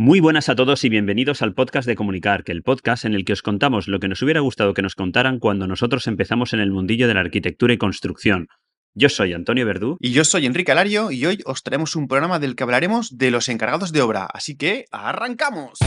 Muy 0.00 0.20
buenas 0.20 0.48
a 0.48 0.54
todos 0.54 0.84
y 0.84 0.88
bienvenidos 0.88 1.42
al 1.42 1.54
podcast 1.54 1.88
de 1.88 1.96
Comunicar, 1.96 2.44
que 2.44 2.52
el 2.52 2.62
podcast 2.62 3.04
en 3.04 3.14
el 3.14 3.24
que 3.24 3.32
os 3.32 3.42
contamos 3.42 3.88
lo 3.88 3.98
que 3.98 4.06
nos 4.06 4.22
hubiera 4.22 4.38
gustado 4.38 4.72
que 4.72 4.80
nos 4.80 4.94
contaran 4.94 5.40
cuando 5.40 5.66
nosotros 5.66 6.06
empezamos 6.06 6.52
en 6.52 6.60
el 6.60 6.70
mundillo 6.70 7.08
de 7.08 7.14
la 7.14 7.20
arquitectura 7.20 7.74
y 7.74 7.78
construcción. 7.78 8.46
Yo 8.94 9.08
soy 9.08 9.32
Antonio 9.32 9.66
Verdú. 9.66 9.96
Y 9.98 10.12
yo 10.12 10.24
soy 10.24 10.46
Enrique 10.46 10.70
Alario 10.70 11.10
y 11.10 11.26
hoy 11.26 11.40
os 11.46 11.64
traemos 11.64 11.96
un 11.96 12.06
programa 12.06 12.38
del 12.38 12.54
que 12.54 12.62
hablaremos 12.62 13.18
de 13.18 13.32
los 13.32 13.48
encargados 13.48 13.90
de 13.90 14.00
obra. 14.00 14.28
Así 14.32 14.56
que, 14.56 14.84
¡arrancamos! 14.92 15.80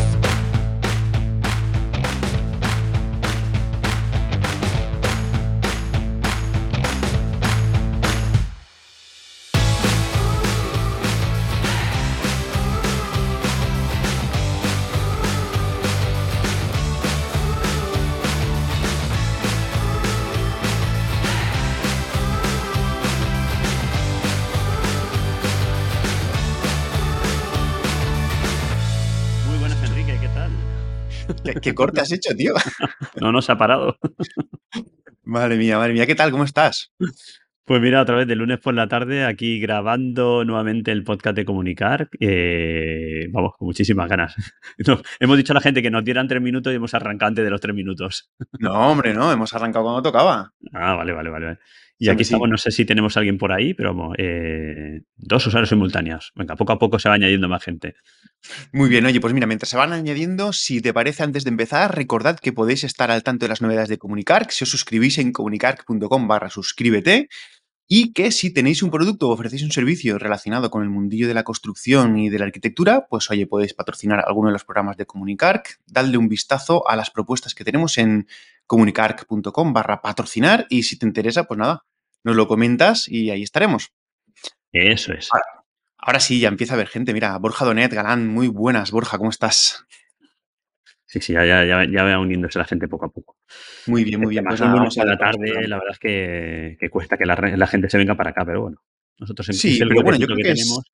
¿Qué, 31.54 31.60
qué 31.62 31.74
corte 31.76 32.02
has 32.02 32.12
hecho, 32.12 32.36
tío? 32.36 32.54
No 33.22 33.32
nos 33.32 33.50
ha 33.50 33.58
parado. 33.58 33.98
Madre 35.24 35.56
mía, 35.58 35.78
madre 35.78 35.94
mía, 35.94 36.06
¿qué 36.08 36.16
tal? 36.16 36.32
¿Cómo 36.32 36.44
estás? 36.44 36.92
Pues 37.64 37.80
mira, 37.82 38.02
otra 38.02 38.16
vez 38.16 38.28
de 38.28 38.36
lunes 38.36 38.60
por 38.60 38.74
la 38.74 38.88
tarde, 38.88 39.24
aquí 39.24 39.60
grabando 39.60 40.44
nuevamente 40.44 40.92
el 40.92 41.04
podcast 41.04 41.36
de 41.36 41.46
Comunicar. 41.46 42.10
eh, 42.20 43.28
vamos, 43.32 43.54
con 43.58 43.68
muchísimas 43.68 44.10
ganas. 44.10 44.36
No, 44.88 45.00
hemos 45.20 45.38
dicho 45.38 45.54
a 45.54 45.56
la 45.56 45.62
gente 45.62 45.82
que 45.82 45.92
nos 45.92 46.04
dieran 46.04 46.28
tres 46.28 46.42
minutos 46.42 46.74
y 46.74 46.78
hemos 46.78 46.94
arrancado 46.96 47.28
antes 47.30 47.46
de 47.46 47.52
los 47.52 47.62
tres 47.62 47.76
minutos. 47.76 48.32
No, 48.60 48.74
hombre, 48.92 49.14
no, 49.14 49.32
hemos 49.32 49.54
arrancado 49.54 49.86
cuando 49.86 50.02
tocaba. 50.02 50.54
Ah, 50.74 50.96
vale, 50.96 51.14
vale, 51.14 51.30
vale. 51.30 51.58
Y 52.02 52.10
aquí 52.10 52.24
sí. 52.24 52.34
estamos, 52.34 52.50
no 52.50 52.58
sé 52.58 52.72
si 52.72 52.84
tenemos 52.84 53.16
a 53.16 53.20
alguien 53.20 53.38
por 53.38 53.52
ahí, 53.52 53.76
pero 53.76 53.94
vamos, 53.94 54.16
eh, 54.18 55.02
dos 55.18 55.46
usuarios 55.46 55.70
simultáneos. 55.70 56.32
Venga, 56.34 56.56
poco 56.56 56.74
a 56.74 56.80
poco 56.80 56.98
se 56.98 57.08
va 57.08 57.14
añadiendo 57.14 57.48
más 57.48 57.64
gente. 57.64 57.94
Muy 58.74 58.90
bien, 58.90 59.06
oye, 59.06 59.22
pues 59.22 59.36
mira, 59.36 59.46
mientras 59.46 59.70
se 59.70 59.78
van 59.78 59.94
añadiendo, 59.94 60.52
si 60.52 60.82
te 60.82 60.96
parece, 60.96 61.22
antes 61.22 61.44
de 61.44 61.52
empezar, 61.52 61.96
recordad 61.96 62.40
que 62.40 62.54
podéis 62.54 62.84
estar 62.86 63.12
al 63.12 63.22
tanto 63.22 63.46
de 63.46 63.50
las 63.50 63.62
novedades 63.62 63.88
de 63.88 64.00
Comunicar, 64.00 64.48
si 64.50 64.64
os 64.64 64.72
suscribís 64.72 65.20
en 65.20 65.32
comunicar.com 65.32 66.28
barra 66.28 66.50
suscríbete, 66.50 67.30
y 67.88 68.14
que 68.14 68.32
si 68.32 68.52
tenéis 68.52 68.82
un 68.82 68.90
producto 68.90 69.30
o 69.30 69.34
ofrecéis 69.34 69.62
un 69.62 69.72
servicio 69.72 70.18
relacionado 70.18 70.72
con 70.72 70.82
el 70.82 70.90
mundillo 70.90 71.28
de 71.28 71.36
la 71.36 71.44
construcción 71.44 72.18
y 72.18 72.32
de 72.32 72.40
la 72.40 72.46
arquitectura, 72.46 73.06
pues 73.12 73.30
oye, 73.30 73.46
podéis 73.46 73.76
patrocinar 73.76 74.24
alguno 74.26 74.48
de 74.48 74.54
los 74.54 74.64
programas 74.64 74.98
de 74.98 75.06
Comunicar, 75.06 75.62
dadle 75.86 76.18
un 76.18 76.30
vistazo 76.30 76.90
a 76.90 76.96
las 76.96 77.12
propuestas 77.12 77.54
que 77.54 77.64
tenemos 77.64 78.00
en 78.00 78.28
comunicar.com 78.66 79.74
barra 79.74 80.02
patrocinar, 80.02 80.66
y 80.68 80.82
si 80.82 80.98
te 80.98 81.06
interesa, 81.06 81.44
pues 81.44 81.60
nada, 81.60 81.84
nos 82.24 82.36
lo 82.36 82.48
comentas 82.48 83.08
y 83.08 83.30
ahí 83.30 83.44
estaremos. 83.44 83.92
Eso 84.72 85.14
es. 85.14 85.30
Ahora 85.98 86.20
sí, 86.20 86.40
ya 86.40 86.48
empieza 86.48 86.74
a 86.74 86.76
haber 86.76 86.88
gente. 86.88 87.14
Mira, 87.14 87.38
Borja 87.38 87.66
Donet, 87.66 87.94
Galán, 87.94 88.28
muy 88.28 88.48
buenas. 88.48 88.92
Borja, 88.92 89.18
¿cómo 89.18 89.30
estás? 89.30 89.86
Sí, 91.06 91.20
sí, 91.20 91.34
ya, 91.34 91.46
ya, 91.46 91.66
ya, 91.66 91.86
ya 91.86 92.04
va 92.04 92.20
uniéndose 92.20 92.58
la 92.58 92.66
gente 92.66 92.88
poco 92.88 93.06
a 93.06 93.10
poco. 93.10 93.38
Muy 93.88 94.06
bien, 94.06 94.22
muy 94.22 94.30
bien. 94.30 94.46
Además, 94.48 94.96
Pues 94.96 94.98
a 94.98 95.06
la 95.06 95.18
tarde, 95.18 95.68
la 95.68 95.76
verdad 95.76 95.92
es 95.92 96.00
que, 96.00 96.78
que 96.80 96.90
cuesta 96.90 97.18
que 97.18 97.26
la, 97.26 97.68
gente 97.68 97.90
se 97.90 97.98
venga 97.98 98.16
para 98.16 98.30
acá, 98.30 98.46
pero 98.46 98.62
bueno. 98.62 98.82
Nosotros 99.20 99.48
Sí, 99.48 99.78
pero 99.78 100.02
bueno, 100.02 100.18
yo 100.18 100.26
creo 100.26 100.38
que 100.38 100.44
que 100.44 100.52
es, 100.52 100.64
tenemos. 100.64 100.86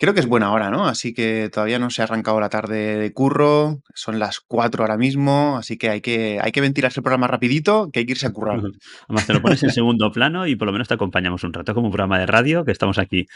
Creo 0.00 0.14
que 0.14 0.20
es 0.20 0.26
buena 0.26 0.50
hora, 0.50 0.70
¿no? 0.70 0.86
Así 0.86 1.12
que 1.12 1.50
todavía 1.52 1.78
no 1.78 1.90
se 1.90 2.00
ha 2.00 2.06
arrancado 2.06 2.40
la 2.40 2.48
tarde 2.48 2.96
de 2.96 3.12
curro, 3.12 3.82
son 3.94 4.18
las 4.18 4.40
4 4.40 4.82
ahora 4.82 4.96
mismo, 4.96 5.58
así 5.58 5.76
que 5.76 5.90
hay 5.90 6.00
que, 6.00 6.40
hay 6.42 6.52
que 6.52 6.62
ventilarse 6.62 7.00
el 7.00 7.04
programa 7.04 7.26
rapidito, 7.26 7.90
que 7.92 8.00
hay 8.00 8.06
que 8.06 8.12
irse 8.12 8.26
a 8.26 8.32
currar. 8.32 8.60
Además, 9.08 9.26
te 9.26 9.34
lo 9.34 9.42
pones 9.42 9.62
en 9.62 9.70
segundo 9.70 10.10
plano 10.10 10.46
y 10.46 10.56
por 10.56 10.66
lo 10.66 10.72
menos 10.72 10.88
te 10.88 10.94
acompañamos 10.94 11.44
un 11.44 11.52
rato 11.52 11.74
como 11.74 11.88
un 11.88 11.92
programa 11.92 12.18
de 12.18 12.24
radio 12.24 12.64
que 12.64 12.72
estamos 12.72 12.98
aquí. 12.98 13.26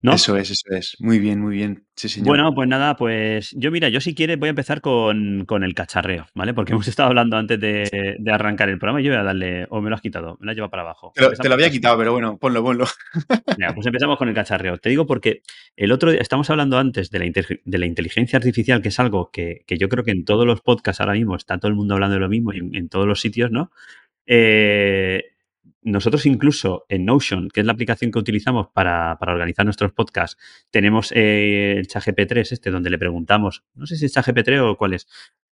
¿No? 0.00 0.12
Eso 0.12 0.36
es, 0.36 0.50
eso 0.50 0.64
es. 0.70 0.96
Muy 1.00 1.18
bien, 1.18 1.40
muy 1.40 1.56
bien. 1.56 1.84
Sí, 1.96 2.08
señor. 2.08 2.28
Bueno, 2.28 2.54
pues 2.54 2.68
nada, 2.68 2.94
pues 2.96 3.52
yo 3.56 3.72
mira, 3.72 3.88
yo 3.88 4.00
si 4.00 4.14
quieres 4.14 4.38
voy 4.38 4.46
a 4.46 4.50
empezar 4.50 4.80
con, 4.80 5.44
con 5.44 5.64
el 5.64 5.74
cacharreo, 5.74 6.26
¿vale? 6.34 6.54
Porque 6.54 6.72
hemos 6.74 6.86
estado 6.86 7.08
hablando 7.08 7.36
antes 7.36 7.58
de, 7.58 8.16
de 8.16 8.32
arrancar 8.32 8.68
el 8.68 8.78
programa 8.78 9.00
y 9.00 9.04
yo 9.04 9.10
voy 9.10 9.20
a 9.20 9.24
darle, 9.24 9.66
o 9.70 9.80
me 9.80 9.90
lo 9.90 9.96
has 9.96 10.02
quitado, 10.02 10.36
me 10.38 10.46
lo 10.46 10.50
has 10.52 10.56
llevado 10.56 10.70
para 10.70 10.82
abajo. 10.82 11.12
te, 11.14 11.22
lo, 11.22 11.28
te 11.28 11.32
Empezamos 11.32 11.48
lo 11.48 11.54
había 11.54 11.70
quitado, 11.70 11.98
pero 11.98 12.12
bueno, 12.12 12.38
ponlo, 12.38 12.62
ponlo. 12.62 12.84
Venga, 13.58 13.74
pues 13.74 13.86
empezamos 13.86 14.18
con 14.18 14.28
el 14.28 14.34
cacharreo. 14.34 14.78
Te 14.78 14.88
digo 14.88 15.04
porque 15.04 15.42
el 15.74 15.90
otro 15.90 16.12
día, 16.12 16.20
estamos 16.20 16.48
hablando 16.50 16.78
antes 16.78 17.10
de 17.10 17.18
la, 17.18 17.24
de 17.64 17.78
la 17.78 17.86
inteligencia 17.86 18.36
artificial, 18.36 18.80
que 18.80 18.88
es 18.90 19.00
algo 19.00 19.30
que, 19.32 19.64
que 19.66 19.78
yo 19.78 19.88
creo 19.88 20.04
que 20.04 20.12
en 20.12 20.24
todos 20.24 20.46
los 20.46 20.60
podcasts 20.60 21.00
ahora 21.00 21.14
mismo 21.14 21.34
está 21.34 21.58
todo 21.58 21.70
el 21.70 21.76
mundo 21.76 21.94
hablando 21.94 22.14
de 22.14 22.20
lo 22.20 22.28
mismo 22.28 22.52
y 22.52 22.58
en, 22.58 22.74
en 22.76 22.88
todos 22.88 23.06
los 23.06 23.20
sitios, 23.20 23.50
¿no? 23.50 23.72
Eh, 24.26 25.24
nosotros 25.82 26.26
incluso 26.26 26.84
en 26.88 27.04
Notion, 27.04 27.48
que 27.48 27.60
es 27.60 27.66
la 27.66 27.72
aplicación 27.72 28.10
que 28.10 28.18
utilizamos 28.18 28.68
para, 28.72 29.16
para 29.18 29.32
organizar 29.32 29.64
nuestros 29.64 29.92
podcasts, 29.92 30.36
tenemos 30.70 31.12
eh, 31.12 31.74
el 31.78 31.86
ChatGPT 31.86 32.32
este 32.38 32.70
donde 32.70 32.90
le 32.90 32.98
preguntamos, 32.98 33.64
no 33.74 33.86
sé 33.86 33.96
si 33.96 34.06
es 34.06 34.12
ChatGPT 34.12 34.50
o 34.60 34.76
cuál 34.76 34.94
es, 34.94 35.06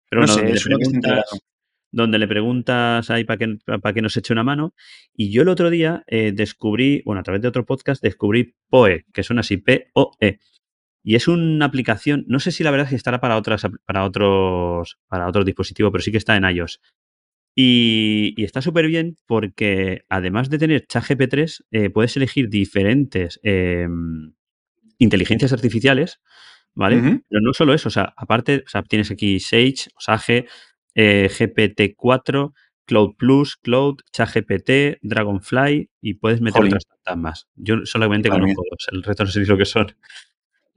pero 0.08 0.22
No 0.22 0.26
bueno, 0.26 0.34
sé, 0.34 0.40
donde 0.40 0.52
le 0.52 0.58
es 0.58 0.66
integrado. 0.92 1.22
preguntas, 1.24 1.40
donde 1.92 2.18
le 2.18 2.28
preguntas 2.28 3.10
ahí 3.10 3.24
para 3.24 3.38
que, 3.38 3.58
para 3.64 3.94
que 3.94 4.02
nos 4.02 4.16
eche 4.16 4.32
una 4.32 4.44
mano. 4.44 4.74
Y 5.14 5.30
yo 5.32 5.42
el 5.42 5.48
otro 5.48 5.70
día 5.70 6.04
eh, 6.06 6.32
descubrí, 6.34 7.02
bueno, 7.04 7.20
a 7.20 7.22
través 7.22 7.42
de 7.42 7.48
otro 7.48 7.64
podcast, 7.64 8.02
descubrí 8.02 8.54
POE, 8.68 9.06
que 9.12 9.22
suena 9.22 9.40
así, 9.40 9.56
P-O-E. 9.56 10.38
Y 11.02 11.14
es 11.14 11.28
una 11.28 11.66
aplicación, 11.66 12.24
no 12.26 12.40
sé 12.40 12.50
si 12.50 12.64
la 12.64 12.72
verdad 12.72 12.86
es 12.86 12.90
que 12.90 12.96
estará 12.96 13.20
para 13.20 13.36
otras 13.36 13.64
para 13.86 14.04
otros 14.04 14.98
para 15.06 15.28
otros 15.28 15.46
dispositivos, 15.46 15.92
pero 15.92 16.02
sí 16.02 16.10
que 16.10 16.18
está 16.18 16.36
en 16.36 16.44
iOS. 16.44 16.80
Y, 17.58 18.34
y 18.36 18.44
está 18.44 18.60
súper 18.60 18.86
bien 18.86 19.16
porque 19.24 20.04
además 20.10 20.50
de 20.50 20.58
tener 20.58 20.86
ChatGPT, 20.86 21.34
eh, 21.70 21.88
puedes 21.88 22.14
elegir 22.18 22.50
diferentes 22.50 23.40
eh, 23.42 23.88
inteligencias 24.98 25.54
artificiales, 25.54 26.20
¿vale? 26.74 27.22
Pero 27.28 27.40
no 27.40 27.54
solo 27.54 27.72
eso, 27.72 27.88
o 27.88 27.90
sea, 27.90 28.12
aparte, 28.14 28.62
o 28.66 28.68
sea, 28.68 28.82
tienes 28.82 29.10
aquí 29.10 29.40
Sage, 29.40 29.88
o 29.96 30.00
Sage, 30.00 30.46
eh, 30.94 31.30
GPT-4, 31.30 32.52
Cloud 32.84 33.16
Plus, 33.16 33.56
Cloud, 33.56 33.96
ChatGPT, 34.12 34.98
Dragonfly 35.00 35.90
y 36.02 36.14
puedes 36.14 36.42
meter 36.42 36.58
Jolín. 36.58 36.74
otras 36.74 36.84
tantas 36.84 37.16
más. 37.16 37.48
Yo 37.54 37.86
solamente 37.86 38.28
conozco 38.28 38.62
dos, 38.70 38.86
el 38.92 39.02
resto 39.02 39.24
no 39.24 39.30
sé 39.30 39.46
lo 39.46 39.56
que 39.56 39.64
son. 39.64 39.96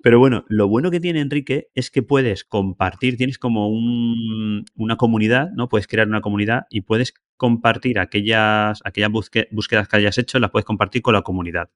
Pero 0.01 0.19
bueno, 0.19 0.45
lo 0.47 0.67
bueno 0.67 0.91
que 0.91 0.99
tiene 0.99 1.19
Enrique 1.19 1.67
es 1.75 1.91
que 1.91 2.01
puedes 2.03 2.45
compartir, 2.45 3.17
tienes 3.17 3.37
como 3.37 3.67
un- 3.69 4.63
una 4.75 4.95
comunidad, 4.95 5.49
¿no? 5.51 5.67
Puedes 5.67 5.87
crear 5.87 6.07
una 6.07 6.21
comunidad 6.21 6.63
y 6.69 6.81
puedes 6.81 7.13
compartir 7.37 7.99
aquellas, 7.99 8.79
aquellas 8.85 9.09
busque- 9.11 9.47
búsquedas 9.51 9.88
que 9.88 9.97
hayas 9.97 10.17
hecho, 10.17 10.39
las 10.39 10.51
puedes 10.51 10.65
compartir 10.65 11.01
con 11.01 11.13
la 11.13 11.21
comunidad, 11.21 11.69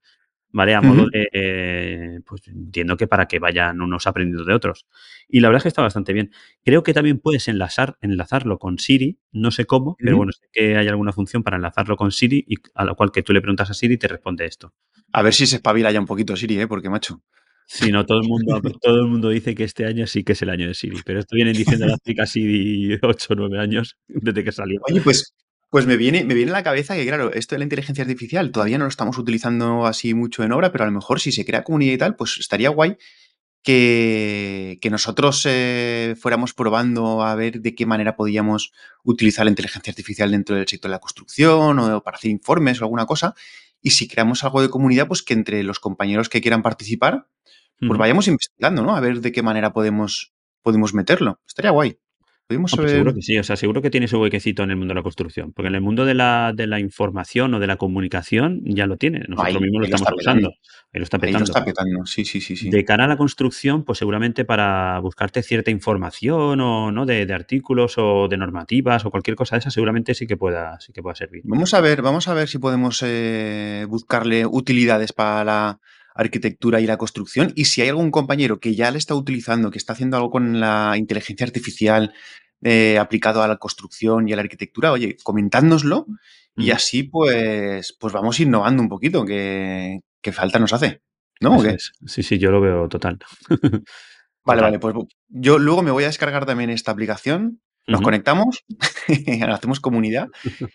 ¿vale? 0.51 0.73
A 0.75 0.81
modo 0.81 1.07
de, 1.11 1.27
eh, 1.33 2.19
pues 2.25 2.47
entiendo 2.47 2.95
que 2.97 3.07
para 3.07 3.27
que 3.27 3.39
vayan 3.39 3.81
unos 3.81 4.07
aprendiendo 4.07 4.45
de 4.45 4.53
otros. 4.53 4.87
Y 5.27 5.41
la 5.41 5.49
verdad 5.49 5.57
es 5.59 5.63
que 5.63 5.69
está 5.69 5.81
bastante 5.81 6.13
bien. 6.13 6.31
Creo 6.63 6.83
que 6.83 6.93
también 6.93 7.19
puedes 7.19 7.47
enlazar, 7.49 7.97
enlazarlo 8.01 8.57
con 8.59 8.77
Siri, 8.79 9.19
no 9.33 9.51
sé 9.51 9.65
cómo, 9.65 9.95
pero 9.99 10.11
bueno, 10.17 10.31
sé 10.31 10.47
que 10.51 10.77
hay 10.77 10.87
alguna 10.87 11.11
función 11.11 11.43
para 11.43 11.57
enlazarlo 11.57 11.97
con 11.97 12.11
Siri 12.11 12.45
y 12.47 12.55
a 12.75 12.85
lo 12.85 12.95
cual 12.95 13.11
que 13.11 13.23
tú 13.23 13.33
le 13.33 13.41
preguntas 13.41 13.69
a 13.69 13.73
Siri 13.73 13.95
y 13.95 13.97
te 13.97 14.07
responde 14.07 14.45
esto. 14.45 14.73
A 15.11 15.21
ver 15.23 15.33
si 15.33 15.45
se 15.45 15.57
espabila 15.57 15.91
ya 15.91 15.99
un 15.99 16.05
poquito 16.05 16.35
Siri, 16.37 16.59
¿eh? 16.59 16.67
Porque, 16.67 16.89
macho. 16.89 17.21
Sí, 17.67 17.91
no, 17.91 18.05
todo 18.05 18.19
el 18.21 18.27
mundo, 18.27 18.61
todo 18.81 19.01
el 19.01 19.07
mundo 19.07 19.29
dice 19.29 19.55
que 19.55 19.63
este 19.63 19.85
año 19.85 20.05
sí 20.07 20.23
que 20.23 20.33
es 20.33 20.41
el 20.41 20.49
año 20.49 20.67
de 20.67 20.73
Siri, 20.73 21.01
pero 21.05 21.19
esto 21.19 21.35
vienen 21.35 21.53
diciendo 21.53 21.85
hace 21.93 22.15
casi 22.15 22.93
8 23.01 23.27
o 23.33 23.35
9 23.35 23.59
años 23.59 23.97
desde 24.07 24.43
que 24.43 24.51
salió. 24.51 24.81
Oye, 24.89 25.01
pues, 25.01 25.33
pues 25.69 25.85
me 25.87 25.97
viene, 25.97 26.23
me 26.23 26.33
viene 26.33 26.51
a 26.51 26.53
la 26.53 26.63
cabeza 26.63 26.95
que, 26.95 27.05
claro, 27.05 27.33
esto 27.33 27.55
de 27.55 27.59
la 27.59 27.65
inteligencia 27.65 28.03
artificial 28.03 28.51
todavía 28.51 28.77
no 28.77 28.85
lo 28.85 28.89
estamos 28.89 29.17
utilizando 29.17 29.85
así 29.85 30.13
mucho 30.13 30.43
en 30.43 30.51
obra, 30.51 30.71
pero 30.71 30.83
a 30.83 30.87
lo 30.87 30.93
mejor 30.93 31.19
si 31.19 31.31
se 31.31 31.45
crea 31.45 31.63
comunidad 31.63 31.93
y 31.93 31.97
tal, 31.97 32.15
pues 32.15 32.37
estaría 32.37 32.69
guay 32.69 32.97
que, 33.63 34.77
que 34.81 34.89
nosotros 34.89 35.47
eh, 35.49 36.15
fuéramos 36.19 36.53
probando 36.53 37.23
a 37.23 37.33
ver 37.33 37.61
de 37.61 37.73
qué 37.73 37.85
manera 37.85 38.15
podíamos 38.15 38.73
utilizar 39.03 39.45
la 39.45 39.51
inteligencia 39.51 39.89
artificial 39.91 40.29
dentro 40.29 40.55
del 40.55 40.67
sector 40.67 40.89
de 40.89 40.95
la 40.95 40.99
construcción 40.99 41.79
o 41.79 42.03
para 42.03 42.17
hacer 42.17 42.29
informes 42.29 42.81
o 42.81 42.83
alguna 42.83 43.05
cosa. 43.05 43.33
Y 43.81 43.91
si 43.91 44.07
creamos 44.07 44.43
algo 44.43 44.61
de 44.61 44.69
comunidad, 44.69 45.07
pues 45.07 45.23
que 45.23 45.33
entre 45.33 45.63
los 45.63 45.79
compañeros 45.79 46.29
que 46.29 46.41
quieran 46.41 46.61
participar, 46.61 47.27
pues 47.79 47.97
vayamos 47.97 48.27
investigando, 48.27 48.83
¿no? 48.83 48.95
A 48.95 48.99
ver 49.01 49.19
de 49.21 49.31
qué 49.31 49.41
manera 49.43 49.73
podemos, 49.73 50.33
podemos 50.61 50.93
meterlo. 50.93 51.39
Estaría 51.47 51.71
guay. 51.71 51.97
Podemos 52.45 52.73
No, 52.73 52.75
pues 52.75 52.91
saber. 52.91 52.95
seguro 53.03 53.15
que 53.15 53.21
sí, 53.21 53.37
o 53.37 53.43
sea, 53.43 53.55
seguro 53.55 53.81
que 53.81 53.89
tiene 53.89 54.09
su 54.09 54.19
huequecito 54.19 54.63
en 54.63 54.71
el 54.71 54.75
mundo 54.75 54.91
de 54.91 54.95
la 54.99 55.01
construcción, 55.03 55.53
porque 55.53 55.69
en 55.69 55.75
el 55.75 55.81
mundo 55.81 56.03
de 56.03 56.13
la, 56.13 56.51
de 56.53 56.67
la 56.67 56.77
información 56.81 57.53
o 57.53 57.59
de 57.61 57.67
la 57.67 57.77
comunicación 57.77 58.59
ya 58.65 58.85
lo 58.85 58.97
tiene, 58.97 59.19
nosotros 59.29 59.55
Ahí, 59.55 59.61
mismos 59.61 59.79
lo 59.79 59.85
estamos 59.95 60.13
usando, 60.19 60.49
ahí 60.49 60.99
lo 60.99 61.03
está 61.03 61.15
Ahí 61.17 61.21
lo 61.21 61.25
petando. 61.27 61.43
está 61.45 61.63
petando. 61.65 62.05
Sí, 62.05 62.25
sí, 62.25 62.41
sí, 62.41 62.57
sí. 62.57 62.69
De 62.69 62.83
cara 62.83 63.05
a 63.05 63.07
la 63.07 63.15
construcción, 63.15 63.85
pues 63.85 63.97
seguramente 63.99 64.43
para 64.43 64.99
buscarte 64.99 65.41
cierta 65.41 65.71
información 65.71 66.59
o 66.59 66.91
no 66.91 67.05
de, 67.05 67.25
de 67.25 67.33
artículos 67.33 67.95
o 67.97 68.27
de 68.27 68.35
normativas 68.35 69.05
o 69.05 69.09
cualquier 69.09 69.37
cosa 69.37 69.55
de 69.55 69.59
esa, 69.61 69.71
seguramente 69.71 70.13
sí 70.13 70.27
que 70.27 70.35
pueda, 70.35 70.77
sí 70.81 70.91
que 70.91 71.01
pueda 71.01 71.15
servir. 71.15 71.43
Vamos 71.45 71.73
a 71.73 71.79
ver, 71.79 72.01
vamos 72.01 72.27
a 72.27 72.33
ver 72.33 72.49
si 72.49 72.57
podemos 72.59 73.01
eh, 73.05 73.85
buscarle 73.87 74.45
utilidades 74.45 75.13
para 75.13 75.45
la 75.45 75.79
arquitectura 76.15 76.79
y 76.81 76.85
la 76.87 76.97
construcción. 76.97 77.51
Y 77.55 77.65
si 77.65 77.81
hay 77.81 77.89
algún 77.89 78.11
compañero 78.11 78.59
que 78.59 78.75
ya 78.75 78.91
le 78.91 78.97
está 78.97 79.15
utilizando, 79.15 79.71
que 79.71 79.77
está 79.77 79.93
haciendo 79.93 80.17
algo 80.17 80.29
con 80.31 80.59
la 80.59 80.95
inteligencia 80.97 81.45
artificial 81.45 82.13
eh, 82.61 82.97
aplicado 82.97 83.41
a 83.43 83.47
la 83.47 83.57
construcción 83.57 84.27
y 84.27 84.33
a 84.33 84.35
la 84.35 84.41
arquitectura, 84.43 84.91
oye, 84.91 85.17
comentádnoslo 85.23 86.05
y 86.55 86.71
así 86.71 87.03
pues, 87.03 87.95
pues 87.99 88.13
vamos 88.13 88.39
innovando 88.39 88.81
un 88.83 88.89
poquito, 88.89 89.25
que, 89.25 89.99
que 90.21 90.31
falta 90.31 90.59
nos 90.59 90.73
hace. 90.73 91.01
¿No? 91.41 91.57
Sí, 92.05 92.23
sí, 92.23 92.37
yo 92.37 92.51
lo 92.51 92.61
veo 92.61 92.87
total. 92.87 93.19
Vale, 94.45 94.59
Total. 94.59 94.61
vale, 94.61 94.79
pues 94.79 94.95
yo 95.29 95.57
luego 95.57 95.83
me 95.83 95.91
voy 95.91 96.03
a 96.03 96.07
descargar 96.07 96.45
también 96.45 96.69
esta 96.69 96.91
aplicación, 96.91 97.61
nos 97.87 98.01
conectamos, 98.01 98.65
hacemos 99.47 99.79
comunidad 99.79 100.27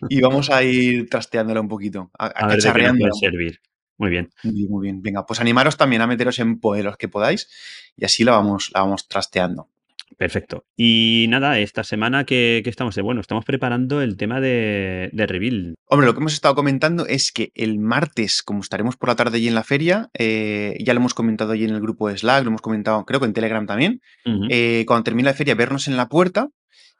y 0.09 0.21
vamos 0.21 0.49
a 0.49 0.63
ir 0.63 1.07
trasteándola 1.07 1.61
un 1.61 1.67
poquito, 1.67 2.09
a, 2.17 2.25
a 2.25 2.45
A 2.45 2.47
ver 2.47 2.61
de 2.63 2.71
qué 2.73 2.81
nos 2.81 2.93
puede 2.95 3.09
cacharreándola 3.09 3.13
un 3.13 3.21
poquito. 3.21 3.31
servir. 3.31 3.59
Muy 3.99 4.09
bien. 4.09 4.29
Muy 4.43 4.53
bien, 4.53 4.71
muy 4.71 4.83
bien. 4.83 5.01
Venga, 5.01 5.25
pues 5.25 5.39
animaros 5.41 5.77
también 5.77 6.01
a 6.01 6.07
meteros 6.07 6.39
en 6.39 6.59
Poe 6.59 6.81
los 6.81 6.97
que 6.97 7.09
podáis 7.09 7.49
y 7.95 8.05
así 8.05 8.23
la 8.23 8.31
vamos, 8.31 8.71
la 8.73 8.81
vamos 8.81 9.07
trasteando. 9.07 9.69
Perfecto. 10.17 10.65
Y 10.75 11.27
nada, 11.29 11.59
esta 11.59 11.83
semana 11.83 12.25
que, 12.25 12.61
que 12.63 12.69
estamos, 12.69 12.97
bueno, 12.97 13.21
estamos 13.21 13.45
preparando 13.45 14.01
el 14.01 14.17
tema 14.17 14.41
de, 14.41 15.09
de 15.13 15.27
Reveal. 15.27 15.75
Hombre, 15.85 16.07
lo 16.07 16.13
que 16.13 16.19
hemos 16.19 16.33
estado 16.33 16.55
comentando 16.55 17.05
es 17.05 17.31
que 17.31 17.51
el 17.55 17.77
martes, 17.77 18.41
como 18.41 18.61
estaremos 18.61 18.97
por 18.97 19.09
la 19.09 19.15
tarde 19.15 19.37
allí 19.37 19.47
en 19.47 19.55
la 19.55 19.63
feria, 19.63 20.09
eh, 20.17 20.77
ya 20.83 20.93
lo 20.93 20.99
hemos 20.99 21.13
comentado 21.13 21.51
allí 21.51 21.65
en 21.65 21.69
el 21.75 21.81
grupo 21.81 22.09
de 22.09 22.17
Slack, 22.17 22.43
lo 22.43 22.49
hemos 22.49 22.61
comentado 22.61 23.05
creo 23.05 23.19
que 23.19 23.27
en 23.27 23.33
Telegram 23.33 23.65
también, 23.65 24.01
eh, 24.49 24.83
cuando 24.87 25.03
termine 25.03 25.29
la 25.29 25.35
feria, 25.35 25.55
vernos 25.55 25.87
en 25.87 25.95
la 25.95 26.09
puerta 26.09 26.49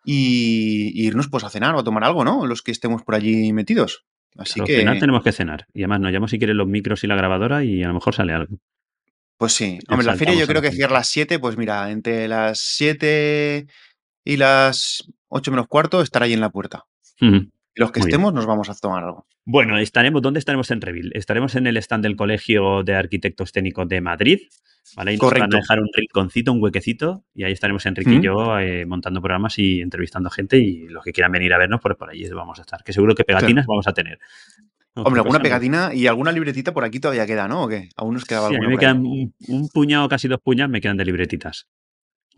y, 0.06 0.92
y 0.94 1.08
irnos 1.08 1.30
pues 1.30 1.44
a 1.44 1.50
cenar 1.50 1.76
o 1.76 1.80
a 1.80 1.84
tomar 1.84 2.04
algo, 2.04 2.24
¿no? 2.24 2.46
Los 2.46 2.62
que 2.62 2.72
estemos 2.72 3.04
por 3.04 3.16
allí 3.16 3.52
metidos. 3.54 4.06
Así 4.38 4.60
Claro, 4.60 4.68
cenar 4.68 5.00
tenemos 5.00 5.24
que 5.24 5.32
cenar. 5.32 5.66
Y 5.74 5.82
además 5.82 6.02
nos 6.02 6.12
llamamos 6.12 6.32
si 6.32 6.38
quieres 6.38 6.56
los 6.56 6.68
micros 6.68 7.04
y 7.04 7.08
la 7.08 7.16
grabadora 7.16 7.64
y 7.64 7.84
a 7.84 7.88
lo 7.88 7.94
mejor 7.94 8.16
sale 8.16 8.34
algo. 8.34 8.58
pues 9.38 9.54
sí. 9.54 9.80
Hombre, 9.88 10.06
la 10.06 10.16
feria 10.16 10.36
yo 10.36 10.48
creo 10.48 10.62
que 10.62 10.72
cierra 10.72 10.96
a 10.96 11.00
las 11.00 11.10
7, 11.10 11.40
pues 11.40 11.58
mira, 11.58 11.92
entre 11.92 12.28
las 12.28 12.60
7 12.60 13.68
y 14.24 14.38
las 14.38 15.10
8 15.30 15.52
menos 15.52 15.68
cuarto 15.68 16.02
estar 16.02 16.24
ahí 16.24 16.34
en 16.34 16.42
la 16.42 16.50
puerta. 16.50 16.86
Los 17.76 17.92
que 17.92 18.00
Muy 18.00 18.08
bien. 18.08 18.16
estemos 18.16 18.34
nos 18.34 18.46
vamos 18.46 18.70
a 18.70 18.76
tomar 18.76 19.04
algo. 19.04 19.26
Bueno, 19.46 19.78
estaremos, 19.78 20.22
¿dónde 20.22 20.40
estaremos 20.40 20.70
en 20.72 20.82
Reveal? 20.82 21.12
Estaremos 21.14 21.56
en 21.56 21.68
el 21.68 21.78
stand 21.78 22.04
del 22.04 22.16
Colegio 22.16 22.84
de 22.84 22.96
Arquitectos 22.96 23.52
Técnicos 23.52 23.88
de 23.88 24.02
Madrid. 24.02 24.40
¿vale? 24.96 25.14
Y 25.14 25.18
nos 25.18 25.32
van 25.32 25.44
a 25.54 25.58
dejar 25.58 25.80
un 25.80 25.90
rinconcito, 25.94 26.52
un 26.52 26.62
huequecito, 26.62 27.24
y 27.34 27.44
ahí 27.44 27.52
estaremos 27.52 27.86
Enrique 27.86 28.12
y 28.16 28.22
yo 28.22 28.60
eh, 28.60 28.86
montando 28.86 29.22
programas 29.22 29.58
y 29.60 29.82
entrevistando 29.82 30.30
gente. 30.30 30.58
Y 30.58 30.88
los 30.88 31.04
que 31.04 31.12
quieran 31.12 31.32
venir 31.32 31.54
a 31.54 31.58
vernos, 31.58 31.80
pues 31.82 31.96
por 31.96 32.10
allí 32.10 32.28
vamos 32.30 32.60
a 32.60 32.62
estar. 32.62 32.84
Que 32.84 32.94
seguro 32.94 33.16
que 33.16 33.24
pegatinas 33.24 33.66
vamos 33.68 33.88
a 33.88 33.94
tener. 33.94 34.20
Hombre, 34.96 35.22
alguna 35.22 35.40
pegatina 35.40 35.94
y 35.94 36.08
alguna 36.08 36.32
libretita 36.32 36.74
por 36.74 36.84
aquí 36.84 37.00
todavía 37.00 37.26
queda, 37.26 37.48
¿no? 37.48 37.64
¿O 37.64 37.68
qué? 37.70 37.90
Aún 37.96 38.16
nos 38.16 38.26
quedaba 38.26 38.50
Sí, 38.50 38.56
a 38.56 38.60
mí 38.60 38.66
me 38.68 38.74
ahí. 38.74 38.80
quedan 38.80 39.06
un, 39.06 39.34
un 39.48 39.70
puñado, 39.70 40.10
casi 40.10 40.28
dos 40.28 40.42
puñados, 40.42 40.72
me 40.72 40.82
quedan 40.82 40.98
de 40.98 41.06
libretitas. 41.06 41.68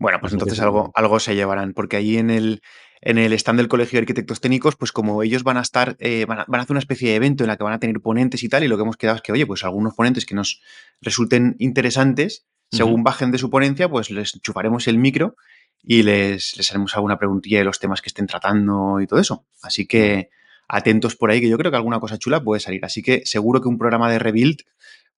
Bueno, 0.02 0.18
pues 0.20 0.32
entonces 0.32 0.58
seguro. 0.58 0.80
algo, 0.80 0.92
algo 0.96 1.20
se 1.20 1.36
llevarán, 1.36 1.74
porque 1.74 1.96
ahí 1.96 2.18
en 2.18 2.30
el, 2.30 2.60
en 3.02 3.18
el 3.18 3.32
stand 3.34 3.60
del 3.60 3.68
Colegio 3.68 3.98
de 3.98 4.02
Arquitectos 4.02 4.40
Técnicos, 4.40 4.74
pues 4.74 4.90
como 4.90 5.22
ellos 5.22 5.44
van 5.44 5.58
a 5.58 5.60
estar, 5.60 5.96
eh, 6.00 6.24
van, 6.26 6.40
a, 6.40 6.44
van 6.48 6.58
a 6.58 6.64
hacer 6.64 6.72
una 6.72 6.80
especie 6.80 7.10
de 7.10 7.14
evento 7.14 7.44
en 7.44 7.48
la 7.48 7.56
que 7.56 7.62
van 7.62 7.72
a 7.72 7.78
tener 7.78 8.00
ponentes 8.00 8.42
y 8.42 8.48
tal, 8.48 8.64
y 8.64 8.68
lo 8.68 8.76
que 8.76 8.82
hemos 8.82 8.96
quedado 8.96 9.14
es 9.14 9.22
que, 9.22 9.30
oye, 9.30 9.46
pues 9.46 9.62
algunos 9.62 9.94
ponentes 9.94 10.26
que 10.26 10.34
nos 10.34 10.60
resulten 11.00 11.54
interesantes, 11.60 12.48
según 12.68 13.04
bajen 13.04 13.30
de 13.30 13.38
su 13.38 13.48
ponencia, 13.48 13.88
pues 13.88 14.10
les 14.10 14.40
chuparemos 14.40 14.88
el 14.88 14.98
micro 14.98 15.36
y 15.84 16.02
les, 16.02 16.56
les 16.56 16.70
haremos 16.70 16.96
alguna 16.96 17.16
preguntilla 17.16 17.58
de 17.58 17.64
los 17.64 17.78
temas 17.78 18.02
que 18.02 18.08
estén 18.08 18.26
tratando 18.26 19.00
y 19.00 19.06
todo 19.06 19.20
eso. 19.20 19.46
Así 19.62 19.86
que 19.86 20.30
atentos 20.66 21.14
por 21.14 21.30
ahí, 21.30 21.40
que 21.40 21.48
yo 21.48 21.58
creo 21.58 21.70
que 21.70 21.76
alguna 21.76 22.00
cosa 22.00 22.18
chula 22.18 22.42
puede 22.42 22.60
salir. 22.60 22.84
Así 22.84 23.02
que 23.02 23.22
seguro 23.24 23.60
que 23.60 23.68
un 23.68 23.78
programa 23.78 24.10
de 24.10 24.18
Rebuild 24.18 24.62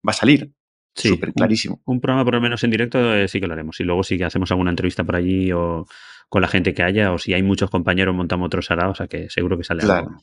va 0.06 0.10
a 0.10 0.14
salir. 0.14 0.52
Sí, 0.94 1.08
Súper 1.08 1.32
clarísimo. 1.32 1.80
un 1.86 2.00
programa 2.00 2.24
por 2.24 2.34
lo 2.34 2.40
menos 2.40 2.62
en 2.64 2.70
directo 2.70 3.14
eh, 3.16 3.26
sí 3.28 3.40
que 3.40 3.46
lo 3.46 3.52
haremos. 3.54 3.78
Y 3.80 3.84
luego 3.84 4.02
sí 4.04 4.16
que 4.16 4.24
hacemos 4.24 4.50
alguna 4.50 4.70
entrevista 4.70 5.02
por 5.04 5.16
allí 5.16 5.50
o 5.52 5.86
con 6.28 6.42
la 6.42 6.48
gente 6.48 6.72
que 6.74 6.82
haya, 6.82 7.12
o 7.12 7.18
si 7.18 7.34
hay 7.34 7.42
muchos 7.42 7.70
compañeros 7.70 8.14
montamos 8.14 8.46
otro 8.46 8.62
sarao, 8.62 8.92
o 8.92 8.94
sea 8.94 9.06
que 9.08 9.28
seguro 9.30 9.56
que 9.58 9.64
sale 9.64 9.82
algo. 9.82 9.92
Claro. 9.94 10.20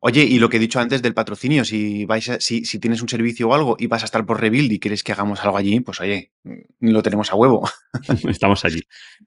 Oye, 0.00 0.24
y 0.24 0.38
lo 0.38 0.50
que 0.50 0.58
he 0.58 0.60
dicho 0.60 0.78
antes 0.78 1.00
del 1.00 1.14
patrocinio, 1.14 1.64
si 1.64 2.04
vais 2.04 2.28
a- 2.28 2.38
si, 2.40 2.66
si 2.66 2.78
tienes 2.78 3.00
un 3.00 3.08
servicio 3.08 3.48
o 3.48 3.54
algo 3.54 3.76
y 3.78 3.86
vas 3.86 4.02
a 4.02 4.04
estar 4.04 4.26
por 4.26 4.40
Rebuild 4.40 4.70
y 4.70 4.78
quieres 4.78 5.02
que 5.02 5.12
hagamos 5.12 5.42
algo 5.42 5.56
allí, 5.56 5.80
pues 5.80 6.00
oye, 6.02 6.32
mm, 6.44 6.90
lo 6.90 7.02
tenemos 7.02 7.32
a 7.32 7.36
huevo. 7.36 7.66
Estamos 8.28 8.64
allí. 8.66 8.82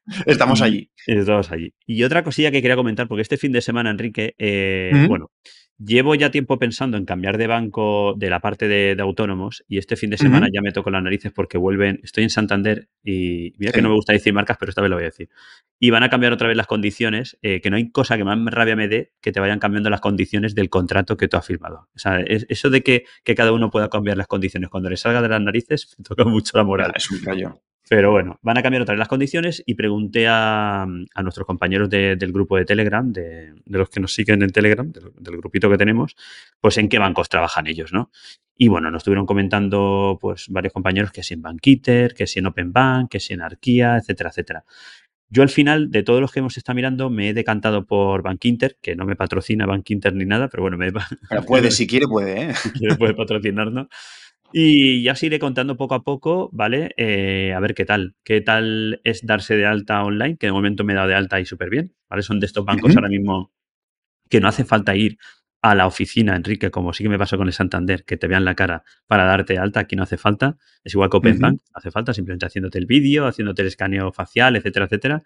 Estamos 0.27 0.61
allí. 0.61 0.91
Estamos 1.07 1.51
allí. 1.51 1.73
Y 1.87 2.03
otra 2.03 2.23
cosilla 2.23 2.51
que 2.51 2.61
quería 2.61 2.75
comentar, 2.75 3.07
porque 3.07 3.23
este 3.23 3.37
fin 3.37 3.51
de 3.51 3.61
semana, 3.61 3.89
Enrique, 3.89 4.35
eh, 4.37 5.05
bueno, 5.07 5.31
llevo 5.83 6.13
ya 6.15 6.29
tiempo 6.29 6.59
pensando 6.59 6.97
en 6.97 7.05
cambiar 7.05 7.37
de 7.37 7.47
banco 7.47 8.13
de 8.17 8.29
la 8.29 8.39
parte 8.41 8.67
de, 8.67 8.95
de 8.95 9.01
autónomos 9.01 9.63
y 9.67 9.77
este 9.77 9.95
fin 9.95 10.09
de 10.09 10.17
semana 10.17 10.47
ya 10.53 10.61
me 10.61 10.71
toco 10.71 10.89
las 10.91 11.01
narices 11.01 11.31
porque 11.31 11.57
vuelven, 11.57 11.99
estoy 12.03 12.23
en 12.25 12.29
Santander 12.29 12.89
y 13.03 13.53
mira 13.57 13.71
que 13.71 13.81
no 13.81 13.89
me 13.89 13.95
gusta 13.95 14.13
decir 14.13 14.33
marcas, 14.33 14.57
pero 14.59 14.69
esta 14.69 14.81
vez 14.81 14.89
lo 14.89 14.97
voy 14.97 15.03
a 15.03 15.07
decir. 15.07 15.29
Y 15.79 15.89
van 15.91 16.03
a 16.03 16.09
cambiar 16.09 16.33
otra 16.33 16.47
vez 16.49 16.57
las 16.57 16.67
condiciones, 16.67 17.37
eh, 17.41 17.61
que 17.61 17.69
no 17.69 17.77
hay 17.77 17.89
cosa 17.91 18.17
que 18.17 18.23
más 18.25 18.37
rabia 18.53 18.75
me 18.75 18.87
dé 18.89 19.13
que 19.21 19.31
te 19.31 19.39
vayan 19.39 19.59
cambiando 19.59 19.89
las 19.89 20.01
condiciones 20.01 20.53
del 20.55 20.69
contrato 20.69 21.15
que 21.17 21.27
tú 21.29 21.37
has 21.37 21.45
firmado. 21.45 21.87
O 21.95 21.99
sea, 21.99 22.19
es- 22.19 22.45
eso 22.49 22.69
de 22.69 22.81
que, 22.83 23.05
que 23.23 23.35
cada 23.35 23.53
uno 23.53 23.69
pueda 23.69 23.89
cambiar 23.89 24.17
las 24.17 24.27
condiciones 24.27 24.69
cuando 24.69 24.89
le 24.89 24.97
salga 24.97 25.21
de 25.21 25.29
las 25.29 25.41
narices, 25.41 25.93
me 25.97 26.03
toca 26.03 26.25
mucho 26.25 26.57
la 26.57 26.63
moral. 26.65 26.91
Es 26.95 27.09
un 27.11 27.23
rollo. 27.23 27.61
Pero 27.89 28.11
bueno, 28.11 28.37
van 28.43 28.57
a 28.57 28.61
cambiar 28.61 28.83
otra 28.83 28.93
vez 28.93 28.99
las 28.99 29.07
condiciones 29.07 29.63
y 29.65 29.73
pregunté 29.73 30.27
a, 30.27 30.83
a 30.83 31.23
nuestros 31.23 31.47
compañeros 31.47 31.89
de- 31.89 32.15
del 32.15 32.31
grupo 32.31 32.55
de 32.55 32.65
Telegram, 32.65 33.11
de, 33.11 33.53
de 33.65 33.77
los 33.79 33.89
que 33.89 33.99
nos 33.99 34.13
siguen 34.13 34.43
en 34.43 34.51
Telegram, 34.51 34.91
del, 34.91 35.11
del 35.19 35.37
grupito 35.37 35.69
que 35.71 35.77
tenemos, 35.77 36.15
pues 36.61 36.77
en 36.77 36.87
qué 36.87 36.99
bancos 36.99 37.29
trabajan 37.29 37.65
ellos, 37.65 37.91
¿no? 37.91 38.11
Y 38.55 38.67
bueno, 38.67 38.91
nos 38.91 38.99
estuvieron 38.99 39.25
comentando 39.25 40.17
pues 40.21 40.47
varios 40.49 40.71
compañeros 40.73 41.11
que 41.11 41.23
si 41.23 41.33
en 41.33 41.41
Banquiter, 41.41 42.13
que 42.13 42.27
si 42.27 42.39
en 42.39 42.45
Open 42.45 42.71
Bank, 42.73 43.09
que 43.09 43.19
si 43.19 43.33
en 43.33 43.41
Arquía, 43.41 43.97
etcétera, 43.97 44.29
etcétera. 44.29 44.65
Yo 45.31 45.43
al 45.43 45.49
final, 45.49 45.89
de 45.91 46.03
todos 46.03 46.21
los 46.21 46.31
que 46.31 46.39
hemos 46.39 46.57
estado 46.57 46.75
mirando, 46.75 47.09
me 47.09 47.29
he 47.29 47.33
decantado 47.33 47.85
por 47.85 48.21
Bankinter, 48.23 48.77
que 48.81 48.95
no 48.95 49.05
me 49.05 49.15
patrocina 49.15 49.65
Bankinter 49.67 50.13
ni 50.13 50.25
nada, 50.25 50.47
pero 50.49 50.61
bueno, 50.63 50.77
me, 50.77 50.91
Pero 50.91 51.43
puede, 51.45 51.71
si 51.71 51.87
quiere, 51.87 52.07
puede, 52.07 52.49
¿eh? 52.49 52.53
si 52.55 52.71
quiere 52.71 52.95
puede 52.97 53.13
patrocinarnos. 53.13 53.87
Y 54.51 55.03
ya 55.03 55.11
os 55.11 55.23
iré 55.23 55.37
contando 55.37 55.77
poco 55.77 55.95
a 55.95 56.03
poco, 56.03 56.49
¿vale? 56.51 56.91
Eh, 56.97 57.53
a 57.53 57.59
ver 57.59 57.73
qué 57.73 57.85
tal. 57.85 58.15
¿Qué 58.23 58.41
tal 58.41 58.99
es 59.03 59.25
darse 59.25 59.55
de 59.55 59.65
alta 59.65 60.03
online? 60.03 60.37
Que 60.37 60.47
de 60.47 60.53
momento 60.53 60.83
me 60.83 60.93
he 60.93 60.95
dado 60.95 61.07
de 61.07 61.15
alta 61.15 61.39
y 61.39 61.45
súper 61.45 61.69
bien, 61.69 61.93
¿vale? 62.09 62.23
Son 62.23 62.39
de 62.39 62.47
estos 62.47 62.65
bancos 62.65 62.95
ahora 62.95 63.09
mismo 63.09 63.51
que 64.29 64.39
no 64.39 64.47
hace 64.47 64.63
falta 64.63 64.95
ir 64.95 65.17
a 65.61 65.75
la 65.75 65.87
oficina, 65.87 66.35
Enrique, 66.35 66.71
como 66.71 66.93
sí 66.93 67.03
que 67.03 67.09
me 67.09 67.17
pasó 67.17 67.37
con 67.37 67.47
el 67.47 67.53
Santander, 67.53 68.05
que 68.05 68.15
te 68.15 68.27
vean 68.27 68.45
la 68.45 68.55
cara 68.55 68.83
para 69.07 69.25
darte 69.25 69.53
de 69.53 69.59
alta, 69.59 69.81
aquí 69.81 69.95
no 69.95 70.03
hace 70.03 70.17
falta. 70.17 70.57
Es 70.83 70.93
igual 70.93 71.09
que 71.09 71.17
Open. 71.17 71.39
Bank, 71.39 71.61
no 71.61 71.73
hace 71.73 71.91
falta, 71.91 72.13
simplemente 72.13 72.45
haciéndote 72.45 72.77
el 72.77 72.85
vídeo, 72.85 73.27
haciéndote 73.27 73.63
el 73.63 73.67
escaneo 73.67 74.11
facial, 74.13 74.55
etcétera, 74.55 74.85
etcétera, 74.85 75.23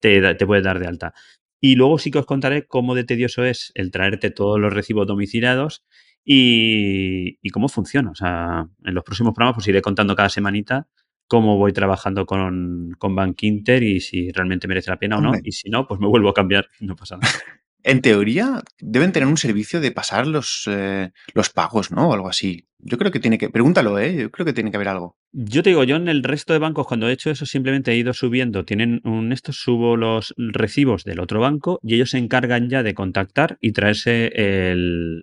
te, 0.00 0.34
te 0.34 0.46
puedes 0.46 0.64
dar 0.64 0.78
de 0.78 0.86
alta. 0.86 1.12
Y 1.60 1.76
luego 1.76 1.98
sí 1.98 2.10
que 2.10 2.18
os 2.18 2.26
contaré 2.26 2.66
cómo 2.66 2.94
de 2.94 3.04
tedioso 3.04 3.44
es 3.44 3.72
el 3.74 3.90
traerte 3.90 4.30
todos 4.30 4.58
los 4.58 4.72
recibos 4.72 5.06
domiciliados 5.06 5.84
y, 6.24 7.38
y 7.40 7.50
cómo 7.50 7.68
funciona. 7.68 8.10
O 8.10 8.14
sea, 8.14 8.66
en 8.84 8.94
los 8.94 9.04
próximos 9.04 9.34
programas 9.34 9.56
pues 9.56 9.68
iré 9.68 9.82
contando 9.82 10.16
cada 10.16 10.28
semanita 10.28 10.88
cómo 11.26 11.56
voy 11.56 11.72
trabajando 11.72 12.26
con, 12.26 12.94
con 12.98 13.14
Bank 13.14 13.42
Inter 13.42 13.82
y 13.82 14.00
si 14.00 14.30
realmente 14.30 14.68
merece 14.68 14.90
la 14.90 14.98
pena 14.98 15.18
o 15.18 15.20
no. 15.20 15.28
Hombre. 15.30 15.42
Y 15.44 15.52
si 15.52 15.70
no, 15.70 15.86
pues 15.86 16.00
me 16.00 16.06
vuelvo 16.06 16.28
a 16.28 16.34
cambiar, 16.34 16.68
no 16.80 16.96
pasa 16.96 17.16
nada. 17.16 17.32
En 17.86 18.00
teoría, 18.00 18.62
deben 18.80 19.12
tener 19.12 19.28
un 19.28 19.36
servicio 19.36 19.78
de 19.78 19.92
pasar 19.92 20.26
los, 20.26 20.64
eh, 20.66 21.12
los 21.34 21.50
pagos, 21.50 21.92
¿no? 21.92 22.08
O 22.08 22.14
algo 22.14 22.28
así. 22.28 22.66
Yo 22.78 22.96
creo 22.96 23.12
que 23.12 23.20
tiene 23.20 23.36
que. 23.36 23.50
Pregúntalo, 23.50 23.98
¿eh? 23.98 24.16
Yo 24.22 24.30
creo 24.30 24.46
que 24.46 24.54
tiene 24.54 24.70
que 24.70 24.78
haber 24.78 24.88
algo. 24.88 25.18
Yo 25.32 25.62
te 25.62 25.68
digo, 25.68 25.84
yo 25.84 25.96
en 25.96 26.08
el 26.08 26.22
resto 26.22 26.54
de 26.54 26.58
bancos 26.58 26.86
cuando 26.86 27.08
he 27.08 27.12
hecho 27.12 27.30
eso 27.30 27.44
simplemente 27.44 27.92
he 27.92 27.96
ido 27.96 28.14
subiendo, 28.14 28.64
tienen 28.64 29.02
un 29.04 29.32
esto, 29.32 29.52
subo 29.52 29.98
los 29.98 30.34
recibos 30.38 31.04
del 31.04 31.20
otro 31.20 31.40
banco 31.40 31.78
y 31.82 31.94
ellos 31.94 32.10
se 32.10 32.18
encargan 32.18 32.70
ya 32.70 32.82
de 32.82 32.94
contactar 32.94 33.58
y 33.60 33.72
traerse 33.72 34.32
el, 34.34 35.22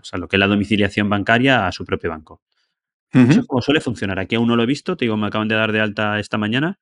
o 0.00 0.04
sea, 0.04 0.18
lo 0.18 0.26
que 0.26 0.36
es 0.36 0.40
la 0.40 0.48
domiciliación 0.48 1.08
bancaria 1.08 1.68
a 1.68 1.72
su 1.72 1.84
propio 1.84 2.10
banco. 2.10 2.42
Eso 3.12 3.40
es 3.40 3.46
como 3.46 3.62
suele 3.62 3.80
funcionar. 3.80 4.18
Aquí 4.18 4.34
aún 4.34 4.48
no 4.48 4.56
lo 4.56 4.64
he 4.64 4.66
visto, 4.66 4.96
te 4.96 5.04
digo, 5.04 5.16
me 5.16 5.28
acaban 5.28 5.48
de 5.48 5.54
dar 5.54 5.72
de 5.72 5.80
alta 5.80 6.18
esta 6.18 6.36
mañana. 6.36 6.78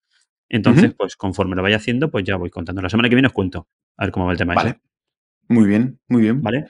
Entonces, 0.48 0.94
pues 0.94 1.16
conforme 1.16 1.56
lo 1.56 1.62
vaya 1.62 1.76
haciendo, 1.76 2.10
pues 2.10 2.24
ya 2.24 2.36
voy 2.36 2.50
contando. 2.50 2.82
La 2.82 2.90
semana 2.90 3.08
que 3.08 3.14
viene 3.14 3.28
os 3.28 3.32
cuento. 3.32 3.68
A 3.96 4.04
ver 4.04 4.12
cómo 4.12 4.26
va 4.26 4.32
el 4.32 4.38
tema 4.38 4.54
Vale. 4.54 4.70
ese. 4.70 4.80
Muy 5.48 5.66
bien, 5.68 5.98
muy 6.08 6.22
bien. 6.22 6.40
¿Vale? 6.42 6.66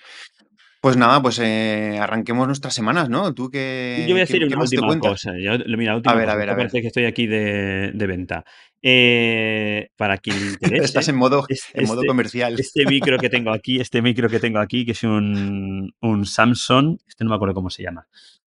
Pues 0.80 0.98
nada, 0.98 1.22
pues 1.22 1.38
eh, 1.42 1.96
arranquemos 1.98 2.46
nuestras 2.46 2.74
semanas, 2.74 3.08
¿no? 3.08 3.32
¿Tú 3.32 3.48
qué, 3.50 4.04
Yo 4.06 4.12
voy 4.14 4.20
a 4.20 4.24
decir 4.26 4.44
una 4.44 4.58
última 4.60 4.98
cosa. 4.98 5.32
Yo- 5.40 5.56
mira, 5.78 5.96
última 5.96 6.12
A 6.12 6.16
ver, 6.16 6.26
cosa. 6.26 6.34
a 6.34 6.36
ver, 6.36 6.50
a 6.50 6.52
ver. 6.54 6.56
parece 6.66 6.82
que 6.82 6.88
estoy 6.88 7.06
aquí 7.06 7.26
de, 7.26 7.90
de 7.94 8.06
venta. 8.06 8.44
Eh, 8.82 9.88
para 9.96 10.18
quien 10.18 10.36
interese, 10.60 10.84
Estás 10.84 11.08
en 11.08 11.16
modo, 11.16 11.46
es- 11.48 11.64
en 11.72 11.86
modo 11.86 12.00
este, 12.00 12.06
comercial. 12.06 12.54
este 12.60 12.84
micro 12.84 13.18
que 13.18 13.30
tengo 13.30 13.50
aquí, 13.50 13.80
este 13.80 14.02
micro 14.02 14.28
que 14.28 14.40
tengo 14.40 14.58
aquí, 14.58 14.84
que 14.84 14.92
es 14.92 15.02
un, 15.04 15.94
un 16.02 16.26
Samsung, 16.26 16.98
este 17.08 17.24
no 17.24 17.30
me 17.30 17.36
acuerdo 17.36 17.54
cómo 17.54 17.70
se 17.70 17.82
llama, 17.82 18.06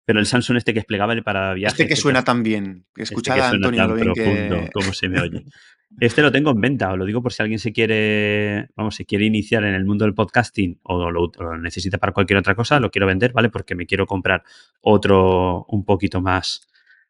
pero 0.06 0.20
el 0.22 0.26
Samsung 0.26 0.56
este 0.56 0.74
que 0.74 0.80
es 0.80 0.86
plegable 0.86 1.22
para 1.24 1.54
viajes. 1.54 1.78
Este 1.78 1.90
que 1.94 1.98
suena 1.98 2.24
tan 2.24 2.44
bien. 2.44 2.86
Que 2.96 3.04
Este 3.04 3.14
escuchad 3.14 3.36
que 3.36 3.42
a 3.42 3.50
Antonio 3.50 3.78
tan 3.78 3.90
lo 3.90 3.96
bien 3.96 4.14
profundo 4.14 4.56
que. 4.64 4.70
como 4.72 4.94
se 4.94 5.10
me 5.10 5.20
oye. 5.20 5.44
Este 6.00 6.22
lo 6.22 6.32
tengo 6.32 6.52
en 6.52 6.62
venta, 6.62 6.92
os 6.92 6.98
lo 6.98 7.06
digo 7.06 7.22
por 7.22 7.34
si 7.34 7.44
alguien 7.44 7.60
se 7.60 7.72
quiere, 7.72 8.70
vamos, 8.76 8.96
si 8.96 9.06
quiere 9.06 9.26
iniciar 9.26 9.64
en 9.64 9.76
el 9.76 9.86
mundo 9.86 10.06
del 10.06 10.16
podcasting 10.16 10.80
o 10.84 11.12
lo, 11.12 11.32
necesita 11.60 11.98
para 11.98 12.12
cualquier 12.12 12.40
otra 12.40 12.56
cosa, 12.56 12.80
lo 12.80 12.90
quiero 12.90 13.08
vender, 13.08 13.34
¿vale? 13.34 13.50
Porque 13.50 13.76
me 13.76 13.86
quiero 13.86 14.08
comprar 14.08 14.44
otro 14.82 15.66
un 15.70 15.86
poquito 15.86 16.22
más 16.22 16.68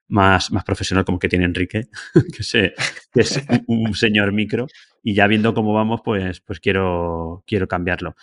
más, 0.07 0.51
más 0.51 0.65
profesional 0.65 1.05
como 1.05 1.19
que 1.19 1.29
tiene 1.29 1.45
Enrique, 1.45 1.87
que, 2.35 2.43
se, 2.43 2.73
que 3.13 3.21
es 3.21 3.41
un, 3.67 3.87
un, 3.87 3.93
señor 3.95 4.33
micro. 4.33 4.67
Y 5.01 5.13
ya 5.13 5.25
viendo 5.25 5.53
cómo 5.53 5.73
vamos, 5.73 6.01
pues, 6.03 6.41
pues 6.41 6.59
quiero, 6.59 7.43
quiero 7.47 7.67
cambiarlo. 7.67 8.15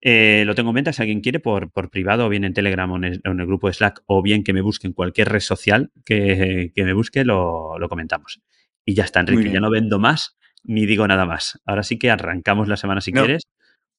Eh, 0.00 0.44
lo 0.46 0.54
tengo 0.54 0.70
en 0.70 0.76
venta 0.76 0.92
si 0.92 1.02
alguien 1.02 1.20
quiere 1.20 1.40
por, 1.40 1.70
por 1.70 1.90
privado 1.90 2.26
o 2.26 2.28
bien 2.28 2.44
en 2.44 2.52
Telegram 2.52 2.90
o 2.92 2.96
en 2.96 3.04
el, 3.04 3.20
en 3.24 3.40
el, 3.40 3.46
grupo 3.46 3.66
de 3.66 3.72
Slack 3.72 4.02
o 4.06 4.22
bien 4.22 4.44
que 4.44 4.52
me 4.52 4.60
busque 4.60 4.86
en 4.86 4.92
cualquier 4.92 5.28
red 5.30 5.40
social 5.40 5.90
que, 6.04 6.72
que 6.74 6.84
me 6.84 6.92
busque, 6.92 7.24
lo, 7.24 7.78
lo, 7.78 7.88
comentamos. 7.88 8.40
Y 8.86 8.94
ya 8.94 9.04
está, 9.04 9.20
Enrique, 9.20 9.50
ya 9.50 9.60
no 9.60 9.70
vendo 9.70 9.98
más 9.98 10.36
ni 10.66 10.86
digo 10.86 11.06
nada 11.06 11.24
más. 11.26 11.60
Ahora 11.64 11.82
sí 11.82 11.98
que 11.98 12.10
arrancamos 12.10 12.68
la 12.68 12.76
semana 12.76 13.00
si 13.00 13.12
no, 13.12 13.24
quieres. 13.24 13.44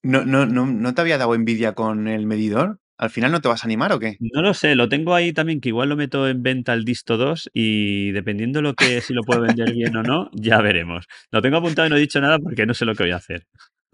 No, 0.03 0.25
no, 0.25 0.46
no, 0.46 0.65
¿No 0.65 0.94
te 0.94 1.01
había 1.01 1.17
dado 1.17 1.34
envidia 1.34 1.74
con 1.74 2.08
el 2.08 2.25
medidor? 2.27 2.79
¿Al 3.00 3.10
final 3.12 3.32
no 3.32 3.41
te 3.41 3.48
vas 3.48 3.63
a 3.63 3.67
animar 3.67 3.91
o 3.91 4.00
qué? 4.00 4.17
No 4.20 4.41
lo 4.41 4.53
sé, 4.56 4.74
lo 4.75 4.89
tengo 4.89 5.13
ahí 5.13 5.32
también 5.32 5.62
que 5.62 5.70
igual 5.70 5.89
lo 5.89 5.96
meto 5.96 6.27
en 6.27 6.41
venta 6.41 6.74
al 6.74 6.84
Disto 6.84 7.15
2 7.17 7.51
y 7.53 8.12
dependiendo 8.12 8.62
lo 8.63 8.74
que 8.74 9.01
si 9.01 9.13
lo 9.13 9.22
puedo 9.22 9.41
vender 9.41 9.72
bien 9.72 9.96
o 9.96 10.03
no, 10.03 10.32
ya 10.34 10.60
veremos. 10.62 11.06
Lo 11.32 11.41
tengo 11.41 11.58
apuntado 11.58 11.88
y 11.88 11.91
no 11.91 11.98
he 11.98 12.00
dicho 12.00 12.20
nada 12.20 12.39
porque 12.39 12.65
no 12.65 12.74
sé 12.74 12.86
lo 12.86 12.96
que 12.96 13.03
voy 13.03 13.12
a 13.12 13.17
hacer. 13.17 13.46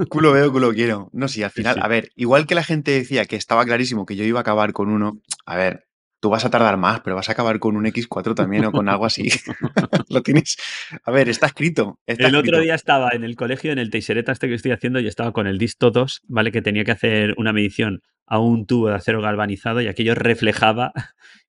Culo 0.10 0.32
veo, 0.32 0.52
culo 0.52 0.74
quiero. 0.74 1.10
No, 1.12 1.28
sí, 1.28 1.44
al 1.44 1.52
final, 1.52 1.76
sí, 1.76 1.80
sí. 1.80 1.86
a 1.86 1.88
ver, 1.90 2.12
igual 2.16 2.48
que 2.48 2.56
la 2.56 2.64
gente 2.64 2.92
decía 2.92 3.26
que 3.26 3.36
estaba 3.36 3.66
clarísimo 3.66 4.06
que 4.06 4.16
yo 4.16 4.24
iba 4.24 4.40
a 4.40 4.42
acabar 4.42 4.72
con 4.72 4.90
uno, 4.90 5.22
a 5.46 5.58
ver, 5.58 5.86
tú 6.24 6.30
vas 6.30 6.46
a 6.46 6.50
tardar 6.50 6.77
más, 6.77 7.01
pero 7.01 7.18
vas 7.18 7.27
a 7.27 7.34
acabar 7.34 7.60
con 7.60 7.75
un 7.75 7.84
X4 7.84 8.34
también 8.34 8.63
o 8.63 8.72
con 8.72 8.88
algo 8.88 9.06
así. 9.06 9.27
lo 10.10 10.24
tienes. 10.24 10.56
A 11.03 11.12
ver, 11.12 11.27
está 11.27 11.48
escrito. 11.48 12.00
Está 12.08 12.27
el 12.27 12.36
escrito. 12.36 12.56
otro 12.56 12.63
día 12.63 12.75
estaba 12.75 13.10
en 13.10 13.25
el 13.25 13.36
colegio, 13.36 13.74
en 13.74 13.77
el 13.77 13.89
Teixereta 13.89 14.32
este 14.32 14.48
que 14.48 14.53
estoy 14.53 14.72
haciendo, 14.72 15.01
y 15.01 15.08
estaba 15.08 15.34
con 15.34 15.48
el 15.48 15.58
Disto 15.58 15.92
2, 15.92 16.22
¿vale? 16.30 16.53
Que 16.53 16.62
tenía 16.62 16.86
que 16.86 16.92
hacer 16.92 17.34
una 17.36 17.51
medición 17.51 18.01
a 18.25 18.39
un 18.39 18.65
tubo 18.65 18.88
de 18.88 18.96
acero 18.96 19.22
galvanizado 19.22 19.82
y 19.82 19.88
aquello 19.88 20.15
reflejaba 20.15 20.94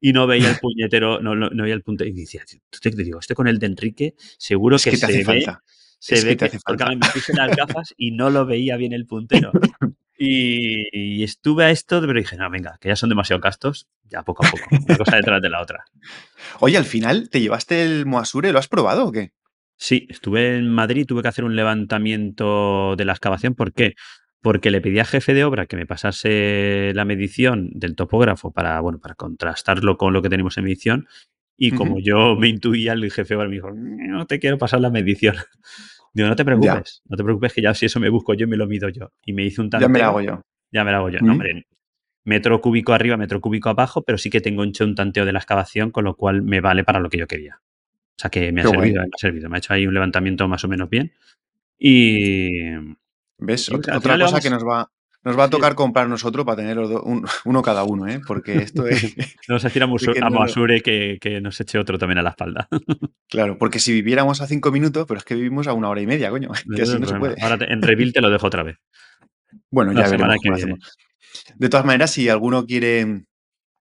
y 0.00 0.12
no 0.12 0.26
veía 0.26 0.50
el 0.50 0.56
puñetero, 0.56 1.20
no, 1.20 1.36
no, 1.36 1.50
no 1.50 1.62
veía 1.62 1.76
el 1.76 1.82
punto. 1.82 2.04
Y 2.04 2.10
decía, 2.10 2.42
te 2.82 2.90
digo, 2.90 3.20
este 3.20 3.36
con 3.36 3.46
el 3.46 3.60
de 3.60 3.66
Enrique, 3.66 4.14
seguro 4.38 4.74
es 4.74 4.82
que, 4.82 4.90
que 4.90 4.96
te 4.96 5.00
se 5.00 5.06
hace 5.06 5.18
ve. 5.18 5.24
falta. 5.24 5.62
Se 6.04 6.16
es 6.16 6.24
ve 6.26 6.36
que 6.36 6.50
que, 6.50 6.58
porque 6.62 6.84
me 6.84 7.08
puse 7.14 7.32
las 7.32 7.56
gafas 7.56 7.94
y 7.96 8.10
no 8.10 8.28
lo 8.28 8.44
veía 8.44 8.76
bien 8.76 8.92
el 8.92 9.06
puntero. 9.06 9.52
Y, 10.16 10.86
y, 10.92 11.24
estuve 11.24 11.64
a 11.64 11.70
esto, 11.70 12.00
pero 12.00 12.12
dije, 12.12 12.36
no, 12.36 12.48
venga, 12.48 12.78
que 12.80 12.88
ya 12.88 12.94
son 12.94 13.08
demasiado 13.08 13.40
castos, 13.40 13.88
ya 14.04 14.22
poco 14.22 14.46
a 14.46 14.50
poco, 14.50 14.64
una 14.70 14.96
cosa 14.96 15.16
detrás 15.16 15.42
de 15.42 15.50
la 15.50 15.60
otra. 15.60 15.86
Oye, 16.60 16.76
al 16.76 16.84
final, 16.84 17.30
¿te 17.30 17.40
llevaste 17.40 17.82
el 17.82 18.06
Moasure? 18.06 18.52
¿Lo 18.52 18.60
has 18.60 18.68
probado 18.68 19.06
o 19.06 19.12
qué? 19.12 19.32
Sí, 19.76 20.06
estuve 20.10 20.56
en 20.56 20.68
Madrid, 20.68 21.06
tuve 21.06 21.22
que 21.22 21.28
hacer 21.28 21.44
un 21.44 21.56
levantamiento 21.56 22.94
de 22.96 23.04
la 23.06 23.12
excavación. 23.12 23.54
¿Por 23.54 23.72
qué? 23.72 23.94
Porque 24.42 24.70
le 24.70 24.80
pedí 24.80 24.98
al 24.98 25.06
jefe 25.06 25.34
de 25.34 25.44
obra 25.44 25.66
que 25.66 25.76
me 25.76 25.86
pasase 25.86 26.92
la 26.94 27.04
medición 27.04 27.70
del 27.72 27.96
topógrafo 27.96 28.52
para, 28.52 28.78
bueno, 28.80 29.00
para 29.00 29.14
contrastarlo 29.14 29.96
con 29.96 30.12
lo 30.12 30.22
que 30.22 30.28
tenemos 30.28 30.58
en 30.58 30.64
medición. 30.64 31.08
Y 31.56 31.70
como 31.70 31.98
yo 31.98 32.36
me 32.36 32.48
intuía, 32.48 32.92
el 32.92 33.10
jefe 33.10 33.34
de 33.34 33.36
obra 33.36 33.48
me 33.48 33.54
dijo, 33.54 33.70
no 33.72 34.26
te 34.26 34.38
quiero 34.38 34.58
pasar 34.58 34.80
la 34.80 34.90
medición. 34.90 35.36
Digo, 36.14 36.28
no 36.28 36.36
te 36.36 36.42
Ya, 36.44 36.46
preocupes, 36.46 37.02
no 37.06 37.16
te 37.16 37.24
preocupes 37.24 37.52
que 37.52 37.60
ya 37.62 37.74
si 37.74 37.86
eso 37.86 38.00
me 38.00 38.08
busco 38.08 38.34
yo 38.34 38.44
y 38.46 38.48
me 38.48 38.56
lo 38.56 38.66
mido 38.66 38.88
yo. 38.88 39.10
Y 39.26 39.32
me 39.32 39.44
hice 39.44 39.60
un 39.60 39.68
ya 39.72 39.88
me 39.88 39.98
tanteo, 39.98 40.04
hago 40.08 40.20
yo. 40.20 40.40
ya 40.72 40.84
me 40.84 40.90
lo 40.92 40.98
hago 40.98 41.08
yo. 41.10 41.18
No, 41.20 41.24
Ujú. 41.26 41.32
hombre, 41.32 41.66
metro 42.24 42.60
cúbico 42.60 42.92
arriba, 42.94 43.16
metro 43.16 43.40
cúbico 43.40 43.68
abajo, 43.68 44.02
pero 44.02 44.18
sí 44.18 44.30
que 44.30 44.40
tengo 44.40 44.64
hecho 44.64 44.84
un 44.84 44.94
tanteo 44.94 45.24
de 45.24 45.32
la 45.32 45.40
excavación, 45.40 45.90
con 45.90 46.04
lo 46.04 46.16
cual 46.16 46.42
me 46.42 46.60
vale 46.60 46.84
para 46.84 47.00
lo 47.00 47.10
que 47.10 47.18
yo 47.18 47.26
quería. 47.26 47.60
O 48.16 48.20
sea 48.20 48.30
que 48.30 48.52
me 48.52 48.62
ha 48.62 48.64
guay. 48.64 48.90
servido, 48.92 49.02
me 49.02 49.08
ha 49.14 49.18
servido. 49.18 49.50
Me 49.50 49.56
ha 49.56 49.58
hecho 49.58 49.74
ahí 49.74 49.86
un 49.86 49.94
levantamiento 49.94 50.46
más 50.48 50.64
o 50.64 50.68
menos 50.68 50.88
bien. 50.88 51.12
Y, 51.78 52.70
¿Ves? 53.38 53.68
y 53.68 53.74
Otra 53.74 54.18
cosa 54.18 54.40
que 54.40 54.50
nos 54.50 54.64
va, 54.64 54.88
nos 55.24 55.38
va 55.38 55.44
a 55.44 55.50
tocar 55.50 55.74
comprar 55.74 56.08
nosotros 56.08 56.44
para 56.44 56.56
tener 56.56 56.76
los 56.76 56.90
do- 56.90 57.02
un- 57.02 57.26
uno 57.44 57.62
cada 57.62 57.84
uno, 57.84 58.06
¿eh? 58.06 58.20
Porque 58.26 58.54
esto 58.62 58.86
es. 58.86 59.14
vamos 59.48 59.64
a 59.64 59.68
decir 59.68 59.82
a, 59.82 59.86
de 59.86 59.92
Musu- 59.92 60.12
que 60.12 60.18
a 60.20 60.28
no 60.28 60.36
Moasure 60.36 60.80
que, 60.82 61.18
que 61.20 61.40
nos 61.40 61.60
eche 61.60 61.78
otro 61.78 61.98
también 61.98 62.18
a 62.18 62.22
la 62.22 62.30
espalda. 62.30 62.68
Claro, 63.28 63.58
porque 63.58 63.80
si 63.80 63.92
viviéramos 63.92 64.40
a 64.42 64.46
cinco 64.46 64.70
minutos, 64.70 65.06
pero 65.08 65.18
es 65.18 65.24
que 65.24 65.34
vivimos 65.34 65.66
a 65.66 65.72
una 65.72 65.88
hora 65.88 66.00
y 66.00 66.06
media, 66.06 66.30
coño. 66.30 66.50
No 66.66 66.76
Que 66.76 66.82
así 66.82 66.98
no 67.00 67.06
se 67.06 67.16
puede. 67.16 67.34
Ahora 67.42 67.58
te- 67.58 67.72
en 67.72 67.82
Reveal 67.82 68.12
te 68.12 68.20
lo 68.20 68.30
dejo 68.30 68.46
otra 68.46 68.62
vez. 68.62 68.76
Bueno, 69.70 69.92
La 69.92 70.02
ya 70.04 70.10
veremos 70.10 70.36
cómo 70.42 70.54
hacemos. 70.54 70.96
De 71.56 71.68
todas 71.68 71.84
maneras, 71.84 72.10
si 72.12 72.28
alguno 72.28 72.64
quiere. 72.66 73.24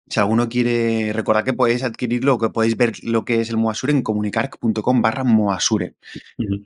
Si 0.08 0.20
alguno 0.20 0.50
quiere 0.50 1.14
recordar 1.14 1.46
que 1.46 1.54
podéis 1.54 1.84
adquirirlo 1.84 2.38
que 2.38 2.50
podéis 2.50 2.76
ver 2.76 2.92
lo 3.04 3.24
que 3.24 3.40
es 3.40 3.50
el 3.50 3.56
Moasure 3.58 3.94
en 3.94 4.02
comunicar.com 4.02 5.02
barra 5.02 5.24
Moasure. 5.24 5.96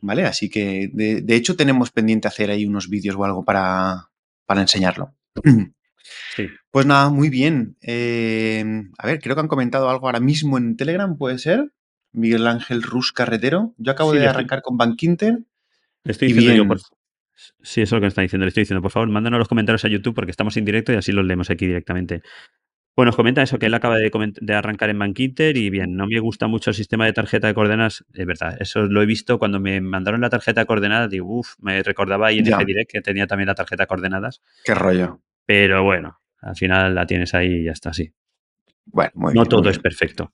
¿Vale? 0.01 0.25
Así 0.25 0.49
que, 0.49 0.89
de, 0.91 1.21
de 1.21 1.35
hecho, 1.35 1.55
tenemos 1.55 1.91
pendiente 1.91 2.27
hacer 2.27 2.49
ahí 2.49 2.65
unos 2.65 2.89
vídeos 2.89 3.15
o 3.15 3.23
algo 3.23 3.45
para, 3.45 4.09
para 4.45 4.61
enseñarlo. 4.61 5.13
Sí, 6.35 6.47
Pues 6.69 6.85
nada, 6.85 7.09
muy 7.09 7.29
bien. 7.29 7.77
Eh, 7.81 8.63
a 8.97 9.07
ver, 9.07 9.19
creo 9.19 9.35
que 9.35 9.41
han 9.41 9.47
comentado 9.47 9.89
algo 9.89 10.05
ahora 10.05 10.19
mismo 10.19 10.57
en 10.57 10.77
Telegram, 10.77 11.17
¿puede 11.17 11.39
ser? 11.39 11.71
Miguel 12.11 12.47
Ángel 12.47 12.83
Rus 12.83 13.11
Carretero. 13.11 13.73
Yo 13.77 13.91
acabo 13.91 14.11
sí, 14.11 14.17
de 14.17 14.25
estoy, 14.25 14.35
arrancar 14.35 14.61
con 14.61 14.77
Bankinter 14.77 15.39
le 16.05 16.11
estoy 16.11 16.27
diciendo 16.29 16.55
yo, 16.55 16.67
por. 16.67 16.79
Sí, 17.61 17.81
eso 17.81 17.83
es 17.83 17.91
lo 17.91 17.97
que 17.97 18.03
me 18.03 18.07
está 18.07 18.21
diciendo. 18.21 18.45
Le 18.45 18.49
estoy 18.49 18.61
diciendo, 18.61 18.81
por 18.81 18.91
favor, 18.91 19.09
mándanos 19.09 19.39
los 19.39 19.47
comentarios 19.47 19.83
a 19.83 19.89
YouTube 19.89 20.13
porque 20.13 20.31
estamos 20.31 20.55
en 20.55 20.63
directo 20.63 20.93
y 20.93 20.95
así 20.95 21.11
los 21.11 21.25
leemos 21.25 21.49
aquí 21.49 21.65
directamente. 21.65 22.21
Bueno, 22.95 23.09
nos 23.09 23.15
comenta 23.17 23.41
eso, 23.41 23.59
que 23.59 23.65
él 23.65 23.73
acaba 23.73 23.97
de, 23.97 24.53
arrancar 24.53 24.89
en 24.89 24.99
Bankinter 24.99 25.57
y 25.57 25.69
bien, 25.69 25.97
no 25.97 26.07
me 26.07 26.17
gusta 26.19 26.47
mucho 26.47 26.69
el 26.69 26.75
sistema 26.75 27.05
de 27.05 27.11
tarjeta 27.11 27.47
de 27.47 27.53
coordenadas. 27.53 28.05
Es 28.13 28.25
verdad, 28.25 28.55
eso 28.59 28.83
lo 28.83 29.01
he 29.01 29.05
visto 29.05 29.37
cuando 29.37 29.59
me 29.59 29.81
mandaron 29.81 30.21
la 30.21 30.29
tarjeta 30.29 30.61
de 30.61 30.65
coordenadas. 30.65 31.09
Digo, 31.09 31.27
uff, 31.39 31.55
me 31.59 31.83
recordaba 31.83 32.31
ING 32.31 32.45
Ya, 32.45 32.57
Direct 32.57 32.89
que 32.89 33.01
tenía 33.01 33.27
también 33.27 33.47
la 33.47 33.55
tarjeta 33.55 33.83
de 33.83 33.87
coordenadas. 33.87 34.41
qué 34.63 34.73
rollo. 34.73 35.19
Pero 35.45 35.83
bueno, 35.83 36.21
al 36.41 36.55
final 36.55 36.95
la 36.95 37.05
tienes 37.05 37.33
ahí 37.33 37.61
y 37.61 37.63
ya 37.65 37.71
está, 37.71 37.91
sí. 37.93 38.13
Bueno, 38.85 39.11
muy 39.15 39.33
No 39.33 39.33
bien, 39.33 39.41
muy 39.41 39.49
todo 39.49 39.69
es 39.69 39.75
bien. 39.77 39.81
perfecto. 39.81 40.31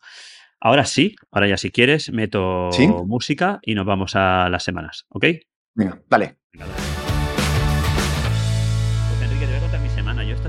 Ahora 0.60 0.86
sí, 0.86 1.16
ahora 1.32 1.48
ya 1.48 1.58
si 1.58 1.72
quieres, 1.72 2.12
meto 2.12 2.70
¿Sí? 2.72 2.88
música 2.88 3.60
y 3.64 3.74
nos 3.74 3.88
vamos 3.88 4.16
a 4.16 4.48
las 4.50 4.64
semanas, 4.64 5.08
¿ok? 5.10 5.26
Venga, 5.74 6.00
dale. 6.08 6.38
Venga, 6.54 6.68
dale. 6.68 7.01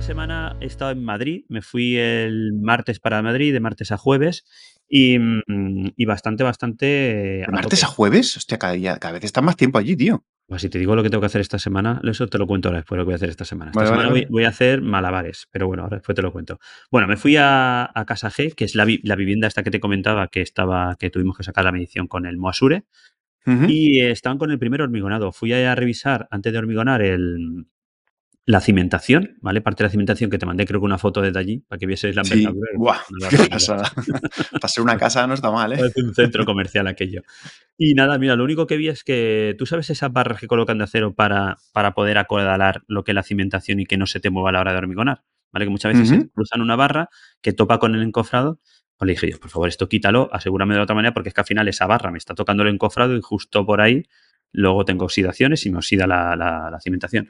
Esta 0.03 0.15
semana 0.15 0.57
he 0.61 0.67
estado 0.67 0.91
en 0.91 1.05
Madrid, 1.05 1.45
me 1.49 1.63
fui 1.63 1.97
el 1.97 2.55
martes 2.61 2.99
para 2.99 3.23
Madrid, 3.23 3.53
de 3.53 3.61
martes 3.61 3.93
a 3.93 3.97
jueves, 3.97 4.45
y, 4.89 5.17
mm, 5.21 5.93
y 5.97 6.05
bastante, 6.07 6.43
bastante 6.43 7.43
eh, 7.43 7.45
¿De 7.47 7.53
martes 7.53 7.85
a 7.85 7.87
jueves? 7.87 8.37
Hostia, 8.37 8.59
cada 8.59 8.73
día, 8.73 8.97
cada 8.99 9.13
vez 9.15 9.23
está 9.23 9.43
más 9.43 9.57
tiempo 9.57 9.79
allí, 9.79 9.95
tío. 9.95 10.25
Pues 10.49 10.63
si 10.63 10.69
te 10.69 10.81
digo 10.81 10.97
lo 10.97 11.05
que 11.05 11.09
tengo 11.09 11.21
que 11.21 11.27
hacer 11.27 11.41
esta 11.41 11.61
semana, 11.61 12.01
eso 12.03 12.27
te 12.27 12.37
lo 12.37 12.49
cuento 12.49 12.69
ahora 12.69 12.81
después 12.81 12.97
lo 12.99 13.05
que 13.05 13.07
voy 13.07 13.13
a 13.13 13.17
hacer 13.17 13.29
esta 13.29 13.45
semana. 13.45 13.71
Esta 13.71 13.85
Vale, 13.85 13.91
semana 13.91 14.09
voy, 14.09 14.21
vale. 14.23 14.29
voy 14.29 14.45
a 14.45 14.49
hacer 14.49 14.83
malabares, 14.83 15.47
pero 15.53 15.69
bueno, 15.69 15.85
ahora 15.85 15.99
después 15.99 16.17
te 16.17 16.23
lo 16.23 16.33
cuento. 16.33 16.59
Bueno, 16.91 17.07
me 17.07 17.17
fui 17.17 17.37
a, 17.37 17.85
a 17.95 18.05
Casa 18.05 18.29
G, 18.29 18.55
que 18.57 18.65
es 18.65 18.75
la, 18.75 18.85
vi- 18.85 19.01
la 19.05 19.15
vivienda 19.15 19.47
esta 19.47 19.63
que 19.63 19.71
te 19.71 19.79
comentaba 19.79 20.27
que 20.27 20.41
estaba, 20.43 20.97
que 20.99 21.11
tuvimos 21.11 21.37
que 21.37 21.45
sacar 21.45 21.65
la 21.65 21.71
medición 21.73 22.09
con 22.09 22.27
el 22.27 22.39
Moasure, 22.39 22.85
y 23.69 24.01
eh, 24.01 24.11
estaban 24.11 24.39
con 24.39 24.51
el 24.51 24.59
primer 24.59 24.83
hormigonado. 24.83 25.31
Fui 25.31 25.53
a 25.53 25.75
revisar, 25.77 26.27
antes 26.33 26.53
de 26.53 26.59
hormigonar, 26.59 27.03
el, 27.03 27.67
la 28.45 28.61
cimentación, 28.61 29.37
¿vale? 29.41 29.61
Parte 29.61 29.83
de 29.85 29.87
la 29.89 29.91
cimentación 29.93 30.29
que 30.29 30.37
te 30.39 30.47
mandé, 30.47 30.67
creo 30.67 30.81
que 30.81 30.85
una 30.87 30.99
foto 30.99 31.21
desde 31.23 31.39
allí, 31.39 31.59
para 31.69 31.79
que 31.79 31.87
vieses 31.87 32.17
la 32.17 32.25
Sí, 32.25 32.45
qué 33.31 33.37
pasada. 33.49 33.93
Para 34.53 34.69
ser 34.69 34.83
una 34.83 34.97
casa 34.97 35.27
no 35.29 35.35
está 35.35 35.51
mal, 35.53 35.73
¿eh? 35.73 35.93
Un 35.97 36.15
centro 36.15 36.45
comercial 36.45 36.87
aquello. 36.89 37.23
Y 37.79 37.95
nada, 37.95 38.19
mira, 38.19 38.35
lo 38.35 38.43
único 38.45 38.67
que 38.67 38.77
vi 38.77 38.89
es 38.89 39.05
que 39.05 39.55
tú 39.59 39.65
sabes 39.67 39.91
esas 39.91 40.13
barras 40.13 40.41
que 40.41 40.49
colocan 40.49 40.79
de 40.79 40.85
acero 40.85 41.15
para, 41.15 41.57
para 41.73 41.95
poder 41.95 42.19
acordalar 42.19 42.83
lo 42.89 43.05
que 43.05 43.13
es 43.13 43.15
la 43.15 43.23
cimentación 43.23 43.79
y 43.81 43.87
que 43.87 43.97
no 43.97 44.07
se 44.07 44.19
te 44.19 44.31
mueva 44.31 44.49
a 44.51 44.53
la 44.53 44.61
hora 44.61 44.73
de 44.73 44.79
hormigonar. 44.79 45.23
¿Vale? 45.53 45.67
Que 45.67 45.71
muchas 45.71 45.93
veces 45.93 46.09
se 46.09 46.29
cruzan 46.31 46.63
una 46.63 46.77
barra 46.77 47.11
que 47.43 47.53
topa 47.53 47.79
con 47.79 47.95
el 47.95 48.03
encofrado. 48.03 48.59
Pues 48.97 49.07
le 49.07 49.13
dije, 49.13 49.27
Dios, 49.27 49.39
por 49.39 49.51
favor, 49.51 49.69
esto 49.69 49.89
quítalo, 49.89 50.31
asegúrame 50.33 50.75
de 50.75 50.81
otra 50.81 50.95
manera, 50.95 51.13
porque 51.15 51.29
es 51.29 51.35
que 51.35 51.43
al 51.43 51.47
final 51.47 51.69
esa 51.69 51.87
barra 51.87 52.11
me 52.11 52.19
está 52.19 52.35
tocando 52.35 52.63
el 52.63 52.71
encofrado 52.71 53.15
y 53.17 53.21
justo 53.21 53.65
por 53.67 53.81
ahí 53.83 54.05
luego 54.53 54.85
tengo 54.85 55.05
oxidaciones 55.05 55.65
y 55.67 55.71
me 55.71 55.79
oxida 55.79 56.07
la, 56.07 56.35
la- 56.37 56.71
la 56.71 56.81
cimentación. 56.81 57.29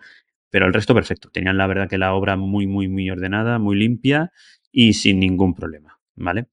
Pero 0.53 0.67
el 0.67 0.73
resto 0.73 0.95
perfecto. 0.95 1.31
Tenían 1.31 1.57
la 1.57 1.67
verdad 1.67 1.89
que 1.89 1.99
la 1.99 2.15
obra 2.15 2.37
muy, 2.37 2.69
muy, 2.69 2.87
muy 2.87 3.11
ordenada, 3.11 3.59
muy 3.59 3.75
limpia 3.75 4.31
y 4.71 4.93
sin 4.93 5.19
ningún 5.19 5.55
problema. 5.55 5.99
¿Vale? 6.15 6.47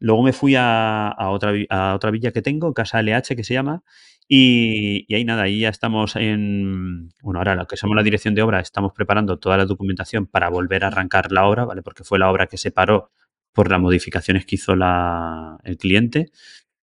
Luego 0.00 0.22
me 0.22 0.32
fui 0.32 0.54
a, 0.56 1.08
a 1.08 1.30
otra, 1.30 1.52
a 1.68 1.94
otra 1.94 2.10
villa 2.10 2.32
que 2.32 2.42
tengo, 2.42 2.72
Casa 2.74 3.00
LH 3.00 3.36
que 3.36 3.44
se 3.44 3.54
llama, 3.54 3.82
y, 4.28 5.04
y 5.08 5.14
ahí 5.14 5.24
nada, 5.24 5.44
ahí 5.44 5.60
ya 5.60 5.68
estamos 5.68 6.16
en, 6.16 7.10
bueno, 7.22 7.38
ahora 7.38 7.54
lo 7.54 7.66
que 7.66 7.76
somos 7.76 7.94
la 7.94 8.02
dirección 8.02 8.34
de 8.34 8.42
obra, 8.42 8.60
estamos 8.60 8.92
preparando 8.92 9.38
toda 9.38 9.56
la 9.56 9.66
documentación 9.66 10.26
para 10.26 10.48
volver 10.48 10.84
a 10.84 10.88
arrancar 10.88 11.30
la 11.30 11.46
obra, 11.46 11.64
¿vale? 11.64 11.82
Porque 11.82 12.04
fue 12.04 12.18
la 12.18 12.30
obra 12.30 12.46
que 12.46 12.56
se 12.56 12.70
paró 12.72 13.12
por 13.52 13.70
las 13.70 13.80
modificaciones 13.80 14.44
que 14.44 14.56
hizo 14.56 14.74
la, 14.74 15.58
el 15.64 15.78
cliente. 15.78 16.30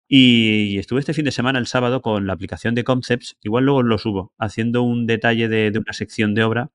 Y 0.07 0.77
estuve 0.79 0.99
este 1.01 1.13
fin 1.13 1.25
de 1.25 1.31
semana, 1.31 1.59
el 1.59 1.67
sábado, 1.67 2.01
con 2.01 2.27
la 2.27 2.33
aplicación 2.33 2.75
de 2.75 2.83
Concepts, 2.85 3.35
igual 3.41 3.65
luego 3.65 3.83
lo 3.83 3.97
subo, 3.97 4.33
haciendo 4.37 4.83
un 4.83 5.05
detalle 5.05 5.49
de, 5.49 5.71
de 5.71 5.79
una 5.79 5.93
sección 5.93 6.33
de 6.33 6.43
obra. 6.43 6.71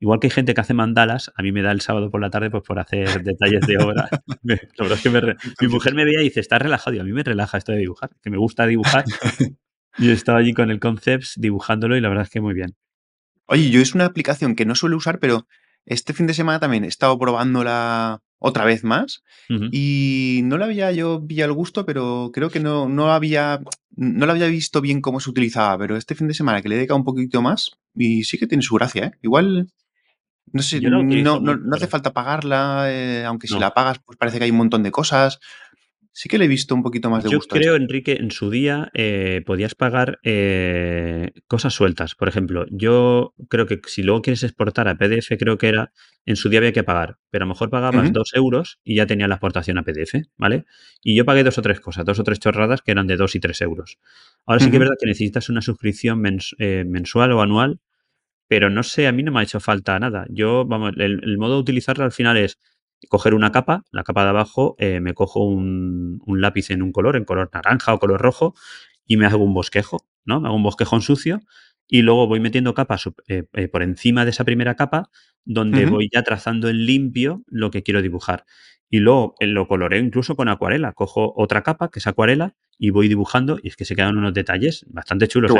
Igual 0.00 0.20
que 0.20 0.28
hay 0.28 0.32
gente 0.32 0.54
que 0.54 0.60
hace 0.62 0.74
mandalas, 0.74 1.32
a 1.36 1.42
mí 1.42 1.52
me 1.52 1.62
da 1.62 1.72
el 1.72 1.80
sábado 1.82 2.10
por 2.10 2.20
la 2.22 2.30
tarde 2.30 2.50
pues 2.50 2.62
por 2.64 2.78
hacer 2.78 3.22
detalles 3.22 3.66
de 3.66 3.78
obra. 3.78 4.08
Me- 4.42 4.54
la 4.56 4.84
verdad 4.84 4.98
es 4.98 5.02
que 5.02 5.10
me 5.10 5.20
re- 5.20 5.36
mi 5.60 5.68
mujer 5.68 5.94
me 5.94 6.04
veía 6.04 6.20
y 6.20 6.24
dice, 6.24 6.40
estás 6.40 6.62
relajado. 6.62 6.96
Y 6.96 7.00
a 7.00 7.04
mí 7.04 7.12
me 7.12 7.22
relaja 7.24 7.58
esto 7.58 7.72
de 7.72 7.78
dibujar, 7.78 8.10
que 8.22 8.30
me 8.30 8.38
gusta 8.38 8.66
dibujar. 8.66 9.04
Y 9.98 10.10
estaba 10.10 10.38
allí 10.38 10.54
con 10.54 10.70
el 10.70 10.80
Concepts 10.80 11.34
dibujándolo 11.36 11.96
y 11.96 12.00
la 12.00 12.08
verdad 12.08 12.24
es 12.24 12.30
que 12.30 12.40
muy 12.40 12.54
bien. 12.54 12.76
Oye, 13.46 13.70
yo 13.70 13.80
es 13.80 13.94
una 13.94 14.06
aplicación 14.06 14.54
que 14.56 14.64
no 14.66 14.74
suelo 14.74 14.96
usar, 14.96 15.18
pero 15.18 15.46
este 15.86 16.12
fin 16.12 16.26
de 16.26 16.34
semana 16.34 16.60
también 16.60 16.84
he 16.84 16.88
estado 16.88 17.18
probándola 17.18 18.20
otra 18.38 18.64
vez 18.64 18.84
más 18.84 19.22
Ujú. 19.48 19.68
y 19.70 20.40
no 20.44 20.56
la 20.56 20.64
había 20.64 20.90
yo 20.92 21.24
pillado 21.26 21.50
el 21.50 21.56
gusto, 21.56 21.84
pero 21.84 22.30
creo 22.32 22.50
que 22.50 22.60
no, 22.60 22.88
no 22.88 23.12
había 23.12 23.60
no 23.96 24.24
la 24.26 24.32
había 24.32 24.46
visto 24.46 24.80
bien 24.80 25.00
cómo 25.00 25.20
se 25.20 25.30
utilizaba, 25.30 25.76
pero 25.76 25.96
este 25.96 26.14
fin 26.14 26.28
de 26.28 26.34
semana 26.34 26.62
que 26.62 26.68
le 26.68 26.74
he 26.74 26.78
dedicado 26.78 26.98
un 26.98 27.04
poquito 27.04 27.42
más 27.42 27.72
y 27.94 28.24
sí 28.24 28.38
que 28.38 28.46
tiene 28.46 28.62
su 28.62 28.74
gracia, 28.74 29.06
¿eh? 29.06 29.12
Igual, 29.22 29.68
no 30.52 30.62
sé, 30.62 30.80
no, 30.80 31.02
no, 31.02 31.56
no 31.56 31.76
hace 31.76 31.86
falta 31.86 32.12
pagarla, 32.12 32.84
eh, 32.86 33.24
aunque 33.24 33.46
si 33.46 33.58
la 33.58 33.74
pagas 33.74 33.98
pues 34.04 34.16
parece 34.16 34.38
que 34.38 34.44
hay 34.44 34.50
un 34.50 34.56
montón 34.56 34.82
de 34.82 34.90
cosas. 34.90 35.38
Sí 36.12 36.28
que 36.28 36.38
le 36.38 36.44
he 36.44 36.48
visto 36.48 36.74
un 36.74 36.82
poquito 36.84 37.10
más 37.10 37.24
de 37.24 37.28
Yo 37.28 37.30
gusto 37.30 37.56
a 37.56 37.58
creo. 37.60 37.74
Enrique, 37.76 38.12
en 38.20 38.30
su 38.30 38.50
día 38.50 38.90
eh, 38.94 39.42
podías 39.44 39.74
pagar 39.74 40.20
eh, 40.22 41.32
cosas 41.48 41.74
sueltas. 41.74 42.14
Por 42.14 42.28
ejemplo, 42.28 42.66
yo 42.70 43.34
creo 43.48 43.66
que 43.66 43.80
si 43.86 44.02
luego 44.02 44.22
quieres 44.22 44.42
exportar 44.44 44.88
a 44.88 44.94
PDF, 44.96 45.36
creo 45.36 45.58
que 45.58 45.68
era, 45.68 45.92
en 46.24 46.36
su 46.36 46.48
día 46.48 46.60
había 46.60 46.72
que 46.72 46.84
pagar, 46.84 47.18
pero 47.30 47.44
a 47.44 47.46
lo 47.46 47.50
mejor 47.54 47.68
pagabas 47.68 48.10
Ujú, 48.10 48.12
dos 48.12 48.30
euros 48.34 48.78
y 48.84 48.94
ya 48.96 49.06
tenía 49.06 49.28
la 49.28 49.34
exportación 49.34 49.76
a 49.78 49.82
PDF, 49.82 50.22
¿vale? 50.36 50.64
Y 51.02 51.16
yo 51.16 51.24
pagué 51.24 51.42
dos 51.42 51.58
o 51.58 51.62
tres 51.62 51.80
cosas, 51.80 52.04
dos 52.06 52.18
o 52.20 52.24
tres 52.24 52.38
chorradas 52.38 52.80
que 52.80 52.92
eran 52.92 53.06
de 53.08 53.16
dos 53.16 53.34
y 53.34 53.40
tres 53.40 53.60
euros. 53.60 53.98
Ahora 54.46 54.60
sí 54.60 54.70
que 54.70 54.76
es 54.76 54.80
verdad 54.80 54.94
que 55.00 55.06
necesitas 55.08 55.48
una 55.48 55.62
suscripción 55.62 56.20
mens- 56.22 56.54
eh, 56.58 56.84
mensual 56.86 57.32
o 57.32 57.42
anual 57.42 57.80
pero 58.48 58.68
no 58.70 58.82
sé, 58.82 59.06
a 59.06 59.12
mí 59.12 59.22
no 59.22 59.32
me 59.32 59.40
ha 59.40 59.42
hecho 59.44 59.60
falta 59.60 59.98
nada. 59.98 60.26
Yo, 60.28 60.64
vamos, 60.66 60.92
el, 60.96 61.20
el 61.22 61.38
modo 61.38 61.54
de 61.54 61.60
utilizarla 61.60 62.04
al 62.04 62.12
final 62.12 62.36
es 62.36 62.58
coger 63.08 63.34
una 63.34 63.52
capa, 63.52 63.84
la 63.90 64.02
capa 64.04 64.24
de 64.24 64.30
abajo, 64.30 64.76
eh, 64.78 65.00
me 65.00 65.14
cojo 65.14 65.44
un, 65.44 66.20
un 66.26 66.40
lápiz 66.40 66.70
en 66.70 66.82
un 66.82 66.92
color, 66.92 67.16
en 67.16 67.24
color 67.24 67.50
naranja 67.52 67.94
o 67.94 67.98
color 67.98 68.20
rojo, 68.20 68.54
y 69.06 69.16
me 69.16 69.26
hago 69.26 69.42
un 69.42 69.54
bosquejo, 69.54 70.06
¿no? 70.24 70.40
Me 70.40 70.48
hago 70.48 70.56
un 70.56 70.62
bosquejo 70.62 70.96
en 70.96 71.02
sucio 71.02 71.40
y 71.88 72.02
luego 72.02 72.26
voy 72.28 72.38
metiendo 72.40 72.72
capas 72.74 73.08
eh, 73.26 73.44
eh, 73.52 73.68
por 73.68 73.82
encima 73.82 74.24
de 74.24 74.30
esa 74.30 74.44
primera 74.44 74.76
capa, 74.76 75.10
donde 75.44 75.86
voy 75.86 76.08
ya 76.12 76.22
trazando 76.22 76.68
en 76.68 76.86
limpio 76.86 77.42
lo 77.48 77.70
que 77.70 77.82
quiero 77.82 78.02
dibujar. 78.02 78.44
Y 78.88 78.98
luego 79.00 79.34
lo 79.40 79.66
coloreo 79.66 80.00
incluso 80.00 80.36
con 80.36 80.48
acuarela. 80.48 80.92
Cojo 80.92 81.32
otra 81.36 81.62
capa, 81.62 81.90
que 81.90 81.98
es 81.98 82.06
acuarela, 82.06 82.54
y 82.78 82.90
voy 82.90 83.08
dibujando, 83.08 83.58
y 83.62 83.68
es 83.68 83.76
que 83.76 83.84
se 83.84 83.96
quedan 83.96 84.16
unos 84.16 84.34
detalles 84.34 84.84
bastante 84.88 85.26
chulos, 85.26 85.52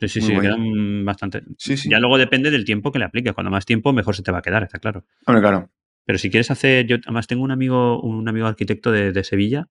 Sí, 0.00 0.08
sí, 0.08 0.20
sí, 0.20 0.40
quedan 0.40 1.04
bastante. 1.04 1.44
Sí, 1.58 1.76
Ya 1.76 1.96
sí. 1.98 2.00
luego 2.00 2.18
depende 2.18 2.50
del 2.50 2.64
tiempo 2.64 2.90
que 2.90 2.98
le 2.98 3.04
apliques. 3.04 3.32
Cuando 3.34 3.50
más 3.50 3.64
tiempo, 3.64 3.92
mejor 3.92 4.16
se 4.16 4.22
te 4.22 4.32
va 4.32 4.38
a 4.38 4.42
quedar, 4.42 4.64
está 4.64 4.80
claro. 4.80 5.04
Hombre, 5.26 5.40
claro. 5.40 5.70
Pero 6.04 6.18
si 6.18 6.30
quieres 6.30 6.50
hacer, 6.50 6.86
yo 6.86 6.96
además 7.04 7.26
tengo 7.26 7.42
un 7.44 7.50
amigo, 7.50 8.00
un 8.02 8.28
amigo 8.28 8.46
arquitecto 8.46 8.90
de, 8.90 9.12
de 9.12 9.24
Sevilla, 9.24 9.68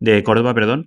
de 0.00 0.22
Córdoba, 0.22 0.54
perdón, 0.54 0.86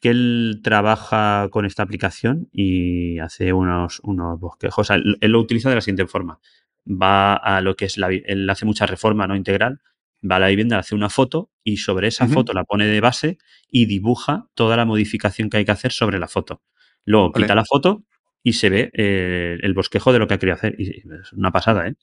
que 0.00 0.10
él 0.10 0.60
trabaja 0.62 1.48
con 1.50 1.64
esta 1.64 1.82
aplicación 1.82 2.48
y 2.52 3.18
hace 3.18 3.52
unos, 3.52 4.00
unos 4.02 4.38
bosquejos. 4.38 4.78
O 4.78 4.84
sea, 4.84 4.96
él, 4.96 5.16
él 5.20 5.32
lo 5.32 5.40
utiliza 5.40 5.68
de 5.68 5.76
la 5.76 5.80
siguiente 5.80 6.06
forma. 6.06 6.38
Va 6.86 7.34
a 7.34 7.60
lo 7.60 7.76
que 7.76 7.86
es 7.86 7.98
la, 7.98 8.08
él 8.08 8.48
hace 8.48 8.66
mucha 8.66 8.86
reforma 8.86 9.26
no 9.26 9.36
integral, 9.36 9.80
va 10.28 10.36
a 10.36 10.40
la 10.40 10.48
vivienda, 10.48 10.78
hace 10.78 10.94
una 10.94 11.08
foto 11.08 11.50
y 11.64 11.78
sobre 11.78 12.08
esa 12.08 12.28
foto 12.28 12.52
la 12.52 12.64
pone 12.64 12.86
de 12.86 13.00
base 13.00 13.38
y 13.70 13.86
dibuja 13.86 14.46
toda 14.54 14.76
la 14.76 14.84
modificación 14.84 15.50
que 15.50 15.58
hay 15.58 15.64
que 15.64 15.72
hacer 15.72 15.92
sobre 15.92 16.18
la 16.18 16.28
foto. 16.28 16.62
Luego 17.04 17.32
quita 17.32 17.54
la 17.54 17.64
foto 17.64 18.04
y 18.42 18.54
se 18.54 18.70
ve 18.70 18.90
eh, 18.92 19.58
el 19.62 19.74
bosquejo 19.74 20.12
de 20.12 20.18
lo 20.18 20.26
que 20.26 20.34
ha 20.34 20.38
querido 20.38 20.54
hacer. 20.54 20.76
Y 20.78 20.90
es 20.90 21.32
una 21.32 21.50
pasada, 21.50 21.88
¿eh? 21.88 21.94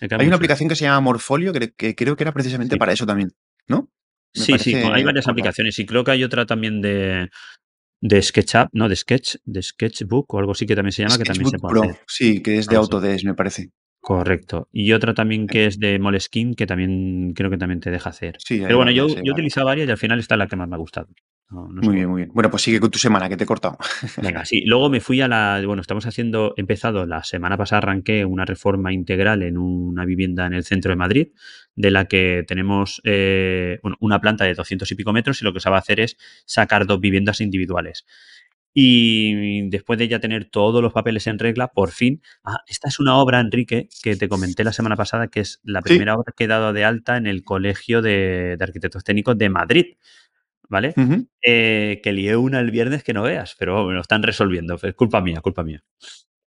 Hay 0.00 0.26
una 0.26 0.36
aplicación 0.36 0.68
que 0.68 0.74
se 0.76 0.84
llama 0.84 1.00
Morfolio 1.00 1.52
que, 1.52 1.72
que 1.72 1.94
creo 1.94 2.16
que 2.16 2.24
era 2.24 2.32
precisamente 2.32 2.74
Sí. 2.74 2.78
para 2.78 2.92
eso 2.92 3.06
también, 3.06 3.32
¿no? 3.66 3.90
Me 4.36 4.42
Sí, 4.42 4.58
sí, 4.58 4.74
hay 4.74 5.04
varias 5.04 5.26
aplicaciones 5.28 5.78
y 5.78 5.86
creo 5.86 6.04
que 6.04 6.10
hay 6.12 6.22
otra 6.24 6.44
también 6.46 6.80
de, 6.80 7.28
de 8.00 8.22
SketchUp, 8.22 8.68
no, 8.72 8.88
de 8.88 8.94
Sketch, 8.96 9.36
de 9.44 9.62
Sketchbook 9.62 10.32
o 10.34 10.38
algo 10.38 10.52
así 10.52 10.66
que 10.66 10.76
también 10.76 10.92
se 10.92 11.02
llama, 11.02 11.18
que 11.18 11.24
también 11.24 11.50
se 11.50 11.58
puede 11.58 11.72
Pro, 11.72 11.82
hacer. 11.90 12.00
sí, 12.06 12.42
que 12.42 12.58
es 12.58 12.66
de. 12.68 12.76
Autodesk, 12.76 13.24
me 13.24 13.34
parece. 13.34 13.70
Correcto. 14.08 14.70
Y 14.72 14.94
otra 14.94 15.12
también 15.12 15.42
Eh, 15.42 15.46
que 15.48 15.66
es 15.66 15.78
de 15.78 15.98
Moleskine, 15.98 16.54
que 16.54 16.66
también 16.66 17.34
creo 17.34 17.50
que 17.50 17.58
también 17.58 17.80
te 17.80 17.90
deja 17.90 18.08
hacer. 18.08 18.36
Sí, 18.38 18.58
Pero 18.58 18.78
bueno, 18.78 18.90
yo, 18.90 19.06
yo 19.06 19.12
he 19.12 19.16
varias. 19.16 19.34
utilizado 19.34 19.66
varias 19.66 19.86
y 19.86 19.90
al 19.90 19.98
final 19.98 20.18
esta 20.18 20.34
es 20.34 20.38
la 20.38 20.46
que 20.46 20.56
más 20.56 20.66
me 20.66 20.76
ha 20.76 20.78
gustado. 20.78 21.08
No, 21.50 21.68
Muy 21.68 21.94
bien, 21.94 22.08
muy 22.08 22.22
bien. 22.22 22.30
Bueno, 22.32 22.50
pues 22.50 22.62
sigue 22.62 22.80
con 22.80 22.90
tu 22.90 22.98
semana, 22.98 23.28
que 23.28 23.36
te 23.36 23.44
he 23.44 23.46
cortado. 23.46 23.76
Venga, 24.22 24.44
sí. 24.46 24.62
Luego 24.64 24.88
me 24.88 25.00
fui 25.00 25.20
a 25.20 25.28
la. 25.28 25.60
Bueno, 25.66 25.82
estamos 25.82 26.06
haciendo. 26.06 26.54
He 26.56 26.62
empezado 26.62 27.04
la 27.04 27.22
semana 27.22 27.58
pasada, 27.58 27.80
arranqué 27.80 28.24
una 28.24 28.46
reforma 28.46 28.94
integral 28.94 29.42
en 29.42 29.58
una 29.58 30.06
vivienda 30.06 30.46
en 30.46 30.54
el 30.54 30.64
centro 30.64 30.90
de 30.90 30.96
Madrid, 30.96 31.28
de 31.74 31.90
la 31.90 32.06
que 32.06 32.44
tenemos 32.48 33.02
eh, 33.04 33.78
bueno, 33.82 33.98
una 34.00 34.20
planta 34.22 34.44
de 34.46 34.54
200 34.54 34.90
y 34.90 34.94
pico 34.94 35.12
metros 35.12 35.42
y 35.42 35.44
lo 35.44 35.52
que 35.52 35.60
se 35.60 35.68
va 35.68 35.76
a 35.76 35.80
hacer 35.80 36.00
es 36.00 36.16
sacar 36.46 36.86
dos 36.86 36.98
viviendas 36.98 37.42
individuales. 37.42 38.06
Y 38.74 39.68
después 39.70 39.98
de 39.98 40.08
ya 40.08 40.20
tener 40.20 40.44
todos 40.44 40.82
los 40.82 40.92
papeles 40.92 41.26
en 41.26 41.38
regla, 41.38 41.68
por 41.68 41.90
fin. 41.90 42.22
Ah, 42.44 42.58
esta 42.68 42.88
es 42.88 43.00
una 43.00 43.16
obra, 43.16 43.40
Enrique, 43.40 43.88
que 44.02 44.14
te 44.16 44.28
comenté 44.28 44.62
la 44.64 44.72
semana 44.72 44.94
pasada, 44.96 45.28
que 45.28 45.40
es 45.40 45.60
la 45.64 45.80
Sí. 45.80 45.84
primera 45.90 46.14
obra 46.16 46.32
que 46.36 46.44
he 46.44 46.46
dado 46.48 46.72
de 46.72 46.84
alta 46.84 47.16
en 47.16 47.26
el 47.26 47.42
Colegio 47.44 48.02
de, 48.02 48.56
de 48.58 48.64
Arquitectos 48.64 49.02
Técnicos 49.04 49.36
de 49.38 49.48
Madrid. 49.48 49.86
¿Vale? 50.70 50.92
Eh, 51.42 52.00
que 52.04 52.12
lié 52.12 52.36
una 52.36 52.60
el 52.60 52.70
viernes 52.70 53.02
que 53.02 53.14
no 53.14 53.22
veas, 53.22 53.56
pero 53.58 53.86
me 53.86 53.94
lo 53.94 54.02
están 54.02 54.22
resolviendo. 54.22 54.74
Es 54.82 54.94
culpa 54.94 55.22
mía, 55.22 55.40
culpa 55.40 55.64
mía. 55.64 55.82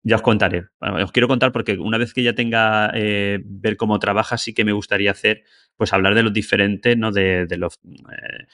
Ya 0.04 0.18
os 0.18 0.22
contaré. 0.22 0.66
Bueno, 0.82 1.04
os 1.04 1.12
quiero 1.14 1.30
contar 1.30 1.54
porque 1.54 1.78
una 1.78 1.98
vez 1.98 2.14
que 2.14 2.22
ya 2.24 2.34
tenga 2.34 2.92
eh, 2.96 3.40
ver 3.46 3.78
cómo 3.78 3.98
trabaja, 3.98 4.38
sí 4.38 4.54
que 4.54 4.66
me 4.66 4.74
gustaría 4.74 5.12
hacer, 5.12 5.44
pues 5.78 5.94
hablar 5.94 6.16
de 6.16 6.24
los 6.24 6.34
diferentes, 6.34 6.98
¿no? 6.98 7.12
De, 7.14 7.46
de 7.46 7.58
los 7.58 7.76
eh, 7.86 8.46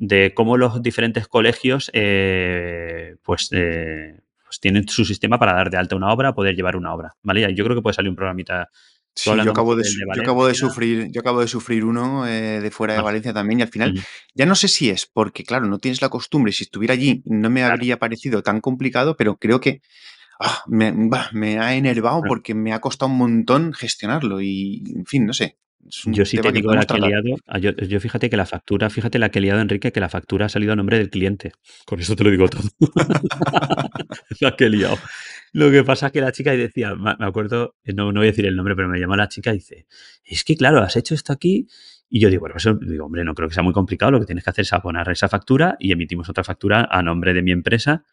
de 0.00 0.32
cómo 0.34 0.56
los 0.56 0.82
diferentes 0.82 1.28
colegios 1.28 1.90
eh, 1.92 3.16
pues, 3.22 3.50
eh, 3.52 4.18
pues 4.44 4.58
tienen 4.58 4.88
su 4.88 5.04
sistema 5.04 5.38
para 5.38 5.52
dar 5.52 5.68
de 5.70 5.76
alta 5.76 5.94
una 5.94 6.10
obra, 6.10 6.34
poder 6.34 6.56
llevar 6.56 6.74
una 6.74 6.94
obra. 6.94 7.16
¿Vale? 7.22 7.54
Yo 7.54 7.64
creo 7.64 7.76
que 7.76 7.82
puede 7.82 7.94
salir 7.94 8.08
un 8.08 8.16
programita. 8.16 8.70
Sí, 9.14 9.30
yo 9.44 9.50
acabo 9.50 9.76
de, 9.76 9.84
yo 10.14 10.22
acabo 10.22 10.46
de 10.46 10.54
sufrir, 10.54 11.08
yo 11.12 11.20
acabo 11.20 11.40
de 11.40 11.48
sufrir 11.48 11.84
uno 11.84 12.26
eh, 12.26 12.60
de 12.60 12.70
fuera 12.70 12.94
de 12.94 13.00
Barce- 13.00 13.04
Valencia 13.04 13.32
también 13.34 13.58
y 13.58 13.62
al 13.62 13.68
final 13.68 14.00
ya 14.34 14.46
no 14.46 14.54
sé 14.54 14.68
si 14.68 14.88
es 14.88 15.04
porque, 15.04 15.44
claro, 15.44 15.66
no 15.66 15.78
tienes 15.78 16.00
la 16.00 16.08
costumbre. 16.08 16.52
Si 16.52 16.62
estuviera 16.64 16.94
allí 16.94 17.22
no 17.26 17.50
me 17.50 17.60
Claro. 17.60 17.74
habría 17.74 17.98
parecido 17.98 18.42
tan 18.42 18.60
complicado, 18.62 19.16
pero 19.16 19.36
creo 19.36 19.60
que 19.60 19.82
ah, 20.40 20.62
me, 20.66 20.92
bah, 20.96 21.28
me 21.32 21.58
ha 21.58 21.74
enervado 21.74 22.22
porque 22.26 22.54
me 22.54 22.72
ha 22.72 22.80
costado 22.80 23.10
un 23.12 23.18
montón 23.18 23.74
gestionarlo 23.74 24.40
y, 24.40 24.82
en 24.96 25.04
fin, 25.04 25.26
no 25.26 25.34
sé. 25.34 25.58
Yo 26.06 26.24
sí 26.24 26.38
te 26.38 26.52
digo 26.52 26.72
la 26.72 26.84
que 26.86 26.94
he 26.94 27.00
liado. 27.00 27.36
ah, 27.46 27.58
Yo, 27.58 27.72
yo 27.72 28.00
fíjate 28.00 28.30
que 28.30 28.36
la 28.36 28.46
factura, 28.46 28.90
fíjate 28.90 29.18
la 29.18 29.30
que 29.30 29.38
he 29.38 29.42
liado, 29.42 29.60
Enrique, 29.60 29.92
que 29.92 30.00
la 30.00 30.08
factura 30.08 30.46
ha 30.46 30.48
salido 30.48 30.72
a 30.72 30.76
nombre 30.76 30.98
del 30.98 31.10
cliente. 31.10 31.52
Con 31.86 32.00
eso 32.00 32.16
te 32.16 32.24
lo 32.24 32.30
digo 32.30 32.48
todo. 32.48 32.62
la 34.40 34.56
que 34.56 34.64
he 34.64 34.70
liado. 34.70 34.98
Lo 35.52 35.70
que 35.70 35.82
pasa 35.82 36.06
es 36.06 36.12
que 36.12 36.20
la 36.20 36.32
chica 36.32 36.52
decía, 36.52 36.94
me 36.94 37.14
acuerdo, 37.18 37.74
eh, 37.82 37.92
no, 37.92 38.12
no 38.12 38.20
voy 38.20 38.28
a 38.28 38.30
decir 38.30 38.46
el 38.46 38.54
nombre, 38.54 38.76
pero 38.76 38.88
me 38.88 38.98
llamó 39.00 39.16
la 39.16 39.28
chica 39.28 39.50
y 39.50 39.54
dice, 39.54 39.86
es 40.24 40.44
que 40.44 40.56
claro, 40.56 40.80
has 40.80 40.96
hecho 40.96 41.14
esto 41.14 41.32
aquí. 41.32 41.66
Y 42.08 42.20
yo 42.20 42.28
digo, 42.28 42.40
bueno, 42.40 42.56
eso, 42.56 42.74
digo, 42.74 43.06
hombre, 43.06 43.24
no 43.24 43.34
creo 43.34 43.48
que 43.48 43.54
sea 43.54 43.62
muy 43.62 43.72
complicado. 43.72 44.12
Lo 44.12 44.20
que 44.20 44.26
tienes 44.26 44.44
que 44.44 44.50
hacer 44.50 44.62
es 44.62 44.72
abonar 44.72 45.08
esa 45.10 45.28
factura 45.28 45.76
y 45.78 45.92
emitimos 45.92 46.28
otra 46.28 46.44
factura 46.44 46.88
a 46.90 47.02
nombre 47.02 47.34
de 47.34 47.42
mi 47.42 47.52
empresa 47.52 48.04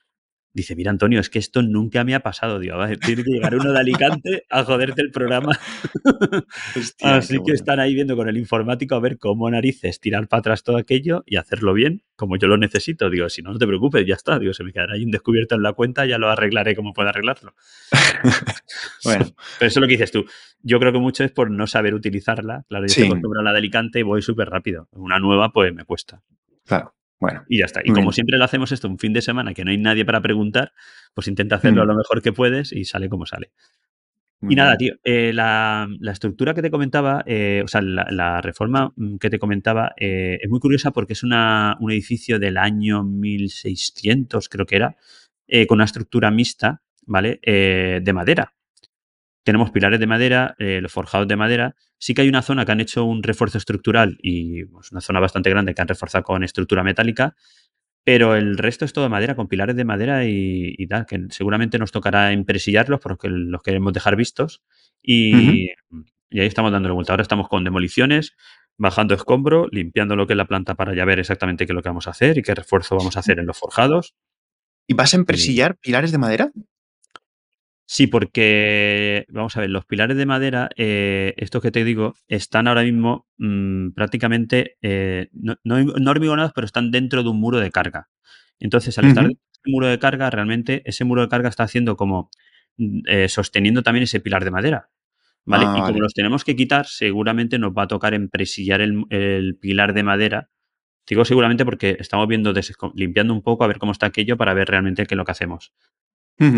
Dice, 0.57 0.75
mira, 0.75 0.89
Antonio, 0.89 1.19
es 1.19 1.29
que 1.29 1.37
esto 1.37 1.61
nunca 1.61 2.03
me 2.03 2.15
ha 2.15 2.21
pasado. 2.21 2.57
Digo, 2.57 2.77
"Vale, 2.77 2.97
tiene 2.97 3.23
que 3.23 3.29
llegar 3.29 3.53
uno 3.53 3.71
de 3.71 3.79
Alicante 3.79 4.43
a 4.49 4.63
joderte 4.63 5.03
el 5.03 5.11
programa. 5.11 5.51
Hostia, 6.75 7.15
Así 7.17 7.33
que 7.33 7.39
bueno. 7.41 7.53
están 7.53 7.79
ahí 7.79 7.93
viendo 7.93 8.15
con 8.15 8.27
el 8.27 8.37
informático 8.37 8.95
a 8.95 8.99
ver 8.99 9.19
cómo 9.19 9.51
narices 9.51 9.99
tirar 9.99 10.27
para 10.27 10.39
atrás 10.39 10.63
todo 10.63 10.77
aquello 10.77 11.21
y 11.27 11.35
hacerlo 11.35 11.75
bien, 11.75 12.01
como 12.15 12.37
yo 12.37 12.47
lo 12.47 12.57
necesito. 12.57 13.11
Digo, 13.11 13.29
si 13.29 13.43
no, 13.43 13.53
no 13.53 13.59
te 13.59 13.67
preocupes, 13.67 14.03
ya 14.07 14.15
está. 14.15 14.39
Digo, 14.39 14.51
se 14.51 14.63
me 14.63 14.73
quedará 14.73 14.95
ahí 14.95 15.03
un 15.03 15.11
descubierto 15.11 15.53
en 15.53 15.61
la 15.61 15.73
cuenta, 15.73 16.07
ya 16.07 16.17
lo 16.17 16.27
arreglaré 16.27 16.75
como 16.75 16.91
pueda 16.91 17.09
arreglarlo. 17.11 17.53
Bueno, 19.03 19.25
Pero 19.59 19.67
eso 19.67 19.79
es 19.79 19.81
lo 19.81 19.87
que 19.87 19.93
dices 19.93 20.11
tú. 20.11 20.25
Yo 20.63 20.79
creo 20.79 20.91
que 20.91 20.99
mucho 20.99 21.23
es 21.23 21.31
por 21.31 21.51
no 21.51 21.67
saber 21.67 21.93
utilizarla. 21.93 22.65
Claro, 22.67 22.83
yo 22.85 22.87
estoy 22.87 23.03
sí, 23.03 23.09
acostumbrado 23.09 23.41
a 23.41 23.43
la 23.45 23.51
de 23.51 23.59
Alicante 23.59 23.99
y 23.99 24.03
voy 24.03 24.21
súper 24.23 24.49
rápido. 24.49 24.89
Una 24.91 25.19
nueva, 25.19 25.51
pues 25.51 25.71
me 25.73 25.85
cuesta. 25.85 26.23
claro. 26.65 26.96
Bueno, 27.19 27.43
Y 27.49 27.59
ya 27.59 27.65
está. 27.65 27.81
Y 27.83 27.91
como 27.91 28.11
siempre 28.11 28.37
lo 28.37 28.43
hacemos 28.45 28.71
esto 28.71 28.87
un 28.87 28.99
fin 28.99 29.13
de 29.13 29.21
semana 29.21 29.53
que 29.53 29.65
no 29.65 29.71
hay 29.71 29.77
nadie 29.77 30.05
para 30.05 30.21
preguntar, 30.21 30.73
pues 31.13 31.27
intenta 31.27 31.55
hacerlo 31.55 31.83
Mm, 31.83 31.87
lo 31.87 31.95
mejor 31.95 32.21
que 32.21 32.31
puedes 32.31 32.71
y 32.71 32.85
sale 32.85 33.09
como 33.09 33.25
sale. 33.25 33.51
Muy 34.39 34.53
Y 34.53 34.55
nada, 34.55 34.75
bien. 34.77 34.93
tío, 34.99 35.01
eh, 35.03 35.33
la, 35.33 35.87
la 35.99 36.11
estructura 36.11 36.53
que 36.53 36.61
te 36.61 36.69
comentaba, 36.69 37.23
eh, 37.25 37.61
o 37.63 37.67
sea, 37.67 37.81
la, 37.81 38.05
la 38.11 38.39
reforma 38.41 38.93
mm, 38.95 39.17
que 39.17 39.31
te 39.31 39.39
comentaba 39.39 39.93
eh, 39.97 40.37
es 40.39 40.49
muy 40.49 40.59
curiosa 40.59 40.91
porque 40.91 41.13
es 41.13 41.23
una, 41.23 41.75
un 41.79 41.91
edificio 41.91 42.37
del 42.37 42.57
año 42.57 43.03
1600, 43.03 44.47
creo 44.49 44.65
que 44.67 44.75
era, 44.75 44.95
con 45.67 45.77
una 45.77 45.85
estructura 45.85 46.29
mixta, 46.29 46.81
¿vale? 47.05 47.39
De 47.43 48.13
madera. 48.13 48.53
Tenemos 49.47 49.71
pilares 49.71 49.97
de 50.01 50.07
madera, 50.07 50.55
eh, 50.59 50.81
los 50.81 50.91
forjados 50.91 51.25
de 51.25 51.37
madera. 51.37 51.73
Sí 51.97 52.13
que 52.13 52.21
hay 52.21 52.27
una 52.27 52.41
zona 52.41 52.65
que 52.65 52.73
han 52.73 52.81
hecho 52.81 53.05
un 53.05 53.23
refuerzo 53.23 53.57
estructural 53.57 54.17
y 54.21 54.65
pues, 54.65 54.91
una 54.91 54.99
zona 54.99 55.21
bastante 55.21 55.49
grande 55.49 55.73
que 55.73 55.81
han 55.81 55.87
reforzado 55.87 56.25
con 56.25 56.43
estructura 56.43 56.83
metálica, 56.83 57.33
pero 58.03 58.35
el 58.35 58.57
resto 58.57 58.83
es 58.83 58.91
todo 58.91 59.05
de 59.05 59.09
madera, 59.09 59.35
con 59.37 59.47
pilares 59.47 59.77
de 59.77 59.85
madera 59.85 60.25
y, 60.25 60.75
y 60.77 60.87
tal, 60.87 61.05
que 61.05 61.27
seguramente 61.29 61.79
nos 61.79 61.93
tocará 61.93 62.33
empresillarlos 62.33 62.99
porque 62.99 63.29
los 63.29 63.63
queremos 63.63 63.93
dejar 63.93 64.17
vistos. 64.17 64.63
Y, 65.01 65.69
y 66.29 66.39
ahí 66.41 66.47
estamos 66.47 66.73
dándole 66.73 66.93
vuelta. 66.93 67.13
Ahora 67.13 67.21
estamos 67.21 67.47
con 67.47 67.63
demoliciones, 67.63 68.35
bajando 68.77 69.15
escombro, 69.15 69.69
limpiando 69.71 70.17
lo 70.17 70.27
que 70.27 70.33
es 70.33 70.37
la 70.37 70.47
planta 70.47 70.75
para 70.75 70.93
ya 70.93 71.05
ver 71.05 71.19
exactamente 71.19 71.65
qué 71.65 71.71
es 71.71 71.75
lo 71.75 71.81
que 71.81 71.87
vamos 71.87 72.07
a 72.07 72.11
hacer 72.11 72.37
y 72.37 72.41
qué 72.41 72.53
refuerzo 72.53 72.97
vamos 72.97 73.15
a 73.15 73.21
hacer 73.21 73.39
en 73.39 73.45
los 73.45 73.57
forjados. 73.57 74.13
¿Y 74.89 74.93
vas 74.93 75.13
a 75.13 75.17
empresillar 75.17 75.77
pilares 75.77 76.11
de 76.11 76.17
madera? 76.17 76.51
Sí, 77.89 78.07
porque, 78.07 79.25
vamos 79.29 79.55
a 79.55 79.61
ver, 79.61 79.69
los 79.69 79.85
pilares 79.85 80.17
de 80.17 80.25
madera, 80.25 80.69
eh, 80.75 81.33
estos 81.37 81.61
que 81.61 81.71
te 81.71 81.85
digo, 81.85 82.15
están 82.27 82.67
ahora 82.67 82.83
mismo 82.83 83.27
mm, 83.37 83.91
prácticamente, 83.91 84.75
eh, 84.81 85.29
no, 85.31 85.55
no, 85.63 85.81
no 85.81 86.11
hormigonados, 86.11 86.51
pero 86.53 86.65
están 86.65 86.91
dentro 86.91 87.23
de 87.23 87.29
un 87.29 87.39
muro 87.39 87.59
de 87.61 87.71
carga. 87.71 88.09
Entonces, 88.59 88.97
al 88.97 89.05
estar 89.05 89.23
dentro 89.23 89.39
de 89.41 89.59
ese 89.63 89.71
muro 89.71 89.87
de 89.87 89.99
carga, 89.99 90.29
realmente 90.29 90.81
ese 90.85 91.05
muro 91.05 91.21
de 91.21 91.29
carga 91.29 91.47
está 91.47 91.63
haciendo 91.63 91.95
como 91.95 92.29
mm, 92.75 92.99
eh, 93.07 93.29
sosteniendo 93.29 93.83
también 93.83 94.03
ese 94.03 94.19
pilar 94.19 94.43
de 94.43 94.51
madera, 94.51 94.89
¿vale? 95.45 95.65
Ah, 95.67 95.71
Y 95.77 95.83
como 95.83 95.83
vale. 95.83 95.99
los 95.99 96.13
tenemos 96.13 96.43
que 96.43 96.57
quitar, 96.57 96.87
seguramente 96.87 97.57
nos 97.57 97.71
va 97.71 97.83
a 97.83 97.87
tocar 97.87 98.13
empresillar 98.13 98.81
el, 98.81 99.05
el 99.11 99.55
pilar 99.61 99.93
de 99.93 100.03
madera. 100.03 100.49
Digo 101.07 101.23
seguramente 101.23 101.63
porque 101.63 101.95
estamos 101.99 102.27
viendo, 102.27 102.53
limpiando 102.95 103.33
un 103.33 103.41
poco 103.41 103.63
a 103.63 103.67
ver 103.67 103.77
cómo 103.79 103.93
está 103.93 104.07
aquello 104.07 104.35
para 104.35 104.53
ver 104.53 104.67
realmente 104.69 105.05
qué 105.05 105.15
es 105.15 105.17
lo 105.17 105.23
que 105.25 105.31
hacemos. 105.31 105.71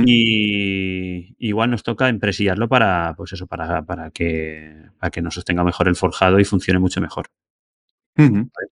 Y 0.05 1.35
igual 1.39 1.71
nos 1.71 1.83
toca 1.83 2.09
empresillarlo 2.09 2.67
para, 2.67 3.13
pues 3.15 3.33
eso, 3.33 3.47
para, 3.47 3.83
para 3.83 4.11
que, 4.11 4.75
para 4.99 5.11
que 5.11 5.21
nos 5.21 5.35
sostenga 5.35 5.63
mejor 5.63 5.87
el 5.87 5.95
forjado 5.95 6.39
y 6.39 6.45
funcione 6.45 6.79
mucho 6.79 6.99
mejor. 7.01 7.27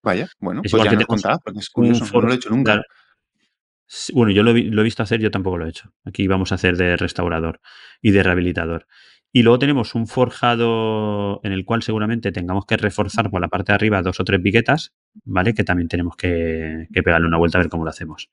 Vaya, 0.03 0.27
bueno, 0.39 0.61
Es 0.63 0.71
pues 0.71 0.73
igual 0.73 0.85
ya 0.85 0.89
que 0.91 0.95
nos 0.97 1.05
tenemos 1.05 1.21
contarás, 1.21 1.39
porque 1.43 1.59
es 1.59 1.67
un 1.69 1.73
curioso, 1.73 2.05
no 2.05 2.21
lo 2.27 2.33
he 2.33 2.35
hecho 2.35 2.49
nunca. 2.49 2.71
claro, 2.73 2.83
Bueno, 4.13 4.31
yo 4.33 4.43
lo, 4.43 4.53
vi- 4.53 4.69
lo 4.69 4.81
he 4.81 4.83
visto 4.83 5.03
hacer, 5.03 5.21
yo 5.21 5.31
tampoco 5.31 5.57
lo 5.57 5.65
he 5.65 5.69
hecho. 5.69 5.93
Aquí 6.03 6.27
vamos 6.27 6.51
a 6.51 6.55
hacer 6.55 6.75
de 6.75 6.97
restaurador 6.97 7.61
y 8.01 8.11
de 8.11 8.23
rehabilitador. 8.23 8.85
Y 9.31 9.43
luego 9.43 9.59
tenemos 9.59 9.95
un 9.95 10.07
forjado 10.07 11.39
en 11.43 11.51
el 11.53 11.63
cual 11.63 11.83
seguramente 11.83 12.31
tengamos 12.31 12.65
que 12.65 12.75
reforzar 12.77 13.29
por 13.29 13.39
la 13.39 13.47
parte 13.49 13.71
de 13.71 13.75
arriba 13.75 14.01
dos 14.01 14.19
o 14.19 14.23
tres 14.25 14.41
viguetas, 14.41 14.93
¿vale? 15.23 15.53
Que 15.53 15.63
también 15.63 15.87
tenemos 15.87 16.15
que, 16.17 16.87
que 16.93 17.03
pegarle 17.03 17.27
una 17.27 17.37
vuelta 17.37 17.57
a 17.57 17.61
ver 17.61 17.69
cómo 17.69 17.83
lo 17.83 17.89
hacemos. 17.89 18.29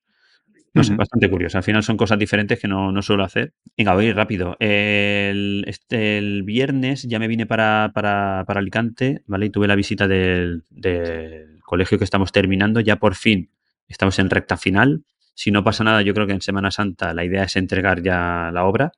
No 0.75 0.83
sé, 0.85 0.95
bastante 0.95 1.31
curioso. 1.31 1.57
Al 1.57 1.65
final 1.65 1.83
son 1.83 1.97
cosas 1.97 2.19
diferentes 2.19 2.59
que 2.59 2.67
no, 2.69 2.91
no 2.91 3.01
suelo 3.01 3.25
hacer. 3.25 3.53
Venga, 3.77 3.95
voy 3.95 4.13
rápido. 4.13 4.57
El, 4.59 5.65
este, 5.69 6.19
el 6.19 6.43
viernes 6.43 7.05
ya 7.05 7.19
me 7.19 7.29
vine 7.29 7.47
para, 7.47 7.93
para, 7.95 8.45
para 8.47 8.61
Alicante, 8.61 9.23
¿vale? 9.27 9.47
Y 9.47 9.51
tuve 9.51 9.69
la 9.69 9.77
visita 9.77 10.09
del, 10.09 10.65
del 10.71 11.61
colegio 11.63 11.97
que 11.99 12.05
estamos 12.05 12.33
terminando. 12.33 12.81
Ya 12.81 12.97
por 12.97 13.15
fin 13.15 13.51
estamos 13.89 14.19
en 14.19 14.31
recta 14.31 14.57
final. 14.57 15.05
Si 15.35 15.51
no 15.51 15.63
pasa 15.65 15.85
nada, 15.85 16.03
yo 16.03 16.15
creo 16.15 16.27
que 16.27 16.33
en 16.33 16.41
Semana 16.41 16.71
Santa 16.71 17.15
la 17.15 17.25
idea 17.25 17.45
es 17.45 17.57
entregar 17.57 18.03
ya 18.03 18.51
la 18.53 18.65
obra, 18.65 18.93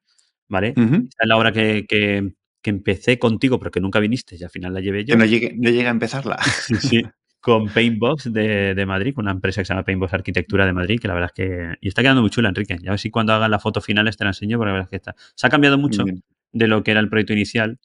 ¿vale? 0.48 0.68
Esta 0.68 1.24
es 1.24 1.28
la 1.28 1.36
obra 1.36 1.52
que, 1.52 1.86
que, 1.88 2.32
que 2.62 2.70
empecé 2.70 3.18
contigo, 3.18 3.58
pero 3.58 3.70
que 3.70 3.80
nunca 3.80 4.00
viniste 4.00 4.36
y 4.36 4.44
al 4.44 4.50
final 4.50 4.74
la 4.74 4.80
llevé 4.80 5.04
Que 5.04 5.12
yo. 5.12 5.16
no 5.16 5.24
llegue, 5.24 5.54
no 5.56 5.70
llegue 5.70 5.86
a 5.86 5.90
empezarla. 5.90 6.38
Sí. 6.80 7.02
Con 7.46 7.68
Paintbox 7.68 8.32
de, 8.32 8.74
de 8.74 8.86
Madrid, 8.86 9.14
con 9.14 9.26
una 9.26 9.30
empresa 9.30 9.60
que 9.60 9.66
se 9.66 9.72
llama 9.72 9.84
Paintbox 9.84 10.14
Arquitectura 10.14 10.66
de 10.66 10.72
Madrid, 10.72 10.98
que 10.98 11.06
la 11.06 11.14
verdad 11.14 11.30
es 11.32 11.44
que. 11.44 11.76
Y 11.80 11.86
está 11.86 12.02
quedando 12.02 12.20
muy 12.20 12.28
chula, 12.28 12.48
Enrique. 12.48 12.76
Ya 12.82 12.90
a 12.90 12.94
ver 12.94 12.98
si 12.98 13.08
cuando 13.08 13.34
hagan 13.34 13.52
las 13.52 13.62
fotos 13.62 13.84
finales 13.84 14.16
te 14.16 14.24
la 14.24 14.30
enseño, 14.30 14.58
porque 14.58 14.66
la 14.66 14.72
verdad 14.72 14.86
es 14.86 14.90
que 14.90 14.96
está. 14.96 15.14
Se 15.36 15.46
ha 15.46 15.50
cambiado 15.50 15.78
mucho 15.78 16.02
de 16.50 16.66
lo 16.66 16.82
que 16.82 16.90
era 16.90 16.98
el 16.98 17.08
proyecto 17.08 17.34
inicial, 17.34 17.78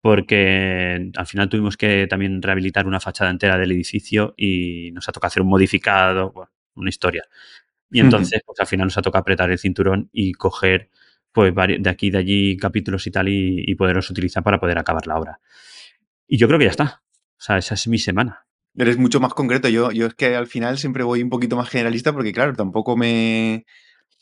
porque 0.00 1.10
al 1.14 1.26
final 1.26 1.50
tuvimos 1.50 1.76
que 1.76 2.06
también 2.08 2.40
rehabilitar 2.40 2.86
una 2.86 3.00
fachada 3.00 3.28
entera 3.28 3.58
del 3.58 3.72
edificio 3.72 4.32
y 4.34 4.92
nos 4.92 5.06
ha 5.10 5.12
tocado 5.12 5.28
hacer 5.28 5.42
un 5.42 5.50
modificado, 5.50 6.32
bueno, 6.32 6.50
una 6.76 6.88
historia. 6.88 7.24
Y 7.90 8.00
entonces, 8.00 8.40
pues 8.46 8.58
al 8.60 8.66
final 8.66 8.86
nos 8.86 8.96
ha 8.96 9.02
tocado 9.02 9.20
apretar 9.20 9.50
el 9.50 9.58
cinturón 9.58 10.08
y 10.10 10.32
coger 10.32 10.88
pues 11.32 11.54
de 11.54 11.90
aquí 11.90 12.06
y 12.06 12.10
de 12.10 12.18
allí 12.18 12.56
capítulos 12.56 13.06
y 13.06 13.10
tal 13.10 13.28
y, 13.28 13.62
y 13.66 13.74
poderlos 13.74 14.08
utilizar 14.08 14.42
para 14.42 14.58
poder 14.58 14.78
acabar 14.78 15.06
la 15.06 15.18
obra. 15.18 15.38
Y 16.26 16.38
yo 16.38 16.46
creo 16.46 16.58
que 16.58 16.64
ya 16.64 16.70
está. 16.70 17.02
O 17.36 17.44
sea, 17.44 17.58
esa 17.58 17.74
es 17.74 17.86
mi 17.88 17.98
semana. 17.98 18.46
Eres 18.76 18.96
mucho 18.98 19.20
más 19.20 19.34
concreto. 19.34 19.68
Yo, 19.68 19.90
yo 19.92 20.06
es 20.06 20.14
que 20.14 20.34
al 20.34 20.46
final 20.46 20.78
siempre 20.78 21.04
voy 21.04 21.22
un 21.22 21.28
poquito 21.30 21.56
más 21.56 21.68
generalista 21.68 22.12
porque, 22.12 22.32
claro, 22.32 22.54
tampoco 22.54 22.96
me. 22.96 23.64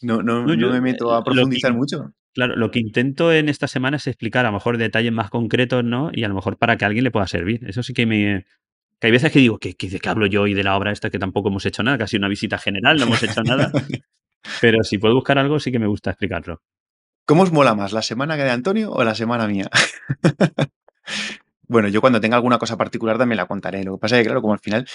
No, 0.02 0.22
no, 0.22 0.40
No, 0.40 0.46
no 0.46 0.54
yo, 0.54 0.70
me 0.70 0.78
eh, 0.78 0.80
meto 0.80 1.14
a 1.14 1.22
que 1.22 1.30
profundizar 1.30 1.72
mucho. 1.74 2.12
Claro, 2.32 2.56
lo 2.56 2.70
que 2.70 2.78
intento 2.80 3.32
en 3.32 3.48
esta 3.48 3.66
semana 3.68 3.96
es 3.96 4.06
explicar 4.06 4.46
a 4.46 4.50
lo 4.50 4.54
mejor 4.54 4.78
detalles 4.78 5.12
más 5.12 5.30
concretos, 5.30 5.84
¿no? 5.84 6.10
Y 6.12 6.24
a 6.24 6.28
lo 6.28 6.34
mejor 6.34 6.56
para 6.58 6.76
que 6.76 6.84
a 6.84 6.88
alguien 6.88 7.04
le 7.04 7.10
pueda 7.10 7.26
servir. 7.26 7.60
Eso 7.66 7.82
sí 7.82 7.92
que 7.92 8.06
me... 8.06 8.46
Que 9.00 9.06
hay 9.08 9.12
veces 9.12 9.32
que 9.32 9.38
digo, 9.40 9.58
¿qué, 9.58 9.74
qué- 9.74 9.88
de 9.88 9.98
qué 9.98 10.08
hablo 10.08 10.26
yo 10.26 10.46
y 10.46 10.54
de 10.54 10.62
la 10.62 10.76
obra 10.76 10.92
esta 10.92 11.10
que 11.10 11.18
tampoco 11.18 11.48
hemos 11.48 11.66
hecho 11.66 11.82
nada? 11.82 11.98
Casi 11.98 12.16
una 12.16 12.28
visita 12.28 12.58
general, 12.58 12.98
no 12.98 13.04
hemos 13.04 13.22
hecho 13.22 13.42
nada. 13.42 13.72
Pero 14.60 14.82
si 14.84 14.98
puedo 14.98 15.14
buscar 15.14 15.38
algo, 15.38 15.58
sí 15.58 15.72
que 15.72 15.78
me 15.78 15.86
gusta 15.86 16.10
explicarlo. 16.10 16.60
¿Cómo 17.26 17.42
os 17.42 17.52
mola 17.52 17.74
más, 17.74 17.92
la 17.92 18.02
semana 18.02 18.36
de 18.36 18.50
Antonio 18.50 18.90
o 18.92 19.02
la 19.04 19.14
semana 19.14 19.46
mía? 19.48 19.68
Bueno, 21.70 21.88
yo 21.88 22.00
cuando 22.00 22.20
tenga 22.20 22.36
alguna 22.36 22.58
cosa 22.58 22.76
particular 22.76 23.16
también 23.16 23.36
la 23.36 23.46
contaré. 23.46 23.84
Lo 23.84 23.92
que 23.96 24.00
pasa 24.00 24.16
es 24.16 24.22
que, 24.22 24.26
claro, 24.26 24.42
como 24.42 24.52
al 24.54 24.58
final, 24.58 24.86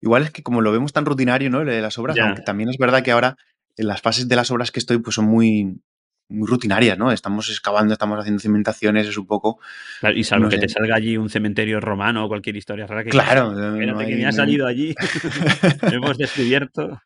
igual 0.00 0.22
es 0.22 0.30
que 0.30 0.42
como 0.42 0.60
lo 0.60 0.70
vemos 0.70 0.92
tan 0.92 1.04
rutinario, 1.04 1.50
¿no? 1.50 1.64
Lo 1.64 1.72
de 1.72 1.80
las 1.80 1.98
obras, 1.98 2.16
aunque 2.18 2.42
también 2.42 2.68
es 2.70 2.76
verdad 2.78 3.02
que 3.02 3.10
ahora 3.10 3.36
en 3.76 3.86
las 3.88 4.00
fases 4.00 4.28
de 4.28 4.36
las 4.36 4.50
obras 4.50 4.70
que 4.70 4.78
estoy, 4.78 4.98
pues 4.98 5.16
son 5.16 5.24
muy, 5.24 5.80
muy 6.28 6.46
rutinarias, 6.48 6.96
¿no? 6.96 7.10
Estamos 7.10 7.48
excavando, 7.50 7.92
estamos 7.94 8.18
haciendo 8.20 8.38
cimentaciones, 8.40 9.08
es 9.08 9.16
un 9.18 9.26
poco, 9.26 9.58
Claro, 10.00 10.16
y 10.16 10.22
salvo 10.22 10.44
no 10.44 10.50
que 10.50 10.56
sé. 10.56 10.62
te 10.62 10.68
salga 10.68 10.94
allí 10.94 11.16
un 11.16 11.28
cementerio 11.30 11.80
romano 11.80 12.24
o 12.24 12.28
cualquier 12.28 12.56
historia 12.56 12.86
rara 12.86 13.02
que 13.02 13.10
Claro, 13.10 13.52
no, 13.52 13.70
no 13.72 13.98
que 13.98 14.14
me 14.16 14.26
ha 14.26 14.32
salido 14.32 14.66
allí, 14.68 14.94
hemos 15.92 16.16
descubierto. 16.18 17.00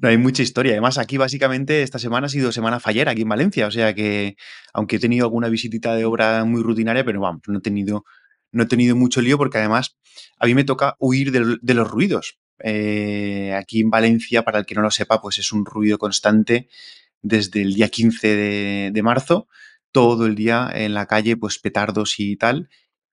no 0.00 0.08
hay 0.08 0.18
mucha 0.18 0.42
historia. 0.42 0.72
Además, 0.72 0.98
aquí 0.98 1.16
básicamente 1.18 1.82
esta 1.82 1.98
semana 2.00 2.26
ha 2.26 2.30
sido 2.30 2.50
semana 2.50 2.80
fallera 2.80 3.12
aquí 3.12 3.22
en 3.22 3.28
Valencia, 3.28 3.66
o 3.68 3.70
sea 3.70 3.94
que, 3.94 4.36
aunque 4.74 4.96
he 4.96 4.98
tenido 4.98 5.24
alguna 5.26 5.48
visitita 5.48 5.94
de 5.94 6.04
obra 6.04 6.44
muy 6.44 6.62
rutinaria, 6.62 7.04
pero 7.04 7.20
vamos, 7.20 7.42
no 7.46 7.58
he 7.58 7.62
tenido, 7.62 8.04
no 8.56 8.64
he 8.64 8.66
tenido 8.66 8.96
mucho 8.96 9.20
lío 9.20 9.38
porque 9.38 9.58
además 9.58 9.96
a 10.38 10.46
mí 10.46 10.54
me 10.54 10.64
toca 10.64 10.96
huir 10.98 11.32
de, 11.32 11.74
los 11.74 11.90
ruidos. 11.90 12.38
Eh, 12.64 13.54
aquí 13.54 13.80
en 13.80 13.90
Valencia, 13.90 14.44
para 14.44 14.58
el 14.60 14.66
que 14.66 14.74
no 14.74 14.82
lo 14.82 14.90
sepa, 14.90 15.20
pues 15.20 15.38
es 15.38 15.52
un 15.52 15.66
ruido 15.66 15.98
constante 15.98 16.68
desde 17.22 17.62
el 17.62 17.74
día 17.74 17.88
15 17.88 18.28
de, 18.36 18.90
de 18.92 19.02
marzo, 19.02 19.48
todo 19.92 20.26
el 20.26 20.34
día 20.34 20.70
en 20.74 20.94
la 20.94 21.06
calle, 21.06 21.36
pues 21.36 21.58
petardos 21.58 22.18
y 22.18 22.36
tal. 22.36 22.68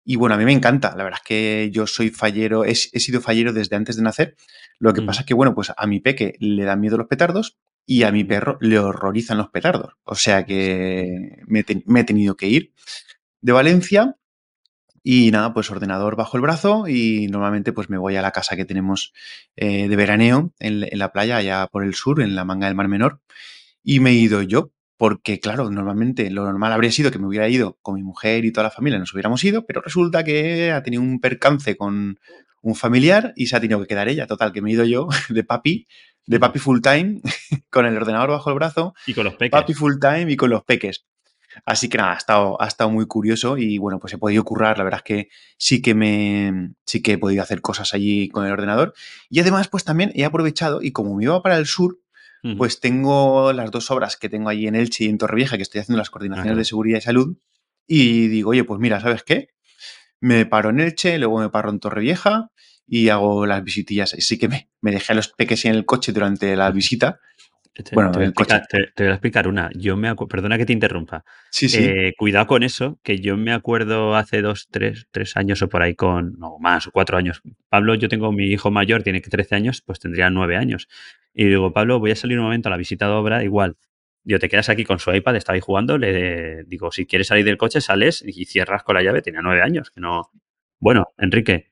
Y 0.05 0.17
bueno, 0.17 0.35
a 0.35 0.37
mí 0.37 0.43
me 0.45 0.51
encanta, 0.51 0.95
la 0.97 1.03
verdad 1.05 1.19
es 1.23 1.27
que 1.27 1.69
yo 1.71 1.87
soy 1.87 2.09
fallero, 2.09 2.65
he, 2.65 2.71
he 2.71 2.99
sido 2.99 3.21
fallero 3.21 3.53
desde 3.53 3.75
antes 3.77 3.95
de 3.95 4.03
nacer. 4.03 4.35
Lo 4.79 4.93
que 4.93 5.01
Mm, 5.01 5.05
pasa 5.05 5.21
es 5.21 5.25
que, 5.25 5.33
bueno, 5.33 5.55
pues 5.55 5.71
a 5.75 5.87
mi 5.87 5.99
peque 6.01 6.35
le 6.39 6.63
dan 6.65 6.81
miedo 6.81 6.97
los 6.97 7.07
petardos 7.07 7.57
y 7.85 8.03
a 8.03 8.11
mi 8.11 8.23
mm, 8.23 8.27
perro 8.27 8.57
le 8.61 8.79
horrorizan 8.79 9.37
los 9.37 9.49
petardos. 9.49 9.93
O 10.03 10.15
sea 10.15 10.45
que 10.45 11.37
me, 11.47 11.59
he 11.61 11.63
te- 11.63 11.83
me 11.85 12.01
he 12.01 12.03
tenido 12.03 12.35
que 12.35 12.47
ir 12.47 12.73
de 13.41 13.51
Valencia 13.53 14.15
y 15.03 15.31
nada, 15.31 15.53
pues 15.53 15.69
ordenador 15.69 16.15
bajo 16.15 16.37
el 16.37 16.41
brazo 16.41 16.87
y 16.87 17.27
normalmente 17.27 17.73
pues 17.73 17.89
me 17.89 17.97
voy 17.97 18.15
a 18.15 18.21
la 18.21 18.31
casa 18.31 18.55
que 18.55 18.65
tenemos 18.65 19.13
eh, 19.57 19.87
de 19.89 19.95
veraneo 19.97 20.53
en, 20.59 20.83
en 20.89 20.99
la 20.99 21.11
playa, 21.11 21.37
allá 21.37 21.67
por 21.67 21.83
el 21.83 21.93
sur, 21.93 22.21
en 22.21 22.35
la 22.35 22.45
manga 22.45 22.67
del 22.67 22.75
Mar 22.75 22.87
Menor. 22.87 23.19
Y 23.83 23.99
me 23.99 24.11
he 24.11 24.13
ido 24.13 24.41
yo, 24.41 24.71
porque 24.97 25.41
claro, 25.41 25.69
normalmente 25.69 26.29
lo 26.31 26.45
normal 26.45 26.71
habría 26.71 26.91
sido 26.91 27.11
que 27.11 27.19
me 27.19 27.27
hubiera 27.27 27.49
ido 27.49 27.77
con 27.81 27.95
mi 27.95 28.03
mujer 28.03 28.45
y 28.45 28.53
toda 28.53 28.63
la 28.65 28.71
familia, 28.71 28.97
nos 28.97 29.13
hubiéramos 29.13 29.43
ido, 29.43 29.65
pero 29.65 29.81
resulta 29.81 30.23
que 30.23 30.71
ha 30.71 30.81
tenido 30.83 31.03
un 31.03 31.19
percance 31.19 31.75
con 31.75 32.17
un 32.61 32.75
familiar 32.75 33.33
y 33.35 33.47
se 33.47 33.57
ha 33.57 33.59
tenido 33.59 33.81
que 33.81 33.87
quedar 33.87 34.07
ella. 34.07 34.25
Total, 34.25 34.53
que 34.53 34.61
me 34.61 34.69
he 34.69 34.73
ido 34.73 34.85
yo 34.85 35.09
de 35.29 35.43
papi, 35.43 35.85
de 36.25 36.39
papi 36.39 36.59
full 36.59 36.79
time, 36.79 37.19
con 37.69 37.85
el 37.85 37.97
ordenador 37.97 38.29
bajo 38.29 38.49
el 38.49 38.55
brazo, 38.55 38.93
Y 39.05 39.13
con 39.13 39.25
los 39.25 39.33
peques. 39.35 39.51
papi 39.51 39.73
full 39.73 39.95
time 39.99 40.31
y 40.31 40.37
con 40.37 40.49
los 40.49 40.63
peques. 40.63 41.05
Así 41.65 41.89
que 41.89 41.97
nada, 41.97 42.13
ha 42.13 42.17
estado, 42.17 42.61
ha 42.61 42.67
estado 42.67 42.89
muy 42.89 43.05
curioso 43.05 43.57
y 43.57 43.77
bueno, 43.77 43.99
pues 43.99 44.13
he 44.13 44.17
podido 44.17 44.43
currar, 44.43 44.77
la 44.77 44.83
verdad 44.83 44.99
es 44.99 45.03
que 45.03 45.29
sí 45.57 45.81
que 45.81 45.93
me 45.95 46.73
sí 46.85 47.01
que 47.01 47.13
he 47.13 47.17
podido 47.17 47.43
hacer 47.43 47.61
cosas 47.61 47.93
allí 47.93 48.29
con 48.29 48.45
el 48.45 48.51
ordenador. 48.51 48.93
Y 49.29 49.39
además, 49.39 49.67
pues 49.67 49.83
también 49.83 50.11
he 50.15 50.25
aprovechado 50.25 50.81
y 50.81 50.91
como 50.91 51.15
me 51.15 51.23
iba 51.23 51.41
para 51.41 51.57
el 51.57 51.65
sur, 51.65 51.99
pues 52.57 52.81
tengo 52.81 53.53
las 53.53 53.71
dos 53.71 53.89
obras 53.89 54.17
que 54.17 54.27
tengo 54.27 54.49
allí 54.49 54.67
en 54.67 54.75
Elche 54.75 55.05
y 55.05 55.07
en 55.07 55.17
Torrevieja, 55.17 55.55
que 55.55 55.63
estoy 55.63 55.79
haciendo 55.79 55.97
las 55.97 56.09
coordinaciones 56.09 56.57
de 56.57 56.65
seguridad 56.65 56.97
y 56.97 57.01
salud. 57.01 57.37
Y 57.87 58.27
digo, 58.27 58.49
oye, 58.49 58.65
pues 58.65 58.81
mira, 58.81 58.99
¿sabes 58.99 59.23
qué? 59.23 59.47
Me 60.19 60.45
paro 60.45 60.69
en 60.69 60.81
Elche, 60.81 61.17
luego 61.19 61.39
me 61.39 61.49
paro 61.49 61.69
en 61.69 61.79
Torrevieja 61.79 62.51
y 62.85 63.07
hago 63.07 63.45
las 63.45 63.63
visitillas. 63.63 64.13
Así 64.13 64.37
que 64.37 64.49
me, 64.49 64.69
me 64.81 64.91
dejé 64.91 65.13
a 65.13 65.15
los 65.15 65.29
peques 65.29 65.63
en 65.63 65.73
el 65.73 65.85
coche 65.85 66.11
durante 66.11 66.55
la 66.57 66.69
visita. 66.71 67.21
Te, 67.73 67.83
Bueno, 67.95 68.11
te 68.11 68.19
voy 68.19 68.27
explicar, 68.27 68.67
te- 68.67 68.91
te 68.93 69.03
voy 69.03 69.09
a 69.11 69.15
explicar 69.15 69.47
una. 69.47 69.69
Yo 69.73 69.97
me 69.97 70.13
perdona 70.15 70.57
que 70.57 70.65
te 70.65 70.73
interrumpa. 70.73 71.23
Sí, 71.49 71.67
sí. 71.67 71.83
Eh, 71.83 72.13
cuidado 72.17 72.45
con 72.45 72.61
eso, 72.61 72.99
que 73.03 73.19
yo 73.19 73.35
me 73.35 73.51
acuerdo 73.51 74.15
hace 74.15 74.41
dos, 74.41 74.67
tres, 74.69 75.07
tres 75.11 75.35
años 75.37 75.61
o 75.63 75.69
por 75.69 75.81
ahí 75.81 75.95
con, 75.95 76.33
no, 76.37 76.57
más, 76.59 76.85
o 76.87 76.91
cuatro 76.91 77.17
años. 77.17 77.41
Pablo, 77.69 77.95
yo 77.95 78.09
tengo 78.09 78.31
mi 78.31 78.45
hijo 78.45 78.69
mayor, 78.69 79.01
tiene 79.01 79.21
que 79.21 79.29
13 79.31 79.55
años, 79.55 79.81
pues 79.83 79.99
tendría 79.99 80.29
nueve 80.29 80.55
años. 80.55 80.87
Y 81.33 81.45
digo, 81.45 81.73
Pablo, 81.73 81.99
voy 81.99 82.11
a 82.11 82.15
salir 82.15 82.37
un 82.37 82.45
momento 82.45 82.69
a 82.69 82.71
la 82.71 82.77
visita 82.77 83.07
de 83.07 83.13
obra, 83.13 83.43
igual. 83.43 83.75
Yo 84.23 84.39
te 84.39 84.49
quedas 84.49 84.69
aquí 84.69 84.85
con 84.85 84.99
su 84.99 85.11
iPad, 85.11 85.35
estaba 85.35 85.55
ahí 85.55 85.61
jugando, 85.61 85.97
le 85.97 86.63
digo, 86.65 86.91
si 86.91 87.05
quieres 87.07 87.27
salir 87.27 87.43
del 87.43 87.57
coche, 87.57 87.81
sales 87.81 88.23
y 88.25 88.45
cierras 88.45 88.83
con 88.83 88.95
la 88.95 89.01
llave, 89.01 89.21
tenía 89.21 89.41
nueve 89.41 89.61
años, 89.61 89.89
que 89.89 89.99
no. 89.99 90.29
Bueno, 90.79 91.07
Enrique, 91.17 91.71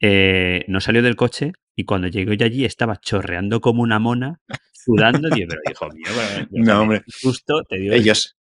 eh, 0.00 0.64
no 0.68 0.80
salió 0.80 1.02
del 1.02 1.16
coche 1.16 1.52
y 1.74 1.84
cuando 1.84 2.08
llegó 2.08 2.32
yo 2.32 2.46
allí 2.46 2.64
estaba 2.64 2.96
chorreando 2.96 3.60
como 3.60 3.82
una 3.82 3.98
mona, 3.98 4.40
sudando. 4.84 5.28
Digo, 5.30 5.48
pero 5.48 5.60
hijo 5.70 5.88
mío, 5.90 6.04
pero, 6.06 6.20
o 6.20 6.28
sea, 6.28 6.48
No, 6.50 6.80
hombre. 6.82 7.02
susto, 7.06 7.62
te 7.68 7.76
digo. 7.78 7.94
Ellos, 7.94 8.36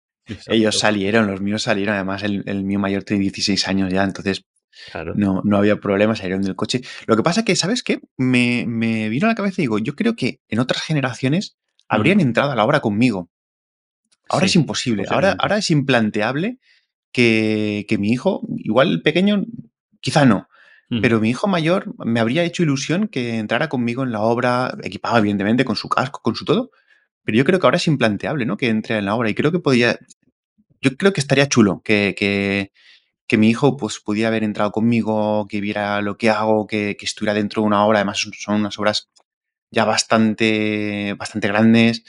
ellos 0.48 0.78
salieron, 0.80 1.28
los 1.28 1.42
míos 1.42 1.64
salieron. 1.64 1.96
Además, 1.96 2.24
el, 2.24 2.44
el 2.46 2.64
mío 2.64 2.80
mayor 2.80 3.04
tiene 3.04 3.22
16 3.24 3.68
años 3.68 3.92
ya, 3.92 4.04
entonces 4.04 4.44
Claro. 4.92 5.14
no, 5.16 5.42
no 5.44 5.58
había 5.58 5.78
problema, 5.78 6.16
salieron 6.16 6.44
del 6.44 6.56
coche. 6.56 6.82
Lo 7.08 7.16
que 7.16 7.24
pasa 7.24 7.44
que, 7.44 7.56
¿sabes 7.56 7.82
qué? 7.84 8.00
Me, 8.18 8.66
me 8.68 9.10
vino 9.10 9.26
a 9.26 9.30
la 9.30 9.36
cabeza 9.36 9.62
y 9.62 9.64
digo, 9.64 9.80
yo 9.80 9.96
creo 9.96 10.16
que 10.16 10.40
en 10.50 10.60
otras 10.60 10.84
generaciones 10.84 11.58
habrían 11.88 12.18
Mm. 12.18 12.22
entrado 12.22 12.52
a 12.52 12.56
la 12.56 12.64
obra 12.66 12.80
conmigo. 12.82 13.30
Ahora 14.30 14.46
es 14.46 14.56
imposible. 14.56 15.06
Ahora, 15.10 15.36
ahora 15.40 15.58
es 15.58 15.72
implanteable 15.72 16.60
que, 17.12 17.86
que 17.88 17.98
mi 17.98 18.12
hijo, 18.12 18.46
igual 18.58 19.02
pequeño, 19.02 19.46
quizá 20.02 20.26
no, 20.26 20.48
Pero 20.90 21.20
mi 21.20 21.30
hijo 21.30 21.48
mayor 21.48 21.94
me 22.06 22.22
habría 22.22 22.46
hecho 22.46 22.64
ilusión 22.64 23.10
que 23.10 23.40
entrara 23.40 23.68
conmigo 23.68 24.04
en 24.04 24.14
la 24.14 24.22
obra, 24.22 24.74
equipado 24.84 25.18
evidentemente 25.18 25.66
con 25.66 25.76
su 25.76 25.90
casco, 25.90 26.22
con 26.24 26.36
su 26.36 26.46
todo, 26.46 26.72
pero 27.26 27.38
yo 27.38 27.44
creo 27.44 27.60
que 27.60 27.68
ahora 27.68 27.76
es 27.76 27.88
implanteable, 27.88 28.46
¿no? 28.46 28.56
Que 28.56 28.70
entre 28.70 28.98
en 28.98 29.06
la 29.06 29.16
obra 29.16 29.30
y 29.30 29.36
creo 29.36 29.52
que 29.52 29.60
podría, 29.60 30.00
yo 30.82 30.96
creo 30.96 31.12
que 31.12 31.20
estaría 31.20 31.50
chulo 31.50 31.82
que, 31.84 32.16
que, 32.18 32.72
que 33.28 33.38
mi 33.38 33.50
hijo 33.50 33.76
pues 33.76 34.00
pudiera 34.00 34.30
haber 34.30 34.46
entrado 34.46 34.72
conmigo, 34.72 35.46
que 35.50 35.60
viera 35.60 36.02
lo 36.02 36.18
que 36.18 36.30
hago, 36.30 36.68
que, 36.68 36.96
que 36.98 37.06
estuviera 37.06 37.34
dentro 37.34 37.62
de 37.62 37.68
una 37.68 37.86
obra, 37.86 38.00
además 38.00 38.20
son, 38.20 38.56
unas 38.56 38.80
obras 38.80 39.10
ya 39.72 39.84
bastante, 39.84 41.16
bastante 41.16 41.50
grandes, 41.50 42.06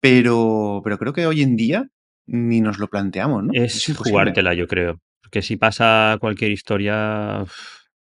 pero, 0.00 0.80
pero 0.82 0.98
creo 0.98 1.12
que 1.12 1.26
hoy 1.28 1.42
en 1.42 1.54
día 1.54 1.88
ni 2.26 2.60
nos 2.60 2.78
lo 2.78 2.88
planteamos, 2.88 3.44
¿no? 3.44 3.52
Es 3.54 3.96
jugártela, 3.96 4.52
yo 4.54 4.66
creo. 4.66 5.00
Porque 5.28 5.42
si 5.42 5.56
pasa 5.58 6.16
cualquier 6.20 6.50
historia, 6.52 7.44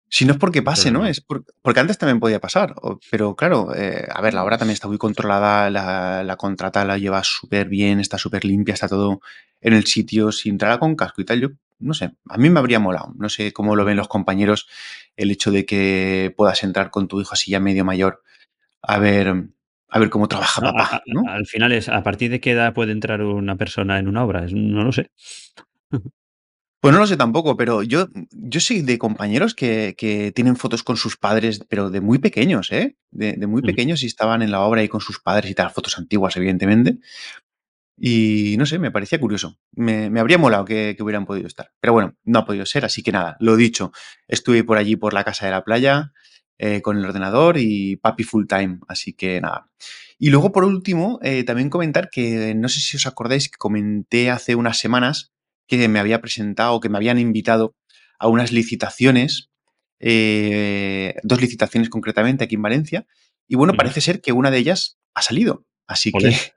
Si 0.08 0.24
no 0.24 0.34
es 0.34 0.38
porque 0.38 0.62
pase, 0.62 0.92
¿no? 0.92 1.04
Es 1.06 1.20
por- 1.20 1.44
porque 1.60 1.80
antes 1.80 1.98
también 1.98 2.20
podía 2.20 2.38
pasar. 2.40 2.72
pero 3.10 3.34
claro, 3.34 3.74
eh, 3.74 4.06
a 4.08 4.20
ver, 4.20 4.32
la 4.32 4.44
obra 4.44 4.58
también 4.58 4.74
está 4.74 4.86
muy 4.86 4.96
controlada, 4.96 5.68
la, 5.68 6.22
la 6.22 6.36
contrata 6.36 6.84
la 6.84 6.98
lleva 6.98 7.24
súper 7.24 7.68
bien, 7.68 7.98
está 7.98 8.16
súper 8.16 8.44
limpia, 8.44 8.74
está 8.74 8.88
todo 8.88 9.20
en 9.60 9.72
el 9.72 9.86
sitio, 9.86 10.30
sin 10.30 10.52
entrar 10.52 10.78
con 10.78 10.94
casco 10.94 11.20
y 11.20 11.24
tal. 11.24 11.40
Yo 11.40 11.48
no 11.80 11.94
sé, 11.94 12.12
a 12.28 12.38
mí 12.38 12.48
me 12.48 12.60
habría 12.60 12.78
molado. 12.78 13.12
No 13.18 13.28
sé 13.28 13.52
cómo 13.52 13.74
lo 13.74 13.84
ven 13.84 13.96
los 13.96 14.06
compañeros 14.06 14.68
el 15.16 15.32
hecho 15.32 15.50
de 15.50 15.66
que 15.66 16.32
puedas 16.36 16.62
entrar 16.62 16.90
con 16.90 17.08
tu 17.08 17.20
hijo 17.20 17.32
así 17.32 17.50
ya 17.50 17.58
medio 17.58 17.84
mayor 17.84 18.22
a 18.82 18.98
ver, 19.00 19.34
a 19.88 19.98
ver 19.98 20.10
cómo 20.10 20.28
trabaja 20.28 20.60
No, 20.60 20.72
papá, 20.72 21.02
al 21.26 21.46
final 21.46 21.72
es, 21.72 21.88
¿a 21.88 22.04
partir 22.04 22.30
de 22.30 22.38
qué 22.40 22.52
edad 22.52 22.72
puede 22.72 22.92
entrar 22.92 23.20
una 23.22 23.56
persona 23.56 23.98
en 23.98 24.06
una 24.06 24.24
obra? 24.24 24.44
Es- 24.44 24.52
no 24.54 24.84
lo 24.84 24.92
sé. 24.92 25.10
Pues 26.80 26.92
no 26.94 27.00
lo 27.00 27.06
sé 27.06 27.16
tampoco, 27.16 27.56
pero 27.56 27.82
yo, 27.82 28.08
yo 28.30 28.60
sé 28.60 28.82
de 28.82 28.98
compañeros 28.98 29.54
que, 29.54 29.94
que 29.96 30.30
tienen 30.32 30.56
fotos 30.56 30.82
con 30.82 30.96
sus 30.96 31.16
padres, 31.16 31.60
pero 31.68 31.90
de 31.90 32.00
muy 32.00 32.18
pequeños, 32.18 32.70
¿eh? 32.70 32.96
De, 33.10 33.32
de 33.32 33.46
muy 33.46 33.62
pequeños 33.62 34.02
y 34.02 34.06
estaban 34.06 34.42
en 34.42 34.50
la 34.50 34.60
obra 34.60 34.82
y 34.84 34.88
con 34.88 35.00
sus 35.00 35.20
padres 35.20 35.50
y 35.50 35.54
tal, 35.54 35.70
fotos 35.70 35.98
antiguas, 35.98 36.36
evidentemente. 36.36 36.98
Y 37.98 38.56
no 38.58 38.66
sé, 38.66 38.78
me 38.78 38.90
parecía 38.90 39.18
curioso. 39.18 39.58
Me, 39.72 40.10
me 40.10 40.20
habría 40.20 40.38
molado 40.38 40.64
que, 40.66 40.94
que 40.96 41.02
hubieran 41.02 41.24
podido 41.24 41.46
estar. 41.46 41.72
Pero 41.80 41.94
bueno, 41.94 42.14
no 42.24 42.40
ha 42.40 42.44
podido 42.44 42.66
ser, 42.66 42.84
así 42.84 43.02
que 43.02 43.10
nada, 43.10 43.36
lo 43.40 43.56
dicho. 43.56 43.90
Estuve 44.28 44.62
por 44.64 44.76
allí 44.76 44.96
por 44.96 45.14
la 45.14 45.24
casa 45.24 45.46
de 45.46 45.52
la 45.52 45.64
playa 45.64 46.12
eh, 46.58 46.82
con 46.82 46.98
el 46.98 47.04
ordenador 47.04 47.56
y 47.58 47.96
papi 47.96 48.22
full 48.24 48.46
time, 48.46 48.80
así 48.86 49.14
que 49.14 49.40
nada. 49.40 49.70
Y 50.18 50.30
luego, 50.30 50.52
por 50.52 50.64
último, 50.64 51.18
eh, 51.22 51.44
también 51.44 51.70
comentar 51.70 52.10
que 52.10 52.54
no 52.54 52.68
sé 52.68 52.80
si 52.80 52.96
os 52.96 53.06
acordáis 53.06 53.50
que 53.50 53.58
comenté 53.58 54.30
hace 54.30 54.54
unas 54.54 54.78
semanas 54.78 55.32
que 55.66 55.88
me 55.88 55.98
había 55.98 56.20
presentado, 56.20 56.80
que 56.80 56.88
me 56.88 56.98
habían 56.98 57.18
invitado 57.18 57.74
a 58.18 58.28
unas 58.28 58.52
licitaciones, 58.52 59.50
eh, 60.00 61.14
dos 61.22 61.40
licitaciones 61.40 61.88
concretamente 61.88 62.44
aquí 62.44 62.54
en 62.54 62.62
Valencia. 62.62 63.06
Y 63.48 63.56
bueno, 63.56 63.74
parece 63.74 64.00
ser 64.00 64.20
que 64.20 64.32
una 64.32 64.50
de 64.50 64.58
ellas 64.58 64.98
ha 65.14 65.22
salido. 65.22 65.66
Así 65.86 66.12
que. 66.12 66.36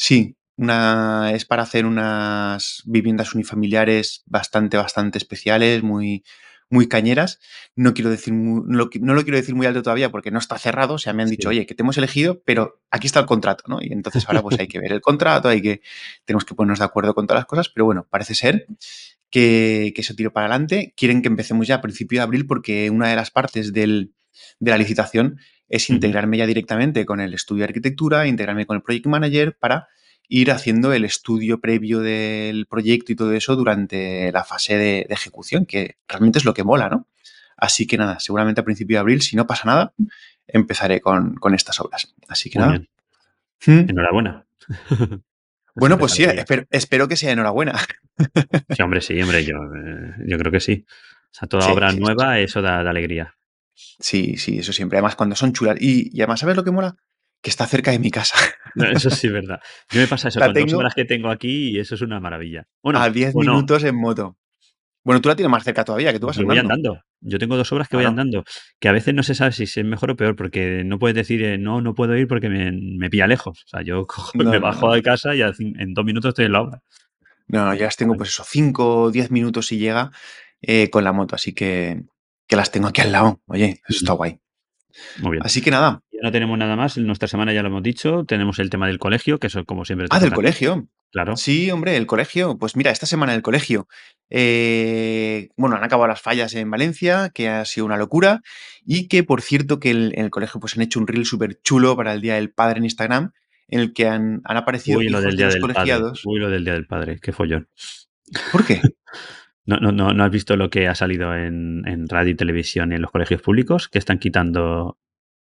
Sí, 0.00 0.36
una, 0.56 1.32
es 1.34 1.44
para 1.44 1.64
hacer 1.64 1.84
unas 1.84 2.82
viviendas 2.84 3.34
unifamiliares 3.34 4.22
bastante, 4.26 4.76
bastante 4.76 5.18
especiales, 5.18 5.82
muy, 5.82 6.22
muy 6.70 6.88
cañeras. 6.88 7.40
No 7.76 7.94
quiero 7.94 8.10
decir 8.10 8.32
no, 8.34 8.62
lo, 8.66 8.90
qui- 8.90 9.00
no 9.00 9.14
lo 9.14 9.22
quiero 9.22 9.36
decir 9.38 9.54
muy 9.54 9.66
alto 9.66 9.82
todavía 9.82 10.10
porque 10.10 10.30
no 10.30 10.38
está 10.38 10.58
cerrado. 10.58 10.94
O 10.94 10.98
sea, 10.98 11.12
me 11.12 11.22
han 11.22 11.30
dicho, 11.30 11.48
Sí. 11.50 11.56
oye, 11.56 11.66
que 11.66 11.74
te 11.74 11.82
hemos 11.82 11.96
elegido, 11.98 12.42
pero 12.44 12.80
aquí 12.90 13.06
está 13.06 13.20
el 13.20 13.26
contrato, 13.26 13.64
¿no? 13.68 13.78
Y 13.80 13.92
entonces 13.92 14.24
ahora 14.28 14.42
pues 14.42 14.58
hay 14.58 14.68
que 14.68 14.78
ver 14.78 14.92
el 14.92 15.00
contrato, 15.00 15.48
hay 15.48 15.62
que, 15.62 15.80
tenemos 16.24 16.44
que 16.44 16.54
ponernos 16.54 16.78
de 16.80 16.84
acuerdo 16.84 17.14
con 17.14 17.26
todas 17.26 17.40
las 17.40 17.46
cosas, 17.46 17.68
pero 17.68 17.84
bueno, 17.86 18.06
parece 18.10 18.34
ser 18.34 18.66
que, 19.30 19.92
que 19.94 20.00
eso 20.02 20.14
tiro 20.14 20.32
para 20.32 20.46
adelante. 20.46 20.94
Quieren 20.96 21.22
que 21.22 21.28
empecemos 21.28 21.66
ya 21.66 21.76
a 21.76 21.80
principio 21.80 22.18
de 22.20 22.22
abril 22.24 22.46
porque 22.46 22.90
una 22.90 23.08
de 23.08 23.16
las 23.16 23.30
partes 23.30 23.72
del, 23.72 24.12
de 24.58 24.70
la 24.70 24.78
licitación 24.78 25.38
es 25.68 25.90
integrarme 25.90 26.38
ya 26.38 26.46
directamente 26.46 27.04
con 27.04 27.20
el 27.20 27.34
estudio 27.34 27.60
de 27.60 27.68
arquitectura, 27.68 28.26
integrarme 28.26 28.64
con 28.66 28.76
el 28.76 28.82
project 28.82 29.06
manager 29.06 29.56
para 29.58 29.86
ir 30.28 30.50
haciendo 30.50 30.92
el 30.92 31.04
estudio 31.04 31.60
previo 31.60 32.00
del 32.00 32.66
proyecto 32.66 33.12
y 33.12 33.16
todo 33.16 33.32
eso 33.32 33.56
durante 33.56 34.30
la 34.32 34.44
fase 34.44 34.76
de, 34.76 35.06
de 35.08 35.14
ejecución, 35.14 35.64
que 35.66 35.96
realmente 36.06 36.38
es 36.38 36.44
lo 36.44 36.54
que 36.54 36.64
mola, 36.64 36.88
¿no? 36.88 37.06
Así 37.56 37.86
que 37.86 37.96
nada, 37.96 38.20
seguramente 38.20 38.60
a 38.60 38.64
principio 38.64 38.96
de 38.96 39.00
abril, 39.00 39.22
si 39.22 39.34
no 39.36 39.46
pasa 39.46 39.64
nada, 39.66 39.92
empezaré 40.46 41.00
con, 41.00 41.34
con 41.34 41.54
estas 41.54 41.80
obras. 41.80 42.14
Así 42.28 42.50
que 42.50 42.58
Muy 42.58 42.68
nada. 42.68 42.80
Hmm. 43.66 43.90
Enhorabuena. 43.90 44.46
Bueno, 45.74 45.96
pues 45.96 46.10
sí, 46.10 46.24
espero, 46.24 46.66
espero 46.70 47.06
que 47.06 47.14
sea 47.16 47.30
enhorabuena. 47.32 47.74
Sí, 48.76 48.82
hombre, 48.82 49.00
sí, 49.00 49.22
hombre, 49.22 49.44
yo, 49.44 49.54
yo 50.26 50.38
creo 50.38 50.50
que 50.50 50.58
sí. 50.58 50.84
O 50.88 51.28
sea, 51.30 51.46
toda 51.46 51.62
Sí, 51.62 51.70
obra 51.70 51.90
sí, 51.90 51.98
sí, 51.98 52.02
nueva, 52.02 52.40
eso 52.40 52.60
da, 52.60 52.82
da 52.82 52.90
alegría. 52.90 53.36
Sí, 53.74 54.36
sí, 54.38 54.58
eso 54.58 54.72
siempre. 54.72 54.98
Además, 54.98 55.14
cuando 55.14 55.36
son 55.36 55.52
chulas. 55.52 55.76
Y, 55.80 56.10
y 56.12 56.20
además, 56.20 56.40
¿sabes 56.40 56.56
lo 56.56 56.64
que 56.64 56.72
mola? 56.72 56.96
Que 57.42 57.50
está 57.50 57.66
cerca 57.66 57.90
de 57.90 57.98
mi 57.98 58.10
casa. 58.10 58.36
No, 58.74 58.84
Eso 58.84 59.10
sí 59.10 59.26
es 59.26 59.32
verdad. 59.32 59.58
Yo 59.90 60.00
me 60.00 60.06
pasa 60.06 60.28
eso 60.28 60.38
La 60.38 60.46
con 60.46 60.54
dos 60.54 60.64
tengo 60.66 60.78
obras 60.78 60.94
que 60.94 61.04
tengo 61.04 61.30
aquí 61.30 61.70
y 61.70 61.80
eso 61.80 61.96
es 61.96 62.02
una 62.02 62.20
maravilla. 62.20 62.68
Bueno, 62.82 63.00
a 63.00 63.10
10 63.10 63.34
o 63.34 63.42
no, 63.42 63.52
minutos 63.54 63.82
en 63.82 63.96
moto. 63.96 64.36
Bueno, 65.02 65.20
tú 65.20 65.28
la 65.28 65.34
tienes 65.36 65.50
más 65.50 65.64
cerca 65.64 65.84
todavía, 65.84 66.12
que 66.12 66.20
tú 66.20 66.26
vas 66.26 66.36
yo 66.36 66.44
voy 66.44 66.58
andando. 66.58 66.92
andando. 66.92 67.04
Yo 67.20 67.38
tengo 67.40 67.56
dos 67.56 67.72
obras 67.72 67.88
que 67.88 67.96
voy 67.96 68.04
andando, 68.04 68.44
que 68.78 68.88
a 68.88 68.92
veces 68.92 69.14
no 69.14 69.22
se 69.24 69.34
sabe 69.34 69.50
si 69.52 69.64
es 69.64 69.76
mejor 69.84 70.10
o 70.12 70.16
peor, 70.16 70.36
porque 70.36 70.82
no 70.84 70.98
puedes 71.00 71.16
decir, 71.16 71.42
eh, 71.42 71.58
no, 71.58 71.80
no 71.80 71.94
puedo 71.94 72.16
ir 72.16 72.28
porque 72.28 72.48
me, 72.48 72.70
me 72.72 73.10
pilla 73.10 73.26
lejos. 73.26 73.64
O 73.64 73.68
sea, 73.68 73.82
yo 73.82 74.06
cojo- 74.06 74.32
No, 74.38 74.50
me 74.50 74.58
bajo 74.60 74.92
de 74.92 75.02
casa 75.02 75.34
y 75.34 75.40
en 75.40 75.94
dos 75.94 76.04
minutos 76.04 76.28
estoy 76.28 76.44
en 76.44 76.52
la 76.52 76.62
obra. 76.62 76.82
No, 77.48 77.64
no, 77.64 77.74
yo 77.74 77.84
las 77.84 77.96
tengo, 77.96 78.14
pues 78.16 78.28
eso, 78.28 78.44
5 78.46 79.02
o 79.04 79.10
10 79.10 79.30
minutos 79.32 79.66
si 79.66 79.78
llega 79.78 80.10
eh, 80.60 80.90
con 80.90 81.02
la 81.02 81.12
moto. 81.12 81.34
Así 81.34 81.52
que, 81.54 82.02
que 82.46 82.54
las 82.56 82.70
tengo 82.70 82.86
aquí 82.88 83.00
al 83.00 83.10
lado. 83.10 83.40
Oye, 83.46 83.80
eso 83.88 83.98
está 83.98 84.12
guay. 84.12 84.38
Muy 85.20 85.32
bien. 85.32 85.42
Así 85.44 85.62
que 85.62 85.70
nada. 85.70 86.02
Ya 86.20 86.26
no 86.26 86.32
tenemos 86.32 86.58
nada 86.58 86.74
más. 86.74 86.96
En 86.96 87.06
nuestra 87.06 87.28
semana 87.28 87.52
ya 87.52 87.62
lo 87.62 87.68
hemos 87.68 87.82
dicho. 87.82 88.24
Tenemos 88.26 88.58
el 88.58 88.70
tema 88.70 88.86
del 88.88 88.98
colegio, 88.98 89.38
que 89.38 89.46
eso 89.46 89.64
como 89.64 89.84
siempre 89.84 90.08
Ah, 90.10 90.18
del 90.18 90.32
colegio. 90.32 90.88
Claro. 91.12 91.36
Sí, 91.36 91.70
hombre, 91.70 91.96
el 91.96 92.06
colegio. 92.06 92.58
Pues 92.58 92.74
mira, 92.76 92.90
esta 92.90 93.06
semana 93.06 93.34
el 93.34 93.42
colegio. 93.42 93.86
eh, 94.30 95.48
bueno, 95.56 95.76
han 95.76 95.84
acabado 95.84 96.08
las 96.08 96.20
fallas 96.20 96.54
en 96.54 96.70
Valencia, 96.70 97.30
que 97.34 97.48
ha 97.48 97.64
sido 97.64 97.86
una 97.86 97.96
locura. 97.96 98.42
Y 98.84 99.08
que, 99.08 99.22
por 99.24 99.40
cierto, 99.42 99.78
que 99.80 99.90
el- 99.90 100.12
en 100.16 100.24
el 100.24 100.30
colegio 100.30 100.60
pues 100.60 100.76
han 100.76 100.82
hecho 100.82 100.98
un 101.00 101.06
reel 101.06 101.24
súper 101.24 101.60
chulo 101.62 101.96
para 101.96 102.12
el 102.12 102.20
Día 102.20 102.34
del 102.34 102.50
Padre 102.50 102.78
en 102.78 102.84
Instagram, 102.84 103.32
en 103.68 103.80
el 103.80 103.92
que 103.92 104.06
han, 104.08 104.40
han 104.44 104.56
aparecido 104.56 104.98
Uy, 104.98 105.04
lo 105.08 105.20
hijos 105.20 105.22
de 105.36 105.42
los 105.42 105.52
del 105.54 105.60
padre. 105.60 105.74
colegiados. 105.74 106.22
Uy, 106.26 106.38
lo 106.40 106.50
del 106.50 106.64
día 106.64 106.74
del 106.74 106.86
padre. 106.86 107.18
Qué 107.22 107.32
follón. 107.32 107.68
¿Por 108.52 108.64
qué? 108.66 108.80
No, 109.66 109.76
no, 109.76 109.92
no, 109.92 110.14
¿no 110.14 110.24
has 110.24 110.30
visto 110.30 110.56
lo 110.56 110.70
que 110.70 110.88
ha 110.88 110.94
salido 110.94 111.34
en, 111.36 111.82
en 111.86 112.08
radio 112.08 112.30
y 112.32 112.34
televisión 112.34 112.90
y 112.90 112.94
en 112.94 113.02
los 113.02 113.10
colegios 113.10 113.42
públicos? 113.42 113.88
Que 113.88 113.98
están 113.98 114.18
quitando. 114.18 114.96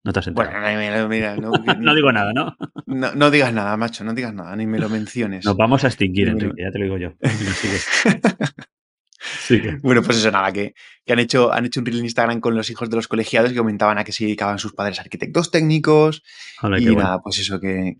No 0.07 0.13
te 0.13 0.21
has 0.21 0.33
Bueno, 0.33 0.53
enterado. 0.53 1.03
no, 1.03 1.09
mira, 1.09 1.37
no, 1.37 1.51
no 1.81 1.95
digo 1.95 2.13
nada, 2.13 2.33
¿no? 2.33 2.57
no, 2.87 3.13
no 3.15 3.31
digas 3.31 3.53
nada, 3.53 3.77
macho, 3.77 4.05
no 4.05 4.15
digas 4.15 4.33
nada, 4.33 4.55
ni 4.57 4.65
me 4.67 4.79
lo 4.79 4.89
menciones. 4.89 5.45
Nos 5.45 5.57
vamos 5.57 5.83
a 5.85 5.89
extinguir, 5.89 6.29
Enrique, 6.29 6.63
ya 6.63 6.71
te 6.71 6.79
lo 6.79 6.85
digo 6.85 6.99
yo. 6.99 7.13
Bueno, 9.83 10.03
pues 10.03 10.19
eso, 10.19 10.31
nada, 10.31 10.53
que, 10.53 10.75
que 11.05 11.13
han, 11.13 11.19
hecho, 11.19 11.53
han 11.53 11.65
hecho 11.67 11.81
un 11.81 11.87
reel 11.87 11.99
en 11.99 12.05
Instagram 12.05 12.41
con 12.41 12.55
los 12.55 12.71
hijos 12.71 12.89
de 12.91 12.97
los 12.97 13.09
colegiados 13.09 13.51
que 13.51 13.57
comentaban 13.59 13.99
a 13.99 14.05
que 14.05 14.13
se 14.13 14.25
dedicaban 14.25 14.59
sus 14.59 14.73
padres 14.73 14.99
a 14.99 15.03
arquitectos 15.03 15.51
técnicos. 15.51 16.23
Hola, 16.63 16.79
y 16.79 16.85
bueno. 16.87 17.03
nada, 17.03 17.21
pues 17.23 17.39
eso, 17.41 17.59
que 17.61 17.97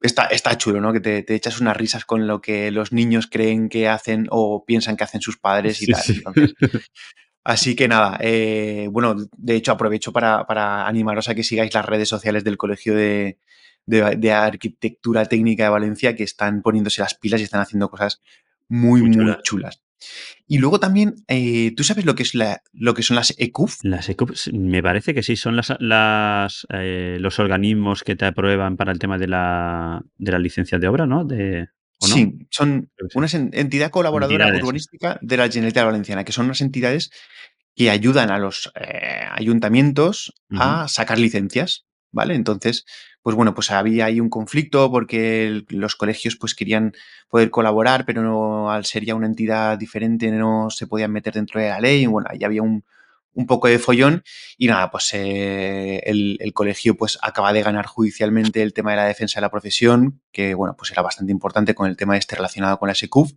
está, 0.00 0.26
está 0.26 0.56
chulo, 0.58 0.80
¿no? 0.80 0.92
Que 0.92 1.00
te, 1.00 1.22
te 1.22 1.34
echas 1.36 1.60
unas 1.60 1.76
risas 1.76 2.04
con 2.04 2.26
lo 2.26 2.40
que 2.40 2.70
los 2.72 2.92
niños 2.92 3.28
creen 3.30 3.68
que 3.68 3.88
hacen 3.88 4.26
o 4.30 4.64
piensan 4.64 4.96
que 4.96 5.04
hacen 5.04 5.20
sus 5.20 5.38
padres 5.38 5.80
y 5.82 5.86
Sí, 5.86 5.92
tal. 5.92 6.02
sí. 6.02 6.22
Entonces, 6.24 6.54
así 7.44 7.74
que 7.76 7.88
nada, 7.88 8.18
eh, 8.20 8.88
bueno, 8.90 9.16
de 9.36 9.54
hecho 9.54 9.72
aprovecho 9.72 10.12
para, 10.12 10.46
para 10.46 10.86
animaros 10.86 11.28
a 11.28 11.34
que 11.34 11.42
sigáis 11.44 11.74
las 11.74 11.84
redes 11.86 12.08
sociales 12.08 12.44
del 12.44 12.56
Colegio 12.56 12.94
de, 12.94 13.38
de- 13.86 14.16
de 14.16 14.32
Arquitectura 14.32 15.24
Técnica 15.26 15.64
de 15.64 15.70
Valencia, 15.70 16.14
que 16.16 16.22
están 16.24 16.62
poniéndose 16.62 17.00
las 17.02 17.14
pilas 17.14 17.40
y 17.40 17.44
están 17.44 17.60
haciendo 17.60 17.88
cosas 17.90 18.22
muy, 18.68 19.00
Muy 19.02 19.10
muy 19.10 19.16
chulas. 19.16 19.42
chulas. 19.42 19.82
Y 20.48 20.58
luego 20.58 20.80
también, 20.80 21.14
eh, 21.28 21.72
¿tú 21.76 21.84
sabes 21.84 22.04
lo 22.04 22.16
que, 22.16 22.24
es 22.24 22.34
la, 22.34 22.60
lo 22.72 22.92
que 22.92 23.04
son 23.04 23.14
las 23.14 23.34
ECUF? 23.38 23.78
Las 23.84 24.08
ECUP, 24.08 24.34
sí, 24.34 24.52
me 24.52 24.82
parece 24.82 25.14
que 25.14 25.22
sí, 25.22 25.36
son 25.36 25.54
las, 25.54 25.72
las, 25.78 26.66
eh, 26.70 27.18
los 27.20 27.38
organismos 27.38 28.02
que 28.02 28.16
te 28.16 28.24
aprueban 28.24 28.76
para 28.76 28.90
el 28.90 28.98
tema 28.98 29.16
de 29.16 29.28
la, 29.28 30.02
de 30.18 30.32
la 30.32 30.38
licencia 30.40 30.78
de 30.80 30.88
obra, 30.88 31.06
¿no? 31.06 31.24
De, 31.24 31.68
¿O 32.02 32.08
no? 32.08 32.14
Sí, 32.14 32.38
son 32.50 32.90
una 33.14 33.26
en- 33.32 33.50
entidad 33.52 33.90
colaboradora 33.90 34.44
Entidades, 34.44 34.62
urbanística 34.64 35.18
de 35.22 35.36
la 35.36 35.48
Generalitat 35.48 35.84
Valenciana, 35.86 36.24
que 36.24 36.32
son 36.32 36.46
unas 36.46 36.60
entidades 36.60 37.10
que 37.74 37.90
ayudan 37.90 38.30
a 38.30 38.38
los 38.38 38.70
eh, 38.74 39.24
ayuntamientos 39.32 40.32
a 40.58 40.88
sacar 40.88 41.18
licencias, 41.18 41.86
¿vale? 42.10 42.34
Entonces, 42.34 42.84
pues 43.22 43.36
bueno, 43.36 43.54
pues 43.54 43.70
había 43.70 44.06
ahí 44.06 44.20
un 44.20 44.28
conflicto 44.28 44.90
porque 44.90 45.46
el- 45.46 45.66
los 45.70 45.96
colegios 45.96 46.36
pues 46.36 46.54
querían 46.54 46.92
poder 47.28 47.50
colaborar, 47.50 48.04
pero 48.04 48.22
no, 48.22 48.70
al 48.70 48.84
ser 48.84 49.04
ya 49.04 49.14
una 49.14 49.26
entidad 49.26 49.78
diferente 49.78 50.30
no 50.30 50.68
se 50.70 50.86
podían 50.86 51.12
meter 51.12 51.32
dentro 51.34 51.60
de 51.60 51.68
la 51.70 51.80
ley. 51.80 52.02
y 52.02 52.06
Bueno, 52.06 52.28
ahí 52.30 52.44
había 52.44 52.62
un, 52.62 52.84
un 53.34 53.46
poco 53.46 53.68
de 53.68 53.78
follón 53.78 54.22
y 54.58 54.66
nada, 54.66 54.90
pues 54.90 55.12
eh, 55.14 56.02
el, 56.04 56.36
el, 56.40 56.52
colegio 56.52 56.96
pues 56.96 57.18
acaba 57.22 57.52
de 57.52 57.62
ganar 57.62 57.86
judicialmente 57.86 58.62
el 58.62 58.72
tema 58.72 58.90
de 58.90 58.98
la 58.98 59.06
defensa 59.06 59.40
de 59.40 59.42
la 59.42 59.50
profesión, 59.50 60.20
que 60.32 60.54
bueno, 60.54 60.76
pues 60.76 60.90
era 60.90 61.02
bastante 61.02 61.32
importante 61.32 61.74
con 61.74 61.88
el 61.88 61.96
tema 61.96 62.16
este 62.16 62.36
relacionado 62.36 62.78
con 62.78 62.88
la 62.88 62.94
SQF 62.94 63.32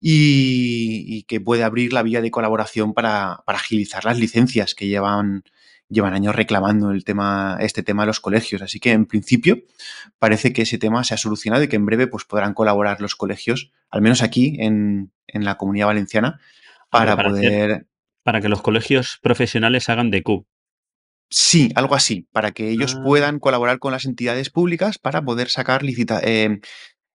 y, 0.00 1.04
y 1.06 1.22
que 1.24 1.40
puede 1.40 1.62
abrir 1.62 1.92
la 1.92 2.02
vía 2.02 2.20
de 2.20 2.30
colaboración 2.30 2.94
para, 2.94 3.42
para 3.46 3.58
agilizar 3.58 4.04
las 4.04 4.18
licencias 4.18 4.74
que 4.74 4.88
llevan 4.88 5.44
llevan 5.92 6.14
años 6.14 6.34
reclamando 6.34 6.90
el 6.90 7.04
tema, 7.04 7.58
este 7.60 7.82
tema 7.82 8.02
de 8.02 8.08
los 8.08 8.20
colegios. 8.20 8.62
Así 8.62 8.80
que, 8.80 8.92
en 8.92 9.06
principio, 9.06 9.58
parece 10.18 10.52
que 10.52 10.62
ese 10.62 10.78
tema 10.78 11.04
se 11.04 11.14
ha 11.14 11.18
solucionado 11.18 11.62
y 11.62 11.68
que 11.68 11.76
en 11.76 11.86
breve 11.86 12.06
pues, 12.06 12.24
podrán 12.24 12.54
colaborar 12.54 13.00
los 13.00 13.14
colegios, 13.14 13.72
al 13.90 14.00
menos 14.00 14.22
aquí 14.22 14.56
en, 14.58 15.12
en 15.26 15.44
la 15.44 15.56
comunidad 15.56 15.86
valenciana, 15.86 16.40
para, 16.90 17.16
para 17.16 17.28
poder... 17.28 17.86
para 18.22 18.40
que 18.40 18.48
los 18.48 18.62
colegios 18.62 19.18
profesionales 19.22 19.88
hagan 19.88 20.10
de 20.10 20.22
CUB. 20.22 20.46
Sí, 21.30 21.70
algo 21.76 21.94
así, 21.94 22.28
para 22.32 22.52
que 22.52 22.70
ellos 22.70 22.96
ah. 22.98 23.02
puedan 23.04 23.38
colaborar 23.38 23.78
con 23.78 23.92
las 23.92 24.04
entidades 24.04 24.50
públicas 24.50 24.98
para 24.98 25.22
poder 25.22 25.48
sacar 25.48 25.82
licita 25.82 26.20
eh, 26.22 26.60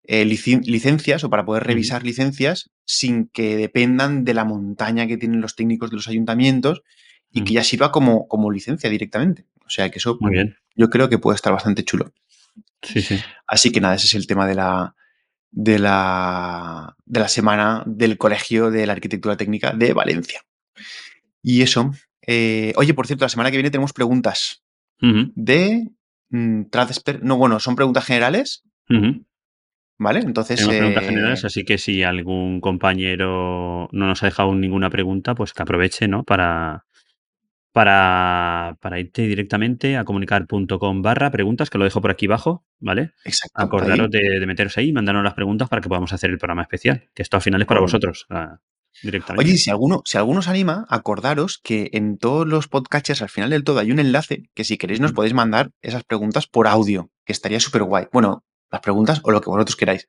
eh, 0.04 0.24
licencias 0.24 1.22
o 1.22 1.30
para 1.30 1.44
poder 1.44 1.64
revisar 1.64 2.00
uh 2.00 2.04
-huh. 2.04 2.08
licencias 2.08 2.70
sin 2.84 3.28
que 3.28 3.56
dependan 3.56 4.24
de 4.24 4.34
la 4.34 4.44
montaña 4.44 5.06
que 5.06 5.18
tienen 5.18 5.40
los 5.40 5.54
técnicos 5.54 5.90
de 5.90 5.96
los 5.96 6.08
ayuntamientos 6.08 6.82
y 7.30 7.44
que 7.44 7.52
ya 7.52 7.62
sirva 7.62 7.92
como, 7.92 8.26
como 8.26 8.50
licencia 8.50 8.90
directamente. 8.90 9.46
O 9.66 9.70
sea 9.70 9.90
que 9.90 9.98
eso 9.98 10.16
Muy 10.20 10.32
bien. 10.32 10.56
yo 10.74 10.88
creo 10.88 11.08
que 11.08 11.18
puede 11.18 11.36
estar 11.36 11.52
bastante 11.52 11.84
chulo. 11.84 12.12
Sí, 12.82 13.02
sí. 13.02 13.20
Así 13.46 13.70
que 13.70 13.80
nada, 13.80 13.94
ese 13.96 14.06
es 14.06 14.14
el 14.14 14.26
tema 14.26 14.46
de 14.46 14.54
la, 14.54 14.94
de 15.50 15.78
la, 15.78 16.96
de 17.04 17.20
la 17.20 17.28
semana 17.28 17.82
del 17.86 18.16
Colegio 18.16 18.70
de 18.70 18.86
la 18.86 18.94
Arquitectura 18.94 19.36
Técnica 19.36 19.72
de 19.72 19.92
Valencia. 19.92 20.40
Y 21.42 21.62
eso. 21.62 21.92
Eh, 22.26 22.72
oye, 22.76 22.94
por 22.94 23.06
cierto, 23.06 23.24
la 23.24 23.28
semana 23.28 23.50
que 23.50 23.56
viene 23.56 23.70
tenemos 23.70 23.92
preguntas 23.92 24.62
Uh 25.00 25.06
-huh. 25.06 25.32
de 25.34 25.88
mm. 26.30 26.62
No, 27.22 27.36
bueno, 27.36 27.60
son 27.60 27.76
preguntas 27.76 28.04
generales. 28.04 28.64
Uh 28.88 28.94
-huh. 28.94 29.24
¿Vale? 29.98 30.20
Entonces. 30.20 30.56
Tenemos 30.56 30.76
preguntas 30.76 31.02
eh, 31.04 31.06
generales, 31.06 31.44
así 31.44 31.64
que 31.64 31.78
si 31.78 32.02
algún 32.02 32.60
compañero 32.60 33.88
no 33.92 34.06
nos 34.06 34.22
ha 34.22 34.26
dejado 34.26 34.54
ninguna 34.54 34.90
pregunta, 34.90 35.34
pues 35.34 35.52
que 35.52 35.62
aproveche, 35.62 36.06
¿no? 36.06 36.22
Para, 36.22 36.84
para, 37.72 38.76
para 38.80 39.00
irte 39.00 39.22
directamente 39.22 39.96
a 39.96 40.04
comunicar.com 40.04 41.02
barra 41.02 41.30
preguntas, 41.30 41.68
que 41.70 41.78
lo 41.78 41.84
dejo 41.84 42.00
por 42.00 42.12
aquí 42.12 42.26
abajo, 42.26 42.64
¿vale? 42.78 43.12
Exacto. 43.24 43.60
Acordaros 43.60 44.10
de, 44.10 44.38
de, 44.38 44.46
meteros 44.46 44.78
ahí 44.78 44.88
y 44.88 44.92
mandarnos 44.92 45.24
las 45.24 45.34
preguntas 45.34 45.68
para 45.68 45.82
que 45.82 45.88
podamos 45.88 46.12
hacer 46.12 46.30
el 46.30 46.38
programa 46.38 46.62
especial, 46.62 47.08
que 47.14 47.22
esto 47.22 47.36
al 47.36 47.42
final 47.42 47.60
es 47.60 47.66
para 47.66 47.80
vosotros. 47.80 48.26
Directamente. 49.02 49.46
Oye, 49.46 49.58
si 49.58 49.70
alguno, 49.70 50.02
si 50.04 50.18
alguno 50.18 50.40
os 50.40 50.48
anima, 50.48 50.86
acordaros 50.88 51.60
que 51.62 51.90
en 51.92 52.18
todos 52.18 52.46
los 52.46 52.68
podcasts 52.68 53.22
al 53.22 53.28
final 53.28 53.50
del 53.50 53.64
todo 53.64 53.78
hay 53.78 53.92
un 53.92 53.98
enlace 53.98 54.42
que 54.54 54.64
si 54.64 54.76
queréis 54.76 55.00
nos 55.00 55.12
podéis 55.12 55.34
mandar 55.34 55.70
esas 55.82 56.04
preguntas 56.04 56.46
por 56.46 56.66
audio, 56.66 57.10
que 57.24 57.32
estaría 57.32 57.60
súper 57.60 57.84
guay. 57.84 58.06
Bueno, 58.12 58.44
las 58.70 58.80
preguntas 58.80 59.20
o 59.22 59.30
lo 59.30 59.40
que 59.40 59.50
vosotros 59.50 59.76
queráis. 59.76 60.08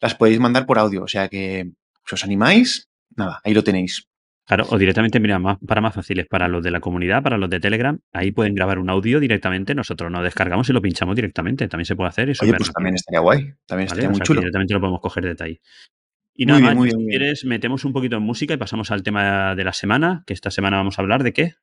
Las 0.00 0.14
podéis 0.14 0.40
mandar 0.40 0.66
por 0.66 0.78
audio, 0.78 1.02
o 1.02 1.08
sea 1.08 1.28
que 1.28 1.70
si 2.06 2.14
os 2.14 2.24
animáis, 2.24 2.88
nada, 3.16 3.40
ahí 3.44 3.54
lo 3.54 3.64
tenéis. 3.64 4.08
Claro, 4.46 4.66
o 4.68 4.76
directamente, 4.76 5.20
mira, 5.20 5.38
más, 5.38 5.56
para 5.66 5.80
más 5.80 5.94
fáciles, 5.94 6.26
para 6.26 6.48
los 6.48 6.62
de 6.62 6.70
la 6.70 6.80
comunidad, 6.80 7.22
para 7.22 7.38
los 7.38 7.48
de 7.48 7.60
Telegram, 7.60 7.98
ahí 8.12 8.30
pueden 8.30 8.54
grabar 8.54 8.78
un 8.78 8.90
audio 8.90 9.18
directamente, 9.18 9.74
nosotros 9.74 10.12
lo 10.12 10.22
descargamos 10.22 10.68
y 10.68 10.74
lo 10.74 10.82
pinchamos 10.82 11.16
directamente, 11.16 11.66
también 11.66 11.86
se 11.86 11.96
puede 11.96 12.10
hacer. 12.10 12.28
Oye, 12.42 12.52
pues 12.54 12.70
también 12.70 12.94
estaría 12.94 13.20
guay, 13.20 13.54
también 13.66 13.86
estaría 13.86 14.08
muy 14.10 14.16
sea, 14.16 14.26
chulo. 14.26 14.40
Directamente 14.40 14.74
lo 14.74 14.80
podemos 14.80 15.00
coger 15.00 15.34
ahí. 15.40 15.58
Y 16.36 16.46
nada 16.46 16.74
muy 16.74 16.88
bien, 16.88 16.96
más, 16.96 17.04
si 17.04 17.10
quieres, 17.10 17.44
metemos 17.44 17.84
un 17.84 17.92
poquito 17.92 18.16
en 18.16 18.22
música 18.24 18.54
y 18.54 18.56
pasamos 18.56 18.90
al 18.90 19.04
tema 19.04 19.54
de 19.54 19.62
la 19.62 19.72
semana, 19.72 20.24
que 20.26 20.34
esta 20.34 20.50
semana 20.50 20.78
vamos 20.78 20.98
a 20.98 21.02
hablar 21.02 21.22
de 21.22 21.32
qué? 21.32 21.54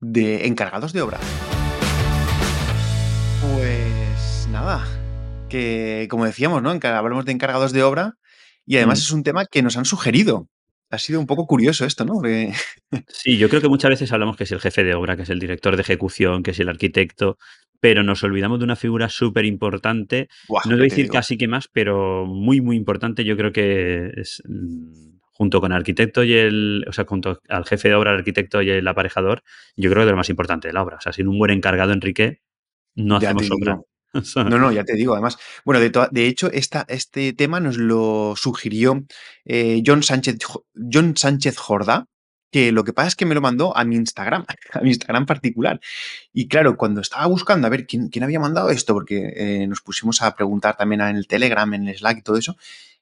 De 0.00 0.48
encargados 0.48 0.92
de 0.92 1.02
obra. 1.02 1.20
Pues 3.54 4.48
nada, 4.50 4.84
que 5.48 6.08
como 6.10 6.24
decíamos, 6.24 6.64
¿no? 6.64 6.70
Hablamos 6.70 7.24
de 7.24 7.30
encargados 7.30 7.72
de 7.72 7.84
obra 7.84 8.18
y 8.66 8.76
además 8.76 8.98
mm. 8.98 9.02
es 9.02 9.10
un 9.12 9.22
tema 9.22 9.46
que 9.46 9.62
nos 9.62 9.76
han 9.76 9.84
sugerido. 9.84 10.48
Ha 10.92 10.98
sido 10.98 11.18
un 11.20 11.26
poco 11.26 11.46
curioso 11.46 11.86
esto, 11.86 12.04
¿no? 12.04 12.20
Sí, 13.08 13.38
yo 13.38 13.48
creo 13.48 13.62
que 13.62 13.68
muchas 13.68 13.88
veces 13.88 14.12
hablamos 14.12 14.36
que 14.36 14.44
es 14.44 14.52
el 14.52 14.60
jefe 14.60 14.84
de 14.84 14.94
obra, 14.94 15.16
que 15.16 15.22
es 15.22 15.30
el 15.30 15.38
director 15.38 15.74
de 15.74 15.80
ejecución, 15.80 16.42
que 16.42 16.50
es 16.50 16.60
el 16.60 16.68
arquitecto, 16.68 17.38
pero 17.80 18.02
nos 18.02 18.22
olvidamos 18.22 18.58
de 18.58 18.66
una 18.66 18.76
figura 18.76 19.08
súper 19.08 19.46
importante. 19.46 20.28
No 20.66 20.72
voy 20.72 20.80
a 20.80 20.82
decir 20.84 21.08
casi 21.08 21.38
que 21.38 21.48
más, 21.48 21.66
pero 21.72 22.26
muy, 22.26 22.60
muy 22.60 22.76
importante. 22.76 23.24
Yo 23.24 23.38
creo 23.38 23.52
que 23.52 24.12
es 24.16 24.42
mm, 24.46 25.16
junto 25.32 25.62
con 25.62 25.72
el 25.72 25.78
arquitecto 25.78 26.24
y 26.24 26.34
el, 26.34 26.84
o 26.86 26.92
sea, 26.92 27.06
junto 27.06 27.40
al 27.48 27.64
jefe 27.64 27.88
de 27.88 27.94
obra, 27.94 28.10
el 28.10 28.18
arquitecto 28.18 28.60
y 28.60 28.68
el 28.68 28.86
aparejador, 28.86 29.42
yo 29.76 29.90
creo 29.90 30.02
que 30.02 30.08
es 30.08 30.10
lo 30.10 30.18
más 30.18 30.28
importante 30.28 30.68
de 30.68 30.74
la 30.74 30.82
obra. 30.82 30.98
O 30.98 31.00
sea, 31.00 31.14
sin 31.14 31.26
un 31.26 31.38
buen 31.38 31.52
encargado, 31.52 31.92
Enrique, 31.92 32.42
no 32.94 33.18
ya 33.18 33.30
hacemos 33.30 33.50
obra. 33.50 33.80
No, 34.36 34.58
no, 34.58 34.72
ya 34.72 34.84
te 34.84 34.94
digo, 34.94 35.14
además. 35.14 35.38
Bueno, 35.64 35.80
de, 35.80 36.26
hecho, 36.26 36.50
esta, 36.50 36.84
este 36.88 37.32
tema 37.32 37.60
nos 37.60 37.76
lo 37.78 38.34
sugirió 38.36 39.04
eh, 39.44 39.82
John, 39.84 40.02
Sánchez, 40.02 40.38
John 40.74 41.16
Sánchez 41.16 41.56
Jorda, 41.56 42.06
que 42.50 42.70
lo 42.70 42.84
que 42.84 42.92
pasa 42.92 43.08
es 43.08 43.16
que 43.16 43.24
me 43.24 43.34
lo 43.34 43.40
mandó 43.40 43.76
a 43.76 43.84
mi 43.84 43.96
Instagram, 43.96 44.44
a 44.72 44.80
mi 44.80 44.90
Instagram 44.90 45.26
particular. 45.26 45.80
Y 46.32 46.48
claro, 46.48 46.76
cuando 46.76 47.00
estaba 47.00 47.26
buscando 47.26 47.66
a 47.66 47.70
ver 47.70 47.86
quién, 47.86 48.08
quién 48.08 48.24
había 48.24 48.38
mandado 48.38 48.70
esto, 48.70 48.92
porque 48.92 49.32
eh, 49.34 49.66
nos 49.66 49.80
pusimos 49.80 50.20
a 50.22 50.34
preguntar 50.36 50.76
también 50.76 51.00
en 51.00 51.16
el 51.16 51.26
Telegram, 51.26 51.72
en 51.74 51.88
el 51.88 51.96
Slack 51.96 52.18
y 52.18 52.22
todo 52.22 52.36
eso, 52.36 52.56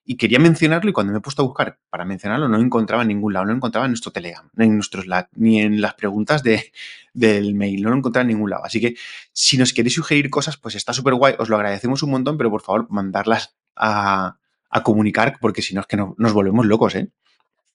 y 0.04 0.16
quería 0.16 0.38
mencionarlo 0.38 0.90
y 0.90 0.92
cuando 0.92 1.12
me 1.12 1.18
he 1.18 1.22
puesto 1.22 1.42
a 1.42 1.44
buscar 1.44 1.78
para 1.88 2.04
mencionarlo 2.04 2.48
no 2.48 2.58
encontraba 2.58 3.02
en 3.02 3.08
ningún 3.08 3.32
lado, 3.32 3.46
no 3.46 3.52
encontraba 3.52 3.86
en 3.86 3.92
nuestro 3.92 4.12
Telegram, 4.12 4.48
ni 4.54 4.66
en 4.66 4.74
nuestro 4.74 5.02
Slack, 5.02 5.28
ni 5.34 5.60
en 5.60 5.80
las 5.80 5.94
preguntas 5.94 6.42
de, 6.42 6.72
del 7.14 7.54
mail, 7.54 7.82
no 7.82 7.90
lo 7.90 7.96
encontraba 7.96 8.22
en 8.22 8.28
ningún 8.28 8.50
lado. 8.50 8.64
Así 8.64 8.80
que 8.80 8.96
si 9.32 9.56
nos 9.56 9.72
queréis 9.72 9.94
sugerir 9.94 10.30
cosas, 10.30 10.56
pues 10.56 10.74
está 10.74 10.92
súper 10.92 11.14
guay, 11.14 11.34
os 11.38 11.48
lo 11.48 11.56
agradecemos 11.56 12.02
un 12.02 12.10
montón, 12.10 12.38
pero 12.38 12.50
por 12.50 12.62
favor 12.62 12.86
mandarlas 12.90 13.56
a, 13.76 14.38
a 14.70 14.82
comunicar 14.82 15.38
porque 15.40 15.62
si 15.62 15.74
no 15.74 15.80
es 15.80 15.86
que 15.86 15.96
no, 15.96 16.14
nos 16.18 16.32
volvemos 16.32 16.66
locos, 16.66 16.94
¿eh? 16.94 17.10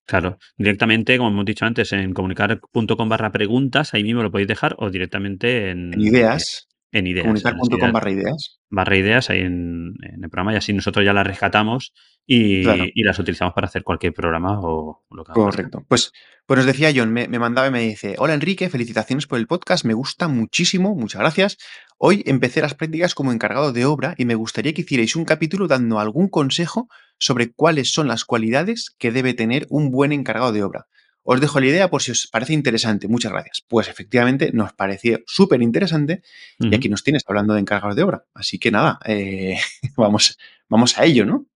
Claro, 0.05 0.37
directamente, 0.57 1.17
como 1.17 1.29
hemos 1.29 1.45
dicho 1.45 1.65
antes, 1.65 1.91
en 1.91 2.13
comunicar.com 2.13 3.09
barra 3.09 3.31
preguntas, 3.31 3.93
ahí 3.93 4.03
mismo 4.03 4.21
lo 4.21 4.29
podéis 4.29 4.47
dejar, 4.47 4.75
o 4.77 4.91
directamente 4.91 5.71
en, 5.71 5.93
en 5.93 6.01
ideas. 6.01 6.67
En 6.95 7.07
ideas. 7.07 7.25
Comunicar.com 7.25 7.91
barra 7.91 8.09
ideas. 8.09 8.61
Barra 8.69 8.95
ideas 8.95 9.29
ahí 9.29 9.39
en, 9.39 9.95
en, 10.01 10.23
el 10.23 10.29
programa 10.29 10.53
y 10.53 10.55
así 10.55 10.71
nosotros 10.71 11.03
ya 11.03 11.11
las 11.11 11.27
rescatamos 11.27 11.93
y, 12.25 12.63
claro. 12.63 12.85
y, 12.87 13.03
las 13.03 13.19
utilizamos 13.19 13.53
para 13.53 13.67
hacer 13.67 13.83
cualquier 13.83 14.13
programa 14.13 14.61
o 14.61 15.03
lo 15.09 15.25
que 15.25 15.33
Correcto. 15.33 15.83
Pues, 15.89 16.13
pues 16.45 16.57
nos 16.57 16.65
decía 16.65 16.93
John, 16.95 17.11
me, 17.11 17.27
me, 17.27 17.37
mandaba 17.37 17.67
y 17.67 17.71
me 17.71 17.81
dice, 17.81 18.15
hola 18.17 18.33
Enrique, 18.33 18.69
felicitaciones 18.69 19.27
por 19.27 19.39
el 19.39 19.45
podcast, 19.45 19.83
me 19.83 19.93
gusta 19.93 20.29
muchísimo, 20.29 20.95
muchas 20.95 21.19
gracias. 21.19 21.57
Hoy 21.97 22.23
empecé 22.25 22.61
las 22.61 22.75
prácticas 22.75 23.13
como 23.13 23.33
encargado 23.33 23.73
de 23.73 23.83
obra 23.83 24.15
y 24.17 24.23
me 24.23 24.35
gustaría 24.35 24.73
que 24.73 24.83
hicierais 24.83 25.17
un 25.17 25.25
capítulo 25.25 25.67
dando 25.67 25.99
algún 25.99 26.29
consejo 26.29 26.87
sobre 27.17 27.51
cuáles 27.51 27.93
son 27.93 28.07
las 28.07 28.23
cualidades 28.23 28.95
que 28.97 29.11
debe 29.11 29.33
tener 29.33 29.67
un 29.69 29.91
buen 29.91 30.13
encargado 30.13 30.53
de 30.53 30.63
obra. 30.63 30.87
Os 31.27 31.41
dejo 31.41 31.59
la 31.59 31.65
idea 31.65 31.89
por 31.89 32.03
si 32.03 32.11
os 32.11 32.27
parece 32.27 32.53
interesante. 32.53 33.07
Muchas 33.07 33.31
gracias. 33.31 33.65
Pues 33.67 33.87
efectivamente 33.87 34.51
nos 34.53 34.73
pareció 34.73 35.21
súper 35.25 35.59
interesante 35.63 36.21
uh 36.59 36.65
-huh. 36.65 36.71
y 36.71 36.75
aquí 36.75 36.87
nos 36.87 37.03
tienes 37.03 37.23
hablando 37.27 37.55
de 37.55 37.61
encargados 37.61 37.95
de 37.95 38.03
obra. 38.03 38.25
Así 38.35 38.59
que 38.59 38.69
nada, 38.69 38.99
eh, 39.05 39.57
vamos, 39.97 40.37
vamos 40.69 40.97
a 40.99 41.05
ello, 41.05 41.25
¿no? 41.25 41.47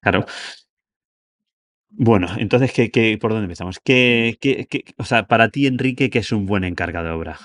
Claro. 0.00 0.26
Bueno, 1.90 2.26
entonces, 2.38 2.72
¿qué, 2.72 2.90
qué, 2.90 3.16
por 3.20 3.30
dónde 3.30 3.44
empezamos? 3.44 3.78
¿Qué, 3.78 4.36
qué, 4.40 4.66
qué, 4.68 4.84
o 4.96 5.04
sea, 5.04 5.28
para 5.28 5.48
ti, 5.50 5.68
Enrique, 5.68 6.10
¿qué 6.10 6.18
es 6.18 6.32
un 6.32 6.44
buen 6.44 6.64
encargado 6.64 7.06
de 7.06 7.12
obra? 7.12 7.38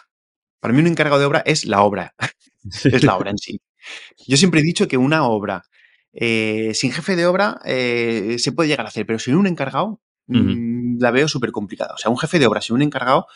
Para 0.60 0.74
mí 0.74 0.82
un 0.82 0.88
encargado 0.88 1.20
de 1.20 1.28
obra 1.28 1.44
es 1.46 1.66
la 1.66 1.84
obra. 1.84 2.16
es 2.84 3.04
la 3.04 3.16
obra 3.16 3.30
en 3.30 3.38
sí. 3.38 3.62
Yo 4.28 4.38
siempre 4.38 4.62
he 4.62 4.64
dicho 4.64 4.88
que 4.88 4.98
una 4.98 5.24
obra 5.28 5.62
eh, 6.14 6.72
sin 6.74 6.92
jefe 6.92 7.16
de 7.16 7.28
obra 7.28 7.60
eh, 7.64 8.38
se 8.40 8.52
puede 8.52 8.70
llegar 8.70 8.88
a 8.88 8.90
hacer, 8.90 9.06
pero 9.06 9.20
sin 9.20 9.36
un 9.36 9.46
encargado 9.46 10.02
uh 10.28 10.34
-huh. 10.34 10.69
La 11.00 11.12
veo 11.12 11.28
súper 11.28 11.52
complicada. 11.52 11.94
O 11.94 11.98
sea, 11.98 12.12
un 12.12 12.18
jefe 12.18 12.40
de 12.40 12.48
obra 12.48 12.62
sin 12.62 12.76
un 12.76 12.82
encargado 12.82 13.28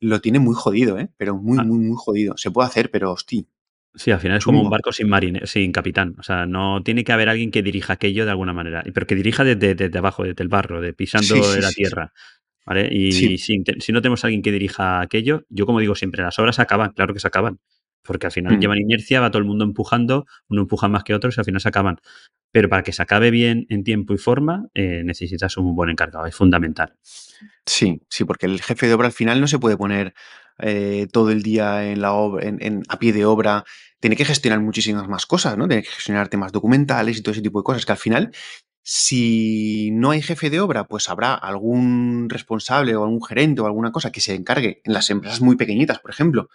lo 0.00 0.20
tiene 0.20 0.38
muy 0.38 0.54
jodido, 0.54 0.98
¿eh? 0.98 1.10
Pero 1.16 1.36
muy, 1.36 1.58
ah. 1.58 1.64
muy, 1.64 1.78
muy 1.78 1.96
jodido. 1.96 2.36
Se 2.36 2.50
puede 2.50 2.68
hacer, 2.68 2.90
pero 2.90 3.12
hostia. 3.12 3.44
Sí, 3.94 4.10
al 4.10 4.20
final 4.20 4.38
es 4.38 4.44
como 4.44 4.62
un 4.62 4.70
barco 4.70 4.90
sin 4.90 5.08
marine, 5.08 5.42
sin 5.44 5.70
capitán. 5.70 6.14
O 6.18 6.22
sea, 6.22 6.46
no 6.46 6.82
tiene 6.82 7.04
que 7.04 7.12
haber 7.12 7.28
alguien 7.28 7.50
que 7.50 7.62
dirija 7.62 7.92
aquello 7.92 8.24
de 8.24 8.30
alguna 8.30 8.54
manera, 8.54 8.82
pero 8.94 9.06
que 9.06 9.14
dirija 9.14 9.44
desde, 9.44 9.74
desde 9.74 9.98
abajo, 9.98 10.24
desde 10.24 10.42
el 10.42 10.48
barro, 10.48 10.80
de 10.80 10.94
pisando 10.94 11.34
sí, 11.34 11.42
sí, 11.42 11.60
la 11.60 11.70
tierra. 11.70 12.12
¿Vale? 12.64 12.88
Y 12.90 13.12
si, 13.12 13.38
si, 13.38 13.58
no 13.92 14.00
tenemos 14.00 14.24
alguien 14.24 14.40
que 14.40 14.52
dirija 14.52 15.00
aquello, 15.00 15.44
yo 15.48 15.66
como 15.66 15.80
digo 15.80 15.94
siempre, 15.94 16.22
las 16.22 16.38
obras 16.38 16.56
se 16.56 16.62
acaban, 16.62 16.92
claro 16.92 17.12
que 17.12 17.20
se 17.20 17.26
acaban, 17.26 17.58
porque 18.02 18.26
al 18.26 18.32
final 18.32 18.56
mm. 18.56 18.60
llevan 18.60 18.78
inercia, 18.78 19.20
va 19.20 19.30
todo 19.30 19.38
el 19.38 19.44
mundo 19.44 19.64
empujando, 19.64 20.26
uno 20.48 20.62
empuja 20.62 20.88
más 20.88 21.04
que 21.04 21.14
otros 21.14 21.36
y 21.36 21.40
al 21.40 21.44
final 21.44 21.60
se 21.60 21.68
acaban. 21.68 21.98
Pero 22.50 22.68
para 22.68 22.82
que 22.82 22.92
se 22.92 23.02
acabe 23.02 23.30
bien 23.30 23.66
en 23.70 23.84
tiempo 23.84 24.12
y 24.14 24.18
forma, 24.18 24.66
eh, 24.74 25.02
necesitas 25.04 25.56
un 25.56 25.74
buen 25.74 25.90
encargado, 25.90 26.26
es 26.26 26.34
fundamental. 26.34 26.94
Sí, 27.64 28.02
sí, 28.08 28.24
porque 28.24 28.46
el 28.46 28.60
jefe 28.60 28.86
de 28.86 28.94
obra 28.94 29.06
al 29.06 29.12
final 29.12 29.40
no 29.40 29.46
se 29.46 29.58
puede 29.58 29.76
poner 29.76 30.14
eh, 30.58 31.06
todo 31.12 31.30
el 31.30 31.42
día 31.42 31.90
en 31.90 32.02
la 32.02 32.12
obra, 32.12 32.46
en, 32.46 32.58
en, 32.60 32.82
a 32.88 32.98
pie 32.98 33.12
de 33.12 33.24
obra, 33.24 33.64
tiene 34.00 34.16
que 34.16 34.24
gestionar 34.24 34.60
muchísimas 34.60 35.08
más 35.08 35.26
cosas, 35.26 35.56
¿no? 35.56 35.66
Tiene 35.68 35.82
que 35.82 35.90
gestionar 35.90 36.28
temas 36.28 36.52
documentales 36.52 37.18
y 37.18 37.22
todo 37.22 37.32
ese 37.32 37.40
tipo 37.40 37.60
de 37.60 37.64
cosas 37.64 37.86
que 37.86 37.92
al 37.92 37.98
final 37.98 38.32
Si 38.84 39.90
no 39.92 40.10
hay 40.10 40.22
jefe 40.22 40.50
de 40.50 40.60
obra, 40.60 40.88
pues 40.88 41.08
habrá 41.08 41.34
algún 41.34 42.28
responsable 42.28 42.96
o 42.96 43.04
algún 43.04 43.22
gerente 43.22 43.60
o 43.60 43.66
alguna 43.66 43.92
cosa 43.92 44.10
que 44.10 44.20
se 44.20 44.34
encargue 44.34 44.80
en 44.84 44.92
las 44.92 45.08
empresas 45.08 45.40
muy 45.40 45.54
pequeñitas, 45.54 46.00
por 46.00 46.10
ejemplo, 46.10 46.48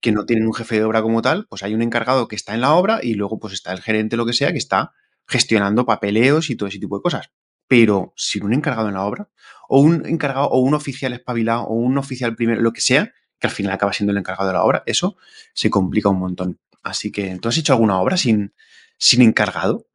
que 0.00 0.12
no 0.12 0.24
tienen 0.24 0.46
un 0.46 0.54
jefe 0.54 0.76
de 0.76 0.84
obra 0.84 1.02
como 1.02 1.20
tal, 1.20 1.46
pues 1.48 1.62
hay 1.62 1.74
un 1.74 1.82
encargado 1.82 2.28
que 2.28 2.36
está 2.36 2.54
en 2.54 2.62
la 2.62 2.72
obra 2.74 3.00
y 3.02 3.14
luego 3.14 3.38
pues 3.38 3.52
está 3.52 3.72
el 3.72 3.82
gerente, 3.82 4.16
lo 4.16 4.24
que 4.24 4.32
sea, 4.32 4.52
que 4.52 4.58
está 4.58 4.94
gestionando 5.26 5.84
papeleos 5.84 6.48
y 6.48 6.56
todo 6.56 6.68
ese 6.68 6.78
tipo 6.78 6.96
de 6.96 7.02
cosas. 7.02 7.30
Pero 7.68 8.14
sin 8.16 8.44
un 8.44 8.54
encargado 8.54 8.88
en 8.88 8.94
la 8.94 9.04
obra, 9.04 9.28
o 9.68 9.80
un 9.80 10.06
encargado, 10.06 10.48
o 10.48 10.60
un 10.60 10.72
oficial 10.72 11.12
espabilado, 11.12 11.64
o 11.64 11.74
un 11.74 11.98
oficial 11.98 12.34
primero, 12.36 12.62
lo 12.62 12.72
que 12.72 12.80
sea, 12.80 13.12
que 13.38 13.48
al 13.48 13.52
final 13.52 13.72
acaba 13.72 13.92
siendo 13.92 14.12
el 14.12 14.18
encargado 14.18 14.48
de 14.48 14.54
la 14.54 14.64
obra, 14.64 14.82
eso 14.86 15.16
se 15.52 15.68
complica 15.68 16.08
un 16.08 16.20
montón. 16.20 16.58
Así 16.82 17.10
que, 17.10 17.38
¿tú 17.38 17.48
has 17.48 17.58
hecho 17.58 17.72
alguna 17.72 18.00
obra 18.00 18.16
sin, 18.16 18.54
sin 18.98 19.20
encargado? 19.20 19.86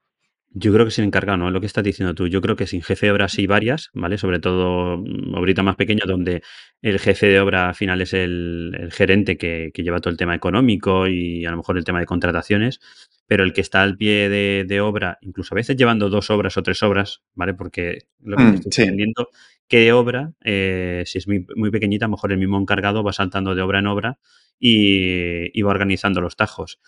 Yo 0.53 0.73
creo 0.73 0.85
que 0.85 0.91
sin 0.91 1.05
encargado, 1.05 1.37
¿no? 1.37 1.49
Lo 1.49 1.61
que 1.61 1.65
estás 1.67 1.83
diciendo 1.83 2.13
tú. 2.13 2.27
Yo 2.27 2.41
creo 2.41 2.57
que 2.57 2.67
sin 2.67 2.81
jefe 2.81 3.05
de 3.05 3.11
obra 3.13 3.29
sí 3.29 3.47
varias, 3.47 3.89
¿vale? 3.93 4.17
Sobre 4.17 4.39
todo 4.39 4.97
mm, 4.97 5.33
obritas 5.35 5.63
más 5.63 5.77
pequeñas 5.77 6.07
donde 6.07 6.43
el 6.81 6.99
jefe 6.99 7.27
de 7.27 7.39
obra 7.39 7.69
al 7.69 7.75
final 7.75 8.01
es 8.01 8.13
el, 8.13 8.75
el 8.77 8.91
gerente 8.91 9.37
que, 9.37 9.71
que 9.73 9.83
lleva 9.83 9.99
todo 10.01 10.11
el 10.11 10.17
tema 10.17 10.35
económico 10.35 11.07
y 11.07 11.45
a 11.45 11.51
lo 11.51 11.57
mejor 11.57 11.77
el 11.77 11.85
tema 11.85 11.99
de 12.01 12.05
contrataciones, 12.05 12.81
pero 13.27 13.43
el 13.43 13.53
que 13.53 13.61
está 13.61 13.81
al 13.81 13.95
pie 13.95 14.27
de, 14.27 14.65
de 14.67 14.81
obra, 14.81 15.17
incluso 15.21 15.53
a 15.53 15.57
veces 15.57 15.77
llevando 15.77 16.09
dos 16.09 16.29
obras 16.29 16.57
o 16.57 16.63
tres 16.63 16.83
obras, 16.83 17.21
¿vale? 17.33 17.53
Porque 17.53 17.99
lo 18.21 18.35
que 18.35 18.43
Mm, 18.43 18.59
tú, 18.59 18.71
sí. 18.71 18.81
dependiendo 18.81 19.29
qué 19.69 19.93
obra, 19.93 20.33
eh, 20.43 21.03
si 21.05 21.17
es 21.17 21.27
muy, 21.29 21.45
muy 21.55 21.71
pequeñita, 21.71 22.05
a 22.05 22.09
lo 22.09 22.11
mejor 22.17 22.33
el 22.33 22.39
mismo 22.39 22.59
encargado 22.59 23.03
va 23.03 23.13
saltando 23.13 23.55
de 23.55 23.61
obra 23.61 23.79
en 23.79 23.87
obra 23.87 24.19
y, 24.59 25.57
y 25.57 25.61
va 25.61 25.71
organizando 25.71 26.19
los 26.21 26.35
tajos. 26.35 26.79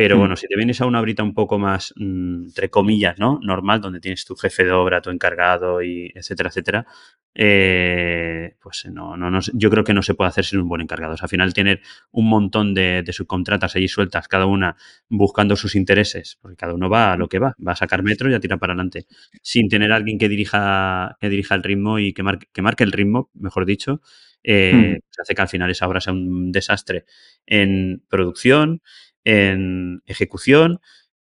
Pero 0.00 0.16
Mm, 0.16 0.18
bueno, 0.18 0.34
si 0.34 0.46
te 0.48 0.56
vienes 0.56 0.80
a 0.80 0.86
una 0.86 1.02
brita 1.02 1.22
un 1.22 1.34
poco 1.34 1.58
más, 1.58 1.92
mm, 1.94 2.44
entre 2.44 2.70
comillas, 2.70 3.18
¿no? 3.18 3.38
Normal, 3.42 3.82
donde 3.82 4.00
tienes 4.00 4.24
tu 4.24 4.34
jefe 4.34 4.64
de 4.64 4.72
obra, 4.72 5.02
tu 5.02 5.10
encargado 5.10 5.82
y 5.82 6.10
etcétera, 6.14 6.48
etcétera, 6.48 6.86
eh, 7.34 8.56
pues 8.62 8.86
no, 8.90 9.18
no, 9.18 9.30
no, 9.30 9.40
yo 9.52 9.68
creo 9.68 9.84
que 9.84 9.92
no 9.92 10.00
se 10.00 10.14
puede 10.14 10.28
hacer 10.28 10.46
sin 10.46 10.60
un 10.60 10.68
buen 10.70 10.80
encargado. 10.80 11.12
O 11.12 11.16
sea, 11.18 11.26
al 11.26 11.28
final 11.28 11.52
tener 11.52 11.82
un 12.12 12.30
montón 12.30 12.72
de, 12.72 13.02
de 13.02 13.12
subcontratas 13.12 13.76
allí 13.76 13.88
sueltas, 13.88 14.26
cada 14.26 14.46
una 14.46 14.74
buscando 15.10 15.54
sus 15.54 15.74
intereses, 15.74 16.38
porque 16.40 16.56
cada 16.56 16.72
uno 16.72 16.88
va 16.88 17.12
a 17.12 17.18
lo 17.18 17.28
que 17.28 17.38
va, 17.38 17.54
va 17.66 17.72
a 17.72 17.76
sacar 17.76 18.02
metro 18.02 18.30
y 18.30 18.34
a 18.34 18.40
tirar 18.40 18.58
para 18.58 18.72
adelante, 18.72 19.04
sin 19.42 19.68
tener 19.68 19.92
a 19.92 19.96
alguien 19.96 20.16
que 20.16 20.30
dirija, 20.30 21.18
que 21.20 21.28
dirija 21.28 21.54
el 21.56 21.62
ritmo 21.62 21.98
y 21.98 22.14
que 22.14 22.22
marque, 22.22 22.46
que 22.54 22.62
marque 22.62 22.84
el 22.84 22.92
ritmo, 22.92 23.30
mejor 23.34 23.66
dicho, 23.66 24.00
eh, 24.42 24.72
mm. 24.72 25.00
pues 25.06 25.18
hace 25.20 25.34
que 25.34 25.42
al 25.42 25.48
final 25.48 25.70
esa 25.70 25.86
obra 25.86 26.00
sea 26.00 26.14
un 26.14 26.52
desastre 26.52 27.04
en 27.44 28.02
producción, 28.08 28.80
en 29.24 30.02
ejecución, 30.06 30.80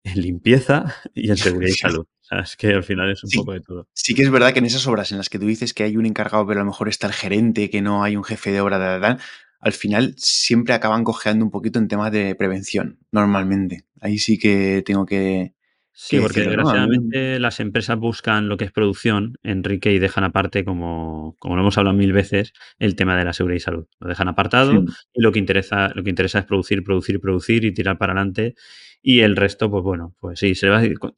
en 0.04 0.22
limpieza 0.22 0.96
y 1.14 1.30
en 1.30 1.38
seguridad 1.38 1.72
y 1.74 1.78
salud. 1.78 2.06
O 2.06 2.26
sea, 2.26 2.39
es 2.39 2.56
que 2.56 2.68
al 2.68 2.84
final 2.84 3.12
es 3.12 3.24
un 3.24 3.30
sí, 3.30 3.38
poco 3.38 3.52
de 3.52 3.60
todo. 3.60 3.88
sí 3.94 4.16
que 4.16 4.24
es 4.24 4.32
verdad 4.32 4.54
que 4.54 4.60
en 4.60 4.66
esas 4.66 4.88
obras 4.88 5.12
en 5.12 5.18
las 5.18 5.30
que 5.30 5.39
tú 5.39 5.46
dices 5.46 5.74
que 5.74 5.84
hay 5.84 5.98
un 5.98 6.06
encargado, 6.06 6.48
pero 6.48 6.62
a 6.62 6.64
lo 6.64 6.70
mejor 6.70 6.88
está 6.88 7.08
el 7.08 7.14
gerente, 7.14 7.70
que 7.70 7.82
no 7.82 8.04
hay 8.04 8.16
un 8.16 8.24
jefe 8.24 8.52
de 8.52 8.62
obra, 8.62 8.80
tal, 8.80 9.02
tal, 9.02 9.20
al 9.60 9.74
final 9.74 10.14
siempre 10.18 10.74
acaban 10.74 11.04
cojeando 11.04 11.46
un 11.46 11.52
poquito 11.52 11.80
en 11.80 11.88
temas 11.88 12.12
de 12.12 12.36
prevención, 12.36 13.00
normalmente. 13.12 13.86
Ahí 14.02 14.20
sí 14.20 14.38
que 14.38 14.84
tengo 14.86 15.06
que 15.06 15.54
Sí, 15.96 16.20
porque 16.20 16.41
decirlo, 16.41 16.56
¿no? 16.56 16.70
Desgraciadamente 16.72 17.39
las 17.39 17.60
empresas 17.60 17.98
buscan 18.00 18.50
lo 18.50 18.58
que 18.58 18.66
es 18.66 18.72
producción, 18.72 19.38
Enrique, 19.44 19.91
y 19.94 20.00
dejan 20.00 20.24
aparte, 20.24 20.66
como, 20.66 21.36
como 21.39 21.56
lo 21.56 21.62
hemos 21.62 21.78
hablado 21.78 21.96
mil 21.96 22.14
veces, 22.14 22.52
el 22.80 22.96
tema 22.96 23.16
de 23.16 23.26
la 23.26 23.34
seguridad 23.34 23.58
y 23.58 23.60
salud. 23.60 23.86
Lo 24.00 24.08
dejan 24.08 24.28
apartado 24.28 24.74
Mm, 24.74 24.88
y 25.14 25.22
lo 25.22 25.32
que 25.32 25.38
interesa, 25.39 25.89
lo 25.94 26.04
que 26.04 26.10
interesa 26.10 26.39
es 26.39 26.46
producir, 26.46 26.84
producir, 26.84 27.20
producir 27.22 27.64
y 27.66 27.74
tirar 27.74 27.98
para 28.00 28.14
adelante. 28.14 28.56
Y 29.04 29.20
el 29.22 29.36
resto, 29.36 29.70
pues 29.70 29.84
bueno, 29.84 30.16
pues 30.20 30.39
sí, 30.39 30.56
se 30.56 30.70
va 30.70 30.80
a 30.80 30.86
ir 30.86 30.98
co- 30.98 31.16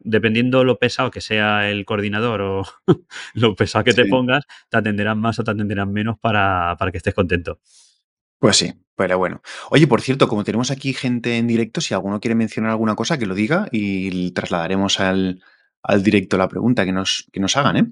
dependiendo 0.00 0.64
lo 0.64 0.78
pesado 0.78 1.10
que 1.10 1.20
sea 1.20 1.70
el 1.70 1.84
coordinador 1.84 2.40
o 2.40 2.62
lo 3.34 3.54
pesado 3.54 3.84
que 3.84 3.94
te 3.94 4.04
sí. 4.04 4.08
pongas, 4.08 4.44
te 4.68 4.78
atenderán 4.78 5.20
más 5.20 5.38
o 5.38 5.44
te 5.44 5.50
atenderán 5.52 5.92
menos 5.92 6.18
para, 6.18 6.74
para 6.78 6.90
que 6.90 6.98
estés 6.98 7.14
contento. 7.14 7.60
Pues 8.38 8.56
sí, 8.56 8.74
pero 8.96 9.18
bueno. 9.18 9.42
Oye, 9.70 9.86
por 9.86 10.00
cierto, 10.00 10.28
como 10.28 10.44
tenemos 10.44 10.70
aquí 10.70 10.92
gente 10.92 11.36
en 11.38 11.46
directo, 11.46 11.80
si 11.80 11.94
alguno 11.94 12.20
quiere 12.20 12.34
mencionar 12.34 12.70
alguna 12.70 12.94
cosa, 12.94 13.18
que 13.18 13.26
lo 13.26 13.34
diga 13.34 13.68
y 13.72 14.30
trasladaremos 14.32 15.00
al, 15.00 15.42
al 15.82 16.02
directo 16.02 16.36
la 16.36 16.48
pregunta 16.48 16.84
que 16.84 16.92
nos, 16.92 17.26
que 17.32 17.40
nos 17.40 17.56
hagan, 17.56 17.76
¿eh? 17.76 17.86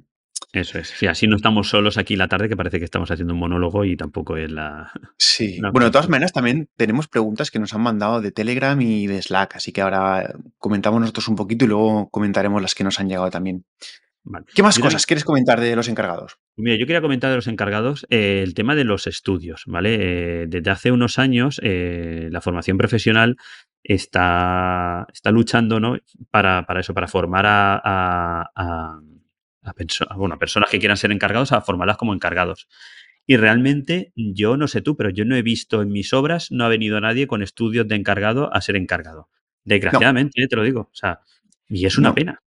Eso 0.53 0.79
es. 0.79 0.89
Sí, 0.89 1.07
así 1.07 1.27
no 1.27 1.37
estamos 1.37 1.69
solos 1.69 1.99
aquí 1.99 2.17
la 2.17 2.29
tarde, 2.29 2.49
que 2.49 2.57
parece 2.57 2.79
que 2.79 2.85
estamos 2.85 3.11
haciendo 3.11 3.35
un 3.35 3.41
monólogo 3.41 3.85
y 3.85 3.97
tampoco 3.97 4.37
es 4.37 4.51
la, 4.51 4.91
Sí. 5.19 5.59
Bueno, 5.61 5.87
de 5.87 5.91
todas 5.91 6.09
maneras, 6.09 6.33
también 6.33 6.69
tenemos 6.77 7.09
preguntas 7.09 7.51
que 7.51 7.59
nos 7.59 7.75
han 7.75 7.83
mandado 7.83 8.21
de 8.21 8.33
Telegram 8.33 8.81
y 8.81 9.07
de 9.07 9.21
Slack, 9.21 9.57
así 9.57 9.73
que 9.73 9.83
ahora 9.83 10.35
comentamos 10.59 11.01
nosotros 11.01 11.29
un 11.29 11.37
poquito 11.37 11.65
y 11.65 11.69
luego 11.69 12.09
comentaremos 12.11 12.63
las 12.63 12.75
que 12.75 12.85
nos 12.85 13.01
han 13.01 13.09
llegado 13.09 13.31
también. 13.31 13.65
Vale. 14.29 14.45
¿Qué 14.55 14.63
más 14.65 14.77
cosas 14.81 15.07
quieres 15.07 15.25
comentar 15.25 15.61
de 15.61 15.77
los 15.77 15.87
encargados? 15.89 16.37
mira, 16.57 16.77
yo 16.77 16.85
quería 16.87 17.01
comentar 17.01 17.31
de 17.31 17.37
los 17.37 17.47
encargados 17.47 18.07
eh, 18.11 18.43
el 18.43 18.55
tema 18.55 18.75
de 18.75 18.83
los 18.83 19.07
estudios, 19.07 19.63
¿vale? 19.67 19.99
Eh, 20.43 20.47
desde 20.49 20.71
hace 20.71 20.91
unos 20.91 21.21
años 21.21 21.61
eh, 21.63 22.29
la 22.33 22.41
formación 22.41 22.77
profesional 22.77 23.37
está, 23.85 25.07
está 25.13 25.31
luchando, 25.31 25.81
¿no? 25.81 25.97
Para, 26.31 26.67
para 26.67 26.81
eso, 26.81 26.93
para 26.95 27.09
formar 27.09 27.47
a, 27.47 27.75
a, 27.77 28.51
a- 28.55 29.01
a 29.63 29.75
perso- 29.75 30.07
bueno, 30.17 30.35
a 30.35 30.39
personas 30.39 30.71
que 30.71 30.79
quieran 30.79 30.97
ser 30.97 31.13
encargados, 31.13 31.53
a 31.53 31.61
formarlas 31.61 31.97
como 31.97 32.15
encargados. 32.15 32.69
Y 33.27 33.37
realmente, 33.37 34.13
yo 34.15 34.57
no 34.57 34.69
sé 34.69 34.81
tú, 34.81 34.97
pero 34.97 35.11
yo 35.11 35.25
no 35.25 35.35
he 35.35 35.43
visto 35.43 35.83
en 35.83 35.89
mis 35.91 36.13
obras, 36.13 36.53
no 36.53 36.65
ha 36.65 36.69
venido 36.69 37.01
nadie 37.01 37.27
con 37.27 37.43
estudios 37.43 37.89
de 37.89 37.97
encargado 37.97 38.53
a 38.55 38.61
ser 38.61 38.77
encargado. 38.77 39.29
Desgraciadamente, 39.65 40.47
te 40.47 40.57
lo 40.57 40.63
digo. 40.63 40.83
O 40.83 40.95
sea, 40.95 41.21
y 41.69 41.85
es 41.87 41.99
una 41.99 42.11
no. 42.11 42.15
pena. 42.15 42.43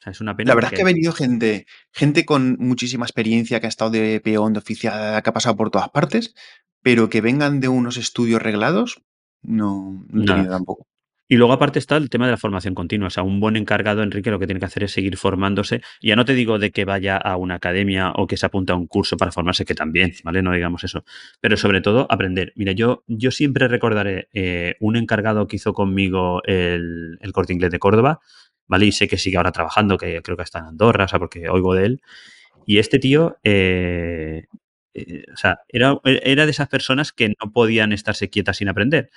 O 0.00 0.02
sea, 0.02 0.12
es 0.12 0.20
una 0.22 0.34
La 0.38 0.54
verdad 0.54 0.72
es 0.72 0.76
que 0.76 0.82
ha 0.82 0.86
venido 0.86 1.12
gente, 1.12 1.66
gente 1.92 2.24
con 2.24 2.56
muchísima 2.58 3.04
experiencia, 3.04 3.60
que 3.60 3.66
ha 3.66 3.68
estado 3.68 3.90
de 3.90 4.20
peón, 4.20 4.54
de 4.54 4.58
oficial, 4.58 5.22
que 5.22 5.30
ha 5.30 5.34
pasado 5.34 5.56
por 5.56 5.70
todas 5.70 5.90
partes, 5.90 6.34
pero 6.82 7.10
que 7.10 7.20
vengan 7.20 7.60
de 7.60 7.68
unos 7.68 7.98
estudios 7.98 8.40
reglados, 8.40 9.02
no, 9.42 10.04
no 10.08 10.48
tampoco. 10.48 10.86
Y 11.32 11.36
luego 11.36 11.52
aparte 11.52 11.78
está 11.78 11.96
el 11.96 12.10
tema 12.10 12.26
de 12.26 12.32
la 12.32 12.36
formación 12.36 12.74
continua. 12.74 13.06
O 13.06 13.10
sea, 13.10 13.22
un 13.22 13.38
buen 13.38 13.54
encargado, 13.54 14.02
Enrique, 14.02 14.32
lo 14.32 14.40
que 14.40 14.46
tiene 14.46 14.58
que 14.58 14.66
hacer 14.66 14.82
es 14.82 14.90
seguir 14.90 15.16
formándose. 15.16 15.80
Ya 16.02 16.16
no 16.16 16.24
te 16.24 16.34
digo 16.34 16.58
de 16.58 16.72
que 16.72 16.84
vaya 16.84 17.16
a 17.16 17.36
una 17.36 17.54
academia 17.54 18.10
o 18.16 18.26
que 18.26 18.36
se 18.36 18.46
apunte 18.46 18.72
a 18.72 18.74
un 18.74 18.88
curso 18.88 19.16
para 19.16 19.30
formarse, 19.30 19.64
que 19.64 19.76
también, 19.76 20.12
¿vale? 20.24 20.42
No 20.42 20.50
digamos 20.50 20.82
eso. 20.82 21.04
Pero 21.40 21.56
sobre 21.56 21.82
todo 21.82 22.08
aprender. 22.10 22.52
Mira, 22.56 22.72
yo, 22.72 23.04
yo 23.06 23.30
siempre 23.30 23.68
recordaré 23.68 24.28
eh, 24.32 24.74
un 24.80 24.96
encargado 24.96 25.46
que 25.46 25.54
hizo 25.54 25.72
conmigo 25.72 26.42
el, 26.46 27.16
el 27.20 27.32
corte 27.32 27.52
inglés 27.52 27.70
de 27.70 27.78
Córdoba, 27.78 28.18
¿vale? 28.70 28.86
Y 28.86 28.92
sé 28.92 29.08
que 29.08 29.18
sigue 29.18 29.36
ahora 29.36 29.50
trabajando, 29.50 29.98
que 29.98 30.22
creo 30.22 30.36
que 30.36 30.44
está 30.44 30.60
en 30.60 30.66
Andorra, 30.66 31.06
o 31.06 31.08
sea, 31.08 31.18
porque 31.18 31.48
oigo 31.48 31.74
de 31.74 31.86
él. 31.86 32.02
Y 32.66 32.78
este 32.78 33.00
tío, 33.00 33.38
eh, 33.42 34.44
eh, 34.94 35.24
o 35.32 35.36
sea, 35.36 35.60
era, 35.68 35.98
era 36.04 36.44
de 36.44 36.52
esas 36.52 36.68
personas 36.68 37.12
que 37.12 37.30
no 37.30 37.52
podían 37.52 37.92
estarse 37.92 38.30
quietas 38.30 38.58
sin 38.58 38.68
aprender. 38.68 39.10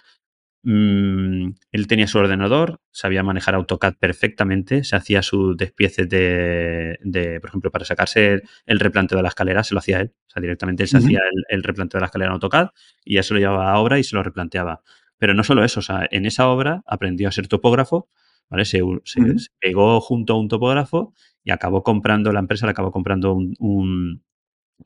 Mm, 0.63 1.51
él 1.71 1.87
tenía 1.87 2.07
su 2.07 2.17
ordenador, 2.17 2.81
sabía 2.91 3.21
manejar 3.21 3.53
AutoCAD 3.53 3.95
perfectamente, 3.99 4.83
se 4.83 4.95
hacía 4.95 5.21
sus 5.21 5.55
despieces 5.55 6.09
de, 6.09 6.97
de, 7.03 7.39
por 7.39 7.49
ejemplo, 7.49 7.69
para 7.69 7.85
sacarse 7.85 8.33
el, 8.33 8.43
el, 8.65 8.79
replanteo 8.79 9.17
de 9.17 9.23
la 9.23 9.29
escalera, 9.29 9.63
se 9.63 9.75
lo 9.75 9.79
hacía 9.81 9.99
él. 9.99 10.13
O 10.27 10.31
sea, 10.31 10.41
directamente 10.41 10.81
él 10.81 10.89
se 10.89 10.97
uh 10.97 10.99
-huh. 10.99 11.05
hacía 11.05 11.19
el, 11.31 11.43
el, 11.49 11.63
replanteo 11.63 11.99
de 11.99 12.01
la 12.01 12.07
escalera 12.07 12.29
en 12.29 12.33
AutoCAD 12.33 12.69
y 13.05 13.15
ya 13.15 13.23
se 13.23 13.35
lo 13.35 13.39
llevaba 13.39 13.71
a 13.71 13.77
obra 13.77 13.99
y 13.99 14.03
se 14.03 14.15
lo 14.15 14.23
replanteaba. 14.23 14.81
Pero 15.19 15.35
no 15.35 15.43
solo 15.43 15.63
eso, 15.63 15.79
o 15.79 15.83
sea, 15.83 16.07
en 16.09 16.25
esa 16.25 16.47
obra 16.47 16.81
aprendió 16.87 17.27
a 17.27 17.31
ser 17.31 17.47
topógrafo, 17.47 18.09
¿vale? 18.49 18.65
Se, 18.65 18.77
se, 18.77 18.83
uh 18.83 18.95
-huh. 18.95 19.37
se 19.37 19.49
pegó 19.59 19.99
junto 20.01 20.33
a 20.33 20.39
un 20.39 20.47
topógrafo 20.47 21.13
y 21.43 21.51
acabó 21.51 21.83
comprando, 21.83 22.31
la 22.31 22.39
empresa 22.39 22.65
le 22.65 22.71
acabó 22.71 22.91
comprando 22.91 23.33
un, 23.33 23.55
un 23.59 24.23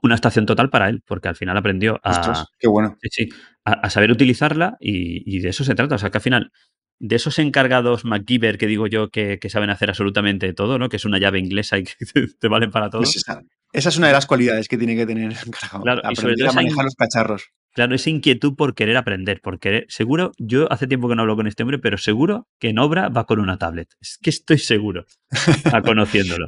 una 0.01 0.15
estación 0.15 0.45
total 0.45 0.69
para 0.69 0.89
él, 0.89 1.01
porque 1.05 1.27
al 1.27 1.35
final 1.35 1.57
aprendió 1.57 1.99
a, 2.03 2.11
Ostras, 2.11 2.45
qué 2.59 2.67
bueno. 2.67 2.97
sí, 3.01 3.09
sí, 3.11 3.29
a, 3.65 3.73
a, 3.73 3.89
saber 3.89 4.11
utilizarla 4.11 4.77
y, 4.79 5.23
y, 5.25 5.39
de 5.39 5.49
eso 5.49 5.63
se 5.63 5.75
trata. 5.75 5.95
O 5.95 5.97
sea, 5.97 6.09
que 6.09 6.17
al 6.17 6.21
final, 6.21 6.51
de 6.99 7.15
esos 7.15 7.39
encargados 7.39 8.05
MacGyver 8.05 8.57
que 8.57 8.67
digo 8.67 8.87
yo 8.87 9.09
que, 9.09 9.39
que, 9.39 9.49
saben 9.49 9.69
hacer 9.69 9.89
absolutamente 9.89 10.53
todo, 10.53 10.79
¿no? 10.79 10.89
Que 10.89 10.97
es 10.97 11.05
una 11.05 11.19
llave 11.19 11.39
inglesa 11.39 11.77
y 11.77 11.83
que 11.99 12.05
te, 12.05 12.27
te 12.27 12.47
valen 12.47 12.71
para 12.71 12.89
todo. 12.89 13.01
Pues 13.01 13.15
esa, 13.17 13.41
esa, 13.73 13.89
es 13.89 13.97
una 13.97 14.07
de 14.07 14.13
las 14.13 14.25
cualidades 14.25 14.67
que 14.67 14.77
tiene 14.77 14.95
que 14.95 15.05
tener 15.05 15.31
el 15.31 15.37
encargado. 15.45 15.83
Claro, 15.83 16.01
aprender 16.03 16.47
a 16.47 16.53
manejar 16.53 16.85
los 16.85 16.95
cacharros. 16.95 17.43
Claro, 17.77 17.93
esa 17.93 18.09
inquietud 18.09 18.55
por 18.55 18.73
querer 18.73 18.97
aprender, 18.97 19.39
por 19.39 19.59
querer. 19.59 19.85
Seguro, 19.87 20.31
yo 20.39 20.65
hace 20.73 20.87
tiempo 20.87 21.07
que 21.07 21.13
no 21.13 21.21
hablo 21.21 21.35
con 21.35 21.45
este 21.45 21.61
hombre, 21.61 21.77
pero 21.77 21.99
seguro 21.99 22.47
que 22.57 22.69
en 22.69 22.79
obra 22.79 23.09
va 23.09 23.27
con 23.27 23.39
una 23.39 23.59
tablet. 23.59 23.87
Es 24.01 24.17
que 24.19 24.31
estoy 24.31 24.57
seguro, 24.57 25.05
a 25.71 25.83
conociéndolo. 25.83 26.47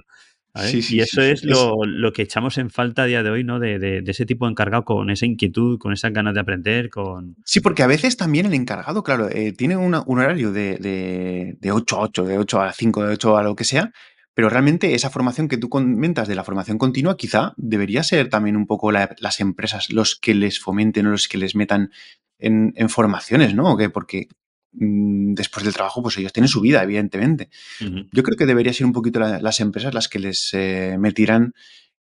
Sí, 0.56 0.82
sí, 0.82 0.96
y 0.96 1.02
eso 1.02 1.22
sí, 1.22 1.28
es, 1.28 1.44
lo, 1.44 1.86
lo, 1.86 2.12
que 2.14 2.24
echamos 2.24 2.58
en 2.58 2.72
falta 2.72 3.04
a 3.04 3.06
día 3.06 3.22
de 3.22 3.30
hoy, 3.30 3.44
¿no? 3.44 3.60
De, 3.60 3.78
de, 3.78 4.02
de, 4.02 4.12
ese 4.12 4.26
tipo 4.26 4.46
de 4.46 4.52
encargado 4.54 4.84
con 4.86 5.12
esa 5.12 5.28
inquietud, 5.28 5.78
con 5.78 5.94
esas 5.94 6.12
ganas 6.12 6.34
de 6.34 6.40
aprender, 6.40 6.90
con... 6.90 7.36
Sí, 7.46 7.60
porque 7.60 7.84
a 7.84 7.88
veces 7.88 8.18
también 8.18 8.48
el 8.48 8.56
encargado, 8.56 9.04
claro, 9.04 9.30
eh, 9.30 9.54
tiene 9.54 9.78
una, 9.78 10.02
un 10.08 10.18
horario 10.18 10.52
de, 10.52 10.78
de, 10.78 11.58
de 11.60 11.72
8 11.72 11.96
a 11.96 12.00
8, 12.02 12.26
de 12.26 12.38
8 12.40 12.62
a 12.62 12.74
5, 12.74 13.04
de 13.04 13.14
8 13.14 13.38
a 13.38 13.44
lo 13.44 13.56
que 13.56 13.64
sea, 13.66 13.94
pero 14.40 14.48
realmente 14.48 14.96
esa 14.96 15.10
formación 15.10 15.50
que 15.50 15.58
tú 15.58 15.68
comentas 15.68 16.30
de 16.30 16.34
la 16.34 16.46
formación 16.46 16.78
continua 16.78 17.18
quizá 17.18 17.52
debería 17.58 18.04
ser 18.04 18.30
también 18.30 18.56
un 18.56 18.68
poco 18.68 18.90
la, 18.90 19.14
las 19.20 19.42
empresas 19.42 19.90
los 19.90 20.16
que 20.16 20.34
les 20.34 20.62
fomenten 20.62 21.08
o 21.08 21.10
los 21.12 21.28
que 21.28 21.38
les 21.38 21.56
metan 21.56 21.92
en, 22.38 22.72
en 22.78 22.88
formaciones, 22.88 23.54
¿no? 23.54 23.70
¿O 23.74 23.76
qué? 23.76 23.90
Porque 23.90 24.30
mm, 24.72 25.34
después 25.34 25.66
del 25.66 25.74
trabajo, 25.74 26.02
pues 26.02 26.18
ellos 26.20 26.32
tienen 26.32 26.48
su 26.48 26.62
vida, 26.62 26.82
evidentemente. 26.82 27.50
Yo 28.14 28.24
creo 28.24 28.38
que 28.38 28.46
debería 28.46 28.72
ser 28.72 28.86
un 28.86 28.94
poquito 28.94 29.20
la- 29.20 29.42
las 29.42 29.60
empresas 29.60 29.94
las 29.94 30.08
que 30.08 30.20
les 30.20 30.52
eh, 30.54 30.96
metieran 30.98 31.54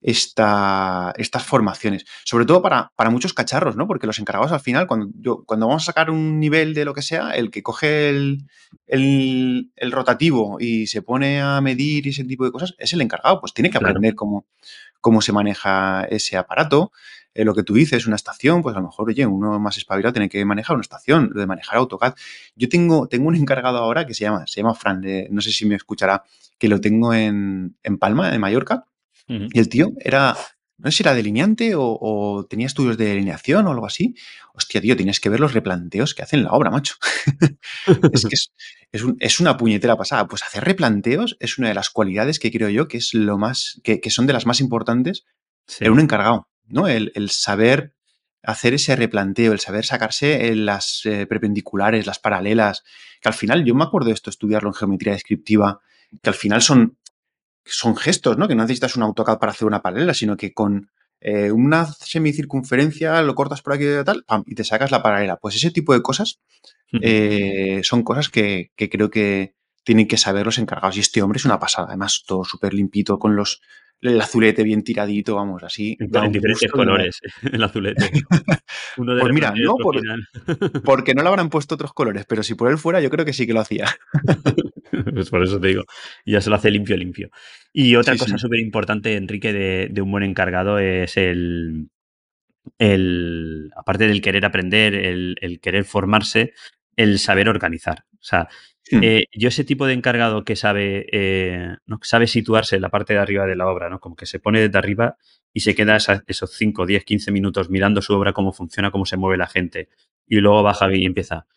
esta, 0.02 1.14
estas 1.18 1.44
formaciones. 1.44 2.06
Sobre 2.24 2.46
todo 2.46 2.62
para, 2.62 2.92
para 2.96 3.10
muchos 3.10 3.34
cacharros, 3.34 3.76
¿no? 3.76 3.88
Porque 3.88 4.08
los 4.08 4.20
encargados 4.20 4.52
al 4.52 4.60
final, 4.60 4.88
cuando, 4.88 5.10
yo, 5.20 5.44
cuando 5.46 5.68
vamos 5.68 5.84
a 5.84 5.88
sacar 5.88 6.10
un 6.10 6.40
nivel 6.40 6.74
de 6.74 6.86
lo 6.86 6.94
que 6.94 7.02
sea, 7.02 7.32
el 7.32 7.52
que 7.52 7.64
coge 7.64 8.10
el, 8.10 8.46
el- 8.88 9.72
el 9.76 9.92
rotativo 9.92 10.58
y 10.60 10.88
se 10.88 11.02
pone 11.02 11.42
a 11.42 11.60
medir 11.62 12.06
y 12.08 12.10
ese 12.10 12.24
tipo 12.24 12.46
de 12.46 12.52
cosas 12.52 12.76
es 12.78 12.94
el 12.94 13.02
encargado. 13.02 13.40
Pues 13.40 13.54
tiene 13.54 13.70
que 13.70 13.78
Claro. 13.80 13.92
aprender 13.92 14.16
cómo, 14.16 14.46
cómo 15.02 15.22
se 15.22 15.32
maneja 15.32 16.04
ese 16.10 16.38
aparato. 16.38 16.92
Eh, 17.34 17.46
lo 17.46 17.54
que 17.54 17.62
tú 17.64 17.74
dices, 17.76 18.08
una 18.08 18.16
estación, 18.16 18.64
pues 18.64 18.76
a 18.76 18.80
lo 18.80 18.86
mejor, 18.88 19.10
oye, 19.10 19.26
uno 19.26 19.60
más 19.60 19.78
espabilado 19.78 20.14
tiene 20.14 20.28
que 20.30 20.44
manejar 20.44 20.76
una 20.76 20.82
estación, 20.82 21.30
lo 21.34 21.40
de 21.40 21.46
manejar 21.46 21.78
AutoCAD. 21.78 22.16
Yo 22.56 22.68
tengo, 22.68 23.08
tengo 23.08 23.28
un 23.28 23.36
encargado 23.36 23.78
ahora 23.78 24.08
que 24.08 24.16
se 24.16 24.24
llama, 24.24 24.48
se 24.48 24.62
llama 24.62 24.74
Fran, 24.74 25.02
de- 25.02 25.28
no 25.32 25.42
sé 25.42 25.52
si 25.52 25.66
me 25.68 25.76
escuchará, 25.76 26.24
que 26.58 26.68
lo 26.68 26.82
tengo 26.82 27.14
en, 27.14 27.78
en 27.84 27.98
Palma, 28.00 28.34
en 28.34 28.42
Mallorca, 28.42 28.86
Y 29.28 29.60
el 29.60 29.68
tío 29.70 29.92
era, 30.00 30.36
no 30.78 30.90
sé 30.92 30.98
si 30.98 31.04
era 31.04 31.14
delineante 31.14 31.76
o, 31.76 31.98
o 32.00 32.46
tenía 32.50 32.68
estudios 32.68 32.98
de 32.98 33.06
delineación 33.06 33.68
o 33.68 33.72
algo 33.72 33.86
así. 33.86 34.16
Hostia, 34.54 34.80
tío, 34.82 34.96
tienes 34.96 35.20
que 35.20 35.30
ver 35.30 35.40
los 35.40 35.54
replanteos 35.54 36.14
que 36.16 36.24
hacen 36.24 36.44
la 36.44 36.52
obra, 36.52 36.72
macho. 36.72 36.96
es 38.14 38.26
que 38.26 38.36
es, 38.36 38.52
es 38.92 39.04
un- 39.04 39.18
es 39.20 39.40
una 39.40 39.58
puñetera 39.58 39.98
pasada. 39.98 40.28
Pues 40.28 40.44
hacer 40.44 40.64
replanteos 40.64 41.36
es 41.40 41.58
una 41.58 41.68
de 41.70 41.74
las 41.74 41.90
cualidades 41.90 42.40
que 42.40 42.52
creo 42.52 42.70
yo 42.70 42.88
que 42.88 42.98
es 42.98 43.14
lo 43.14 43.38
más, 43.38 43.80
que, 43.84 44.00
que 44.00 44.10
son 44.10 44.28
de 44.28 44.34
las 44.34 44.46
más 44.46 44.60
importantes 44.60 45.26
Sí. 45.70 45.84
en 45.84 45.92
un 45.92 46.00
encargado, 46.00 46.48
¿no? 46.66 46.88
El, 46.88 47.12
el 47.14 47.30
saber 47.30 47.94
hacer 48.42 48.74
ese 48.74 48.96
replanteo, 48.96 49.52
el 49.52 49.60
saber 49.60 49.84
sacarse 49.84 50.48
eh, 50.48 50.56
las 50.56 51.02
eh, 51.06 51.26
perpendiculares, 51.28 52.06
las 52.06 52.20
paralelas, 52.20 52.84
que 53.20 53.28
al 53.28 53.34
final, 53.36 53.66
yo 53.66 53.76
me 53.76 53.84
acuerdo 53.84 54.08
de 54.08 54.14
esto, 54.14 54.30
estudiarlo 54.30 54.70
en 54.70 54.74
geometría 54.76 55.12
descriptiva, 55.12 55.82
que 56.24 56.30
al 56.30 56.36
final 56.36 56.62
son, 56.62 56.98
son 57.70 57.96
gestos, 57.96 58.38
¿no? 58.38 58.48
Que 58.48 58.56
no 58.56 58.64
necesitas 58.64 58.96
un 58.96 59.04
AutoCAD 59.04 59.40
para 59.40 59.52
hacer 59.52 59.68
una 59.68 59.82
paralela, 59.82 60.14
sino 60.14 60.38
que 60.38 60.54
con 60.54 60.90
eh, 61.20 61.52
una 61.52 61.86
semicircunferencia 61.86 63.22
lo 63.22 63.36
cortas 63.36 63.62
por 63.62 63.74
aquí 63.74 63.86
y 63.86 64.04
tal, 64.04 64.24
pam, 64.26 64.44
y 64.46 64.56
te 64.56 64.64
sacas 64.64 64.92
la 64.92 65.04
paralela. 65.04 65.38
Pues 65.38 65.56
ese 65.56 65.72
tipo 65.72 65.94
de 65.94 66.02
cosas 66.02 66.40
eh, 67.02 67.82
son 67.84 68.04
cosas 68.04 68.30
que, 68.30 68.72
que 68.76 68.90
creo 68.90 69.10
que 69.10 69.56
tienen 69.84 70.08
que 70.08 70.18
saber 70.18 70.46
los 70.46 70.58
encargados. 70.58 70.98
Y 70.98 71.02
este 71.02 71.22
hombre 71.22 71.38
es 71.38 71.46
una 71.46 71.60
pasada, 71.60 71.88
además 71.88 72.24
todo 72.26 72.44
súper 72.44 72.74
limpito, 72.74 73.20
con 73.20 73.36
los 73.36 73.62
el 74.02 74.22
azulete 74.22 74.64
bien 74.64 74.84
tiradito, 74.84 75.36
vamos, 75.36 75.64
así. 75.64 75.98
En, 76.00 76.32
diferentes 76.32 76.62
de 76.62 76.70
colores, 76.70 77.20
el 77.52 77.64
azulete. 77.64 78.12
Uno 78.98 79.16
de 79.16 79.22
Pues 79.22 79.34
mira, 79.34 79.54
no 79.56 79.76
por-. 79.76 80.02
Porque 80.84 81.14
no 81.14 81.24
le 81.24 81.30
habrán 81.30 81.50
puesto 81.50 81.76
otros 81.76 81.94
colores, 81.94 82.26
pero 82.28 82.44
si 82.44 82.56
por 82.56 82.70
él 82.70 82.78
fuera, 82.78 83.02
yo 83.02 83.10
creo 83.10 83.26
que 83.26 83.34
sí 83.34 83.48
que 83.48 83.54
lo 83.54 83.62
hacía. 83.62 83.88
Pues 85.14 85.30
por 85.30 85.44
eso 85.44 85.60
te 85.60 85.68
digo, 85.70 85.84
ya 86.26 86.42
se 86.42 86.50
lo 86.50 86.56
hace 86.56 86.72
limpio, 86.72 86.98
limpio. 86.98 87.30
Y 87.74 87.96
otra 87.96 88.14
Sí, 88.14 88.20
cosa 88.20 88.38
sí. 88.38 88.42
súper 88.42 88.60
importante, 88.60 89.16
Enrique, 89.16 89.54
de, 89.54 89.88
de 89.92 90.02
un 90.02 90.12
buen 90.12 90.24
encargado 90.24 90.80
es 90.80 91.18
el, 91.18 91.90
el, 92.80 93.72
aparte 93.76 94.08
del 94.08 94.22
querer 94.22 94.46
aprender, 94.46 94.96
el, 94.96 95.36
el 95.42 95.60
querer 95.60 95.86
formarse, 95.86 96.54
el 96.96 97.20
saber 97.20 97.50
organizar. 97.50 98.06
O 98.14 98.24
sea, 98.24 98.48
Hmm. 98.90 99.00
eh, 99.04 99.26
yo 99.34 99.50
ese 99.50 99.66
tipo 99.66 99.86
de 99.86 99.94
encargado 99.94 100.46
que 100.46 100.56
sabe, 100.56 101.08
eh, 101.12 101.76
¿no? 101.88 102.00
que 102.00 102.08
sabe 102.08 102.26
situarse 102.28 102.78
en 102.78 102.82
la 102.84 102.90
parte 102.90 103.14
de 103.14 103.20
arriba 103.20 103.46
de 103.46 103.56
la 103.58 103.68
obra, 103.68 103.90
¿no? 103.90 104.00
Como 104.00 104.16
que 104.16 104.26
se 104.26 104.40
pone 104.40 104.62
desde 104.62 104.78
arriba 104.78 105.18
y 105.54 105.60
se 105.62 105.76
queda 105.76 105.98
esa- 105.98 106.24
esos 106.28 106.54
5, 106.54 106.86
10, 106.86 107.04
15 107.04 107.32
minutos 107.32 107.70
mirando 107.70 108.02
su 108.02 108.14
obra, 108.14 108.32
cómo 108.34 108.54
funciona, 108.54 108.90
cómo 108.92 109.06
se 109.06 109.18
mueve 109.18 109.38
la 109.38 109.48
gente. 109.48 109.90
Y 110.26 110.38
luego 110.38 110.64
baja 110.64 110.94
y 110.96 111.06
empieza, 111.06 111.48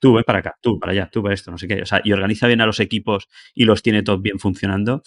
tú 0.00 0.14
ven 0.14 0.24
para 0.24 0.40
acá, 0.40 0.56
tú 0.60 0.80
para 0.80 0.92
allá, 0.92 1.08
tú 1.12 1.22
para 1.22 1.34
esto, 1.34 1.50
no 1.52 1.58
sé 1.58 1.68
qué. 1.68 1.82
O 1.82 1.86
sea, 1.86 2.00
y 2.02 2.12
organiza 2.12 2.46
bien 2.48 2.60
a 2.60 2.66
los 2.66 2.80
equipos 2.80 3.28
y 3.54 3.64
los 3.64 3.82
tiene 3.82 4.02
todos 4.02 4.20
bien 4.20 4.38
funcionando. 4.40 5.02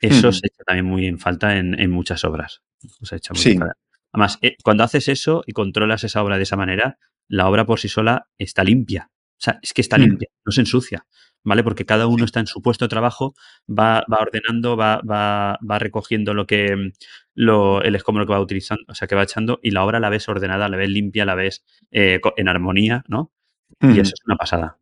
Eso 0.00 0.32
se 0.32 0.46
echa 0.46 0.64
también 0.64 0.86
muy 0.86 1.06
en 1.06 1.18
falta 1.18 1.58
en, 1.58 1.78
en 1.78 1.90
muchas 1.90 2.24
obras. 2.24 2.62
Se 3.02 3.16
echa 3.16 3.34
muy 3.34 3.42
Sí. 3.42 3.50
en 3.50 3.58
falta. 3.58 3.74
Además, 4.12 4.38
eh, 4.40 4.56
cuando 4.64 4.82
haces 4.84 5.08
eso 5.08 5.42
y 5.46 5.52
controlas 5.52 6.02
esa 6.04 6.22
obra 6.22 6.36
de 6.38 6.44
esa 6.44 6.56
manera, 6.56 6.98
la 7.28 7.48
obra 7.48 7.66
por 7.66 7.78
sí 7.78 7.88
sola 7.88 8.28
está 8.38 8.64
limpia. 8.64 9.10
O 9.12 9.42
sea, 9.42 9.58
es 9.62 9.72
que 9.74 9.80
está 9.82 9.98
Mm. 9.98 10.00
limpia, 10.02 10.28
no 10.44 10.52
se 10.52 10.62
ensucia, 10.62 11.06
¿vale? 11.44 11.62
Porque 11.62 11.84
cada 11.86 12.06
uno 12.06 12.24
está 12.24 12.40
en 12.40 12.46
su 12.46 12.60
puesto 12.62 12.84
de 12.86 12.88
trabajo, 12.90 13.34
va, 13.68 14.04
va 14.12 14.18
ordenando, 14.20 14.76
va, 14.76 15.00
va, 15.08 15.58
va 15.68 15.78
recogiendo 15.78 16.34
lo 16.34 16.46
que 16.46 16.92
lo, 17.34 17.80
el 17.82 17.94
escombro 17.94 18.26
que 18.26 18.32
va 18.32 18.40
utilizando, 18.40 18.84
o 18.88 18.94
sea, 18.94 19.06
que 19.08 19.14
va 19.14 19.22
echando, 19.22 19.60
y 19.62 19.70
la 19.70 19.84
obra 19.84 20.00
la 20.00 20.08
ves 20.10 20.28
ordenada, 20.28 20.68
la 20.68 20.76
ves 20.76 20.90
limpia, 20.90 21.24
la 21.24 21.34
ves 21.34 21.64
eh, 21.90 22.20
en 22.36 22.48
armonía, 22.48 23.04
¿no? 23.08 23.32
Y 23.80 24.00
eso 24.00 24.12
es 24.14 24.22
una 24.26 24.36
pasada. 24.36 24.78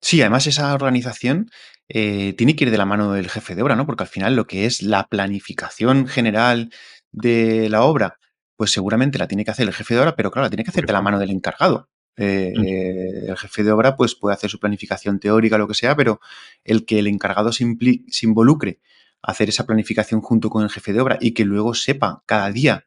Sí, 0.00 0.20
además 0.20 0.46
esa 0.46 0.72
organización 0.74 1.50
eh, 1.88 2.34
tiene 2.36 2.54
que 2.54 2.64
ir 2.64 2.70
de 2.70 2.78
la 2.78 2.84
mano 2.84 3.12
del 3.12 3.28
jefe 3.30 3.54
de 3.54 3.62
obra, 3.62 3.76
¿no? 3.76 3.86
Porque 3.86 4.04
al 4.04 4.08
final 4.08 4.36
lo 4.36 4.46
que 4.46 4.64
es 4.66 4.82
la 4.82 5.06
planificación 5.08 6.06
general 6.06 6.70
de 7.12 7.68
la 7.68 7.82
obra, 7.82 8.18
pues 8.56 8.70
seguramente 8.70 9.18
la 9.18 9.28
tiene 9.28 9.44
que 9.44 9.50
hacer 9.50 9.66
el 9.66 9.74
jefe 9.74 9.94
de 9.94 10.00
obra, 10.00 10.14
pero 10.16 10.30
claro, 10.30 10.46
la 10.46 10.50
tiene 10.50 10.64
que 10.64 10.70
hacer 10.70 10.86
de 10.86 10.92
la 10.92 11.02
mano 11.02 11.18
del 11.18 11.30
encargado. 11.30 11.88
Eh, 12.16 12.52
Mm. 12.56 12.64
eh, 12.64 13.26
el 13.28 13.36
jefe 13.36 13.62
de 13.62 13.70
obra 13.70 13.96
pues 13.96 14.16
puede 14.16 14.34
hacer 14.34 14.50
su 14.50 14.58
planificación 14.58 15.20
teórica, 15.20 15.56
lo 15.58 15.68
que 15.68 15.74
sea, 15.74 15.94
pero 15.96 16.20
el 16.64 16.84
que 16.84 16.98
el 16.98 17.06
encargado 17.06 17.52
se, 17.52 17.64
se 18.08 18.26
involucre 18.26 18.80
a 19.22 19.30
hacer 19.32 19.48
esa 19.48 19.66
planificación 19.66 20.20
junto 20.20 20.50
con 20.50 20.64
el 20.64 20.70
jefe 20.70 20.92
de 20.92 21.00
obra 21.00 21.18
y 21.20 21.32
que 21.32 21.44
luego 21.44 21.74
sepa 21.74 22.22
cada 22.26 22.50
día 22.50 22.84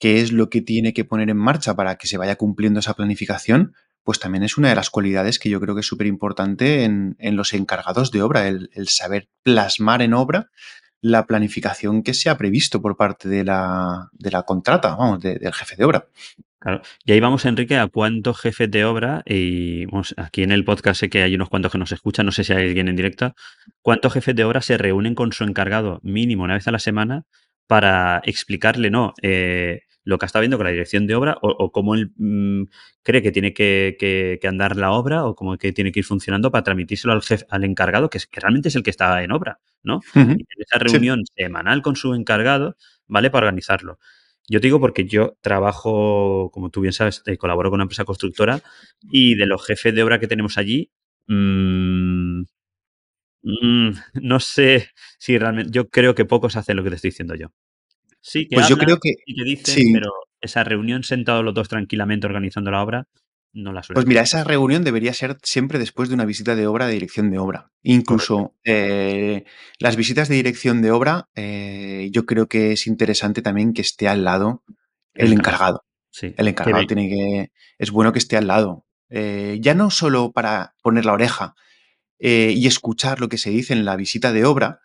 qué 0.00 0.20
es 0.20 0.32
lo 0.32 0.50
que 0.50 0.62
tiene 0.62 0.92
que 0.92 1.04
poner 1.04 1.30
en 1.30 1.36
marcha 1.36 1.74
para 1.76 1.96
que 1.96 2.08
se 2.08 2.18
vaya 2.18 2.34
cumpliendo 2.36 2.80
esa 2.80 2.94
planificación, 2.94 3.74
pues 4.04 4.18
también 4.18 4.42
es 4.42 4.58
una 4.58 4.68
de 4.68 4.74
las 4.74 4.90
cualidades 4.90 5.38
que 5.38 5.48
yo 5.50 5.60
creo 5.60 5.74
que 5.74 5.80
es 5.80 5.86
súper 5.86 6.06
importante 6.06 6.84
en, 6.84 7.16
en 7.18 7.36
los 7.36 7.52
encargados 7.54 8.10
de 8.10 8.22
obra, 8.22 8.48
el, 8.48 8.68
saber 8.88 9.28
plasmar 9.42 10.02
en 10.02 10.14
obra 10.14 10.50
la 11.00 11.26
planificación 11.26 12.02
que 12.02 12.14
se 12.14 12.30
ha 12.30 12.38
previsto 12.38 12.80
por 12.80 12.96
parte 12.96 13.28
de 13.28 13.44
la, 13.44 14.08
de 14.12 14.30
la 14.30 14.42
contrata, 14.44 14.94
vamos, 14.94 15.20
de- 15.20 15.36
del 15.38 15.52
jefe 15.52 15.74
de 15.76 15.84
obra. 15.84 16.06
Claro. 16.60 16.80
Y 17.04 17.10
ahí 17.10 17.18
vamos, 17.18 17.44
Enrique, 17.44 17.76
a 17.76 17.88
cuántos 17.88 18.38
jefes 18.38 18.70
de 18.70 18.84
obra, 18.84 19.22
y 19.26 19.84
aquí 20.16 20.44
en 20.44 20.52
el 20.52 20.64
podcast 20.64 21.00
sé 21.00 21.10
que 21.10 21.24
hay 21.24 21.34
unos 21.34 21.48
cuantos 21.48 21.72
que 21.72 21.78
nos 21.78 21.90
escuchan, 21.90 22.24
no 22.24 22.30
sé 22.30 22.44
si 22.44 22.52
hay 22.52 22.68
alguien 22.68 22.86
en 22.86 22.94
directo, 22.94 23.34
cuántos 23.80 24.12
jefes 24.12 24.36
de 24.36 24.44
obra 24.44 24.60
se 24.62 24.78
reúnen 24.78 25.16
con 25.16 25.32
su 25.32 25.42
encargado 25.42 25.98
mínimo 26.04 26.44
una 26.44 26.54
vez 26.54 26.68
a 26.68 26.70
la 26.70 26.78
semana 26.78 27.24
para 27.66 28.22
explicarle, 28.24 28.90
no, 28.90 29.12
eh, 29.22 29.80
lo 30.04 30.18
que 30.18 30.26
está 30.26 30.40
viendo 30.40 30.56
con 30.58 30.64
la 30.66 30.72
dirección 30.72 31.06
de 31.06 31.14
obra 31.14 31.36
o, 31.42 31.48
o 31.50 31.72
cómo 31.72 31.94
él 31.94 32.12
mm, 32.16 32.64
cree 33.02 33.22
que 33.22 33.32
tiene 33.32 33.52
que, 33.54 33.96
que- 33.98 34.38
que 34.40 34.48
andar 34.48 34.76
la 34.76 34.92
obra 34.92 35.24
o 35.24 35.34
cómo 35.36 35.56
que 35.58 35.72
tiene 35.72 35.92
que 35.92 36.00
ir 36.00 36.04
funcionando 36.06 36.50
para 36.50 36.64
transmitírselo 36.64 37.12
al 37.12 37.22
jefe, 37.22 37.46
al 37.50 37.64
encargado, 37.64 38.10
que, 38.10 38.18
es, 38.18 38.26
que 38.26 38.40
realmente 38.40 38.68
es 38.68 38.76
el 38.76 38.82
que 38.82 38.90
está 38.90 39.22
en 39.22 39.32
obra, 39.32 39.60
¿no? 39.82 40.00
Y 40.40 40.44
tener 40.44 40.66
esa 40.66 40.78
Sí. 40.78 40.84
reunión 40.84 41.22
semanal 41.36 41.82
con 41.82 41.96
su 41.96 42.14
encargado, 42.14 42.76
¿vale? 43.06 43.30
Para 43.30 43.46
organizarlo. 43.46 43.98
Yo 44.48 44.60
te 44.60 44.66
digo 44.66 44.80
porque 44.80 45.04
yo 45.06 45.36
trabajo, 45.40 46.50
como 46.52 46.70
tú 46.70 46.80
bien 46.80 46.92
sabes, 46.92 47.22
eh, 47.26 47.36
colaboro 47.38 47.70
con 47.70 47.76
una 47.78 47.84
empresa 47.84 48.04
constructora 48.04 48.60
y 49.02 49.36
de 49.36 49.46
los 49.46 49.64
jefes 49.64 49.94
de 49.94 50.02
obra 50.02 50.18
que 50.18 50.26
tenemos 50.26 50.58
allí, 50.58 50.90
mm, 51.28 52.42
mm, 53.42 53.90
no 54.22 54.40
sé 54.40 54.88
si 55.18 55.38
realmente, 55.38 55.70
yo 55.72 55.88
creo 55.88 56.14
que 56.14 56.24
pocos 56.24 56.56
hacen 56.56 56.76
lo 56.76 56.82
que 56.84 56.90
te 56.90 56.96
estoy 56.96 57.10
diciendo 57.10 57.34
yo. 57.34 57.48
Sí 58.22 58.48
que 58.48 58.54
Pues 58.54 58.68
yo 58.68 58.78
creo 58.78 58.98
que 58.98 59.14
y 59.26 59.34
que 59.34 59.44
dicen, 59.44 59.74
sí. 59.74 59.92
pero 59.92 60.10
esa 60.40 60.64
reunión 60.64 61.04
sentados 61.04 61.44
los 61.44 61.54
dos 61.54 61.68
tranquilamente 61.68 62.26
organizando 62.26 62.70
la 62.70 62.82
obra, 62.82 63.08
no 63.52 63.72
la 63.72 63.82
suelen 63.82 63.96
Pues 63.96 64.06
mira, 64.06 64.22
esa 64.22 64.44
reunión 64.44 64.84
debería 64.84 65.12
ser 65.12 65.36
siempre 65.42 65.78
después 65.78 66.08
de 66.08 66.14
una 66.14 66.24
visita 66.24 66.54
de 66.54 66.66
obra 66.66 66.86
de 66.86 66.94
dirección 66.94 67.30
de 67.30 67.38
obra. 67.38 67.70
Incluso 67.82 68.54
eh, 68.64 69.44
las 69.78 69.96
visitas 69.96 70.28
de 70.28 70.36
dirección 70.36 70.82
de 70.82 70.90
obra, 70.90 71.28
eh, 71.34 72.08
yo 72.12 72.24
creo 72.24 72.48
que 72.48 72.72
es 72.72 72.86
interesante 72.86 73.42
también 73.42 73.72
que 73.74 73.82
esté 73.82 74.08
al 74.08 74.24
lado 74.24 74.62
El 75.14 75.32
encargado. 75.32 75.84
Sí. 76.10 76.34
El 76.36 76.48
encargado 76.48 76.86
tiene 76.86 77.08
que. 77.08 77.52
Es 77.78 77.90
bueno 77.90 78.12
que 78.12 78.18
esté 78.18 78.36
al 78.36 78.46
lado. 78.46 78.86
Eh, 79.08 79.58
ya 79.60 79.74
no 79.74 79.90
solo 79.90 80.32
para 80.32 80.74
poner 80.82 81.04
la 81.04 81.12
oreja 81.12 81.54
y 82.24 82.68
escuchar 82.68 83.18
lo 83.18 83.28
que 83.28 83.36
se 83.36 83.50
dice 83.50 83.72
en 83.72 83.84
la 83.84 83.96
visita 83.96 84.32
de 84.32 84.44
obra, 84.44 84.78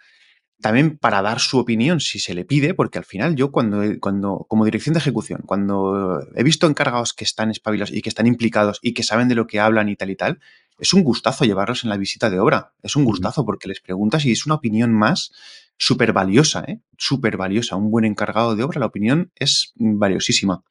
también 0.62 0.98
para 0.98 1.22
dar 1.22 1.40
su 1.40 1.60
opinión 1.60 2.00
si 2.00 2.20
se 2.20 2.34
le 2.34 2.44
pide, 2.46 2.74
porque 2.74 2.98
al 2.98 3.06
final 3.06 3.36
yo 3.36 3.52
cuando, 3.52 3.84
cuando 4.00 4.46
como 4.50 4.66
dirección 4.66 4.94
de 4.94 5.00
ejecución, 5.00 5.42
cuando 5.46 6.20
he 6.36 6.44
visto 6.44 6.68
encargados 6.68 7.14
que 7.14 7.24
están 7.24 7.52
espabilados 7.52 7.92
y 7.94 8.02
que 8.02 8.10
están 8.10 8.28
implicados 8.28 8.80
y 8.82 8.94
que 8.94 9.04
saben 9.04 9.28
de 9.28 9.36
lo 9.36 9.46
que 9.48 9.60
hablan 9.60 9.88
y 9.90 9.96
tal 9.96 10.10
y 10.10 10.16
tal, 10.16 10.40
es 10.80 10.94
un 10.94 11.04
gustazo 11.04 11.46
llevarlos 11.46 11.84
en 11.84 11.90
la 11.90 11.98
visita 11.98 12.30
de 12.30 12.40
obra. 12.40 12.74
Es 12.84 12.96
un 12.96 13.06
gustazo 13.06 13.46
porque 13.46 13.68
les 13.68 13.80
preguntas 13.82 14.26
y 14.26 14.32
es 14.32 14.46
una 14.46 14.56
opinión 14.56 14.94
más 14.94 15.32
súper 15.78 16.14
valiosa, 16.14 16.64
¿eh? 16.68 16.80
Súper 16.98 17.38
valiosa. 17.38 17.76
Un 17.76 17.92
buen 17.92 18.06
encargado 18.06 18.56
de 18.56 18.64
obra, 18.64 18.80
la 18.80 18.86
opinión 18.88 19.32
es 19.36 19.74
valiosísima. 19.76 20.64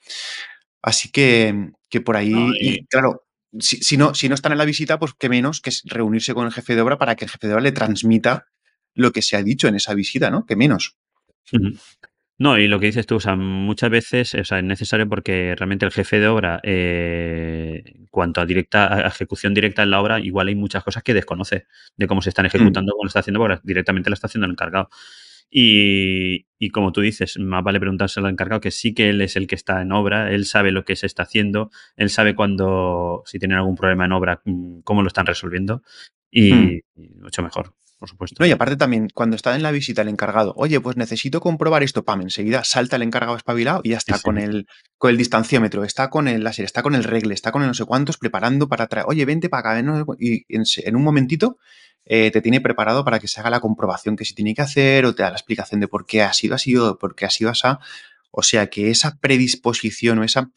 Así 0.82 1.10
que, 1.10 1.70
que 1.88 2.00
por 2.00 2.16
ahí, 2.16 2.30
No, 2.32 2.50
y- 2.60 2.86
claro, 2.86 3.24
si, 3.58 3.78
si 3.78 3.96
no, 3.96 4.14
si 4.14 4.28
no 4.28 4.34
están 4.34 4.52
en 4.52 4.58
la 4.58 4.64
visita, 4.64 4.98
pues 4.98 5.12
qué 5.18 5.28
menos 5.28 5.60
que 5.60 5.70
reunirse 5.84 6.34
con 6.34 6.46
el 6.46 6.52
jefe 6.52 6.74
de 6.74 6.82
obra 6.82 6.98
para 6.98 7.16
que 7.16 7.24
el 7.24 7.30
jefe 7.30 7.46
de 7.48 7.54
obra 7.54 7.62
le 7.62 7.72
transmita 7.72 8.46
lo 8.96 9.12
que 9.12 9.22
se 9.22 9.36
ha 9.36 9.42
dicho 9.42 9.68
en 9.68 9.76
esa 9.76 9.94
visita, 9.94 10.30
¿no? 10.30 10.44
Que 10.44 10.56
menos. 10.56 10.96
No, 12.38 12.58
y 12.58 12.68
lo 12.68 12.78
que 12.78 12.86
dices 12.86 13.06
tú, 13.06 13.16
o 13.16 13.20
sea, 13.20 13.34
muchas 13.34 13.88
veces 13.88 14.34
o 14.34 14.44
sea, 14.44 14.58
es 14.58 14.64
necesario 14.64 15.08
porque 15.08 15.54
realmente 15.56 15.86
el 15.86 15.92
jefe 15.92 16.18
de 16.18 16.28
obra, 16.28 16.60
eh, 16.62 17.82
en 17.86 18.06
cuanto 18.08 18.40
a 18.40 18.46
directa 18.46 18.92
a 18.92 19.08
ejecución 19.08 19.54
directa 19.54 19.82
en 19.82 19.90
la 19.90 20.00
obra, 20.00 20.20
igual 20.20 20.48
hay 20.48 20.54
muchas 20.54 20.84
cosas 20.84 21.02
que 21.02 21.14
desconoce 21.14 21.66
de 21.96 22.06
cómo 22.06 22.20
se 22.20 22.30
están 22.30 22.44
Mm, 22.44 22.48
ejecutando, 22.48 22.92
cómo 22.92 23.04
lo 23.04 23.08
está 23.08 23.20
haciendo, 23.20 23.40
porque 23.40 23.60
directamente 23.62 24.10
lo 24.10 24.14
está 24.14 24.26
haciendo 24.26 24.46
el 24.46 24.52
encargado. 24.52 24.90
Y, 25.48 26.46
y 26.58 26.70
como 26.70 26.92
tú 26.92 27.00
dices, 27.00 27.38
más 27.38 27.62
vale 27.62 27.80
preguntárselo 27.80 28.26
al 28.26 28.32
encargado 28.32 28.60
que 28.60 28.70
sí 28.72 28.94
que 28.94 29.08
él 29.10 29.20
es 29.22 29.36
el 29.36 29.46
que 29.46 29.54
está 29.54 29.80
en 29.80 29.92
obra, 29.92 30.30
él 30.32 30.44
sabe 30.44 30.72
lo 30.72 30.84
que 30.84 30.96
se 30.96 31.06
está 31.06 31.22
haciendo, 31.22 31.70
él 31.96 32.10
sabe 32.10 32.34
cuando, 32.34 33.22
si 33.26 33.38
tienen 33.38 33.58
algún 33.58 33.76
problema 33.76 34.04
en 34.04 34.12
obra, 34.12 34.42
mm, 34.44 34.80
cómo 34.80 35.02
lo 35.02 35.08
están 35.08 35.26
resolviendo 35.26 35.82
y, 36.30 36.52
mm. 36.52 36.82
y 36.96 37.08
mucho 37.20 37.42
mejor, 37.42 37.74
por 37.98 38.08
supuesto. 38.08 38.36
No, 38.38 38.46
y 38.46 38.50
aparte 38.50 38.76
también, 38.76 39.08
cuando 39.14 39.36
está 39.36 39.54
en 39.56 39.62
la 39.62 39.70
visita 39.70 40.02
el 40.02 40.08
encargado, 40.08 40.52
oye, 40.56 40.80
pues 40.80 40.96
necesito 40.96 41.40
comprobar 41.40 41.82
esto, 41.82 42.04
pam, 42.04 42.22
enseguida 42.22 42.64
salta 42.64 42.96
el 42.96 43.02
encargado 43.02 43.36
espabilado 43.36 43.80
y 43.84 43.90
ya 43.90 43.96
está 43.96 44.16
sí. 44.16 44.22
con 44.22 44.38
el, 44.38 44.66
con 44.98 45.10
el 45.10 45.16
distanciómetro, 45.16 45.84
está 45.84 46.10
con 46.10 46.28
el 46.28 46.44
láser, 46.44 46.64
está 46.64 46.82
con 46.82 46.94
el 46.94 47.04
regle, 47.04 47.34
está 47.34 47.52
con 47.52 47.62
el 47.62 47.68
no 47.68 47.74
sé 47.74 47.84
cuántos, 47.84 48.18
preparando 48.18 48.68
para 48.68 48.86
traer, 48.86 49.06
oye, 49.08 49.24
vente 49.24 49.48
para 49.48 49.72
acá, 49.72 49.82
no 49.82 50.04
y 50.18 50.44
en 50.48 50.96
un 50.96 51.02
momentito 51.02 51.58
eh, 52.08 52.30
te 52.30 52.40
tiene 52.40 52.60
preparado 52.60 53.04
para 53.04 53.18
que 53.18 53.26
se 53.28 53.40
haga 53.40 53.50
la 53.50 53.60
comprobación 53.60 54.16
que 54.16 54.24
se 54.24 54.34
tiene 54.34 54.54
que 54.54 54.62
hacer 54.62 55.04
o 55.06 55.14
te 55.14 55.24
da 55.24 55.30
la 55.30 55.36
explicación 55.36 55.80
de 55.80 55.88
por 55.88 56.06
qué 56.06 56.22
ha 56.22 56.32
sido 56.32 56.54
así 56.54 56.76
o 56.76 56.98
por 56.98 57.16
qué 57.16 57.26
ha 57.26 57.30
sido 57.30 57.50
así. 57.50 57.66
O 58.30 58.42
sea 58.42 58.68
que 58.68 58.90
esa 58.90 59.16
predisposición 59.18 60.20
o 60.20 60.24
esa 60.24 60.50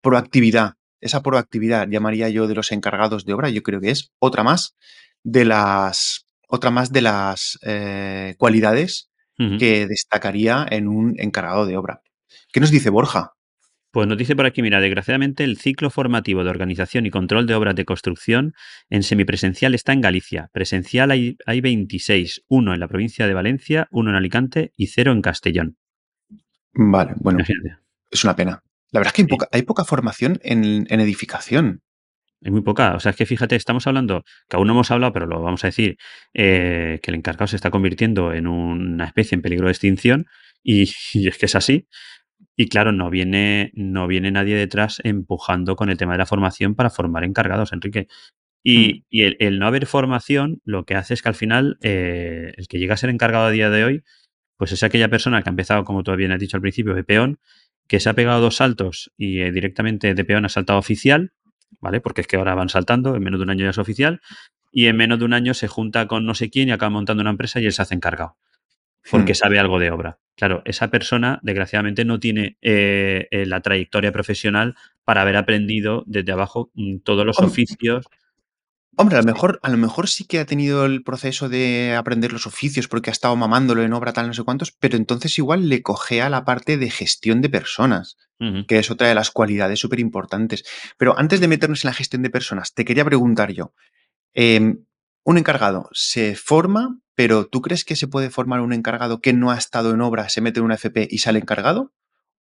proactividad, 0.00 0.74
esa 1.00 1.22
proactividad, 1.22 1.86
llamaría 1.88 2.28
yo, 2.30 2.48
de 2.48 2.54
los 2.54 2.72
encargados 2.72 3.24
de 3.24 3.32
obra, 3.34 3.50
yo 3.50 3.62
creo 3.62 3.80
que 3.80 3.90
es 3.90 4.12
otra 4.18 4.42
más 4.42 4.74
de 5.22 5.44
las, 5.44 6.26
otra 6.48 6.70
más 6.70 6.90
de 6.92 7.02
las 7.02 7.58
eh, 7.62 8.34
cualidades 8.38 9.10
que 9.60 9.86
destacaría 9.86 10.66
en 10.68 10.88
un 10.88 11.14
encargado 11.18 11.64
de 11.64 11.76
obra. 11.76 12.00
¿Qué 12.52 12.58
nos 12.58 12.72
dice 12.72 12.90
Borja? 12.90 13.34
Pues 13.92 14.08
nos 14.08 14.18
dice 14.18 14.34
por 14.34 14.46
aquí, 14.46 14.62
mira, 14.62 14.80
desgraciadamente 14.80 15.44
el 15.44 15.58
ciclo 15.58 15.90
formativo 15.90 16.42
de 16.42 16.50
organización 16.50 17.06
y 17.06 17.10
control 17.10 17.46
de 17.46 17.54
obras 17.54 17.76
de 17.76 17.84
construcción 17.84 18.52
en 18.90 19.04
semipresencial 19.04 19.76
está 19.76 19.92
en 19.92 20.00
Galicia. 20.00 20.50
Presencial 20.52 21.12
hay, 21.12 21.36
hay 21.46 21.60
26, 21.60 22.42
uno 22.48 22.74
en 22.74 22.80
la 22.80 22.88
provincia 22.88 23.28
de 23.28 23.34
Valencia, 23.34 23.86
uno 23.92 24.10
en 24.10 24.16
Alicante 24.16 24.72
y 24.76 24.88
cero 24.88 25.12
en 25.12 25.22
Castellón. 25.22 25.76
Vale, 26.74 27.12
bueno, 27.16 27.38
Imagínate. 27.38 27.78
es 28.10 28.24
una 28.24 28.34
pena. 28.36 28.62
La 28.90 29.00
verdad 29.00 29.12
es 29.12 29.14
que 29.14 29.22
hay 29.22 29.26
Sí. 29.26 29.30
poca, 29.30 29.48
hay 29.52 29.62
poca 29.62 29.84
formación 29.84 30.38
en, 30.42 30.86
en 30.90 31.00
edificación. 31.00 31.82
Hay 32.44 32.50
muy 32.52 32.62
poca. 32.62 32.94
O 32.94 33.00
sea, 33.00 33.10
es 33.10 33.16
que 33.16 33.26
fíjate, 33.26 33.56
estamos 33.56 33.86
hablando, 33.86 34.24
que 34.48 34.56
aún 34.56 34.66
no 34.66 34.72
hemos 34.74 34.90
hablado, 34.90 35.12
pero 35.12 35.26
lo 35.26 35.42
vamos 35.42 35.64
a 35.64 35.68
decir, 35.68 35.96
eh, 36.34 37.00
que 37.02 37.10
el 37.10 37.16
encargado 37.16 37.46
se 37.48 37.56
está 37.56 37.70
convirtiendo 37.70 38.32
en 38.32 38.46
una 38.46 39.06
especie 39.06 39.36
en 39.36 39.42
peligro 39.42 39.66
de 39.66 39.72
extinción 39.72 40.26
y, 40.62 40.90
y 41.14 41.28
es 41.28 41.38
que 41.38 41.46
es 41.46 41.54
así. 41.56 41.88
Y 42.56 42.68
claro, 42.68 42.92
no 42.92 43.10
viene, 43.10 43.70
no 43.74 44.06
viene 44.08 44.30
nadie 44.30 44.56
detrás 44.56 45.00
empujando 45.04 45.76
con 45.76 45.90
el 45.90 45.96
tema 45.96 46.12
de 46.12 46.18
la 46.18 46.26
formación 46.26 46.74
para 46.74 46.90
formar 46.90 47.24
encargados, 47.24 47.72
Enrique. 47.72 48.08
Mm, 48.64 48.70
Y, 48.70 49.04
y 49.10 49.22
el, 49.24 49.36
el 49.40 49.58
no 49.58 49.66
haber 49.66 49.86
formación 49.86 50.60
lo 50.64 50.84
que 50.84 50.94
hace 50.96 51.14
es 51.14 51.22
que 51.22 51.28
al 51.28 51.34
final 51.34 51.78
eh, 51.82 52.52
el 52.56 52.68
que 52.68 52.78
llega 52.78 52.94
a 52.94 52.96
ser 52.96 53.10
encargado 53.10 53.46
a 53.46 53.50
día 53.50 53.70
de 53.70 53.84
hoy, 53.84 54.04
pues 54.56 54.72
es 54.72 54.82
aquella 54.82 55.08
persona 55.08 55.42
que 55.42 55.48
ha 55.50 55.52
empezado, 55.52 55.84
como 55.84 56.02
tú 56.02 56.14
bien 56.16 56.32
has 56.32 56.40
dicho 56.40 56.56
al 56.56 56.62
principio, 56.62 56.94
de 56.94 57.04
peón, 57.04 57.38
que 57.88 58.00
se 58.00 58.08
ha 58.10 58.14
pegado 58.14 58.40
dos 58.40 58.56
saltos 58.56 59.12
y 59.16 59.40
eh, 59.40 59.52
directamente 59.52 60.14
de 60.14 60.24
peón 60.24 60.44
ha 60.44 60.48
saltado 60.50 60.78
oficial, 60.78 61.32
¿vale? 61.80 62.00
Porque 62.00 62.22
es 62.22 62.26
que 62.26 62.36
ahora 62.36 62.54
van 62.54 62.68
saltando, 62.68 63.14
en 63.16 63.22
menos 63.22 63.40
de 63.40 63.44
un 63.44 63.50
año 63.50 63.64
ya 63.64 63.70
es 63.70 63.78
oficial, 63.78 64.20
y 64.70 64.86
en 64.86 64.96
menos 64.96 65.18
de 65.18 65.24
un 65.24 65.32
año 65.32 65.54
se 65.54 65.68
junta 65.68 66.06
con 66.06 66.26
no 66.26 66.34
sé 66.34 66.50
quién 66.50 66.68
y 66.68 66.72
acaba 66.72 66.90
montando 66.90 67.20
una 67.20 67.30
empresa 67.30 67.60
y 67.60 67.66
él 67.66 67.72
se 67.72 67.82
hace 67.82 67.94
encargado 67.94 68.36
porque 69.10 69.32
mm. 69.32 69.36
sabe 69.36 69.58
algo 69.58 69.78
de 69.78 69.90
obra. 69.90 70.18
Claro, 70.36 70.62
esa 70.64 70.88
persona, 70.88 71.40
desgraciadamente, 71.42 72.04
no 72.04 72.20
tiene 72.20 72.56
eh, 72.62 73.26
eh, 73.30 73.46
la 73.46 73.60
trayectoria 73.60 74.12
profesional 74.12 74.76
para 75.04 75.22
haber 75.22 75.36
aprendido 75.36 76.04
desde 76.06 76.32
abajo 76.32 76.70
mm, 76.74 76.98
todos 76.98 77.26
los 77.26 77.38
oficios. 77.38 78.06
Hombre, 79.00 79.16
a 79.16 79.20
lo 79.20 79.26
mejor, 79.26 79.60
a 79.62 79.70
lo 79.70 79.76
mejor 79.76 80.08
sí 80.08 80.24
que 80.24 80.40
ha 80.40 80.44
tenido 80.44 80.84
el 80.84 81.04
proceso 81.04 81.48
de 81.48 81.94
aprender 81.96 82.32
los 82.32 82.48
oficios 82.48 82.88
porque 82.88 83.10
ha 83.10 83.12
estado 83.12 83.36
mamándolo 83.36 83.84
en 83.84 83.92
obra 83.92 84.12
tal 84.12 84.26
no 84.26 84.34
sé 84.34 84.42
cuántos, 84.42 84.72
pero 84.72 84.96
entonces 84.96 85.38
igual 85.38 85.68
le 85.68 85.82
cogea 85.82 86.28
la 86.28 86.44
parte 86.44 86.76
de 86.78 86.90
gestión 86.90 87.40
de 87.40 87.48
personas, 87.48 88.16
Ujú. 88.40 88.66
que 88.66 88.80
es 88.80 88.90
otra 88.90 89.06
de 89.06 89.14
las 89.14 89.30
cualidades 89.30 89.78
súper 89.78 90.00
importantes. 90.00 90.64
Pero 90.96 91.16
antes 91.16 91.38
de 91.38 91.46
meternos 91.46 91.84
en 91.84 91.90
la 91.90 91.94
gestión 91.94 92.22
de 92.22 92.30
personas, 92.30 92.74
te 92.74 92.84
quería 92.84 93.04
preguntar 93.04 93.52
yo, 93.52 93.72
em, 94.34 94.84
un 95.24 95.38
encargado 95.38 95.88
se 95.92 96.34
forma, 96.34 96.98
pero 97.14 97.46
¿tú 97.46 97.62
crees 97.62 97.84
que 97.84 97.94
se 97.94 98.08
puede 98.08 98.30
formar 98.30 98.60
un 98.60 98.72
encargado 98.72 99.20
que 99.20 99.32
no 99.32 99.52
ha 99.52 99.58
estado 99.58 99.92
en 99.94 100.00
obra, 100.00 100.28
se 100.28 100.40
mete 100.40 100.58
en 100.58 100.64
una 100.64 100.74
FP 100.74 101.06
y 101.08 101.18
sale 101.18 101.38
encargado? 101.38 101.92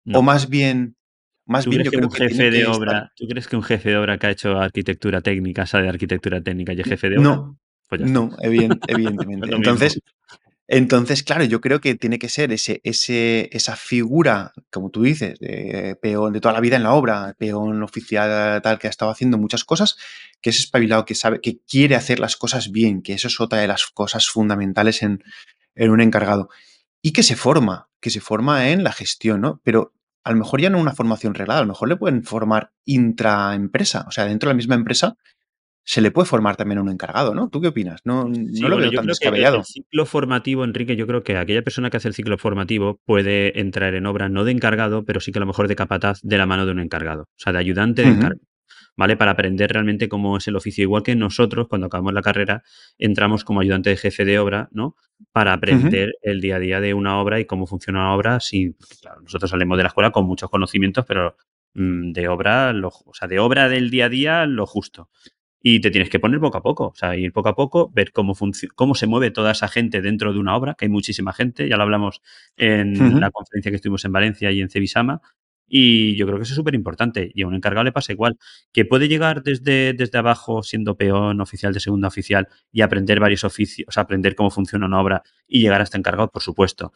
O 0.06 0.12
No. 0.12 0.22
más 0.22 0.49
bien, 0.49 0.97
más 1.46 1.64
¿Tú 1.66 1.70
bien 1.72 1.82
crees 1.82 1.86
yo 1.86 1.91
que 1.91 1.98
creo 1.98 2.08
un 2.10 2.14
que 2.16 2.24
jefe 2.30 2.44
de 2.46 2.52
que 2.52 2.60
estar... 2.62 2.76
obra, 2.76 3.14
tú 3.16 3.28
crees 3.28 3.48
que 3.48 3.56
un 3.56 3.64
jefe 3.64 3.89
de 3.89 3.98
obra 3.98 4.18
que 4.18 4.28
ha 4.28 4.32
hecho 4.32 4.58
arquitectura 4.58 5.22
técnica 5.22 5.66
sabe 5.66 5.84
de 5.84 5.89
arquitectura 5.89 6.41
técnica 6.41 6.74
y 6.74 6.82
es 6.82 6.88
jefe 6.88 7.10
de 7.10 7.18
obra? 7.18 7.30
No, 7.30 7.60
Pues 7.89 8.02
no, 8.02 8.30
eviden- 8.38 8.80
Es 8.88 8.96
evidentemente. 8.96 9.54
Entonces, 9.54 10.00
Entonces, 10.66 11.24
claro, 11.24 11.44
yo 11.44 11.60
creo 11.60 11.82
que 11.82 11.96
tiene 11.96 12.18
que 12.18 12.30
ser 12.30 12.52
ese, 12.54 12.80
ese, 12.86 13.50
esa 13.52 13.76
figura, 13.76 14.54
como 14.72 14.89
tú 14.89 15.04
dices, 15.04 15.38
de 15.39 15.98
peón 16.02 16.32
de 16.32 16.39
toda 16.39 16.54
la 16.54 16.62
vida 16.62 16.78
en 16.78 16.84
la 16.84 16.94
obra, 16.94 17.36
peón 17.38 17.84
oficial 17.84 18.62
tal 18.62 18.80
que 18.80 18.88
ha 18.88 18.89
estado 18.89 19.12
haciendo 19.12 19.38
muchas 19.38 19.66
cosas, 19.66 19.98
que 20.41 20.52
es 20.52 20.60
espabilado, 20.60 21.04
que 21.04 21.16
sabe, 21.16 21.41
que 21.41 21.60
quiere 21.68 21.96
hacer 21.96 22.20
las 22.20 22.38
cosas 22.38 22.72
bien, 22.72 23.02
que 23.02 23.14
eso 23.14 23.28
es 23.28 23.39
otra 23.41 23.60
de 23.60 23.68
las 23.68 23.88
cosas 23.88 24.30
fundamentales 24.30 25.04
en, 25.04 25.22
en 25.76 25.91
un 25.91 26.00
encargado. 26.00 26.50
Y 27.02 27.12
que 27.12 27.24
se 27.24 27.36
forma, 27.36 27.89
que 28.00 28.10
se 28.10 28.22
forma 28.22 28.70
en 28.70 28.86
la 28.86 28.94
gestión, 28.94 29.41
¿no? 29.41 29.60
Pero 29.66 29.91
a 30.24 30.32
lo 30.32 30.38
mejor 30.38 30.61
ya 30.61 30.69
no 30.69 30.80
una 30.80 30.93
formación 30.93 31.34
reglada, 31.34 31.59
a 31.59 31.63
lo 31.63 31.69
mejor 31.69 31.89
le 31.89 31.97
pueden 31.97 32.24
formar 32.24 32.71
intraempresa, 32.86 34.05
o 34.07 34.11
sea, 34.11 34.26
dentro 34.26 34.47
de 34.49 34.53
la 34.53 34.57
misma 34.57 34.76
empresa 34.76 35.15
se 35.86 35.99
le 36.01 36.11
puede 36.11 36.26
formar 36.28 36.55
también 36.55 36.78
a 36.78 36.82
un 36.82 36.89
encargado, 36.89 37.36
¿no? 37.36 37.49
¿Tú 37.49 37.59
qué 37.59 37.67
opinas? 37.67 37.99
No, 38.05 38.30
Sí, 38.34 38.61
lo 38.61 38.69
bueno, 38.69 38.78
veo 38.78 38.91
tan 38.91 38.91
que 38.91 38.99
el, 39.01 39.07
descabellado. 39.07 39.63
ciclo 39.65 40.05
formativo, 40.05 40.63
Enrique, 40.63 40.95
yo 40.95 41.07
creo 41.07 41.24
que 41.24 41.36
aquella 41.38 41.61
persona 41.61 41.89
que 41.89 41.97
hace 41.97 42.07
el 42.07 42.13
ciclo 42.13 42.38
formativo 42.38 43.01
puede 43.05 43.59
entrar 43.59 43.93
en 43.93 44.05
obra 44.05 44.30
no 44.30 44.45
de 44.45 44.53
encargado, 44.53 45.03
pero 45.03 45.19
sí 45.19 45.34
que 45.34 45.39
a 45.39 45.41
lo 45.41 45.45
mejor 45.47 45.67
de 45.67 45.76
capataz 45.76 46.19
de 46.21 46.38
la 46.38 46.45
mano 46.45 46.65
de 46.65 46.71
un 46.71 46.80
encargado, 46.80 47.24
o 47.24 47.28
sea, 47.36 47.51
de 47.51 47.59
ayudante 47.59 48.03
de 48.03 48.07
encargado. 48.09 48.41
¿Vale? 48.96 49.18
Para 49.18 49.32
aprender 49.32 49.72
realmente 49.72 50.08
cómo 50.08 50.38
es 50.38 50.48
el 50.48 50.56
oficio. 50.56 50.84
Igual 50.84 51.02
que 51.02 51.16
nosotros, 51.16 51.68
cuando 51.68 51.88
acabamos 51.88 52.14
la 52.14 52.22
carrera, 52.22 52.64
entramos 52.98 53.44
como 53.44 53.60
ayudante 53.62 53.89
de 53.89 53.98
jefe 53.98 54.24
de 54.24 54.38
obra, 54.38 54.70
¿no? 54.72 54.96
Para 55.32 55.54
aprender 55.54 56.14
el 56.22 56.41
día 56.41 56.58
a 56.58 56.60
día 56.60 56.80
de 56.80 56.94
una 56.94 57.20
obra 57.20 57.39
y 57.39 57.46
cómo 57.46 57.66
funciona 57.66 58.02
una 58.02 58.14
obra. 58.14 58.38
Claro, 59.02 59.22
nosotros 59.22 59.50
salimos 59.50 59.78
de 59.78 59.84
la 59.84 59.88
escuela 59.88 60.12
con 60.12 60.26
muchos 60.26 60.50
conocimientos, 60.50 61.06
pero 61.08 61.36
mm, 61.74 62.12
de 62.12 62.28
obra, 62.28 62.72
lo, 62.72 62.89
o 62.89 63.14
sea, 63.14 63.28
de 63.28 63.39
obra 63.39 63.68
del 63.68 63.89
día 63.89 64.06
a 64.06 64.10
día, 64.10 64.46
lo 64.46 64.68
justo. 64.68 65.10
Y 65.66 65.80
te 65.80 65.91
tienes 65.91 66.10
que 66.10 66.20
poner 66.20 66.41
poco 66.41 66.58
a 66.58 66.62
poco, 66.62 66.88
o 66.88 66.96
sea, 66.96 67.16
ir 67.16 67.32
poco 67.32 67.50
a 67.50 67.56
poco, 67.56 67.89
ver 67.94 68.12
cómo, 68.12 68.34
cómo 68.76 68.96
se 68.96 69.08
mueve 69.08 69.32
toda 69.32 69.54
esa 69.54 69.70
gente 69.70 70.02
dentro 70.02 70.34
de 70.34 70.39
una 70.39 70.56
obra, 70.58 70.76
que 70.76 70.86
hay 70.86 70.89
muchísima 70.89 71.32
gente, 71.32 71.70
ya 71.70 71.78
lo 71.78 71.84
hablamos 71.84 72.22
en 72.58 73.22
la 73.22 73.32
conferencia 73.32 73.72
que 73.72 73.78
estuvimos 73.78 74.04
en 74.04 74.12
Valencia 74.12 74.52
y 74.52 74.60
en 74.60 74.70
Cebisama, 74.70 75.22
y 75.76 76.15
yo 76.17 76.28
creo 76.28 76.38
que 76.38 76.43
eso 76.43 76.53
es 76.53 76.55
súper 76.57 76.76
importante. 76.76 77.32
Y 77.34 77.41
a 77.41 77.47
un 77.47 77.55
encargado 77.55 77.84
le 77.84 77.91
pasa 77.91 78.11
igual, 78.13 78.38
que 78.71 78.86
puede 78.86 79.07
llegar 79.07 79.41
desde, 79.43 79.93
desde 79.93 80.19
abajo 80.19 80.61
siendo 80.61 80.95
peón, 80.97 81.41
oficial 81.41 81.74
de 81.74 81.80
segunda 81.80 82.07
oficial, 82.09 82.47
y 82.71 82.82
aprender 82.82 83.19
varios 83.19 83.43
oficios, 83.43 83.88
o 83.89 83.91
sea, 83.91 84.03
aprender 84.03 84.36
cómo 84.36 84.51
funciona 84.51 84.86
una 84.86 85.01
obra 85.01 85.24
y 85.47 85.61
llegar 85.61 85.82
hasta 85.82 85.97
encargado, 85.97 86.30
por 86.30 86.43
supuesto. 86.43 86.93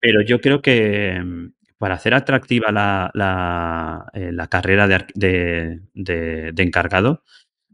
Pero 0.00 0.22
yo 0.22 0.40
creo 0.40 0.62
que 0.62 1.20
mm, 1.24 1.52
para 1.78 1.94
hacer 1.94 2.14
atractiva 2.14 2.72
la, 2.72 3.10
la, 3.14 4.06
eh, 4.14 4.32
carrera 4.48 4.86
de, 4.88 5.04
de- 5.14 6.52
de- 6.52 6.62
encargado, 6.62 7.22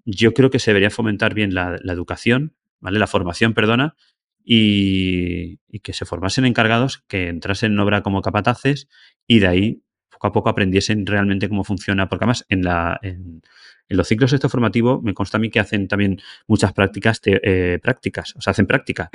yo 0.04 0.34
creo 0.34 0.50
que 0.50 0.58
se 0.58 0.70
debería 0.72 0.90
fomentar 0.90 1.34
bien 1.34 1.54
la, 1.54 1.78
la 1.82 1.92
educación, 1.92 2.54
¿vale? 2.80 2.98
La 2.98 3.06
formación, 3.06 3.54
perdona, 3.54 3.96
y, 4.44 5.60
y 5.68 5.80
que 5.80 5.92
se 5.94 6.04
formasen 6.06 6.44
encargados, 6.46 7.04
que 7.08 7.28
entrasen 7.28 7.72
en 7.72 7.80
obra 7.80 8.02
como 8.02 8.22
capataces 8.22 8.88
y 9.26 9.38
de 9.40 9.46
ahí 9.48 9.82
poco 10.24 10.28
a 10.28 10.32
poco 10.32 10.48
aprendiesen 10.50 11.06
realmente 11.06 11.48
cómo 11.48 11.64
funciona, 11.64 12.08
porque 12.08 12.24
además 12.24 12.44
en, 12.48 12.62
la, 12.62 12.98
en, 13.02 13.42
los 13.88 14.08
ciclos 14.08 14.32
estos 14.32 14.50
formativos 14.50 15.02
me 15.02 15.12
consta 15.14 15.36
a 15.36 15.40
mí 15.40 15.50
que 15.50 15.60
hacen 15.60 15.86
también 15.88 16.18
muchas 16.46 16.72
prácticas, 16.72 17.20
te- 17.20 17.40
eh, 17.42 17.78
prácticas, 17.78 18.34
o 18.36 18.40
sea, 18.40 18.52
hacen 18.52 18.66
práctica, 18.66 19.10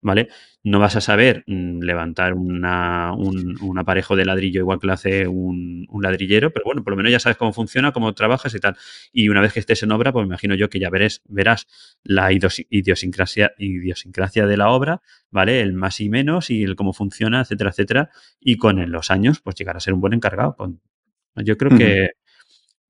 ¿vale? 0.00 0.28
No 0.62 0.78
vas 0.78 0.96
a 0.96 1.00
saber 1.00 1.44
mm, 1.46 1.80
levantar 1.82 2.34
una, 2.34 3.12
un, 3.16 3.56
un 3.62 3.78
aparejo 3.78 4.16
de 4.16 4.24
ladrillo 4.24 4.60
igual 4.60 4.78
que 4.80 4.86
lo 4.86 4.92
hace 4.92 5.26
un, 5.26 5.86
un 5.88 6.02
ladrillero, 6.02 6.52
pero 6.52 6.64
bueno, 6.66 6.84
por 6.84 6.92
lo 6.92 6.96
menos 6.96 7.12
ya 7.12 7.18
sabes 7.20 7.36
cómo 7.36 7.52
funciona, 7.52 7.92
cómo 7.92 8.12
trabajas 8.14 8.54
y 8.54 8.60
tal. 8.60 8.76
Y 9.12 9.28
una 9.28 9.40
vez 9.40 9.52
que 9.52 9.60
estés 9.60 9.82
en 9.82 9.92
obra, 9.92 10.12
pues 10.12 10.22
me 10.24 10.28
imagino 10.28 10.54
yo 10.54 10.68
que 10.70 10.78
ya 10.80 10.90
verés, 10.90 11.22
verás 11.26 11.66
la 12.04 12.30
idios- 12.32 12.64
idiosincrasia, 12.70 13.52
idiosincrasia 13.58 14.46
de 14.46 14.56
la 14.56 14.70
obra, 14.70 15.00
¿vale? 15.30 15.60
El 15.60 15.72
más 15.72 16.00
y 16.00 16.08
menos 16.08 16.50
y 16.50 16.62
el 16.62 16.76
cómo 16.76 16.92
funciona, 16.92 17.40
etcétera, 17.40 17.70
etcétera. 17.70 18.10
Y 18.40 18.56
con 18.56 18.90
los 18.90 19.10
años, 19.10 19.40
pues 19.40 19.56
llegar 19.56 19.76
a 19.76 19.80
ser 19.80 19.94
un 19.94 20.00
buen 20.00 20.12
encargado. 20.14 20.54
Con- 20.56 20.80
yo 21.36 21.56
creo 21.56 21.70
que, 21.78 22.10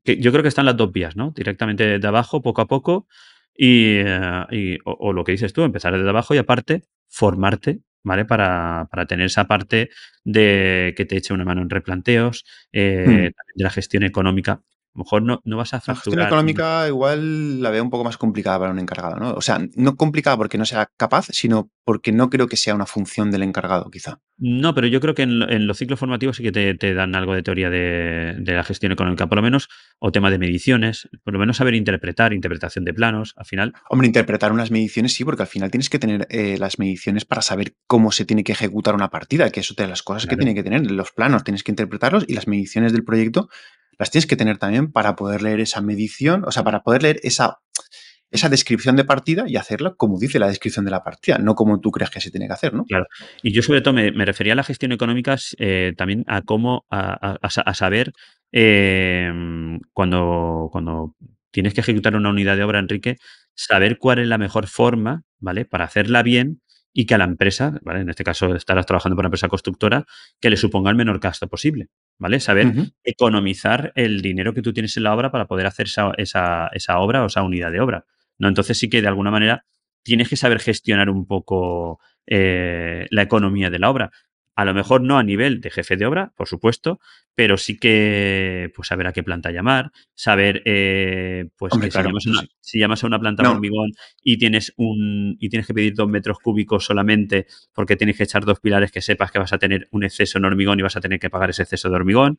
que- 0.04 0.18
yo 0.20 0.30
creo 0.32 0.42
que 0.42 0.48
están 0.48 0.66
las 0.66 0.76
dos 0.76 0.92
vías, 0.92 1.16
¿no? 1.16 1.32
Directamente 1.36 1.98
de 1.98 2.08
abajo, 2.08 2.42
poco 2.42 2.60
a 2.62 2.66
poco, 2.66 3.06
y, 3.54 3.96
eh, 3.98 4.44
y- 4.52 4.78
o, 4.84 4.92
o 5.00 5.12
lo 5.12 5.24
que 5.24 5.32
dices 5.32 5.52
tú, 5.52 5.62
empezar 5.64 5.94
desde 5.96 6.08
abajo 6.08 6.34
y 6.34 6.38
aparte 6.38 6.84
formarte, 7.08 7.80
¿vale? 8.04 8.24
Para, 8.24 8.86
para 8.90 9.06
tener 9.06 9.26
esa 9.26 9.46
parte 9.46 9.90
de 10.24 10.94
que 10.96 11.04
te 11.06 11.16
eche 11.16 11.34
una 11.34 11.44
mano 11.44 11.62
en 11.62 11.70
replanteos, 11.70 12.44
eh, 12.72 13.04
Hmm. 13.04 13.32
también 13.36 13.54
de 13.56 13.64
la 13.64 13.70
gestión 13.70 14.02
económica. 14.04 14.62
A 14.94 14.98
lo 14.98 15.04
mejor 15.04 15.22
no, 15.22 15.40
no 15.44 15.56
vas 15.56 15.74
a 15.74 15.76
La 15.76 15.80
gestión 15.80 15.96
facturar. 15.96 16.26
económica 16.26 16.88
igual 16.88 17.62
la 17.62 17.70
veo 17.70 17.84
un 17.84 17.90
poco 17.90 18.04
más 18.04 18.16
complicada 18.16 18.58
para 18.58 18.72
un 18.72 18.78
encargado, 18.80 19.16
¿no? 19.16 19.32
O 19.34 19.40
sea, 19.40 19.60
no 19.76 19.94
complicada 19.96 20.36
porque 20.36 20.58
no 20.58 20.64
sea 20.64 20.90
capaz, 20.96 21.26
sino 21.30 21.70
porque 21.84 22.10
no 22.12 22.28
creo 22.30 22.48
que 22.48 22.56
sea 22.56 22.74
una 22.74 22.84
función 22.84 23.30
del 23.30 23.42
encargado, 23.44 23.90
quizá. 23.90 24.20
No, 24.38 24.74
pero 24.74 24.86
yo 24.88 25.00
creo 25.00 25.14
que 25.14 25.22
en, 25.22 25.38
lo- 25.38 25.48
en 25.48 25.66
los 25.66 25.78
ciclos 25.78 25.98
formativos 26.00 26.36
sí 26.36 26.42
que 26.42 26.52
te, 26.52 26.74
te 26.74 26.94
dan 26.94 27.14
algo 27.14 27.34
de 27.34 27.42
teoría 27.42 27.70
de, 27.70 28.36
de 28.38 28.52
la 28.54 28.62
gestión 28.64 28.92
económica, 28.92 29.26
por 29.28 29.36
lo 29.36 29.42
menos, 29.42 29.68
o 30.00 30.10
tema 30.12 30.30
de 30.30 30.38
mediciones, 30.38 31.08
por 31.24 31.32
lo 31.32 31.38
menos 31.38 31.56
saber 31.58 31.74
interpretar, 31.74 32.32
interpretación 32.32 32.84
de 32.84 32.92
planos, 32.92 33.34
al 33.36 33.46
final. 33.46 33.72
Hombre, 33.90 34.06
interpretar 34.08 34.52
unas 34.52 34.70
mediciones 34.70 35.14
sí, 35.14 35.24
porque 35.24 35.42
al 35.42 35.48
final 35.48 35.70
tienes 35.70 35.88
que 35.90 35.98
tener 35.98 36.26
eh, 36.30 36.56
las 36.58 36.78
mediciones 36.78 37.24
para 37.24 37.42
saber 37.42 37.74
cómo 37.86 38.10
se 38.12 38.24
tiene 38.24 38.42
que 38.44 38.52
ejecutar 38.52 38.94
una 38.94 39.10
partida, 39.10 39.48
que 39.50 39.60
eso 39.60 39.74
de 39.74 39.86
las 39.86 40.02
cosas 40.02 40.26
que 40.26 40.36
tiene 40.36 40.54
que 40.54 40.62
tener. 40.64 40.90
Los 40.90 41.12
planos 41.12 41.44
tienes 41.44 41.62
que 41.62 41.72
interpretarlos 41.72 42.24
y 42.28 42.34
las 42.34 42.46
mediciones 42.48 42.92
del 42.92 43.04
proyecto 43.04 43.48
las 43.98 44.10
tienes 44.10 44.26
que 44.26 44.36
tener 44.36 44.58
también 44.58 44.92
para 44.92 45.16
poder 45.16 45.42
leer 45.42 45.60
esa 45.60 45.80
medición, 45.80 46.44
o 46.46 46.50
sea, 46.52 46.64
para 46.64 46.82
poder 46.82 47.02
leer 47.02 47.20
esa, 47.22 47.58
esa 48.30 48.48
descripción 48.48 48.94
de 48.96 49.04
partida 49.04 49.44
y 49.48 49.56
hacerla 49.56 49.94
como 49.96 50.18
dice 50.18 50.38
la 50.38 50.48
descripción 50.48 50.84
de 50.84 50.90
la 50.90 51.02
partida, 51.02 51.38
no 51.38 51.54
como 51.54 51.80
tú 51.80 51.90
crees 51.90 52.10
que 52.10 52.20
se 52.20 52.30
tiene 52.30 52.46
que 52.46 52.52
hacer, 52.52 52.74
¿no? 52.74 52.84
Claro. 52.84 53.06
Y 53.42 53.52
yo 53.52 53.62
sobre 53.62 53.80
todo 53.80 53.94
me, 53.94 54.12
me 54.12 54.24
refería 54.24 54.52
a 54.52 54.56
la 54.56 54.64
gestión 54.64 54.92
económica 54.92 55.36
eh, 55.58 55.94
también 55.96 56.24
a 56.28 56.42
cómo, 56.42 56.84
a, 56.90 57.30
a- 57.32 57.38
a 57.40 57.50
sa- 57.50 57.62
a 57.62 57.74
saber 57.74 58.12
eh, 58.52 59.30
cuando, 59.92 60.68
cuando 60.70 61.14
tienes 61.50 61.74
que 61.74 61.80
ejecutar 61.80 62.14
una 62.16 62.30
unidad 62.30 62.56
de 62.56 62.64
obra, 62.64 62.78
Enrique, 62.78 63.16
saber 63.54 63.98
cuál 63.98 64.18
es 64.18 64.28
la 64.28 64.38
mejor 64.38 64.66
forma, 64.66 65.22
¿vale? 65.40 65.64
Para 65.64 65.84
hacerla 65.84 66.22
bien 66.22 66.60
y 66.92 67.06
que 67.06 67.14
a 67.14 67.18
la 67.18 67.24
empresa, 67.24 67.78
¿vale? 67.82 68.00
En 68.00 68.10
este 68.10 68.24
caso 68.24 68.54
estarás 68.54 68.86
trabajando 68.86 69.16
para 69.16 69.26
una 69.26 69.28
empresa 69.28 69.48
constructora, 69.48 70.04
que 70.40 70.50
le 70.50 70.56
suponga 70.56 70.90
el 70.90 70.96
menor 70.96 71.18
gasto 71.20 71.48
posible, 71.48 71.88
¿vale? 72.18 72.40
Saber 72.40 72.72
economizar 73.04 73.92
el 73.94 74.20
dinero 74.20 74.52
que 74.54 74.62
tú 74.62 74.72
tienes 74.72 74.96
en 74.96 75.04
la 75.04 75.14
obra 75.14 75.30
para 75.30 75.46
poder 75.46 75.66
hacer 75.66 75.86
esa, 75.86 76.12
esa, 76.16 76.68
esa 76.72 76.98
obra 76.98 77.22
o 77.22 77.26
esa 77.26 77.42
unidad 77.42 77.72
de 77.72 77.80
obra, 77.80 78.04
¿no? 78.38 78.48
Entonces 78.48 78.76
sí 78.78 78.88
que 78.88 79.02
de 79.02 79.08
alguna 79.08 79.30
manera 79.30 79.64
tienes 80.02 80.28
que 80.28 80.36
saber 80.36 80.60
gestionar 80.60 81.10
un 81.10 81.26
poco 81.26 82.00
eh, 82.26 83.06
la 83.10 83.22
economía 83.22 83.70
de 83.70 83.78
la 83.78 83.90
obra. 83.90 84.10
A 84.60 84.64
lo 84.64 84.74
mejor 84.74 85.02
no 85.02 85.18
a 85.18 85.22
nivel 85.22 85.60
de 85.60 85.70
jefe 85.70 85.96
de 85.96 86.04
obra, 86.04 86.32
por 86.36 86.48
supuesto, 86.48 86.98
pero 87.36 87.56
sí 87.56 87.78
que 87.78 88.72
pues 88.74 88.88
saber 88.88 89.06
a 89.06 89.12
qué 89.12 89.22
planta 89.22 89.52
llamar, 89.52 89.92
saber 90.16 90.62
eh, 90.64 91.44
pues 91.56 91.72
Hombre, 91.72 91.88
que 91.88 91.92
claro, 91.92 92.08
si, 92.08 92.10
llamas 92.10 92.26
a 92.26 92.30
una, 92.30 92.40
sí. 92.40 92.48
si 92.60 92.78
llamas 92.80 93.04
a 93.04 93.06
una 93.06 93.20
planta 93.20 93.42
No. 93.44 93.50
de 93.50 93.54
hormigón 93.54 93.92
y 94.20 94.36
tienes 94.36 94.72
un 94.76 95.36
y 95.38 95.48
tienes 95.48 95.64
que 95.64 95.74
pedir 95.74 95.94
dos 95.94 96.08
metros 96.08 96.40
cúbicos 96.40 96.84
solamente 96.84 97.46
porque 97.72 97.94
tienes 97.94 98.16
que 98.16 98.24
echar 98.24 98.44
dos 98.44 98.58
pilares 98.58 98.90
que 98.90 99.00
sepas 99.00 99.30
que 99.30 99.38
vas 99.38 99.52
a 99.52 99.58
tener 99.58 99.86
un 99.92 100.02
exceso 100.02 100.38
en 100.38 100.44
hormigón 100.46 100.80
y 100.80 100.82
vas 100.82 100.96
a 100.96 101.00
tener 101.00 101.20
que 101.20 101.30
pagar 101.30 101.50
ese 101.50 101.62
exceso 101.62 101.88
de 101.88 101.94
hormigón. 101.94 102.38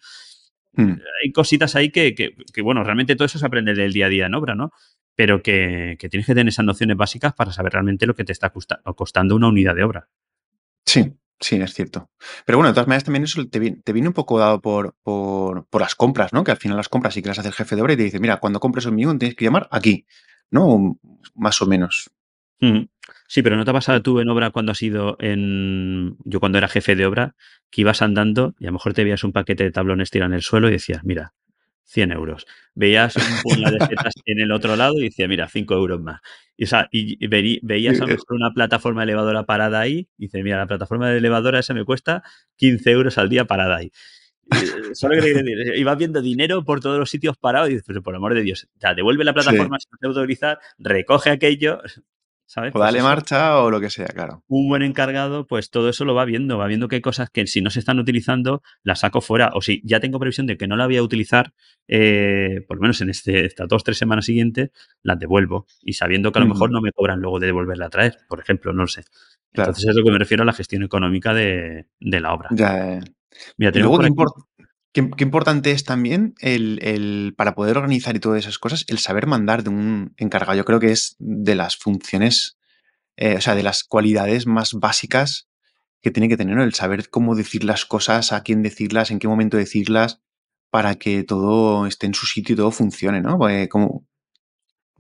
Mm. 0.74 0.96
Hay 1.24 1.32
cositas 1.32 1.78
ahí 1.78 1.90
que, 1.90 2.14
que, 2.16 2.36
que, 2.54 2.62
bueno, 2.62 2.84
realmente 2.84 3.16
todo 3.16 3.28
eso 3.28 3.40
se 3.40 3.46
aprende 3.46 3.74
del 3.74 3.94
día 3.94 4.08
a 4.08 4.10
día 4.10 4.26
en 4.26 4.36
obra, 4.36 4.56
¿no? 4.56 4.72
Pero 5.16 5.42
que, 5.42 5.96
que 5.98 6.10
tienes 6.10 6.28
que 6.28 6.34
tener 6.34 6.50
esas 6.50 6.66
nociones 6.66 6.98
básicas 6.98 7.32
para 7.34 7.54
saber 7.54 7.72
realmente 7.72 8.06
lo 8.06 8.14
que 8.14 8.26
te 8.26 8.34
está 8.34 8.50
costa- 8.50 8.82
costando 8.98 9.38
una 9.38 9.48
unidad 9.48 9.74
de 9.74 9.84
obra. 9.84 10.10
Sí, 10.86 11.14
sí, 11.40 11.56
es 11.56 11.74
cierto. 11.74 12.10
Pero 12.46 12.58
bueno, 12.58 12.70
de 12.70 12.74
todas 12.74 12.88
maneras 12.88 13.04
también 13.04 13.24
eso 13.24 13.46
te 13.48 13.60
viene, 13.60 13.82
te 13.84 13.92
un 13.92 14.14
poco 14.14 14.40
dado 14.40 14.62
por, 14.62 14.96
por, 15.04 15.66
las 15.80 15.96
compras, 15.96 16.34
¿no? 16.34 16.44
Que 16.44 16.52
al 16.52 16.58
final 16.58 16.78
las 16.78 16.90
compras 16.90 17.14
sí 17.14 17.22
que 17.22 17.30
las 17.30 17.40
hace 17.40 17.50
el 17.50 17.54
jefe 17.54 17.76
de 17.76 17.82
obra 17.82 17.94
y 17.94 17.98
te 17.98 18.04
dice, 18.04 18.20
mira, 18.20 18.38
cuando 18.38 18.60
compres 18.60 18.86
hormigón 18.86 19.20
tienes 19.20 19.36
que 19.36 19.46
llamar 19.46 19.68
aquí, 19.72 20.06
¿no? 20.52 21.00
Más 21.36 21.62
o 21.62 21.66
menos. 21.66 22.12
Mm. 22.60 22.84
Sí, 23.28 23.42
pero 23.42 23.56
¿no 23.56 23.64
te 23.64 23.72
ha 23.72 23.74
pasado 23.74 24.02
tú 24.02 24.20
en 24.20 24.30
obra 24.30 24.50
cuando 24.52 24.72
has 24.72 24.82
ido 24.82 25.16
en... 25.20 26.18
Yo 26.26 26.40
cuando 26.40 26.58
era 26.58 26.68
jefe 26.68 26.96
de 26.96 27.06
obra, 27.06 27.36
que 27.70 27.82
ibas 27.82 28.02
andando 28.02 28.56
y 28.60 28.66
a 28.66 28.70
lo 28.70 28.74
mejor 28.74 28.94
te 28.94 29.04
veías 29.04 29.24
un 29.24 29.32
paquete 29.32 29.64
de 29.64 29.72
tablones 29.72 30.10
tirado 30.10 30.32
en 30.32 30.36
el 30.36 30.42
suelo 30.42 30.68
y 30.68 30.72
decías, 30.72 31.04
mira, 31.04 31.34
100 31.90 32.12
euros. 32.12 32.46
Veías 32.76 33.16
un 33.16 33.24
puñado 33.42 33.74
de 33.74 33.86
setas 33.88 34.14
en 34.26 34.40
el 34.40 34.52
otro 34.52 34.76
lado 34.76 34.94
y 35.00 35.06
decías, 35.06 35.28
mira, 35.28 35.48
5 35.50 35.74
euros 35.74 36.00
más. 36.00 36.22
Y, 36.56 36.66
o 36.66 36.68
sea, 36.68 36.88
y 36.92 37.18
veri- 37.28 37.60
veías 37.64 37.98
a 37.98 38.06
lo 38.06 38.10
Eh, 38.10 38.14
mejor 38.14 38.36
una 38.36 38.52
plataforma 38.54 39.04
elevadora 39.04 39.44
parada 39.44 39.80
ahí 39.80 40.08
y 40.18 40.26
dices, 40.26 40.44
mira, 40.44 40.58
la 40.58 40.68
plataforma 40.68 41.10
de 41.10 41.18
elevadora 41.18 41.60
esa 41.60 41.74
me 41.74 41.84
cuesta 41.86 42.22
15 42.58 42.92
euros 42.92 43.18
al 43.18 43.30
día 43.30 43.46
parada 43.46 43.78
ahí. 43.78 43.92
Eh, 44.52 44.94
Solo 44.94 45.16
que 45.16 45.22
decir, 45.34 45.76
ibas 45.78 45.98
viendo 45.98 46.22
dinero 46.22 46.64
por 46.64 46.80
todos 46.80 46.98
los 47.00 47.10
sitios 47.10 47.38
parados 47.38 47.70
y 47.70 47.74
dices, 47.76 48.00
por 48.04 48.16
amor 48.16 48.34
de 48.34 48.42
Dios, 48.42 48.68
ya, 48.80 48.94
devuelve 48.94 49.24
la 49.24 49.34
plataforma 49.34 49.78
si 49.80 49.88
no 49.92 49.98
te 50.00 50.08
autorizar, 50.08 50.60
recoge 50.78 51.30
aquello, 51.32 51.82
¿sabes? 52.50 52.72
O 52.72 52.74
Pues 52.74 52.84
dale 52.84 53.04
marcha 53.04 53.60
o 53.62 53.70
lo 53.70 53.80
que 53.80 53.92
sea, 53.92 54.08
claro. 54.08 54.44
un 54.48 54.68
buen 54.68 54.82
encargado, 54.82 55.46
pues 55.46 55.70
todo 55.70 55.88
eso 55.90 56.04
lo 56.04 56.16
va 56.16 56.26
viendo, 56.26 56.58
va 56.58 56.66
viendo 56.66 56.88
que 56.88 56.96
hay 56.96 57.02
cosas 57.02 57.30
que 57.30 57.46
si 57.46 57.62
no 57.62 57.70
se 57.70 57.78
están 57.80 58.00
utilizando, 58.00 58.64
las 58.84 59.02
saco 59.02 59.22
fuera. 59.22 59.52
O 59.54 59.62
si 59.62 59.82
ya 59.86 60.00
tengo 60.00 60.18
previsión 60.20 60.48
de 60.48 60.58
que 60.58 60.68
no 60.68 60.76
la 60.76 60.88
voy 60.88 60.98
a 60.98 61.04
utilizar, 61.04 61.54
eh, 61.88 62.62
por 62.68 62.78
lo 62.78 62.82
menos 62.82 63.00
en 63.02 63.12
este, 63.12 63.46
estas 63.46 63.68
dos, 63.68 63.84
tres 63.84 63.98
semanas 64.00 64.26
siguientes, 64.26 64.72
las 65.04 65.20
devuelvo. 65.20 65.68
Y 65.82 65.94
sabiendo 65.94 66.32
que 66.32 66.40
a 66.40 66.42
lo 66.42 66.48
mejor 66.48 66.72
no 66.72 66.82
me 66.82 66.92
cobran 66.92 67.20
luego 67.20 67.40
de 67.40 67.46
devolverla 67.46 67.86
a 67.86 67.90
traer, 67.90 68.18
por 68.28 68.40
ejemplo, 68.40 68.74
no 68.74 68.82
lo 68.82 68.88
sé. 68.88 69.04
Claro. 69.54 69.70
Entonces 69.70 69.90
es 69.90 69.96
lo 69.96 70.04
que 70.04 70.12
me 70.12 70.18
refiero 70.20 70.42
a 70.44 70.46
la 70.46 70.54
gestión 70.54 70.82
económica 70.84 71.34
de, 71.34 71.86
de 72.00 72.20
la 72.20 72.34
obra. 72.34 72.50
Ya, 72.52 72.94
eh. 72.94 73.00
Mira, 73.58 73.72
Y 73.76 73.80
luego, 73.80 74.00
qué, 74.00 74.08
import- 74.08 74.46
qué- 74.94 75.10
qué 75.18 75.24
importante 75.24 75.72
es 75.72 75.84
también 75.84 76.36
el, 76.40 76.80
el- 76.84 77.34
para 77.38 77.56
poder 77.56 77.78
organizar 77.78 78.16
y 78.16 78.20
todas 78.20 78.40
esas 78.40 78.58
cosas, 78.60 78.86
el 78.88 79.00
saber 79.00 79.28
mandar 79.28 79.64
de 79.64 79.70
un 79.70 80.14
encargado. 80.18 80.58
Yo 80.58 80.66
creo 80.66 80.80
que 80.80 80.92
es 80.92 81.16
de 81.20 81.56
las 81.56 81.78
funciones, 81.78 82.58
eh, 83.18 83.36
o 83.38 83.42
sea, 83.42 83.56
de 83.56 83.64
las 83.64 83.84
cualidades 83.84 84.48
más 84.48 84.74
básicas 84.74 85.48
que 86.02 86.12
tiene 86.12 86.30
que 86.30 86.38
tener, 86.38 86.56
¿no? 86.56 86.64
El 86.64 86.74
saber 86.74 87.10
cómo 87.10 87.36
decir 87.36 87.64
las 87.66 87.86
cosas, 87.86 88.32
a 88.34 88.44
quién 88.44 88.64
decirlas, 88.64 89.12
en 89.12 89.20
qué 89.20 89.28
momento 89.28 89.58
decirlas, 89.58 90.22
para 90.72 90.96
que 90.96 91.24
todo 91.24 91.86
esté 91.88 92.08
en 92.08 92.14
su 92.14 92.26
sitio 92.28 92.54
y 92.54 92.58
todo 92.58 92.72
funcione, 92.72 93.22
¿no? 93.22 93.38
Como, 93.70 94.06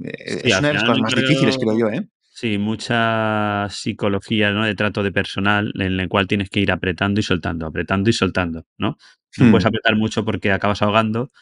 eh, 0.03 0.11
Sí, 0.43 0.49
es 0.49 0.59
una 0.59 0.67
de 0.69 0.73
las 0.75 0.83
cosas 0.83 1.01
más 1.01 1.11
difíciles, 1.29 1.57
creo 1.57 1.77
yo, 1.79 1.87
¿eh? 1.89 2.09
Sí, 2.39 2.57
mucha 2.57 3.67
psicología 3.69 4.51
¿no? 4.51 4.63
de 4.65 4.73
trato 4.73 5.03
de 5.03 5.11
personal 5.11 5.73
en 5.75 5.97
la 5.97 6.07
cual 6.07 6.25
tienes 6.25 6.49
que 6.49 6.61
ir 6.61 6.71
apretando 6.71 7.19
y 7.19 7.23
soltando, 7.23 7.65
apretando 7.65 8.09
y 8.09 8.13
soltando, 8.13 8.65
¿no? 8.77 8.97
No 9.37 9.49
puedes 9.51 9.65
Hmm. 9.65 9.67
apretar 9.67 9.97
mucho 9.97 10.23
porque 10.23 10.53
acabas 10.53 10.81
ahogando, 10.81 11.33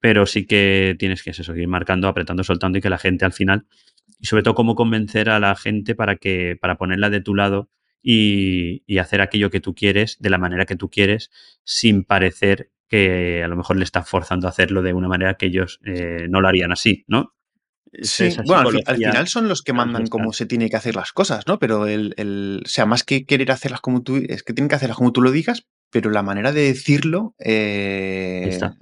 pero 0.00 0.24
sí 0.24 0.46
que 0.46 0.96
tienes 0.98 1.22
que 1.22 1.30
eso, 1.32 1.54
ir 1.54 1.68
marcando, 1.68 2.08
apretando, 2.08 2.42
soltando 2.42 2.78
y 2.78 2.80
que 2.80 2.88
la 2.88 2.96
gente 2.96 3.26
al 3.26 3.34
final, 3.34 3.66
y 4.18 4.26
sobre 4.26 4.42
todo 4.42 4.54
cómo 4.54 4.74
convencer 4.76 5.28
a 5.28 5.40
la 5.40 5.54
gente 5.56 5.94
para 5.94 6.16
que, 6.16 6.56
para 6.58 6.78
ponerla 6.78 7.10
de 7.10 7.20
tu 7.20 7.34
lado 7.34 7.68
y, 8.02 8.82
y 8.86 8.96
hacer 8.98 9.20
aquello 9.20 9.50
que 9.50 9.60
tú 9.60 9.74
quieres 9.74 10.16
de 10.20 10.30
la 10.30 10.38
manera 10.38 10.64
que 10.64 10.76
tú 10.76 10.88
quieres, 10.88 11.30
sin 11.64 12.02
parecer 12.04 12.70
que 12.88 13.42
a 13.44 13.48
lo 13.48 13.56
mejor 13.56 13.76
le 13.76 13.84
estás 13.84 14.08
forzando 14.08 14.46
a 14.46 14.50
hacerlo 14.50 14.80
de 14.80 14.94
una 14.94 15.08
manera 15.08 15.34
que 15.34 15.46
ellos 15.46 15.80
eh, 15.84 16.28
no 16.30 16.40
lo 16.40 16.48
harían 16.48 16.72
así, 16.72 17.04
¿no? 17.08 17.35
Sí, 18.02 18.28
bueno, 18.46 18.70
al, 18.86 18.96
final 18.96 19.28
son 19.28 19.48
los 19.48 19.62
que 19.62 19.72
mandan 19.72 20.06
cómo 20.06 20.32
se 20.32 20.46
tiene 20.46 20.68
que 20.68 20.76
hacer 20.76 20.96
las 20.96 21.12
cosas, 21.12 21.46
¿no? 21.46 21.58
Pero 21.58 21.86
el, 21.86 22.14
el- 22.16 22.62
o 22.64 22.68
sea, 22.68 22.86
más 22.86 23.04
que 23.04 23.24
querer 23.24 23.50
hacerlas 23.50 23.80
como 23.80 24.02
tú, 24.02 24.16
es 24.28 24.42
que 24.42 24.52
tienen 24.52 24.68
que 24.68 24.74
hacerlas 24.74 24.98
como 24.98 25.12
tú 25.12 25.22
lo 25.22 25.30
digas, 25.30 25.66
pero 25.90 26.10
la 26.10 26.22
manera 26.22 26.52
de 26.52 26.62
decirlo 26.62 27.34
eh, 27.38 28.44
está. 28.48 28.76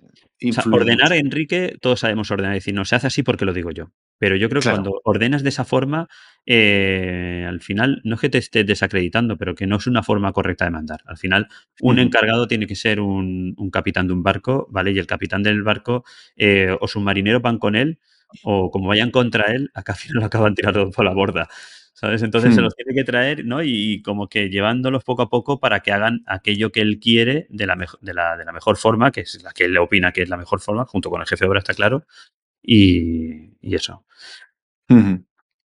O 0.46 0.52
sea, 0.52 0.64
ordenar. 0.70 1.12
Enrique, 1.12 1.76
todos 1.80 2.00
sabemos 2.00 2.30
ordenar, 2.30 2.54
decir, 2.54 2.74
no 2.74 2.84
se 2.84 2.96
hace 2.96 3.06
así 3.06 3.22
porque 3.22 3.44
lo 3.44 3.52
digo 3.54 3.70
yo. 3.70 3.92
Pero 4.18 4.36
yo 4.36 4.48
creo 4.48 4.60
que 4.60 4.64
Claro. 4.68 4.82
cuando 4.82 5.00
ordenas 5.04 5.42
de 5.42 5.48
esa 5.48 5.64
forma, 5.64 6.08
eh, 6.44 7.46
al 7.48 7.60
final, 7.60 8.00
no 8.04 8.16
es 8.16 8.20
que 8.20 8.28
te 8.28 8.38
estés 8.38 8.66
desacreditando, 8.66 9.38
pero 9.38 9.54
que 9.54 9.66
no 9.66 9.76
es 9.76 9.86
una 9.86 10.02
forma 10.02 10.32
correcta 10.32 10.64
de 10.66 10.70
mandar. 10.70 11.00
Al 11.06 11.16
final, 11.16 11.48
un 11.80 11.98
encargado 11.98 12.46
tiene 12.46 12.66
que 12.66 12.74
ser 12.74 13.00
un, 13.00 13.54
un 13.56 13.70
capitán 13.70 14.06
de 14.06 14.12
un 14.12 14.22
barco, 14.22 14.66
¿vale? 14.70 14.92
Y 14.92 14.98
el 14.98 15.06
capitán 15.06 15.42
del 15.42 15.62
barco 15.62 16.04
eh, 16.36 16.76
o 16.78 16.88
sus 16.88 17.02
marineros 17.02 17.40
van 17.40 17.58
con 17.58 17.74
él, 17.74 17.98
o 18.42 18.70
como 18.70 18.88
vayan 18.88 19.10
contra 19.10 19.52
él, 19.52 19.70
acá 19.74 19.92
al 19.92 19.98
final 19.98 20.20
lo 20.20 20.26
acaban 20.26 20.54
tirando 20.54 20.90
por 20.90 21.04
la 21.04 21.12
borda. 21.14 21.48
¿Sabes? 21.96 22.22
Entonces 22.22 22.54
se 22.54 22.60
Hmm. 22.60 22.64
los 22.64 22.74
tiene 22.74 22.92
que 22.92 23.04
traer, 23.04 23.44
¿no? 23.46 23.62
Y 23.62 24.02
como 24.02 24.28
que 24.28 24.48
llevándolos 24.50 25.04
poco 25.04 25.22
a 25.22 25.28
poco 25.30 25.60
para 25.60 25.80
que 25.80 25.92
hagan 25.92 26.22
aquello 26.26 26.72
que 26.72 26.80
él 26.80 26.98
quiere 26.98 27.46
de 27.50 27.66
la, 27.66 27.76
mejo- 27.76 27.98
de 28.00 28.12
la, 28.14 28.36
de 28.36 28.44
la 28.44 28.52
mejor 28.52 28.76
forma, 28.76 29.12
que 29.12 29.20
es 29.20 29.40
la 29.44 29.52
que 29.52 29.66
él 29.66 29.78
opina 29.78 30.10
que 30.12 30.22
es 30.22 30.28
la 30.28 30.36
mejor 30.36 30.60
forma, 30.60 30.84
junto 30.86 31.08
con 31.08 31.20
el 31.20 31.26
jefe 31.28 31.44
de 31.44 31.48
obra, 31.50 31.60
está 31.60 31.72
claro. 31.72 32.04
Y, 32.62 33.52
y 33.60 33.74
eso. 33.76 34.04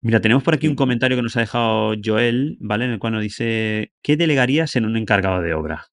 Mira, 0.01 0.21
tenemos 0.21 0.43
por 0.43 0.53
aquí 0.53 0.67
un 0.67 0.75
comentario 0.75 1.17
que 1.17 1.23
nos 1.23 1.35
ha 1.37 1.41
dejado 1.41 1.93
Joel, 2.03 2.57
¿vale? 2.59 2.85
En 2.85 2.91
el 2.91 2.99
cual 2.99 3.13
nos 3.13 3.21
dice, 3.23 3.93
¿qué 4.01 4.17
delegarías 4.17 4.75
en 4.75 4.85
un 4.85 4.97
encargado 4.97 5.41
de 5.41 5.53
obra? 5.53 5.87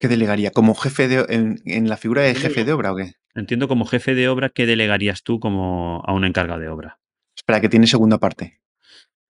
¿Qué 0.00 0.08
delegaría? 0.08 0.50
¿Como 0.50 0.74
jefe 0.74 1.08
de, 1.08 1.26
en, 1.28 1.60
en 1.64 1.88
la 1.88 1.96
figura 1.96 2.22
de 2.22 2.34
jefe 2.34 2.64
de 2.64 2.72
obra 2.72 2.92
o 2.92 2.96
qué? 2.96 3.12
Entiendo 3.34 3.68
como 3.68 3.84
jefe 3.86 4.14
de 4.14 4.28
obra, 4.28 4.48
¿qué 4.50 4.66
delegarías 4.66 5.22
tú 5.22 5.40
como 5.40 6.02
a 6.06 6.12
un 6.12 6.24
encargado 6.24 6.60
de 6.60 6.68
obra? 6.68 6.98
Espera, 7.36 7.60
que 7.60 7.68
tiene 7.68 7.86
segunda 7.86 8.18
parte. 8.18 8.60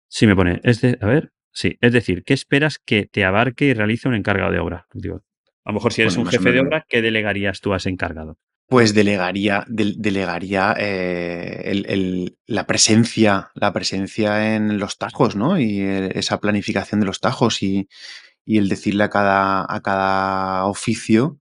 Sí, 0.09 0.27
me 0.27 0.35
pone, 0.35 0.61
es 0.65 0.81
de, 0.81 0.99
a 1.01 1.07
ver, 1.07 1.33
sí, 1.53 1.77
es 1.81 1.93
decir, 1.93 2.25
¿qué 2.25 2.35
esperas 2.35 2.79
que 2.85 3.07
te 3.07 3.25
abarque 3.25 3.67
y 3.67 3.75
realice 3.75 4.09
un 4.09 4.15
encargado 4.15 4.51
de 4.53 4.59
obra? 4.59 4.87
Digo, 4.93 5.23
a 5.65 5.71
lo 5.71 5.75
mejor 5.75 5.93
si 5.93 6.03
eres 6.03 6.15
Bueno, 6.17 6.27
un 6.29 6.33
jefe 6.33 6.53
de 6.53 6.61
obra, 6.61 6.85
¿qué 6.89 7.03
delegarías 7.03 7.61
tú 7.61 7.73
a 7.73 7.77
ese 7.77 7.91
encargado? 7.91 8.37
Pues 8.69 8.95
delegaría, 8.95 9.65
del- 9.69 9.97
delegaría 10.01 10.75
eh, 10.79 11.63
el- 11.65 11.87
el- 11.89 12.39
la 12.47 12.67
presencia, 12.67 13.51
la 13.55 13.73
presencia 13.73 14.55
en 14.55 14.79
los 14.79 14.97
tajos, 14.97 15.35
¿no? 15.37 15.59
Y 15.59 15.81
eh, 15.81 16.11
esa 16.15 16.39
planificación 16.41 17.01
de 17.01 17.07
los 17.07 17.21
tajos 17.21 17.63
y, 17.63 17.89
y 18.45 18.59
el 18.59 18.69
decirle 18.69 19.05
a 19.05 19.11
cada, 19.11 19.67
a 19.69 19.81
cada 19.81 20.67
oficio 20.67 21.39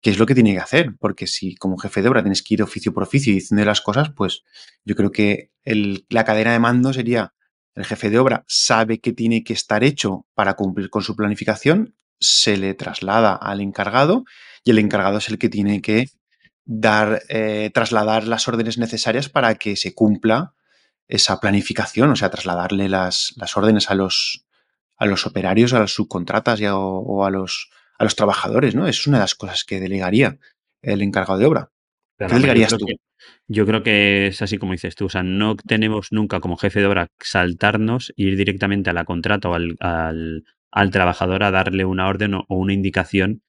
qué 0.00 0.10
es 0.10 0.18
lo 0.18 0.26
que 0.26 0.34
tiene 0.34 0.52
que 0.52 0.60
hacer. 0.60 0.94
Porque 0.98 1.26
si 1.26 1.54
como 1.56 1.78
jefe 1.78 2.02
de 2.02 2.08
obra 2.08 2.22
tienes 2.22 2.42
que 2.42 2.54
ir 2.54 2.62
oficio 2.62 2.92
por 2.92 3.02
oficio 3.02 3.32
y 3.32 3.36
diciendo 3.36 3.64
las 3.64 3.80
cosas, 3.80 4.10
pues 4.10 4.42
yo 4.84 4.94
creo 4.96 5.10
que 5.12 5.50
la 5.64 6.24
cadena 6.24 6.52
de 6.52 6.58
mando 6.58 6.92
sería 6.92 7.34
el 7.74 7.84
jefe 7.84 8.10
de 8.10 8.18
obra 8.18 8.44
sabe 8.48 9.00
que 9.00 9.12
tiene 9.12 9.44
que 9.44 9.52
estar 9.52 9.84
hecho 9.84 10.26
para 10.34 10.54
cumplir 10.54 10.90
con 10.90 11.02
su 11.02 11.16
planificación, 11.16 11.94
se 12.18 12.56
le 12.56 12.74
traslada 12.74 13.34
al 13.34 13.60
encargado 13.60 14.24
y 14.64 14.70
el 14.70 14.78
encargado 14.78 15.18
es 15.18 15.28
el 15.28 15.38
que 15.38 15.48
tiene 15.48 15.80
que 15.80 16.10
dar, 16.64 17.22
eh, 17.28 17.70
trasladar 17.72 18.26
las 18.26 18.46
órdenes 18.48 18.78
necesarias 18.78 19.28
para 19.28 19.54
que 19.54 19.76
se 19.76 19.94
cumpla 19.94 20.54
esa 21.08 21.40
planificación, 21.40 22.10
o 22.10 22.16
sea, 22.16 22.30
trasladarle 22.30 22.88
las, 22.88 23.32
las 23.36 23.56
órdenes 23.56 23.90
a 23.90 23.94
los, 23.94 24.46
a 24.96 25.06
los 25.06 25.26
operarios, 25.26 25.72
a 25.72 25.80
las 25.80 25.92
subcontratas 25.92 26.60
o, 26.72 27.24
a 27.24 27.30
los, 27.30 27.70
a 28.00 28.04
los 28.04 28.16
trabajadores, 28.16 28.74
¿no? 28.74 28.86
Es 28.88 29.06
una 29.06 29.18
de 29.18 29.24
las 29.24 29.34
cosas 29.34 29.62
que 29.64 29.78
delegaría 29.78 30.38
el 30.80 31.02
encargado 31.02 31.38
de 31.38 31.44
obra. 31.44 31.70
¿Qué 32.18 32.28
yo 32.28 32.34
delegarías 32.34 32.74
tú? 32.78 32.86
que, 32.86 32.94
yo 33.46 33.66
creo 33.66 33.82
que 33.82 34.28
es 34.28 34.40
así 34.40 34.56
como 34.56 34.72
dices 34.72 34.94
tú. 34.94 35.04
O 35.04 35.08
sea, 35.10 35.22
no 35.22 35.54
tenemos 35.54 36.08
nunca 36.10 36.40
como 36.40 36.56
jefe 36.56 36.80
de 36.80 36.86
obra 36.86 37.08
saltarnos 37.20 38.14
e 38.16 38.22
ir 38.22 38.38
directamente 38.38 38.88
a 38.88 38.94
la 38.94 39.04
contrata 39.04 39.50
o 39.50 39.54
al, 39.54 39.76
al, 39.80 40.44
al 40.70 40.90
trabajador 40.90 41.42
a 41.42 41.50
darle 41.50 41.84
una 41.84 42.08
orden 42.08 42.32
o, 42.32 42.46
o 42.48 42.56
una 42.56 42.72
indicación 42.72 43.42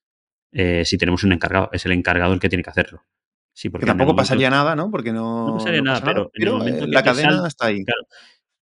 eh, 0.51 0.83
si 0.83 0.97
tenemos 0.97 1.23
un 1.23 1.31
encargado. 1.31 1.69
Es 1.71 1.85
el 1.85 1.93
encargado 1.93 2.33
el 2.33 2.41
que 2.41 2.49
tiene 2.49 2.63
que 2.63 2.71
hacerlo. 2.71 3.05
Sí, 3.53 3.69
Que 3.69 3.71
porque 3.71 3.85
el 3.85 3.87
tampoco 3.91 4.07
momento, 4.07 4.21
pasaría 4.23 4.49
nada, 4.49 4.75
¿no? 4.75 4.91
Porque 4.91 5.13
no 5.13 5.47
no, 5.47 5.53
pasaría 5.59 5.81
nada, 5.81 6.01
pasa 6.01 6.13
nada, 6.13 6.29
pero 6.33 6.61
en 6.61 6.67
el 6.67 6.75
eh, 6.75 6.79
que 6.79 6.87
la 6.87 7.03
cadena 7.03 7.47
está 7.47 7.67
ahí. 7.67 7.85
claro, 7.85 8.05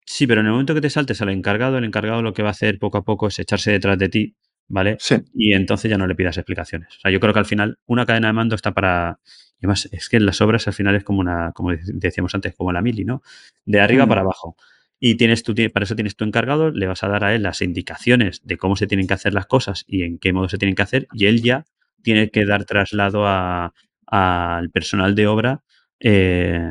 sí, 0.06 0.28
pero 0.28 0.40
en 0.40 0.46
el 0.46 0.52
momento 0.52 0.74
que 0.74 0.80
te 0.80 0.90
saltes 0.90 1.20
al 1.20 1.30
encargado, 1.30 1.78
el 1.78 1.84
encargado 1.84 2.22
lo 2.22 2.32
que 2.32 2.42
va 2.44 2.50
a 2.50 2.52
hacer 2.52 2.78
poco 2.78 2.98
a 2.98 3.02
poco 3.02 3.26
es 3.26 3.40
echarse 3.40 3.72
detrás 3.72 3.98
de 3.98 4.08
ti, 4.08 4.36
¿vale? 4.70 4.96
Sí, 5.00 5.16
Y 5.34 5.52
entonces 5.52 5.90
ya 5.90 5.98
no 5.98 6.06
le 6.06 6.14
pidas 6.14 6.38
explicaciones. 6.38 6.88
O 6.96 7.00
sea, 7.00 7.10
yo 7.10 7.20
creo 7.20 7.32
que 7.34 7.40
al 7.40 7.44
final 7.46 7.78
una 7.86 8.06
cadena 8.06 8.28
de 8.28 8.32
mando 8.32 8.54
está 8.54 8.72
para... 8.72 9.18
Y 9.60 9.66
además, 9.66 9.86
es 9.92 10.08
que 10.08 10.16
en 10.16 10.24
las 10.24 10.40
obras 10.40 10.66
al 10.68 10.72
final 10.72 10.94
es 10.94 11.04
como 11.04 11.20
una, 11.20 11.52
como 11.52 11.72
decíamos 11.72 12.34
antes, 12.34 12.54
como 12.54 12.72
la 12.72 12.80
mili, 12.80 13.04
¿no? 13.04 13.20
De 13.66 13.80
arriba 13.80 14.06
Mm. 14.06 14.08
para 14.08 14.20
abajo. 14.22 14.56
Y 14.98 15.16
tienes 15.16 15.42
tú, 15.42 15.54
para 15.72 15.84
eso 15.84 15.94
tienes 15.96 16.16
tu 16.16 16.24
encargado, 16.24 16.70
le 16.70 16.86
vas 16.86 17.02
a 17.04 17.08
dar 17.08 17.24
a 17.24 17.34
él 17.34 17.42
las 17.42 17.60
indicaciones 17.62 18.40
de 18.44 18.56
cómo 18.56 18.76
se 18.76 18.86
tienen 18.86 19.06
que 19.06 19.14
hacer 19.14 19.34
las 19.34 19.46
cosas 19.46 19.84
y 19.86 20.02
en 20.04 20.18
qué 20.18 20.32
modo 20.32 20.48
se 20.48 20.56
tienen 20.58 20.74
que 20.76 20.82
hacer, 20.82 21.06
y 21.12 21.26
él 21.26 21.42
ya 21.42 21.64
tiene 22.02 22.30
que 22.30 22.44
dar 22.46 22.64
traslado 22.64 23.26
a- 23.26 23.72
al 24.06 24.70
personal 24.70 25.14
de 25.14 25.26
obra, 25.26 25.62
eh, 26.00 26.70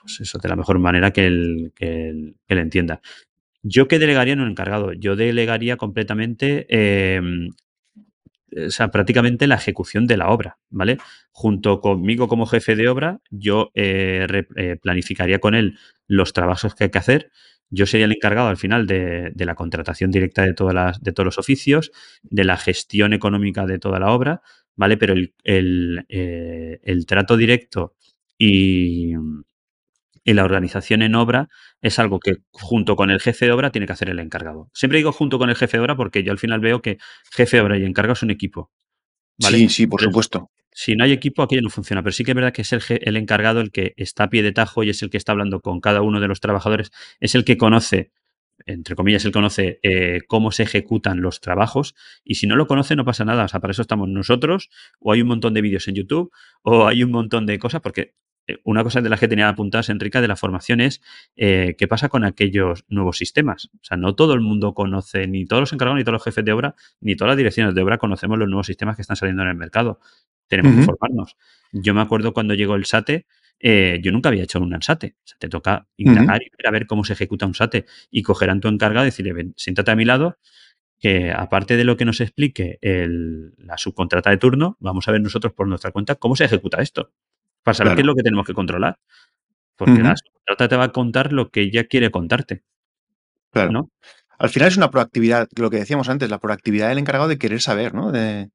pues 0.00 0.20
eso, 0.20 0.38
de 0.38 0.48
la 0.48 0.56
mejor 0.56 0.78
manera 0.78 1.10
que 1.12 1.26
él, 1.26 1.72
que 1.74 2.08
él- 2.10 2.36
que 2.46 2.54
él 2.54 2.60
entienda. 2.60 3.00
¿Yo 3.62 3.88
qué 3.88 3.98
delegaría 3.98 4.34
en 4.34 4.40
un 4.40 4.50
encargado? 4.50 4.92
Yo 4.92 5.16
delegaría 5.16 5.76
completamente, 5.76 6.66
eh, 6.70 7.20
o 8.66 8.70
sea, 8.70 8.90
prácticamente 8.90 9.46
la 9.46 9.56
ejecución 9.56 10.06
de 10.06 10.16
la 10.16 10.28
obra, 10.30 10.58
¿vale? 10.70 10.98
Junto 11.32 11.80
conmigo 11.80 12.28
como 12.28 12.46
jefe 12.46 12.76
de 12.76 12.88
obra, 12.88 13.20
yo 13.30 13.70
eh, 13.74 14.26
eh, 14.56 14.76
planificaría 14.80 15.38
con 15.38 15.54
él 15.54 15.78
los 16.06 16.32
trabajos 16.32 16.74
que 16.74 16.84
hay 16.84 16.90
que 16.90 16.98
hacer. 16.98 17.30
Yo 17.70 17.84
sería 17.86 18.06
el 18.06 18.12
encargado 18.12 18.48
al 18.48 18.56
final 18.56 18.86
de, 18.86 19.30
de 19.34 19.44
la 19.44 19.54
contratación 19.54 20.10
directa 20.10 20.42
de, 20.42 20.54
todas 20.54 20.74
las, 20.74 21.02
de 21.02 21.12
todos 21.12 21.26
los 21.26 21.38
oficios, 21.38 21.92
de 22.22 22.44
la 22.44 22.56
gestión 22.56 23.12
económica 23.12 23.66
de 23.66 23.78
toda 23.78 24.00
la 24.00 24.12
obra, 24.12 24.40
¿vale? 24.76 24.96
Pero 24.96 25.12
el, 25.12 25.34
el, 25.44 26.06
eh, 26.08 26.80
el 26.82 27.04
trato 27.04 27.36
directo 27.36 27.94
y, 28.38 29.12
y 30.28 30.34
la 30.34 30.44
organización 30.44 31.00
en 31.00 31.14
obra 31.14 31.48
es 31.80 31.98
algo 31.98 32.20
que 32.20 32.36
junto 32.50 32.96
con 32.96 33.10
el 33.10 33.18
jefe 33.18 33.46
de 33.46 33.52
obra 33.52 33.70
tiene 33.70 33.86
que 33.86 33.94
hacer 33.94 34.10
el 34.10 34.18
encargado. 34.18 34.68
Siempre 34.74 34.98
digo 34.98 35.10
junto 35.10 35.38
con 35.38 35.48
el 35.48 35.56
jefe 35.56 35.78
de 35.78 35.80
obra 35.80 35.96
porque 35.96 36.22
yo 36.22 36.32
al 36.32 36.38
final 36.38 36.60
veo 36.60 36.82
que 36.82 36.98
jefe 37.32 37.56
de 37.56 37.62
obra 37.62 37.78
y 37.78 37.84
encargado 37.86 38.12
es 38.12 38.22
un 38.22 38.30
equipo. 38.30 38.70
¿vale? 39.38 39.56
sí, 39.56 39.68
sí, 39.70 39.86
por 39.86 40.02
supuesto. 40.02 40.50
si 40.70 40.96
no 40.96 41.04
hay 41.04 41.12
equipo, 41.12 41.42
aquello 41.42 41.62
no 41.62 41.70
funciona. 41.70 42.02
Pero 42.02 42.12
sí 42.12 42.24
que 42.24 42.32
es 42.32 42.34
verdad 42.34 42.52
que 42.52 42.60
es 42.60 42.72
el, 42.74 42.82
el 42.90 43.16
encargado 43.16 43.62
el 43.62 43.72
que 43.72 43.94
está 43.96 44.24
a 44.24 44.28
pie 44.28 44.42
de 44.42 44.52
tajo 44.52 44.84
y 44.84 44.90
es 44.90 45.02
el 45.02 45.08
que 45.08 45.16
está 45.16 45.32
hablando 45.32 45.62
con 45.62 45.80
cada 45.80 46.02
uno 46.02 46.20
de 46.20 46.28
los 46.28 46.40
trabajadores. 46.40 46.90
Es 47.20 47.34
el 47.34 47.46
que 47.46 47.56
conoce, 47.56 48.12
entre 48.66 48.96
comillas, 48.96 49.24
el 49.24 49.32
conoce 49.32 49.80
eh, 49.82 50.20
cómo 50.26 50.52
se 50.52 50.64
ejecutan 50.64 51.22
los 51.22 51.40
trabajos. 51.40 51.94
Y 52.22 52.34
si 52.34 52.46
no 52.46 52.54
lo 52.54 52.66
conoce, 52.66 52.96
no 52.96 53.06
pasa 53.06 53.24
nada. 53.24 53.44
O 53.46 53.48
sea, 53.48 53.60
para 53.60 53.70
eso 53.70 53.80
estamos 53.80 54.10
nosotros, 54.10 54.68
o 55.00 55.10
hay 55.10 55.22
un 55.22 55.28
montón 55.28 55.54
de 55.54 55.62
vídeos 55.62 55.88
en 55.88 55.94
YouTube, 55.94 56.30
o 56.60 56.86
hay 56.86 57.02
un 57.02 57.12
montón 57.12 57.46
de 57.46 57.58
cosas, 57.58 57.80
porque 57.80 58.12
una 58.64 58.82
cosa 58.82 59.00
de 59.00 59.08
las 59.08 59.20
que 59.20 59.28
tenía 59.28 59.48
apuntadas 59.48 59.88
Enrica 59.88 60.20
de 60.20 60.28
la 60.28 60.36
formación 60.36 60.80
es 60.80 61.00
eh, 61.36 61.74
qué 61.78 61.86
pasa 61.88 62.08
con 62.08 62.24
aquellos 62.24 62.84
nuevos 62.88 63.18
sistemas. 63.18 63.70
O 63.74 63.78
sea, 63.84 63.96
no 63.96 64.14
todo 64.14 64.34
el 64.34 64.40
mundo 64.40 64.74
conoce, 64.74 65.26
ni 65.26 65.44
todos 65.46 65.60
los 65.60 65.72
encargados, 65.72 65.98
ni 65.98 66.04
todos 66.04 66.14
los 66.14 66.24
jefes 66.24 66.44
de 66.44 66.52
obra, 66.52 66.74
ni 67.00 67.16
todas 67.16 67.30
las 67.30 67.36
direcciones 67.36 67.74
de 67.74 67.82
obra 67.82 67.98
conocemos 67.98 68.38
los 68.38 68.48
nuevos 68.48 68.66
sistemas 68.66 68.96
que 68.96 69.02
están 69.02 69.16
saliendo 69.16 69.42
en 69.42 69.48
el 69.48 69.56
mercado. 69.56 70.00
Tenemos 70.48 70.72
que 70.72 70.82
formarnos. 70.86 71.36
Yo 71.72 71.92
me 71.94 72.00
acuerdo 72.00 72.32
cuando 72.32 72.54
llegó 72.54 72.74
el 72.74 72.84
SATE, 72.86 73.26
eh, 73.60 73.98
yo 74.02 74.12
nunca 74.12 74.28
había 74.30 74.44
hecho 74.44 74.60
un 74.60 74.80
SATE. 74.80 75.16
O 75.18 75.26
sea, 75.26 75.36
te 75.38 75.48
toca 75.48 75.86
indagar 75.96 76.40
y 76.42 76.48
ver 76.56 76.66
a 76.66 76.70
ver 76.70 76.86
cómo 76.86 77.04
se 77.04 77.12
ejecuta 77.12 77.44
un 77.46 77.54
SATE 77.54 77.84
y 78.10 78.22
coger 78.22 78.48
a 78.50 78.58
tu 78.60 78.68
encargado 78.68 79.04
y 79.04 79.08
decirle, 79.08 79.32
ven, 79.34 79.54
siéntate 79.56 79.90
a 79.90 79.96
mi 79.96 80.04
lado, 80.04 80.38
que 81.00 81.30
aparte 81.32 81.76
de 81.76 81.84
lo 81.84 81.96
que 81.96 82.04
nos 82.04 82.20
explique 82.20 82.78
el- 82.80 83.52
la 83.58 83.76
subcontrata 83.78 84.30
de 84.30 84.36
turno, 84.38 84.76
vamos 84.80 85.06
a 85.06 85.12
ver 85.12 85.20
nosotros 85.20 85.52
por 85.52 85.68
nuestra 85.68 85.90
cuenta 85.92 86.14
cómo 86.16 86.34
se 86.34 86.44
ejecuta 86.44 86.80
esto, 86.82 87.12
para 87.62 87.74
saber 87.74 87.94
qué 87.94 88.00
es 88.02 88.06
lo 88.06 88.14
que 88.14 88.22
tenemos 88.22 88.46
que 88.46 88.54
controlar. 88.54 88.98
Porque 89.76 90.02
la 90.02 90.10
Ujú. 90.10 90.16
subcontrata 90.24 90.68
te 90.68 90.76
va 90.76 90.84
a 90.84 90.92
contar 90.92 91.32
lo 91.32 91.50
que 91.50 91.60
ella 91.60 91.84
quiere 91.84 92.10
contarte, 92.10 92.62
Claro. 93.52 93.70
¿no? 93.72 93.90
Al 94.38 94.50
final 94.50 94.68
es 94.68 94.76
una 94.76 94.90
proactividad, 94.90 95.48
lo 95.56 95.70
que 95.70 95.78
decíamos 95.78 96.08
antes, 96.08 96.30
la 96.30 96.38
proactividad 96.38 96.88
del 96.88 96.98
encargado 96.98 97.28
de 97.28 97.38
querer 97.38 97.60
saber, 97.60 97.92
¿no? 97.94 98.12
De, 98.12 98.50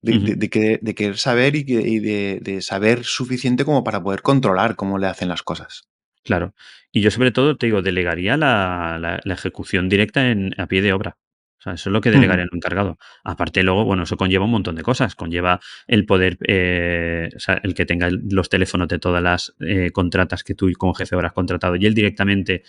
de, 0.00 0.48
querer, 0.50 0.80
de 0.80 0.94
querer 0.94 1.16
saber 1.18 1.54
y, 1.56 1.64
que- 1.64 1.80
y 1.88 1.98
de, 2.00 2.38
de 2.42 2.60
saber 2.62 3.04
suficiente 3.04 3.64
como 3.64 3.84
para 3.84 4.02
poder 4.02 4.22
controlar 4.22 4.74
cómo 4.76 4.98
le 4.98 5.06
hacen 5.06 5.28
las 5.28 5.42
cosas. 5.42 5.88
Claro. 6.24 6.54
Y 6.92 7.00
yo 7.02 7.10
sobre 7.10 7.30
todo, 7.32 7.56
te 7.56 7.66
digo, 7.66 7.82
delegaría 7.82 8.36
la, 8.36 8.98
la- 9.00 9.20
la 9.24 9.34
ejecución 9.34 9.88
directa 9.88 10.28
en, 10.30 10.54
a 10.60 10.66
pie 10.66 10.82
de 10.82 10.92
obra. 10.92 11.16
O 11.62 11.64
sea, 11.64 11.74
eso 11.74 11.90
es 11.90 11.92
lo 11.92 12.00
que 12.00 12.10
delegaría 12.10 12.42
en 12.42 12.48
un 12.50 12.56
encargado. 12.56 12.98
Aparte, 13.22 13.62
luego, 13.62 13.84
bueno, 13.84 14.02
eso 14.02 14.16
conlleva 14.16 14.46
un 14.46 14.50
montón 14.50 14.74
de 14.74 14.82
cosas. 14.82 15.14
Conlleva 15.14 15.60
el 15.86 16.04
poder, 16.06 16.36
eh, 16.48 17.28
o 17.36 17.38
sea, 17.38 17.60
el 17.62 17.72
que 17.74 17.86
tenga 17.86 18.08
los 18.10 18.48
teléfonos 18.48 18.88
de 18.88 18.98
todas 18.98 19.22
las 19.22 19.54
eh, 19.60 19.92
contratas 19.92 20.42
que 20.42 20.56
tú 20.56 20.68
como 20.76 20.92
jefe 20.92 21.14
de 21.14 21.18
obra 21.18 21.28
has 21.28 21.34
contratado 21.34 21.76
y 21.76 21.86
él 21.86 21.94
directamente 21.94 22.64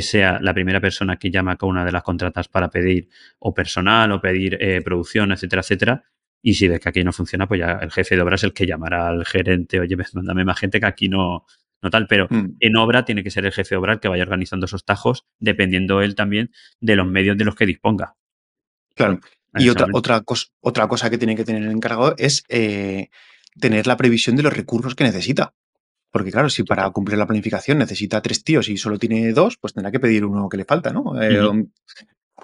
sea 0.00 0.38
la 0.40 0.54
primera 0.54 0.80
persona 0.80 1.16
que 1.16 1.30
llama 1.30 1.56
a 1.58 1.66
una 1.66 1.84
de 1.84 1.90
las 1.90 2.02
contratas 2.02 2.46
para 2.46 2.68
pedir 2.68 3.08
o 3.40 3.54
personal 3.54 4.12
o 4.12 4.20
pedir 4.20 4.56
eh, 4.60 4.82
producción, 4.82 5.32
etcétera, 5.32 5.62
etcétera. 5.62 6.04
Y 6.40 6.54
si 6.54 6.68
ves 6.68 6.78
que 6.78 6.90
aquí 6.90 7.02
no 7.02 7.12
funciona, 7.12 7.48
pues 7.48 7.58
ya 7.58 7.80
el 7.82 7.90
jefe 7.90 8.14
de 8.14 8.22
obra 8.22 8.36
es 8.36 8.44
el 8.44 8.52
que 8.52 8.66
llamará 8.66 9.08
al 9.08 9.24
gerente, 9.24 9.80
oye, 9.80 9.96
mándame 10.12 10.44
más 10.44 10.60
gente 10.60 10.78
que 10.78 10.86
aquí 10.86 11.08
no, 11.08 11.44
no 11.82 11.90
tal. 11.90 12.06
Pero 12.06 12.28
Mm, 12.30 12.56
en 12.60 12.76
obra 12.76 13.04
tiene 13.04 13.24
que 13.24 13.30
ser 13.30 13.46
el 13.46 13.52
jefe 13.52 13.74
de 13.74 13.78
obra 13.78 13.94
el 13.94 14.00
que 14.00 14.08
vaya 14.08 14.22
organizando 14.22 14.66
esos 14.66 14.84
tajos, 14.84 15.26
dependiendo 15.40 16.02
él 16.02 16.14
también 16.14 16.52
de 16.80 16.94
los 16.94 17.06
medios 17.08 17.36
de 17.36 17.44
los 17.44 17.56
que 17.56 17.66
disponga 17.66 18.14
Claro. 18.98 19.20
Y 19.64 19.68
otra, 19.70 19.86
otra, 19.96 20.20
cos- 20.24 20.50
otra 20.60 20.86
cosa 20.88 21.08
que 21.08 21.16
tiene 21.18 21.34
que 21.34 21.44
tener 21.44 21.62
el 21.62 21.70
encargado 21.70 22.14
es 22.18 22.44
eh, 22.50 23.08
tener 23.58 23.86
la 23.86 23.96
previsión 23.96 24.36
de 24.36 24.42
los 24.42 24.52
recursos 24.52 24.94
que 24.94 25.04
necesita. 25.04 25.54
Porque 26.10 26.30
claro, 26.30 26.48
si 26.50 26.62
para 26.64 26.88
cumplir 26.90 27.18
la 27.18 27.26
planificación 27.26 27.78
necesita 27.78 28.20
tres 28.22 28.42
tíos 28.44 28.68
y 28.68 28.76
solo 28.76 28.98
tiene 28.98 29.32
dos, 29.32 29.56
pues 29.58 29.72
tendrá 29.74 29.90
que 29.90 30.00
pedir 30.00 30.24
uno 30.24 30.48
que 30.48 30.56
le 30.58 30.64
falta, 30.64 30.92
¿no? 30.92 31.20
Eh. 31.22 31.28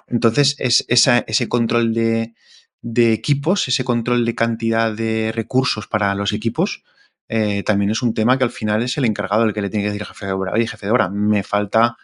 Entonces, 0.07 0.55
es 0.59 0.85
esa- 0.87 1.19
ese 1.27 1.47
control 1.47 1.93
de, 1.93 2.33
de 2.81 3.13
equipos, 3.13 3.67
ese 3.67 3.83
control 3.83 4.25
de 4.25 4.35
cantidad 4.35 4.91
de 4.91 5.31
recursos 5.33 5.87
para 5.87 6.13
los 6.15 6.31
equipos, 6.33 6.83
eh, 7.27 7.63
también 7.63 7.89
es 7.91 8.01
un 8.03 8.13
tema 8.13 8.37
que 8.37 8.43
al 8.43 8.51
final 8.51 8.83
es 8.83 8.97
el 8.97 9.05
encargado 9.05 9.43
el 9.45 9.53
que 9.53 9.61
le 9.61 9.69
tiene 9.69 9.83
que 9.85 9.89
decir 9.89 10.03
al 10.03 10.09
jefe 10.09 10.25
de 10.27 10.31
obra, 10.33 10.51
oye, 10.53 10.67
jefe 10.67 10.85
de 10.85 10.91
obra, 10.91 11.09
me 11.09 11.41
falta 11.41 11.97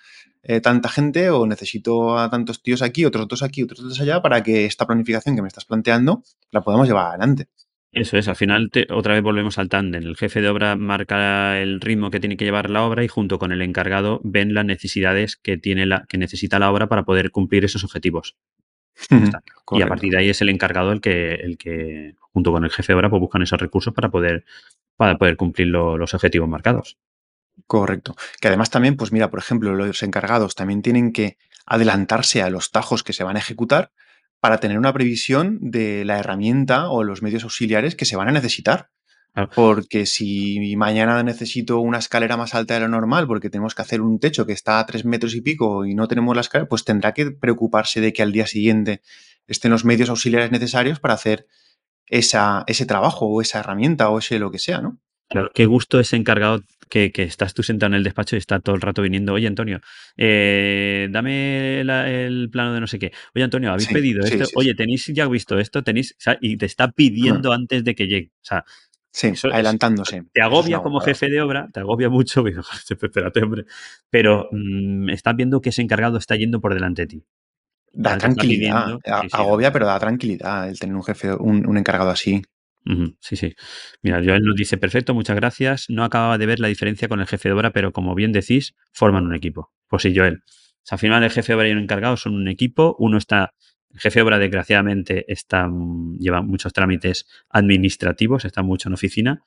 eh, 0.43 0.61
tanta 0.61 0.89
gente 0.89 1.29
o 1.29 1.45
necesito 1.45 2.17
a 2.17 2.29
tantos 2.29 2.61
tíos 2.63 2.81
aquí, 2.81 3.05
otros 3.05 3.27
dos 3.27 3.43
aquí, 3.43 3.63
otros 3.63 3.81
dos 3.83 3.99
allá, 4.01 4.21
para 4.21 4.41
que 4.43 4.65
esta 4.65 4.85
planificación 4.87 5.35
que 5.35 5.41
me 5.41 5.47
estás 5.47 5.65
planteando 5.65 6.23
la 6.51 6.61
podamos 6.61 6.87
llevar 6.87 7.07
adelante. 7.07 7.47
Eso 7.93 8.17
es, 8.17 8.29
al 8.29 8.37
final 8.37 8.69
te- 8.71 8.87
otra 8.91 9.13
vez 9.15 9.21
volvemos 9.21 9.57
al 9.57 9.67
tándem. 9.67 10.03
El 10.03 10.15
jefe 10.15 10.39
de 10.41 10.47
obra 10.47 10.77
marca 10.77 11.59
el 11.59 11.81
ritmo 11.81 12.09
que 12.09 12.21
tiene 12.21 12.37
que 12.37 12.45
llevar 12.45 12.69
la 12.69 12.83
obra 12.83 13.03
y 13.03 13.09
junto 13.09 13.37
con 13.37 13.51
el 13.51 13.61
encargado 13.61 14.21
ven 14.23 14.53
las 14.53 14.63
necesidades 14.65 15.35
que 15.35 15.57
tiene 15.57 15.85
la, 15.85 16.05
que 16.07 16.17
necesita 16.17 16.57
la 16.57 16.71
obra 16.71 16.87
para 16.87 17.03
poder 17.03 17.31
cumplir 17.31 17.65
esos 17.65 17.83
objetivos. 17.83 18.37
Y 19.79 19.81
a 19.81 19.87
partir 19.89 20.11
de 20.11 20.17
ahí 20.19 20.29
es 20.29 20.41
el 20.41 20.47
encargado 20.49 20.91
el 20.93 21.01
que, 21.01 21.33
el 21.35 21.57
que 21.57 22.15
junto 22.19 22.51
con 22.53 22.63
el 22.63 22.69
jefe 22.71 22.93
de 22.93 22.97
obra, 22.97 23.09
pues 23.09 23.19
buscan 23.19 23.41
esos 23.41 23.59
recursos 23.59 23.93
para 23.93 24.09
poder, 24.09 24.45
para 24.95 25.17
poder 25.17 25.35
cumplir 25.35 25.67
lo- 25.67 25.97
los 25.97 26.13
objetivos 26.13 26.47
marcados. 26.47 26.97
Correcto. 27.67 28.15
Que 28.39 28.47
además 28.47 28.69
también, 28.69 28.97
pues 28.97 29.11
mira, 29.11 29.29
por 29.29 29.39
ejemplo, 29.39 29.73
los 29.73 30.03
encargados 30.03 30.55
también 30.55 30.81
tienen 30.81 31.11
que 31.11 31.37
adelantarse 31.65 32.41
a 32.41 32.49
los 32.49 32.71
tajos 32.71 33.03
que 33.03 33.13
se 33.13 33.23
van 33.23 33.35
a 33.35 33.39
ejecutar 33.39 33.91
para 34.39 34.59
tener 34.59 34.77
una 34.77 34.91
previsión 34.93 35.59
de 35.61 36.03
la 36.03 36.19
herramienta 36.19 36.89
o 36.89 37.03
los 37.03 37.21
medios 37.21 37.43
auxiliares 37.43 37.95
que 37.95 38.05
se 38.05 38.15
van 38.15 38.27
a 38.27 38.31
necesitar. 38.31 38.89
Claro. 39.33 39.49
Porque 39.55 40.05
si 40.05 40.75
mañana 40.75 41.23
necesito 41.23 41.79
una 41.79 41.99
escalera 41.99 42.35
más 42.35 42.53
alta 42.53 42.73
de 42.73 42.81
lo 42.81 42.89
normal 42.89 43.27
porque 43.27 43.49
tenemos 43.49 43.73
que 43.73 43.81
hacer 43.81 44.01
un 44.01 44.19
techo 44.19 44.45
que 44.45 44.51
está 44.51 44.79
a 44.79 44.85
tres 44.85 45.05
metros 45.05 45.35
y 45.35 45.41
pico 45.41 45.85
y 45.85 45.93
no 45.95 46.09
tenemos 46.09 46.35
la 46.35 46.41
escalera, 46.41 46.67
pues 46.67 46.83
tendrá 46.83 47.13
que 47.13 47.31
preocuparse 47.31 48.01
de 48.01 48.11
que 48.11 48.23
al 48.23 48.33
día 48.33 48.45
siguiente 48.45 49.01
estén 49.47 49.71
los 49.71 49.85
medios 49.85 50.09
auxiliares 50.09 50.51
necesarios 50.51 50.99
para 50.99 51.13
hacer 51.13 51.47
esa, 52.07 52.65
ese 52.67 52.85
trabajo 52.85 53.27
o 53.27 53.41
esa 53.41 53.59
herramienta 53.59 54.09
o 54.09 54.19
ese 54.19 54.37
lo 54.37 54.51
que 54.51 54.59
sea, 54.59 54.81
¿no? 54.81 54.99
Claro, 55.31 55.49
qué 55.53 55.65
gusto 55.65 55.99
ese 55.99 56.17
encargado 56.17 56.61
que, 56.89 57.11
que 57.11 57.23
estás 57.23 57.53
tú 57.53 57.63
sentado 57.63 57.87
en 57.91 57.95
el 57.95 58.03
despacho 58.03 58.35
y 58.35 58.39
está 58.39 58.59
todo 58.59 58.75
el 58.75 58.81
rato 58.81 59.01
viniendo. 59.01 59.33
Oye, 59.33 59.47
Antonio, 59.47 59.79
eh, 60.17 61.07
dame 61.09 61.83
la- 61.85 62.09
el 62.11 62.49
plano 62.51 62.73
de 62.73 62.81
no 62.81 62.87
sé 62.87 62.99
qué. 62.99 63.13
Oye, 63.33 63.43
Antonio, 63.45 63.71
¿habéis 63.71 63.87
Sí, 63.87 63.93
pedido 63.93 64.25
sí, 64.25 64.33
esto? 64.35 64.45
sí, 64.45 64.53
Oye, 64.57 64.75
¿tenéis 64.75 65.07
ya 65.07 65.27
visto 65.27 65.57
esto? 65.57 65.83
¿Tenéis? 65.83 66.11
o 66.11 66.15
sea, 66.19 66.37
y 66.41 66.57
te 66.57 66.65
está 66.65 66.91
pidiendo 66.91 67.53
antes 67.53 67.83
de 67.85 67.95
que 67.95 68.07
llegue. 68.07 68.31
O 68.35 68.43
sea, 68.45 68.65
Sí, 69.13 69.27
eso 69.29 69.49
adelantándose. 69.53 70.23
te 70.33 70.41
agobia 70.41 70.79
como 70.79 70.99
jefe 71.01 71.29
de 71.29 71.41
obra, 71.41 71.69
te 71.73 71.79
agobia 71.79 72.09
mucho. 72.09 72.43
digo, 72.45 72.61
Espérate, 72.89 73.41
hombre. 73.41 73.65
Pero 74.09 74.49
mm, 74.51 75.09
estás 75.11 75.35
viendo 75.35 75.61
que 75.61 75.69
ese 75.69 75.81
encargado 75.81 76.17
está 76.17 76.35
yendo 76.35 76.59
por 76.61 76.73
delante 76.73 77.03
de 77.03 77.07
ti. 77.07 77.23
Da 77.93 78.17
tranquilidad. 78.17 78.85
pidiendo- 78.85 79.01
a- 79.05 79.21
sí, 79.21 79.29
sí, 79.29 79.35
agobia, 79.37 79.71
pero 79.71 79.85
da 79.85 79.99
tranquilidad 79.99 80.69
el 80.69 80.79
tener 80.79 80.95
un 80.95 81.03
jefe, 81.03 81.33
un, 81.33 81.65
un 81.67 81.77
encargado 81.77 82.09
así. 82.09 82.41
Sí, 83.19 83.35
sí. 83.35 83.55
Mira, 84.01 84.21
Joel 84.23 84.41
nos 84.43 84.55
dice, 84.55 84.77
perfecto, 84.77 85.13
muchas 85.13 85.35
gracias. 85.35 85.85
No 85.89 86.03
acababa 86.03 86.37
de 86.37 86.45
ver 86.45 86.59
la 86.59 86.67
diferencia 86.67 87.07
con 87.07 87.19
el 87.19 87.27
jefe 87.27 87.49
de 87.49 87.53
obra, 87.53 87.71
pero 87.71 87.91
como 87.91 88.15
bien 88.15 88.31
decís, 88.31 88.75
forman 88.91 89.25
un 89.25 89.35
equipo. 89.35 89.71
Pues 89.87 90.03
sí, 90.03 90.13
Joel. 90.15 90.43
Al 90.89 90.99
final 90.99 91.23
el 91.23 91.29
jefe 91.29 91.53
de 91.53 91.55
obra 91.57 91.69
y 91.69 91.71
un 91.71 91.77
encargado 91.79 92.17
son 92.17 92.33
un 92.33 92.47
equipo. 92.47 92.95
Uno 92.99 93.17
está, 93.17 93.53
el 93.93 93.99
jefe 93.99 94.19
de 94.19 94.23
obra 94.23 94.39
desgraciadamente 94.39 95.31
está, 95.31 95.67
mm, 95.67 96.17
lleva 96.17 96.41
muchos 96.41 96.73
trámites 96.73 97.27
administrativos, 97.49 98.45
está 98.45 98.63
mucho 98.63 98.89
en 98.89 98.93
oficina, 98.93 99.43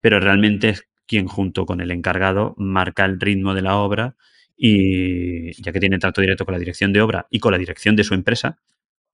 pero 0.00 0.18
realmente 0.18 0.70
es 0.70 0.88
quien 1.06 1.26
junto 1.26 1.66
con 1.66 1.80
el 1.80 1.90
encargado 1.90 2.54
marca 2.58 3.04
el 3.04 3.20
ritmo 3.20 3.54
de 3.54 3.62
la 3.62 3.76
obra 3.76 4.16
y 4.56 5.52
ya 5.62 5.72
que 5.72 5.80
tiene 5.80 5.98
trato 5.98 6.20
directo 6.20 6.44
con 6.44 6.52
la 6.52 6.58
dirección 6.58 6.92
de 6.92 7.00
obra 7.00 7.26
y 7.30 7.38
con 7.38 7.52
la 7.52 7.58
dirección 7.58 7.96
de 7.96 8.04
su 8.04 8.14
empresa, 8.14 8.58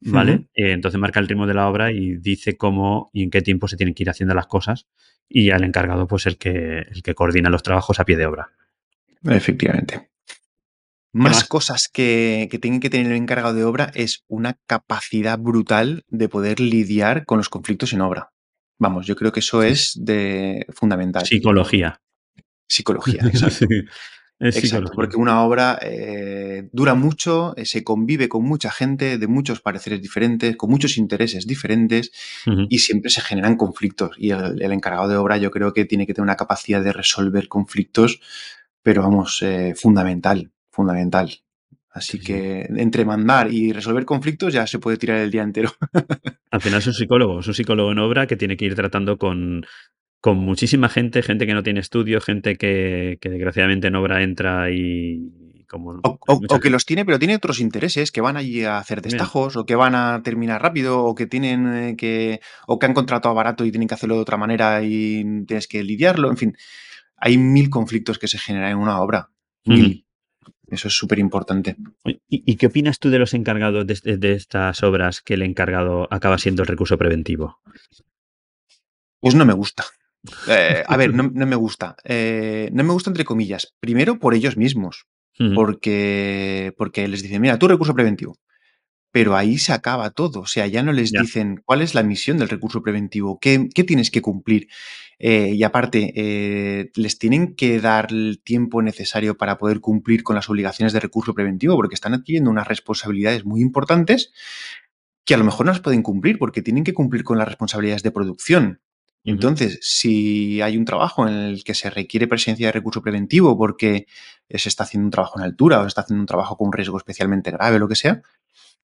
¿vale? 0.05 0.46
Eh, 0.55 0.72
entonces 0.72 1.00
marca 1.00 1.20
el 1.20 1.28
ritmo 1.28 1.46
de 1.46 1.55
la 1.55 1.68
obra 1.68 1.92
y 1.92 2.16
dice 2.16 2.57
cómo 2.57 3.11
y 3.12 3.22
en 3.22 3.30
qué 3.30 3.42
tiempo 3.42 3.68
se 3.68 3.76
tienen 3.76 3.94
que 3.94 4.02
ir 4.02 4.11
haciendo 4.11 4.34
las 4.34 4.46
cosas 4.46 4.86
y 5.28 5.50
al 5.50 5.64
encargado 5.64 6.07
pues 6.07 6.26
el 6.26 6.36
que, 6.38 6.78
el 6.80 7.02
que 7.02 7.14
coordina 7.14 7.50
los 7.50 7.62
trabajos 7.62 8.00
a 8.00 8.05
pie 8.05 8.16
de 8.16 8.26
obra. 8.26 8.50
Efectivamente. 9.24 10.11
Más, 11.12 11.44
cosas 11.44 11.88
que, 11.88 12.48
que 12.50 12.59
tiene 12.59 12.80
que 12.80 12.90
tener 12.90 13.07
el 13.07 13.16
encargado 13.16 13.55
de 13.55 13.64
obra 13.64 13.92
es 13.94 14.24
una 14.26 14.59
capacidad 14.66 15.38
brutal 15.38 16.05
de 16.09 16.28
poder 16.28 16.59
lidiar 16.59 17.24
con 17.24 17.38
los 17.38 17.48
conflictos 17.48 17.92
en 17.92 18.00
obra. 18.00 18.32
Vamos, 18.78 19.07
yo 19.07 19.14
creo 19.14 19.30
que 19.30 19.38
eso 19.40 19.62
Sí. 19.62 19.68
es 19.68 19.98
de 20.00 20.66
fundamental. 20.70 21.24
Psicología. 21.24 22.00
Psicología, 22.68 23.20
exacto. 23.26 23.66
Sí, 23.68 23.82
es 24.41 24.57
Exacto, 24.57 24.91
porque 24.95 25.16
una 25.16 25.43
obra 25.43 25.78
eh, 25.80 26.68
dura 26.72 26.95
mucho, 26.95 27.57
eh, 27.57 27.64
se 27.64 27.85
convive 27.85 28.28
con 28.28 28.43
mucha 28.43 28.70
gente 28.70 29.16
de 29.16 29.26
muchos 29.26 29.61
pareceres 29.61 30.03
diferentes, 30.03 30.57
con 30.57 30.70
muchos 30.70 30.99
intereses 30.99 31.47
diferentes 31.47 32.11
y 32.68 32.78
siempre 32.80 33.11
se 33.11 33.20
generan 33.20 33.57
conflictos. 33.57 34.16
Y 34.18 34.30
el, 34.30 34.61
el 34.61 34.72
encargado 34.72 35.09
de 35.09 35.16
obra 35.16 35.37
yo 35.37 35.51
creo 35.51 35.72
que 35.72 35.85
tiene 35.85 36.07
que 36.07 36.14
tener 36.14 36.24
una 36.24 36.37
capacidad 36.37 36.82
de 36.82 36.93
resolver 36.93 37.49
conflictos, 37.49 38.20
pero 38.82 39.03
vamos, 39.03 39.41
eh, 39.43 39.74
fundamental, 39.76 40.51
fundamental. 40.70 41.41
Así 41.91 42.18
Sí, 42.18 42.18
sí. 42.18 42.24
que 42.24 42.66
entre 42.76 43.05
mandar 43.05 43.53
y 43.53 43.72
resolver 43.72 44.05
conflictos 44.05 44.53
ya 44.53 44.66
se 44.66 44.80
puede 44.80 44.97
tirar 44.97 45.18
el 45.18 45.30
día 45.30 45.43
entero. 45.43 45.72
Al 46.51 46.61
final 46.61 46.80
es 46.80 46.87
un 46.89 46.95
psicólogo, 46.95 47.39
es 47.39 47.47
un 47.47 47.55
psicólogo 47.55 47.93
en 47.93 48.01
obra 48.01 48.26
que 48.26 48.37
tiene 48.37 48.57
que 48.57 48.64
ir 48.64 48.74
tratando 48.74 49.16
con, 49.16 49.64
con 50.25 50.39
muchísima 50.39 50.89
gente, 50.89 51.22
gente 51.22 51.47
que 51.47 51.53
no 51.53 51.62
tiene 51.62 51.81
estudios, 51.81 52.25
gente 52.25 52.57
que, 52.57 53.18
que 53.20 53.29
desgraciadamente 53.29 53.89
en 53.89 53.95
obra 53.97 54.22
entra 54.22 54.70
y 54.70 55.64
como 55.68 56.01
O, 56.03 56.61
que 56.61 56.70
los 56.70 56.87
tiene, 56.87 57.05
pero 57.05 57.18
tiene 57.18 57.37
otros 57.37 57.61
intereses, 57.61 58.11
que 58.11 58.22
van 58.22 58.39
allí 58.39 58.64
a 58.64 58.79
hacer 58.79 59.03
destajos, 59.03 59.57
o 59.57 59.66
que 59.66 59.75
van 59.77 59.95
a 59.95 60.22
terminar 60.22 60.62
rápido, 60.62 61.05
o 61.05 61.14
que 61.14 61.27
tienen 61.27 61.66
eh, 61.75 61.95
que. 61.99 62.41
o 62.66 62.79
que 62.79 62.87
han 62.87 62.95
contratado 62.95 63.35
barato 63.35 63.66
y 63.66 63.70
tienen 63.70 63.87
que 63.87 63.95
hacerlo 63.97 64.14
de 64.14 64.22
otra 64.22 64.39
manera 64.39 64.83
y 64.83 65.45
tienes 65.47 65.68
que 65.68 65.83
lidiarlo. 65.83 66.31
En 66.31 66.39
fin, 66.39 66.57
hay 67.18 67.37
mil 67.37 67.68
conflictos 67.68 68.18
que 68.18 68.27
se 68.29 68.39
generan 68.39 68.70
en 68.70 68.79
una 68.79 69.01
obra. 69.03 69.29
Mil. 69.66 70.07
Eso 70.68 70.89
es 70.89 70.95
súper 70.95 71.18
importante. 71.18 71.77
¿Y, 72.07 72.18
y 72.51 72.57
qué 72.57 72.68
opinas 72.68 72.99
tú 72.99 73.11
de 73.11 73.18
los 73.18 73.35
encargados 73.35 73.87
de, 73.87 73.99
de- 74.03 74.16
de 74.16 74.33
estas 74.33 74.83
obras 74.83 75.20
que 75.20 75.35
el 75.35 75.43
encargado 75.43 76.09
acaba 76.11 76.39
siendo 76.39 76.62
el 76.62 76.68
recurso 76.68 76.97
preventivo? 76.97 77.61
Pues 79.20 79.35
no 79.35 79.45
me 79.45 79.53
gusta. 79.53 79.85
Eh, 80.49 80.83
a 80.87 80.97
ver, 80.97 81.12
no, 81.14 81.31
no 81.35 81.47
me 81.47 81.57
gusta. 81.57 81.97
Eh, 82.05 82.70
no 82.72 82.85
me 82.85 82.93
gusta 82.93 83.11
entre 83.11 83.25
comillas. 83.25 83.75
Primero 83.81 84.18
por 84.18 84.35
ellos 84.35 84.57
mismos. 84.57 85.07
Porque, 85.57 86.72
porque 86.79 87.09
les 87.09 87.22
dicen, 87.22 87.43
mira, 87.43 87.59
tu 87.59 87.66
recurso 87.66 87.93
preventivo. 87.93 88.39
Pero 89.11 89.37
ahí 89.37 89.59
se 89.59 89.72
acaba 89.72 90.11
todo. 90.11 90.41
O 90.41 90.47
sea, 90.47 90.66
ya 90.68 90.83
no 90.85 90.93
les 90.93 91.11
Ya. 91.12 91.22
dicen 91.22 91.61
cuál 91.64 91.83
es 91.83 91.95
la 91.95 92.03
misión 92.05 92.39
del 92.39 92.49
recurso 92.49 92.83
preventivo, 92.83 93.39
qué, 93.41 93.68
qué 93.75 93.83
tienes 93.85 94.11
que 94.12 94.22
cumplir. 94.22 94.68
Eh, 95.18 95.53
y 95.55 95.62
aparte, 95.64 96.91
les 96.95 97.18
tienen 97.18 97.55
que 97.57 97.81
dar 97.81 98.09
el 98.11 98.41
tiempo 98.45 98.81
necesario 98.83 99.37
para 99.37 99.59
poder 99.59 99.81
cumplir 99.81 100.22
con 100.22 100.37
las 100.37 100.49
obligaciones 100.49 100.93
de 100.93 101.01
recurso 101.01 101.35
preventivo, 101.35 101.77
porque 101.77 101.95
están 101.97 102.14
adquiriendo 102.14 102.51
unas 102.51 102.68
responsabilidades 102.68 103.45
muy 103.45 103.61
importantes 103.61 104.33
que 105.25 105.35
a 105.35 105.39
lo 105.39 105.45
mejor 105.45 105.66
no 105.66 105.72
las 105.72 105.81
pueden 105.81 106.03
cumplir, 106.03 106.39
porque 106.39 106.62
tienen 106.62 106.85
que 106.85 106.95
cumplir 106.95 107.25
con 107.25 107.39
las 107.39 107.49
responsabilidades 107.49 108.03
de 108.03 108.11
producción. 108.11 108.81
Entonces, 109.25 109.79
si 109.81 110.61
hay 110.61 110.77
un 110.77 110.85
trabajo 110.85 111.27
en 111.27 111.35
el 111.35 111.64
que 111.64 111.75
se 111.75 111.89
requiere 111.89 112.29
presencia 112.29 112.66
de 112.66 112.72
recurso 112.72 113.03
preventivo 113.03 113.57
porque 113.57 114.07
se 114.51 114.68
está 114.68 114.85
haciendo 114.85 115.07
un 115.07 115.11
trabajo 115.11 115.39
en 115.39 115.45
altura 115.45 115.81
o 115.81 115.83
se 115.83 115.89
está 115.89 116.03
haciendo 116.03 116.20
un 116.20 116.27
trabajo 116.27 116.57
con 116.59 116.66
un 116.68 116.72
riesgo 116.75 116.99
especialmente 116.99 117.51
grave 117.51 117.79
lo 117.79 117.89
que 117.89 117.97
sea, 117.97 118.20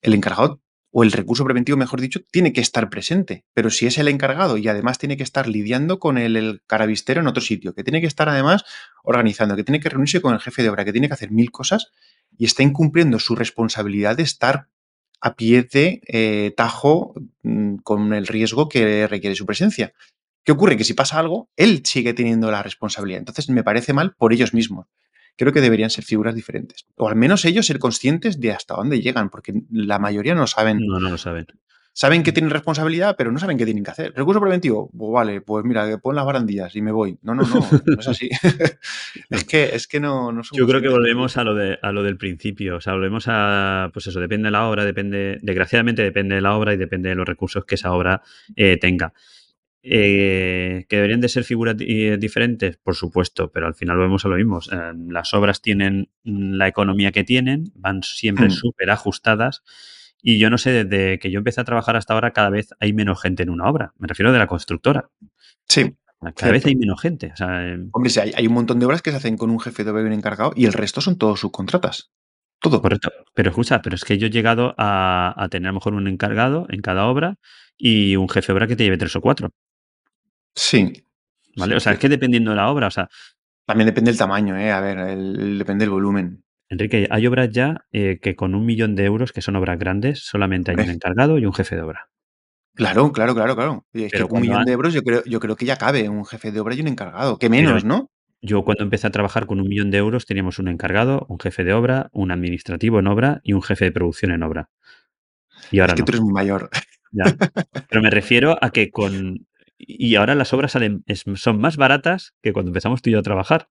el 0.01 0.15
encargado 0.15 0.63
o 0.93 1.05
el 1.05 1.13
recurso 1.13 1.45
preventivo, 1.45 1.79
mejor 1.79 2.01
dicho, 2.01 2.21
tiene 2.33 2.53
que 2.53 2.61
estar 2.61 2.91
presente. 2.91 3.45
Pero 3.55 3.71
si 3.71 3.87
es 3.87 3.99
el 3.99 4.09
encargado 4.09 4.57
y 4.57 4.67
además 4.67 4.99
tiene 4.99 5.17
que 5.17 5.23
estar 5.23 5.47
lidiando 5.47 6.01
con 6.01 6.19
el, 6.19 6.37
el 6.37 6.63
carabistero 6.67 7.21
en 7.21 7.29
otro 7.29 7.43
sitio, 7.43 7.75
que 7.75 7.85
tiene 7.85 8.01
que 8.01 8.09
estar 8.09 8.29
además 8.29 8.65
organizando, 9.05 9.55
que 9.55 9.63
tiene 9.63 9.79
que 9.79 9.89
reunirse 9.89 10.21
con 10.21 10.35
el 10.35 10.41
jefe 10.41 10.63
de 10.63 10.71
obra, 10.71 10.85
que 10.85 10.93
tiene 10.93 11.07
que 11.07 11.15
hacer 11.15 11.31
mil 11.31 11.53
cosas 11.53 11.93
y 12.37 12.47
está 12.47 12.63
incumpliendo 12.63 13.19
su 13.19 13.37
responsabilidad 13.37 14.17
de 14.17 14.25
estar 14.25 14.69
a 15.21 15.37
pie 15.37 15.63
de 15.63 16.01
eh, 16.07 16.55
tajo 16.57 17.15
mm, 17.43 17.77
con 17.77 18.13
el 18.15 18.27
riesgo 18.27 18.69
que 18.69 19.07
requiere 19.07 19.37
su 19.37 19.47
presencia. 19.47 19.93
¿Qué 20.51 20.55
ocurre? 20.55 20.77
Que 20.77 20.83
si 20.83 20.95
pasa 20.95 21.21
algo, 21.21 21.49
él 21.57 21.83
sigue 21.85 22.13
teniendo 22.13 22.51
la 22.51 22.61
responsabilidad. 22.61 23.21
Entonces 23.21 23.49
me 23.51 23.63
parece 23.63 23.93
mal 23.93 24.17
por 24.19 24.33
ellos 24.33 24.53
mismos. 24.53 24.89
Creo 25.37 25.53
que 25.53 25.61
deberían 25.61 25.91
ser 25.91 26.03
figuras 26.03 26.35
diferentes. 26.35 26.87
O 26.97 27.09
al 27.09 27.15
menos 27.15 27.45
ellos 27.45 27.67
ser 27.67 27.79
conscientes 27.79 28.41
de 28.41 28.51
hasta 28.51 28.75
dónde 28.75 29.01
llegan, 29.01 29.31
porque 29.31 29.55
la 29.71 30.01
mayoría 30.01 30.35
no 30.35 30.49
saben. 30.49 30.85
No, 30.85 30.99
no 30.99 31.09
lo 31.09 31.19
saben. 31.19 31.47
Saben 31.93 32.25
que 32.25 32.33
tienen 32.33 32.51
responsabilidad, 32.51 33.15
pero 33.17 33.31
no 33.31 33.39
saben 33.39 33.59
qué 33.59 33.65
tienen 33.65 33.85
que 33.85 33.93
hacer. 33.93 34.13
¿Recurso 34.17 34.41
preventivo? 34.41 34.91
Pues 34.91 35.13
vale, 35.13 35.41
pues 35.41 35.65
mira, 35.65 35.99
pon 35.99 36.17
las 36.17 36.25
barandillas 36.25 36.75
y 36.75 36.83
me 36.83 36.91
voy. 36.91 37.17
No, 37.23 37.37
no, 37.37 37.43
no, 37.43 37.61
no 37.87 38.01
es 38.01 38.09
así. 38.09 38.29
es 39.31 39.45
que, 39.45 39.71
es 39.73 39.87
que 39.87 40.01
no, 40.01 40.33
Yo 40.53 40.67
creo 40.67 40.81
que 40.81 40.89
volvemos 40.89 41.37
a 41.37 41.45
lo, 41.45 41.55
de, 41.55 41.79
a 41.81 41.93
lo 41.93 42.03
del 42.03 42.17
principio. 42.17 42.79
O 42.79 42.81
sea, 42.81 42.95
volvemos 42.95 43.27
a, 43.29 43.91
pues 43.93 44.09
eso, 44.09 44.19
depende 44.19 44.49
de 44.49 44.51
la 44.51 44.67
obra, 44.69 44.85
depende, 44.85 45.39
desgraciadamente 45.43 46.03
depende 46.03 46.35
de 46.35 46.41
la 46.41 46.57
obra 46.57 46.75
y 46.75 46.77
depende 46.77 47.09
de 47.11 47.15
los 47.15 47.29
recursos 47.29 47.65
que 47.65 47.77
esa 47.77 47.93
obra 47.93 48.23
eh, 48.57 48.77
tenga. 48.81 49.13
Eh, 49.83 50.85
¿Que 50.89 50.97
deberían 50.97 51.21
de 51.21 51.29
ser 51.29 51.45
figuras 51.45 51.77
di- 51.77 52.17
diferentes? 52.17 52.77
Por 52.77 52.95
supuesto, 52.95 53.51
pero 53.51 53.67
al 53.67 53.75
final 53.75 53.97
volvemos 53.97 54.25
a 54.25 54.29
lo 54.29 54.37
mismo. 54.37 54.61
Eh, 54.71 54.93
las 55.09 55.33
obras 55.35 55.63
tienen 55.63 56.11
la 56.25 56.69
economía 56.69 57.13
que 57.13 57.25
tienen, 57.25 57.73
van 57.75 58.03
siempre 58.03 58.47
Hmm. 58.47 58.51
súper 58.51 58.91
ajustadas 58.91 59.63
y 60.23 60.39
yo 60.39 60.51
no 60.51 60.59
sé, 60.59 60.85
desde 60.85 61.19
que 61.19 61.31
yo 61.31 61.39
empecé 61.39 61.61
a 61.63 61.65
trabajar 61.65 61.97
hasta 61.97 62.13
ahora 62.13 62.33
cada 62.33 62.51
vez 62.51 62.75
hay 62.79 62.93
menos 62.93 63.21
gente 63.23 63.43
en 63.43 63.51
una 63.51 63.65
obra. 63.71 63.95
Me 63.99 64.07
refiero 64.07 64.33
de 64.33 64.39
la 64.39 64.47
constructora. 64.47 65.09
Sí. 65.69 65.95
Cada 66.37 66.53
vez 66.53 66.67
hay 66.67 66.77
menos 66.77 67.01
gente. 67.01 67.31
O 67.33 67.37
sea, 67.37 67.67
eh, 67.67 67.79
Hombre, 67.93 68.11
sí, 68.11 68.21
hay, 68.21 68.33
hay 68.37 68.47
un 68.47 68.53
montón 68.53 68.79
de 68.79 68.85
obras 68.85 69.01
que 69.01 69.11
se 69.11 69.17
hacen 69.17 69.39
con 69.39 69.49
un 69.49 69.59
jefe 69.59 69.85
de 69.85 69.91
obra 69.91 70.03
un 70.03 70.13
encargado 70.13 70.53
y 70.55 70.67
el 70.67 70.75
resto 70.75 71.01
son 71.01 71.17
todos 71.17 71.41
subcontratas. 71.41 72.11
Todo. 72.61 72.83
Correcto. 72.83 73.11
Pero 73.33 73.49
escucha, 73.49 73.81
pero 73.81 73.97
es 73.97 74.05
que 74.05 74.19
yo 74.19 74.27
he 74.27 74.31
llegado 74.31 74.75
a, 74.77 75.33
a 75.43 75.49
tener 75.49 75.69
a 75.69 75.71
lo 75.71 75.77
mejor 75.77 75.95
un 75.95 76.07
encargado 76.07 76.67
en 76.69 76.83
cada 76.83 77.07
obra 77.07 77.37
y 77.79 78.17
un 78.17 78.29
jefe 78.29 78.49
de 78.49 78.53
obra 78.53 78.67
que 78.67 78.77
te 78.77 78.85
lleve 78.85 78.99
tres 78.99 79.17
o 79.17 79.23
cuatro. 79.23 79.49
Sí. 80.61 80.93
¿Vale? 81.57 81.73
Sí, 81.73 81.77
o 81.77 81.81
sea, 81.81 81.93
sí. 81.93 81.95
es 81.95 82.01
que 82.01 82.09
dependiendo 82.09 82.51
de 82.51 82.57
la 82.57 82.69
obra, 82.69 82.87
o 82.89 82.91
sea, 82.91 83.09
También 83.67 83.87
depende 83.87 84.11
del 84.11 84.19
tamaño, 84.19 84.57
¿eh? 84.59 84.71
A 84.73 84.81
ver, 84.81 84.99
el- 84.99 85.59
depende 85.59 85.85
del 85.85 85.91
volumen. 85.91 86.43
Enrique, 86.69 87.09
hay 87.11 87.27
obras 87.27 87.51
ya 87.51 87.87
eh, 87.93 88.19
que 88.21 88.37
con 88.37 88.55
un 88.55 88.65
millón 88.67 88.95
de 88.95 89.05
euros, 89.05 89.33
que 89.33 89.41
son 89.43 89.57
obras 89.57 89.79
grandes, 89.79 90.21
solamente 90.21 90.71
hay 90.71 90.77
un 90.85 90.91
encargado 90.91 91.39
y 91.39 91.47
un 91.47 91.53
jefe 91.53 91.77
de 91.77 91.83
obra. 91.83 92.11
Claro, 92.75 93.11
claro, 93.13 93.35
claro, 93.35 93.57
claro. 93.57 93.87
Y 93.93 94.05
es 94.05 94.13
Pero 94.13 94.27
que 94.27 94.29
con 94.31 94.37
un 94.39 94.43
millón 94.43 94.59
han- 94.61 94.65
de 94.67 94.73
euros 94.73 94.93
yo 94.95 95.03
creo, 95.03 95.23
yo 95.25 95.41
creo 95.41 95.57
que 95.57 95.65
ya 95.67 95.77
cabe 95.77 96.09
un 96.09 96.25
jefe 96.25 96.53
de 96.53 96.61
obra 96.61 96.75
y 96.75 96.81
un 96.81 96.89
encargado. 96.89 97.39
Que 97.39 97.49
menos, 97.49 97.85
¿no? 97.85 98.11
Yo 98.43 98.63
cuando 98.65 98.85
empecé 98.85 99.07
a 99.07 99.11
trabajar 99.11 99.47
con 99.47 99.61
un 99.61 99.69
millón 99.69 99.91
de 99.91 99.99
euros 99.99 100.27
teníamos 100.27 100.59
un 100.59 100.69
encargado, 100.69 101.27
un 101.29 101.39
jefe 101.41 101.63
de 101.65 101.73
obra, 101.75 102.09
un 102.13 102.31
administrativo 102.31 102.99
en 103.01 103.07
obra 103.09 103.41
y 103.45 103.53
un 103.53 103.63
jefe 103.63 103.87
de 103.87 103.93
producción 103.93 104.31
en 104.33 104.43
obra. 104.43 104.71
Y 105.71 105.81
ahora 105.81 105.93
es 105.93 105.97
que 105.97 106.03
no. 106.03 106.07
tú 106.07 106.13
eres 106.13 106.23
muy 106.23 106.33
mayor. 106.33 106.71
Ya. 107.13 107.25
Pero 107.89 108.03
me 108.03 108.11
refiero 108.11 108.57
a 108.63 108.71
que 108.71 108.91
con... 108.91 109.47
y 109.87 110.15
ahora 110.17 110.35
las 110.35 110.53
obras 110.53 110.73
salen, 110.73 111.05
son 111.37 111.61
más 111.61 111.77
baratas 111.77 112.35
que 112.43 112.53
cuando 112.53 112.71
empezamos 112.71 113.03
tú 113.03 113.11
y 113.11 113.15
yo 113.15 113.19
a 113.21 113.23
trabajar. 113.23 113.69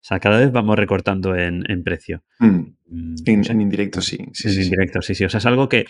O 0.00 0.04
sea, 0.08 0.20
cada 0.20 0.38
vez 0.38 0.52
vamos 0.52 0.76
recortando 0.78 1.34
en, 1.36 1.64
en 1.70 1.82
precio. 1.84 2.22
Mm, 2.40 2.76
Mm, 2.90 3.14
En, 3.26 3.50
en 3.50 3.60
indirecto, 3.60 4.00
sí. 4.00 4.16
sí, 4.32 4.48
en 4.48 4.54
sí, 4.54 4.62
indirecto, 4.62 5.02
sí, 5.02 5.14
sí. 5.14 5.24
O 5.24 5.28
sea, 5.28 5.38
es 5.38 5.46
algo 5.46 5.68
que, 5.68 5.84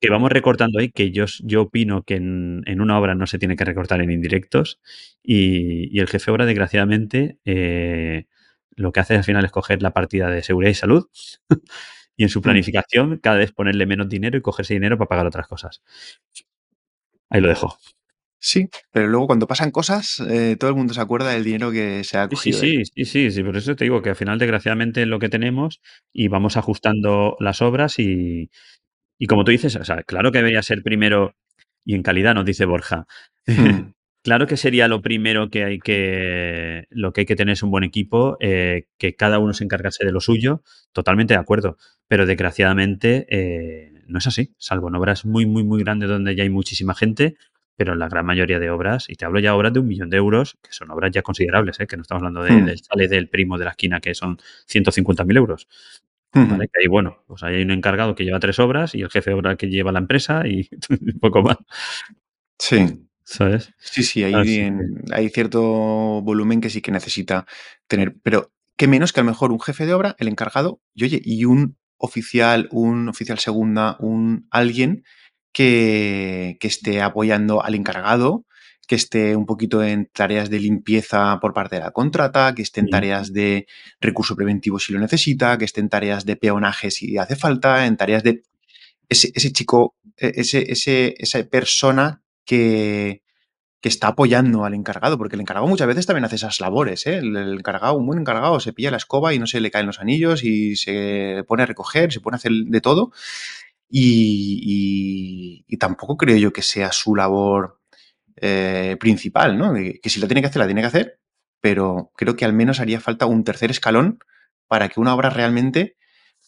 que 0.00 0.10
vamos 0.10 0.30
recortando 0.32 0.78
ahí, 0.80 0.90
que 0.90 1.10
yo, 1.12 1.24
yo 1.44 1.62
opino 1.62 2.02
que 2.04 2.16
en, 2.16 2.62
en 2.66 2.80
una 2.80 2.98
obra 2.98 3.14
no 3.14 3.26
se 3.26 3.38
tiene 3.38 3.56
que 3.56 3.64
recortar 3.64 4.00
en 4.02 4.10
indirectos. 4.12 4.80
Y, 5.22 5.96
y 5.96 6.00
el 6.00 6.08
jefe 6.08 6.26
de 6.26 6.32
obra, 6.32 6.46
desgraciadamente, 6.46 7.38
eh, 7.44 8.26
lo 8.76 8.92
que 8.92 9.00
hace 9.00 9.16
al 9.16 9.24
final 9.24 9.44
es 9.44 9.50
coger 9.52 9.82
la 9.82 9.92
partida 9.92 10.28
de 10.30 10.42
seguridad 10.42 10.70
y 10.70 10.74
salud 10.74 11.06
y 12.16 12.24
en 12.24 12.28
su 12.30 12.40
Mm. 12.40 12.42
planificación 12.42 13.18
cada 13.18 13.36
vez 13.38 13.52
ponerle 13.52 13.86
menos 13.86 14.08
dinero 14.08 14.38
y 14.38 14.42
cogerse 14.42 14.74
dinero 14.74 14.98
para 14.98 15.08
pagar 15.08 15.26
otras 15.26 15.46
cosas. 15.48 15.82
Ahí 17.30 17.40
lo 17.40 17.48
dejo. 17.48 17.78
Sí, 18.44 18.68
pero 18.90 19.06
luego 19.06 19.28
cuando 19.28 19.46
pasan 19.46 19.70
cosas, 19.70 20.20
eh, 20.28 20.56
todo 20.58 20.68
el 20.70 20.76
mundo 20.76 20.94
se 20.94 21.00
acuerda 21.00 21.30
del 21.30 21.44
dinero 21.44 21.70
que 21.70 22.02
se 22.02 22.18
ha 22.18 22.28
cogido. 22.28 22.60
él. 22.60 22.84
sí, 22.84 22.84
sí, 22.84 23.04
sí, 23.04 23.30
sí, 23.30 23.42
por 23.44 23.56
eso 23.56 23.76
te 23.76 23.84
digo 23.84 24.02
que 24.02 24.10
al 24.10 24.16
final, 24.16 24.40
desgraciadamente, 24.40 25.02
es 25.02 25.08
lo 25.08 25.20
que 25.20 25.28
tenemos 25.28 25.80
y 26.12 26.26
vamos 26.26 26.56
ajustando 26.56 27.36
las 27.38 27.62
obras 27.62 28.00
y, 28.00 28.50
y 29.16 29.26
como 29.28 29.44
tú 29.44 29.52
dices, 29.52 29.76
o 29.76 29.84
sea, 29.84 30.02
claro 30.02 30.32
que 30.32 30.38
debería 30.38 30.62
ser 30.62 30.82
primero, 30.82 31.36
y 31.84 31.94
en 31.94 32.02
calidad 32.02 32.34
nos 32.34 32.44
dice 32.44 32.64
Borja, 32.64 33.06
Mm, 33.46 33.46
claro 34.22 34.46
que 34.46 34.56
sería 34.56 34.88
lo 34.88 35.02
primero 35.02 35.50
que 35.50 35.64
hay 35.64 35.78
que, 35.78 36.86
lo 36.90 37.12
que 37.12 37.22
hay 37.22 37.26
que 37.26 37.36
tener 37.36 37.54
es 37.54 37.62
un 37.62 37.70
buen 37.70 37.84
equipo, 37.84 38.36
eh, 38.40 38.86
que 38.98 39.14
cada 39.14 39.38
uno 39.38 39.52
se 39.52 39.64
encargase 39.64 40.04
de 40.04 40.12
lo 40.12 40.20
suyo, 40.20 40.62
totalmente 40.92 41.34
de 41.34 41.40
acuerdo, 41.40 41.76
pero 42.08 42.26
desgraciadamente 42.26 43.26
eh, 43.30 43.92
no 44.06 44.18
es 44.18 44.26
así, 44.26 44.54
salvo 44.58 44.88
en 44.88 44.96
obras 44.96 45.24
muy, 45.24 45.46
muy, 45.46 45.64
muy 45.64 45.82
grandes 45.82 46.08
donde 46.08 46.34
ya 46.36 46.42
hay 46.42 46.50
muchísima 46.50 46.94
gente, 46.94 47.36
pero 47.76 47.92
en 47.94 47.98
la 47.98 48.08
gran 48.08 48.24
mayoría 48.26 48.58
de 48.58 48.70
obras, 48.70 49.08
y 49.08 49.14
te 49.16 49.24
hablo 49.24 49.40
ya 49.40 49.50
de 49.50 49.56
obras 49.56 49.72
de 49.72 49.80
un 49.80 49.86
millón 49.88 50.10
de 50.10 50.16
euros, 50.18 50.56
que 50.62 50.72
son 50.72 50.90
obras 50.90 51.10
ya 51.12 51.22
considerables, 51.22 51.80
¿eh? 51.80 51.86
que 51.86 51.96
no 51.96 52.02
estamos 52.02 52.20
hablando 52.22 52.42
de- 52.42 52.52
Mm. 52.62 52.66
del 52.66 52.80
chale 52.82 53.08
del 53.08 53.28
primo 53.28 53.58
de 53.58 53.64
la 53.64 53.70
esquina, 53.72 54.00
que 54.00 54.14
son 54.14 54.38
150.000 54.66 55.36
euros. 55.36 55.68
ujú. 56.34 56.46
¿vale? 56.48 56.66
Que 56.72 56.80
ahí, 56.82 56.86
bueno, 56.88 57.18
pues 57.26 57.42
ahí 57.42 57.56
hay 57.56 57.62
un 57.62 57.72
encargado 57.72 58.14
que 58.14 58.24
lleva 58.24 58.40
tres 58.40 58.58
obras 58.58 58.94
y 58.94 59.02
el 59.02 59.10
jefe 59.10 59.28
de 59.30 59.34
obra 59.36 59.56
que 59.56 59.68
lleva 59.68 59.92
la 59.92 59.98
empresa 59.98 60.46
y 60.46 60.66
un 60.88 60.98
poco 61.20 61.42
más, 61.42 61.58
Sí. 62.58 63.06
¿sabes? 63.24 63.72
Sí, 63.78 64.02
sí, 64.02 64.24
hay, 64.24 64.32
que- 64.44 64.72
hay 65.12 65.28
cierto 65.30 65.60
volumen 66.22 66.60
que 66.60 66.70
sí 66.70 66.80
que 66.80 66.90
necesita 66.92 67.46
tener, 67.86 68.16
pero 68.22 68.50
qué 68.76 68.88
menos 68.88 69.12
que 69.12 69.20
a 69.20 69.24
lo 69.24 69.30
mejor 69.30 69.52
un 69.52 69.60
jefe 69.60 69.84
de 69.86 69.94
obra, 69.94 70.16
el 70.18 70.28
encargado, 70.28 70.80
y 70.94 71.04
oye, 71.04 71.20
y 71.24 71.44
un 71.44 71.76
oficial, 71.98 72.68
un 72.72 73.08
oficial 73.08 73.38
segunda, 73.38 73.96
un 74.00 74.46
alguien 74.50 75.04
que, 75.52 76.56
que 76.60 76.68
esté 76.68 77.02
apoyando 77.02 77.62
al 77.64 77.74
encargado, 77.74 78.44
que 78.88 78.96
esté 78.96 79.36
un 79.36 79.46
poquito 79.46 79.82
en 79.82 80.06
tareas 80.06 80.50
de 80.50 80.58
limpieza 80.60 81.38
por 81.40 81.52
parte 81.54 81.76
de 81.76 81.82
la 81.82 81.92
contrata, 81.92 82.54
que 82.54 82.62
esté 82.62 82.80
en 82.80 82.88
tareas 82.90 83.32
de 83.32 83.66
recurso 84.00 84.34
preventivo 84.36 84.78
si 84.78 84.92
lo 84.92 84.98
necesita, 85.00 85.56
que 85.58 85.64
esté 85.64 85.80
en 85.80 85.88
tareas 85.88 86.24
de 86.26 86.36
peonaje 86.36 86.90
si 86.90 87.16
hace 87.18 87.36
falta, 87.36 87.86
en 87.86 87.96
tareas 87.96 88.22
de 88.22 88.42
ese, 89.08 89.30
ese 89.34 89.52
chico, 89.52 89.94
e- 90.16 90.32
ese, 90.36 90.70
ese, 90.72 91.14
esa 91.18 91.42
persona 91.44 92.22
que, 92.44 93.22
que 93.80 93.88
está 93.88 94.08
apoyando 94.08 94.64
al 94.64 94.74
encargado, 94.74 95.18
porque 95.18 95.36
el 95.36 95.42
encargado 95.42 95.66
muchas 95.68 95.86
veces 95.88 96.06
también 96.06 96.24
hace 96.24 96.36
esas 96.36 96.60
labores, 96.60 97.06
¿eh? 97.06 97.18
El, 97.18 97.36
el 97.36 97.54
encargado, 97.58 97.94
un 97.96 98.06
buen 98.06 98.20
encargado, 98.20 98.60
se 98.60 98.72
pilla 98.72 98.90
la 98.90 98.96
escoba 98.98 99.34
y 99.34 99.38
no 99.38 99.46
se 99.46 99.60
le 99.60 99.70
caen 99.70 99.86
los 99.86 100.00
anillos 100.00 100.44
y 100.44 100.76
se 100.76 101.44
pone 101.48 101.64
a 101.64 101.66
recoger, 101.66 102.12
se 102.12 102.20
pone 102.20 102.36
a 102.36 102.38
hacer 102.38 102.52
de 102.52 102.80
todo. 102.80 103.12
Y, 103.94 104.58
y- 104.62 105.64
y 105.68 105.76
tampoco 105.76 106.16
creo 106.16 106.36
yo 106.38 106.52
que 106.52 106.62
sea 106.62 106.92
su 106.92 107.14
labor 107.14 107.78
eh, 108.36 108.96
principal, 108.98 109.58
¿no? 109.58 109.74
Que 109.74 110.08
si 110.08 110.18
la 110.20 110.26
tiene 110.26 110.40
que 110.40 110.46
hacer, 110.48 110.60
la 110.60 110.66
tiene 110.66 110.80
que 110.80 110.86
hacer, 110.86 111.20
pero 111.60 112.10
creo 112.16 112.34
que 112.36 112.44
al 112.46 112.54
menos 112.54 112.80
haría 112.80 113.00
falta 113.00 113.26
un 113.26 113.44
tercer 113.44 113.70
escalón 113.70 114.18
para 114.66 114.88
que 114.88 114.98
una 115.00 115.14
obra 115.14 115.28
realmente 115.30 115.96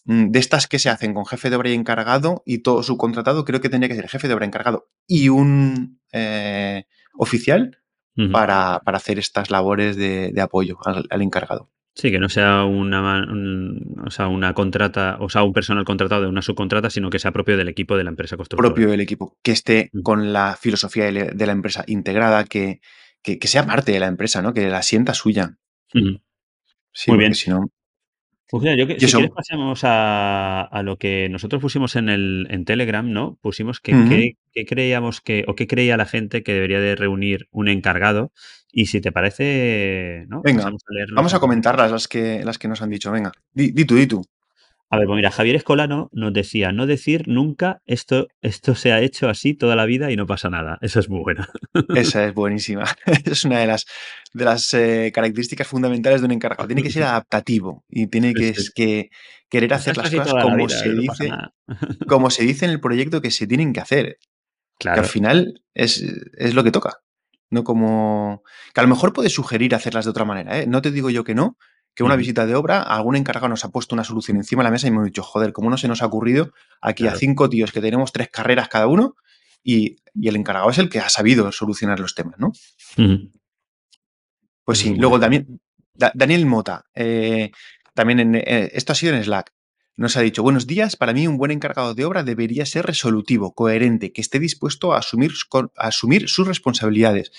mm, 0.05 0.31
de 0.31 0.39
estas 0.39 0.67
que 0.67 0.79
se 0.79 0.89
hacen 0.89 1.13
con 1.13 1.25
jefe 1.27 1.49
de 1.51 1.55
obra 1.57 1.69
y 1.69 1.73
encargado 1.75 2.41
y 2.45 2.59
todo 2.63 2.81
subcontratado, 2.83 3.45
creo 3.45 3.61
que 3.61 3.69
tendría 3.69 3.89
que 3.89 3.95
ser 3.95 4.09
jefe 4.09 4.27
de 4.27 4.33
obra 4.33 4.45
encargado 4.47 4.89
y 5.07 5.29
un 5.29 6.01
eh, 6.11 6.85
oficial 7.13 7.77
para, 8.31 8.81
para 8.85 8.97
hacer 8.97 9.19
estas 9.19 9.51
labores 9.51 9.97
de, 9.97 10.31
de 10.33 10.41
apoyo 10.41 10.77
al, 10.85 11.05
al 11.09 11.21
encargado. 11.21 11.69
Sí, 11.97 12.11
que 12.11 12.19
no 12.19 12.27
sea 12.27 12.65
una, 12.65 13.23
un- 13.23 13.95
o 14.05 14.11
sea, 14.11 14.27
una 14.27 14.53
contrata, 14.53 15.15
o 15.21 15.29
sea, 15.29 15.43
un 15.43 15.53
personal 15.53 15.85
contratado 15.85 16.23
de 16.23 16.27
una 16.27 16.41
subcontrata, 16.41 16.89
sino 16.89 17.09
que 17.09 17.19
sea 17.19 17.31
propio 17.31 17.55
del 17.55 17.69
equipo 17.69 17.95
de 17.95 18.03
la 18.03 18.09
empresa 18.09 18.35
constructora. 18.35 18.67
propio 18.73 18.89
del 18.91 18.99
equipo, 18.99 19.37
que 19.41 19.51
esté 19.53 19.89
Mm. 19.93 20.01
con 20.01 20.33
la 20.33 20.57
filosofía 20.59 21.05
de 21.05 21.45
la- 21.45 21.51
empresa 21.53 21.85
integrada, 21.87 22.43
que, 22.43 22.81
que, 23.23 23.39
que 23.39 23.47
sea 23.47 23.65
parte 23.65 23.93
de 23.93 23.99
la 24.01 24.07
empresa, 24.07 24.41
¿no? 24.41 24.53
Que 24.53 24.67
la 24.69 24.81
sienta 24.83 25.13
suya. 25.13 25.55
Sí, 26.91 27.11
Muy 27.11 27.17
bien. 27.19 27.33
si 27.33 27.49
no. 27.49 27.69
Pues 28.49 28.63
yo 28.77 28.87
que, 28.87 28.99
si 28.99 29.05
eso- 29.05 29.17
quieres 29.17 29.35
pasemos 29.35 29.83
a, 29.83 30.61
a 30.61 30.83
lo 30.83 30.97
que 30.97 31.27
nosotros 31.29 31.61
pusimos 31.61 31.95
en 31.95 32.09
el 32.09 32.47
en 32.49 32.63
Telegram, 32.65 33.11
¿no? 33.11 33.37
Pusimos 33.41 33.79
que 33.79 33.91
qué 34.53 34.65
creíamos 34.65 35.19
que, 35.21 35.43
o 35.47 35.55
qué 35.55 35.67
creía 35.67 35.97
la 35.97 36.05
gente 36.05 36.43
que 36.43 36.53
debería 36.53 36.79
de 36.79 36.95
reunir 36.95 37.47
un 37.51 37.67
encargado. 37.67 38.31
Y 38.71 38.87
si 38.87 38.99
te 39.01 39.11
parece, 39.11 40.25
¿no? 40.27 40.41
Venga, 40.43 40.59
Pasamos 40.63 40.81
a 40.83 41.15
Vamos 41.15 41.33
a 41.33 41.39
comentarlas 41.39 41.91
las 41.91 42.07
que, 42.07 42.43
las 42.43 42.57
que 42.57 42.67
nos 42.67 42.81
han 42.81 42.89
dicho. 42.89 43.11
Venga, 43.11 43.31
di, 43.53 43.71
di 43.71 43.85
tú, 43.85 43.95
di 43.95 44.05
tú. 44.05 44.21
A 44.89 44.97
ver, 44.97 45.07
pues 45.07 45.15
mira, 45.15 45.31
Javier 45.31 45.55
Escolano 45.55 46.09
nos 46.13 46.31
decía, 46.31 46.71
no 46.71 46.85
decir 46.85 47.27
nunca 47.27 47.81
esto, 47.85 48.27
esto 48.41 48.75
se 48.75 48.91
ha 48.91 49.01
hecho 49.01 49.29
así 49.29 49.55
toda 49.55 49.75
la 49.75 49.85
vida 49.85 50.11
y 50.11 50.15
no 50.15 50.27
pasa 50.27 50.49
nada. 50.49 50.77
Eso 50.81 50.99
es 50.99 51.09
muy 51.09 51.21
buena. 51.21 51.49
Esa 51.95 52.25
es 52.25 52.33
buenísima. 52.33 52.85
es 53.25 53.45
una 53.45 53.59
de 53.59 53.67
las, 53.67 53.85
de 54.33 54.45
las 54.45 54.73
eh, 54.75 55.11
características 55.13 55.67
fundamentales 55.67 56.21
de 56.21 56.25
un 56.25 56.33
encargado. 56.33 56.67
Tiene 56.67 56.83
que 56.83 56.91
ser 56.91 57.03
adaptativo 57.03 57.83
y 57.89 58.07
tiene 58.07 58.33
que, 58.33 58.53
sí. 58.53 58.69
que 58.75 59.09
querer 59.49 59.73
hacer 59.73 59.91
es 59.91 59.97
las 59.97 60.11
cosas 60.11 60.33
la 60.33 60.41
como 60.43 60.57
vida, 60.57 60.69
se 60.77 60.89
no 60.89 61.01
pasa 61.07 61.23
dice, 61.23 61.35
como 62.07 62.29
se 62.29 62.43
dice 62.43 62.65
en 62.65 62.71
el 62.71 62.79
proyecto 62.79 63.21
que 63.21 63.31
se 63.31 63.47
tienen 63.47 63.73
que 63.73 63.79
hacer. 63.81 64.17
Que 64.77 64.83
Claro. 64.83 65.01
al 65.01 65.07
final 65.07 65.61
es, 65.73 66.03
es 66.37 66.53
lo 66.53 66.63
que 66.63 66.71
toca. 66.71 66.99
No 67.49 67.63
como. 67.63 68.43
Que 68.73 68.81
a 68.81 68.83
lo 68.83 68.89
mejor 68.89 69.13
puedes 69.13 69.33
sugerir 69.33 69.73
hacerlas 69.73 70.05
de 70.05 70.11
otra 70.11 70.25
manera. 70.25 70.59
¿eh? 70.59 70.67
No 70.67 70.81
te 70.81 70.91
digo 70.91 71.09
yo 71.09 71.23
que 71.23 71.35
no. 71.35 71.57
Que 71.95 72.03
una 72.03 72.15
visita 72.17 72.45
de 72.45 72.55
obra, 72.55 72.81
algún 72.81 73.15
encargado 73.15 73.47
nos 73.47 73.63
ha 73.65 73.69
puesto 73.69 73.95
una 73.95 74.03
solución 74.03 74.37
encima 74.37 74.61
de 74.61 74.65
la 74.65 74.71
mesa 74.71 74.87
y 74.87 74.91
me 74.91 74.97
hemos 74.97 75.05
dicho, 75.07 75.23
joder, 75.23 75.53
¿cómo 75.53 75.69
no 75.69 75.77
se 75.77 75.87
nos 75.87 76.01
ha 76.01 76.05
ocurrido 76.05 76.53
aquí 76.81 77.03
Claro. 77.03 77.15
a 77.15 77.19
cinco 77.19 77.49
tíos 77.49 77.71
que 77.71 77.79
tenemos 77.81 78.11
tres 78.11 78.29
carreras 78.29 78.67
cada 78.67 78.87
uno? 78.87 79.15
Y, 79.63 79.95
y 80.13 80.27
el 80.27 80.35
encargado 80.35 80.69
es 80.69 80.77
el 80.77 80.89
que 80.89 80.99
ha 80.99 81.09
sabido 81.09 81.51
solucionar 81.51 81.99
los 81.99 82.13
temas, 82.13 82.35
¿no? 82.37 82.51
Pues 84.63 84.79
sí, 84.79 84.95
luego 84.95 85.19
también 85.19 85.59
Da- 85.93 86.11
Daniel 86.13 86.45
Mota, 86.45 86.85
eh, 86.93 87.51
también 87.93 88.19
en, 88.19 88.35
eh, 88.35 88.71
esto 88.73 88.91
ha 88.91 88.95
sido 88.95 89.15
en 89.15 89.23
Slack, 89.23 89.53
nos 89.95 90.17
ha 90.17 90.21
dicho, 90.21 90.43
buenos 90.43 90.67
días, 90.67 90.97
para 90.97 91.13
mí 91.13 91.25
un 91.27 91.37
buen 91.37 91.51
encargado 91.51 91.93
de 91.93 92.03
obra 92.03 92.23
debería 92.23 92.65
ser 92.65 92.85
resolutivo, 92.85 93.53
coherente, 93.53 94.11
que 94.11 94.19
esté 94.19 94.39
dispuesto 94.39 94.93
a 94.93 94.97
asumir, 94.99 95.31
a 95.77 95.87
asumir 95.87 96.27
sus 96.27 96.45
responsabilidades, 96.47 97.31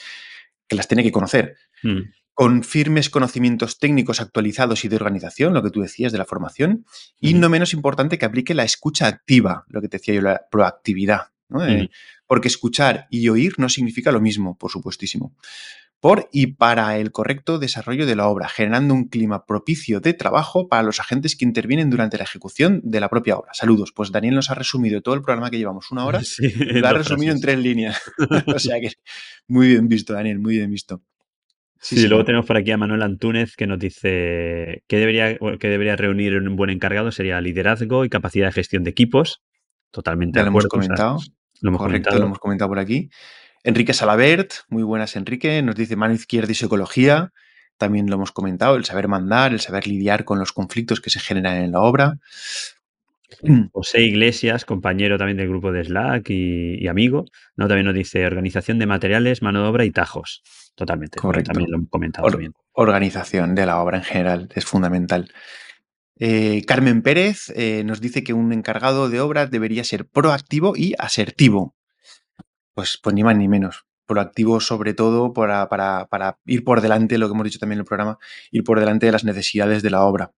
que 0.67 0.77
las 0.77 0.89
tiene 0.89 1.03
que 1.03 1.13
conocer, 1.13 1.57
Mm. 1.83 2.01
Con 2.37 2.64
firmes 2.64 3.09
conocimientos 3.09 3.78
técnicos 3.78 4.20
actualizados 4.20 4.84
y 4.84 4.89
de 4.89 4.97
organización, 4.97 5.55
lo 5.55 5.62
que 5.62 5.70
tú 5.70 5.80
decías 5.80 6.12
de 6.12 6.18
la 6.18 6.26
formación, 6.26 6.84
y 7.18 7.32
no 7.32 7.49
menos 7.49 7.72
importante 7.72 8.18
que 8.18 8.26
aplique 8.26 8.53
la 8.53 8.62
escucha 8.62 9.07
activa, 9.07 9.64
lo 9.68 9.80
que 9.80 9.89
te 9.89 9.97
decía 9.97 10.14
yo, 10.14 10.20
la 10.20 10.43
proactividad, 10.51 11.28
¿no? 11.49 11.66
Eh, 11.66 11.91
porque 12.26 12.49
escuchar 12.49 13.07
y 13.09 13.26
oír 13.30 13.55
no 13.57 13.70
significa 13.70 14.12
lo 14.12 14.20
mismo, 14.20 14.59
por 14.59 14.70
supuestísimo 14.70 15.34
por 16.01 16.28
y 16.30 16.49
para 16.49 16.99
el 16.99 17.11
correcto 17.11 17.59
desarrollo 17.59 18.07
de 18.07 18.16
la 18.16 18.28
obra, 18.28 18.49
generando 18.49 18.95
un 18.95 19.09
clima 19.09 19.47
propicio 19.47 20.01
de 20.01 20.14
trabajo 20.14 20.68
para 20.68 20.82
los 20.82 21.01
agentes 21.01 21.37
que 21.37 21.45
intervienen 21.45 21.91
durante 21.91 22.18
la 22.18 22.24
ejecución 22.24 22.80
de 22.84 23.01
la 23.01 23.09
propia 23.09 23.37
obra. 23.37 23.55
Saludos, 23.55 23.93
pues 23.93 24.12
Daniel 24.12 24.34
nos 24.34 24.51
ha 24.51 24.55
resumido 24.55 25.01
todo 25.01 25.14
el 25.14 25.22
programa 25.22 25.51
que 25.51 25.59
llevamos 25.59 25.91
una 25.91 26.05
hora, 26.05 26.20
Sí, 26.22 26.51
lo 26.51 26.87
ha 26.87 26.93
resumido 26.93 27.32
en 27.32 27.41
tres 27.41 27.59
líneas. 27.59 28.01
o 28.47 28.59
sea 28.59 28.78
que 28.81 28.93
muy 29.48 29.69
bien 29.69 29.89
visto, 29.89 30.12
Daniel, 30.12 30.39
muy 30.39 30.59
bien 30.59 30.70
visto. 30.70 31.02
Sí, 31.81 31.97
Sí, 31.97 32.09
luego 32.09 32.24
tenemos 32.24 32.47
por 32.47 32.57
aquí 32.57 32.70
a 32.73 32.78
Manuel 32.78 33.03
Antúnez 33.03 33.55
que 33.57 33.66
nos 33.66 33.78
dice 33.78 34.82
que 34.89 34.97
debería, 34.98 35.36
que 35.39 35.69
debería 35.69 35.97
reunir 35.97 36.36
un 36.36 36.57
buen 36.57 36.70
encargado 36.70 37.12
sería 37.12 37.40
liderazgo 37.40 38.05
y 38.05 38.09
capacidad 38.09 38.47
de 38.47 38.53
gestión 38.53 38.82
de 38.85 38.90
equipos. 38.90 39.43
Totalmente 39.90 40.39
Ya 40.39 40.40
de 40.40 40.47
lo 40.47 40.51
hemos 40.51 40.65
acuerdo. 40.65 40.78
o 40.78 40.82
sea, 40.82 40.97
comentado. 40.97 41.19
lo 41.61 41.69
hemos 41.70 41.82
Correcto, 41.82 42.11
comentado. 42.11 42.19
lo 42.20 42.27
hemos 42.27 42.39
comentado 42.39 42.69
por 42.70 42.78
aquí. 42.78 43.11
Enrique 43.65 43.93
Salabert, 43.93 44.53
muy 44.69 44.82
buenas 44.85 45.16
Enrique, 45.16 45.62
nos 45.62 45.74
dice 45.77 45.97
mano 45.97 46.15
izquierda 46.15 46.53
y 46.53 46.55
psicología. 46.55 47.32
También 47.78 48.07
lo 48.09 48.15
hemos 48.16 48.32
comentado, 48.32 48.77
el 48.77 48.85
saber 48.85 49.09
mandar, 49.09 49.53
el 49.53 49.61
saber 49.61 49.86
lidiar 49.86 50.24
con 50.24 50.39
los 50.39 50.53
conflictos 50.53 51.01
que 51.01 51.11
se 51.11 51.20
generan 51.20 51.57
en 51.59 51.73
la 51.73 51.81
obra. 51.81 52.19
José 53.73 54.03
Iglesias, 54.03 54.65
compañero 54.65 55.19
también 55.19 55.36
del 55.36 55.48
grupo 55.48 55.73
de 55.73 55.85
Slack 55.85 56.31
y, 56.31 56.82
y 56.82 56.89
amigo, 56.89 57.24
¿no? 57.57 57.69
también 57.69 57.86
nos 57.86 57.94
dice 57.94 58.24
organización 58.27 58.78
de 58.78 58.86
materiales, 58.86 59.43
mano 59.43 59.62
de 59.62 59.69
obra 59.69 59.85
y 59.85 59.90
tajos. 59.90 60.43
Totalmente. 60.77 61.19
Correcto. 61.19 61.53
También 61.53 61.70
lo 61.73 61.78
hemos 61.78 61.90
comentado 61.90 62.27
Or- 62.27 62.32
también. 62.35 62.53
organización 62.73 63.55
de 63.57 63.66
la 63.66 63.81
obra 63.81 63.97
en 63.98 64.05
general 64.05 64.48
es 64.55 64.65
fundamental. 64.65 65.32
Eh, 66.19 66.62
Carmen 66.66 67.03
Pérez 67.03 67.53
eh, 67.57 67.82
nos 67.85 68.01
dice 68.01 68.23
que 68.23 68.32
un 68.32 68.53
encargado 68.53 69.09
de 69.09 69.20
obra 69.20 69.47
debería 69.47 69.82
ser 69.85 70.07
proactivo 70.07 70.74
y 70.77 70.94
asertivo. 70.98 71.74
Pues, 72.74 72.98
pues 73.03 73.15
ni 73.15 73.24
más 73.24 73.36
ni 73.36 73.48
menos. 73.48 73.85
proactivo 74.07 74.61
sobre 74.61 74.94
todo 74.94 75.32
para, 75.32 75.69
para, 75.69 76.07
para, 76.07 76.39
ir 76.47 76.62
por 76.62 76.81
delante, 76.81 77.19
lo 77.19 77.27
que 77.27 77.32
hemos 77.35 77.44
dicho 77.44 77.59
también 77.59 77.78
en 77.78 77.81
el 77.81 77.86
programa, 77.86 78.19
ir 78.53 78.62
por 78.62 78.78
delante 78.78 79.07
de 79.07 79.12
las 79.12 79.24
necesidades 79.24 79.82
de 79.82 79.90
la 79.90 80.05
obra. 80.05 80.31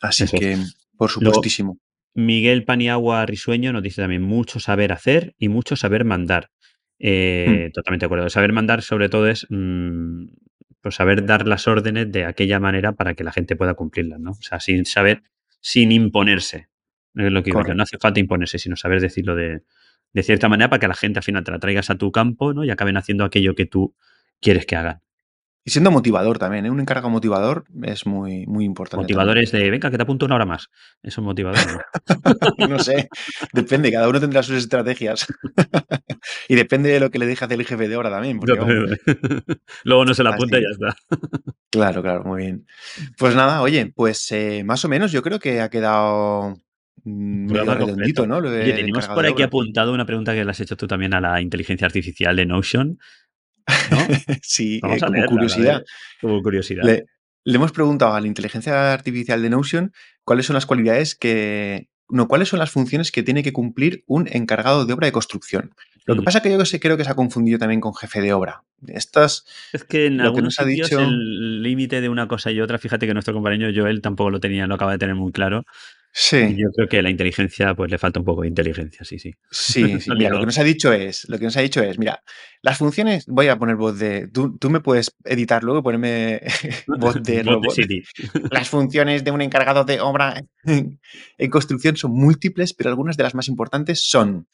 Así 0.00 0.24
Eso 0.24 0.38
que, 0.38 0.56
por 0.96 1.10
supuestísimo. 1.10 1.78
Miguel 2.14 2.64
Paniagua 2.64 3.26
Risueño 3.26 3.72
nos 3.72 3.82
dice 3.82 4.00
también 4.00 4.22
mucho 4.22 4.58
saber 4.58 4.92
hacer 4.92 5.34
y 5.38 5.48
mucho 5.48 5.76
saber 5.76 6.04
mandar. 6.04 6.48
Eh, 6.98 7.66
Mm. 7.68 7.72
Totalmente 7.72 8.04
de 8.04 8.06
acuerdo. 8.06 8.30
Saber 8.30 8.52
mandar 8.52 8.82
sobre 8.82 9.08
todo 9.08 9.28
es 9.28 9.46
mm, 9.50 10.26
pues 10.80 10.94
saber 10.94 11.24
dar 11.26 11.46
las 11.46 11.66
órdenes 11.68 12.10
de 12.10 12.24
aquella 12.24 12.60
manera 12.60 12.92
para 12.92 13.14
que 13.14 13.24
la 13.24 13.32
gente 13.32 13.56
pueda 13.56 13.74
cumplirlas, 13.74 14.20
¿no? 14.20 14.32
O 14.32 14.42
sea, 14.42 14.60
sin 14.60 14.84
saber, 14.86 15.22
sin 15.60 15.92
imponerse. 15.92 16.68
Es 17.14 17.32
lo 17.32 17.42
que 17.42 17.50
digo. 17.50 17.74
No 17.74 17.82
hace 17.82 17.98
falta 17.98 18.20
imponerse, 18.20 18.58
sino 18.58 18.76
saber 18.76 19.00
decirlo 19.00 19.34
de, 19.34 19.62
de 20.12 20.22
cierta 20.22 20.48
manera 20.48 20.68
para 20.70 20.80
que 20.80 20.88
la 20.88 20.94
gente 20.94 21.18
al 21.18 21.24
final 21.24 21.44
te 21.44 21.50
la 21.50 21.58
traigas 21.58 21.90
a 21.90 21.96
tu 21.96 22.12
campo, 22.12 22.54
¿no? 22.54 22.64
Y 22.64 22.70
acaben 22.70 22.96
haciendo 22.96 23.24
aquello 23.24 23.54
que 23.54 23.66
tú 23.66 23.94
quieres 24.40 24.66
que 24.66 24.76
hagan. 24.76 25.00
Y 25.68 25.70
siendo 25.70 25.90
motivador 25.90 26.38
también, 26.38 26.64
¿eh? 26.64 26.70
un 26.70 26.80
encargo 26.80 27.10
motivador 27.10 27.66
es 27.82 28.06
muy, 28.06 28.46
muy 28.46 28.64
importante. 28.64 29.02
Motivadores 29.02 29.52
de, 29.52 29.68
venga, 29.68 29.90
que 29.90 29.98
te 29.98 30.02
apunto 30.02 30.24
una 30.24 30.36
hora 30.36 30.46
más. 30.46 30.70
Eso 31.02 31.20
es 31.20 31.24
motivador, 31.26 31.60
¿no? 31.70 32.68
no 32.70 32.78
sé, 32.78 33.10
depende, 33.52 33.92
cada 33.92 34.08
uno 34.08 34.18
tendrá 34.18 34.42
sus 34.42 34.56
estrategias. 34.56 35.26
y 36.48 36.54
depende 36.54 36.88
de 36.88 37.00
lo 37.00 37.10
que 37.10 37.18
le 37.18 37.26
deje 37.26 37.44
hacer 37.44 37.60
el 37.60 37.66
jefe 37.66 37.86
de 37.86 37.96
obra 37.98 38.08
también. 38.08 38.40
Porque, 38.40 38.56
Luego 39.84 40.06
no 40.06 40.14
se 40.14 40.22
la 40.22 40.30
apunta 40.30 40.56
y 40.56 40.62
ya 40.62 40.68
está. 40.70 40.96
claro, 41.68 42.00
claro, 42.00 42.24
muy 42.24 42.44
bien. 42.44 42.66
Pues 43.18 43.34
nada, 43.34 43.60
oye, 43.60 43.92
pues 43.94 44.32
eh, 44.32 44.62
más 44.64 44.82
o 44.86 44.88
menos 44.88 45.12
yo 45.12 45.20
creo 45.20 45.38
que 45.38 45.60
ha 45.60 45.68
quedado 45.68 46.56
mm, 47.04 47.50
redondito. 47.50 48.26
¿no? 48.26 48.40
Lo 48.40 48.50
de 48.50 48.62
Oye, 48.62 48.72
tenemos 48.72 49.06
por 49.06 49.26
aquí 49.26 49.42
apuntado 49.42 49.92
una 49.92 50.06
pregunta 50.06 50.32
que 50.32 50.46
le 50.46 50.50
has 50.50 50.60
hecho 50.60 50.78
tú 50.78 50.86
también 50.86 51.12
a 51.12 51.20
la 51.20 51.42
inteligencia 51.42 51.86
artificial 51.86 52.34
de 52.36 52.46
Notion. 52.46 52.98
¿No? 53.90 53.98
sí, 54.42 54.80
Vamos 54.82 54.96
eh, 55.02 55.04
a 55.04 55.06
como 55.06 55.12
leerla, 55.16 55.30
curiosidad. 55.30 55.82
como 56.20 56.42
curiosidad. 56.42 56.84
Le, 56.84 57.04
le 57.44 57.54
hemos 57.56 57.72
preguntado 57.72 58.14
a 58.14 58.20
la 58.20 58.26
inteligencia 58.26 58.92
artificial 58.92 59.40
de 59.42 59.50
Notion 59.50 59.92
cuáles 60.24 60.46
son 60.46 60.54
las 60.54 60.66
cualidades 60.66 61.14
que. 61.14 61.88
No, 62.10 62.26
cuáles 62.26 62.48
son 62.48 62.58
las 62.58 62.70
funciones 62.70 63.12
que 63.12 63.22
tiene 63.22 63.42
que 63.42 63.52
cumplir 63.52 64.02
un 64.06 64.28
encargado 64.32 64.86
de 64.86 64.94
obra 64.94 65.06
de 65.06 65.12
construcción. 65.12 65.74
Lo 66.06 66.14
que 66.14 66.20
Ujú. 66.20 66.24
pasa 66.24 66.40
que 66.40 66.50
yo 66.50 66.56
creo 66.80 66.96
que 66.96 67.04
se 67.04 67.10
ha 67.10 67.14
confundido 67.14 67.58
también 67.58 67.82
con 67.82 67.94
jefe 67.94 68.22
de 68.22 68.32
obra. 68.32 68.62
Estas, 68.86 69.44
Es 69.74 69.84
que 69.84 70.06
en 70.06 70.16
lo 70.16 70.32
que 70.32 70.40
nos 70.40 70.58
ha 70.58 70.64
sitios 70.64 70.88
dicho- 70.88 71.00
el 71.02 71.62
límite 71.62 72.00
de 72.00 72.08
una 72.08 72.26
cosa 72.26 72.50
y 72.50 72.62
otra, 72.62 72.78
fíjate 72.78 73.06
que 73.06 73.12
nuestro 73.12 73.34
compañero 73.34 73.70
Joel 73.78 74.00
tampoco 74.00 74.30
lo 74.30 74.40
tenía, 74.40 74.66
lo 74.66 74.76
acaba 74.76 74.92
de 74.92 74.98
tener 74.98 75.16
muy 75.16 75.32
claro. 75.32 75.64
Sí, 76.12 76.36
Y 76.36 76.62
yo 76.62 76.70
creo 76.74 76.88
que 76.88 77.02
la 77.02 77.10
inteligencia, 77.10 77.74
pues 77.74 77.90
le 77.90 77.98
falta 77.98 78.18
un 78.18 78.24
poco 78.24 78.42
de 78.42 78.48
inteligencia, 78.48 79.04
sí, 79.04 79.18
sí. 79.18 79.34
sí, 79.50 79.82
sí. 80.00 80.10
Mira, 80.16 80.30
lo 80.30 80.40
que 80.40 80.46
nos 80.46 80.58
ha 80.58 80.64
dicho 80.64 80.92
es, 80.92 81.28
lo 81.28 81.38
que 81.38 81.44
nos 81.44 81.56
ha 81.56 81.60
dicho 81.60 81.82
es, 81.82 81.98
mira, 81.98 82.22
las 82.62 82.78
funciones, 82.78 83.26
voy 83.26 83.48
a 83.48 83.58
poner 83.58 83.76
voz 83.76 83.98
de, 83.98 84.28
tú, 84.28 84.56
tú 84.58 84.70
me 84.70 84.80
puedes 84.80 85.14
editar 85.24 85.62
luego 85.62 85.82
ponerme 85.82 86.40
voz 86.86 87.22
de 87.22 87.42
robot. 87.42 87.74
Las 88.50 88.68
funciones 88.68 89.24
de 89.24 89.30
un 89.30 89.42
encargado 89.42 89.84
de 89.84 90.00
obra 90.00 90.42
en 90.64 91.50
construcción 91.50 91.96
son 91.96 92.12
múltiples, 92.12 92.74
pero 92.74 92.90
algunas 92.90 93.16
de 93.16 93.22
las 93.22 93.34
más 93.34 93.48
importantes 93.48 94.04
son 94.08 94.48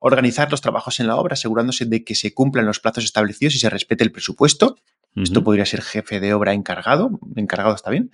organizar 0.00 0.50
los 0.50 0.60
trabajos 0.60 1.00
en 1.00 1.06
la 1.06 1.16
obra, 1.16 1.34
asegurándose 1.34 1.84
de 1.84 2.04
que 2.04 2.14
se 2.14 2.32
cumplan 2.32 2.66
los 2.66 2.80
plazos 2.80 3.04
establecidos 3.04 3.54
y 3.54 3.58
se 3.58 3.70
respete 3.70 4.04
el 4.04 4.12
presupuesto. 4.12 4.76
Esto 5.16 5.42
podría 5.42 5.66
ser 5.66 5.82
jefe 5.82 6.20
de 6.20 6.32
obra 6.32 6.52
encargado, 6.52 7.18
encargado 7.34 7.74
está 7.74 7.90
bien. 7.90 8.12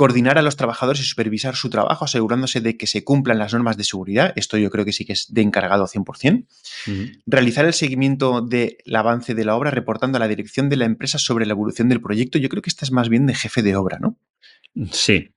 Coordinar 0.00 0.38
a 0.38 0.42
los 0.42 0.56
trabajadores 0.56 1.02
y 1.02 1.04
supervisar 1.04 1.56
su 1.56 1.68
trabajo, 1.68 2.06
asegurándose 2.06 2.62
de 2.62 2.78
que 2.78 2.86
se 2.86 3.04
cumplan 3.04 3.38
las 3.38 3.52
normas 3.52 3.76
de 3.76 3.84
seguridad. 3.84 4.32
Esto 4.34 4.56
yo 4.56 4.70
creo 4.70 4.86
que 4.86 4.94
sí 4.94 5.04
que 5.04 5.12
es 5.12 5.26
de 5.34 5.42
encargado 5.42 5.86
100%. 5.86 6.46
Ujú. 6.86 6.94
Realizar 7.26 7.66
el 7.66 7.74
seguimiento 7.74 8.40
del 8.40 8.76
avance 8.94 9.34
de 9.34 9.44
la 9.44 9.56
obra, 9.56 9.70
reportando 9.70 10.16
a 10.16 10.20
la 10.20 10.28
dirección 10.28 10.70
de 10.70 10.76
la 10.76 10.86
empresa 10.86 11.18
sobre 11.18 11.44
la 11.44 11.52
evolución 11.52 11.90
del 11.90 12.00
proyecto. 12.00 12.38
Yo 12.38 12.48
creo 12.48 12.62
que 12.62 12.70
esta 12.70 12.86
es 12.86 12.92
más 12.92 13.10
bien 13.10 13.26
de 13.26 13.34
jefe 13.34 13.62
de 13.62 13.76
obra, 13.76 13.98
¿no? 14.00 14.16
Sí, 14.90 15.34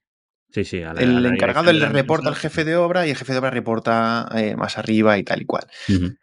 sí, 0.53 0.63
sí. 0.63 0.81
a 0.81 0.93
la- 0.93 0.99
a 1.01 1.03
El 1.03 1.23
la 1.23 1.29
encargado 1.29 1.73
le 1.73 1.85
reporta 1.89 2.29
al 2.29 2.35
jefe 2.35 2.63
de 2.63 2.75
obra 2.77 3.05
y 3.05 3.09
el 3.09 3.17
jefe 3.17 3.33
de 3.33 3.39
obra 3.39 3.49
reporta 3.49 4.29
eh, 4.35 4.55
más 4.55 4.77
arriba 4.77 5.17
y 5.17 5.23
tal 5.23 5.41
y 5.41 5.45
cual. 5.45 5.67
Ujú. 5.89 6.15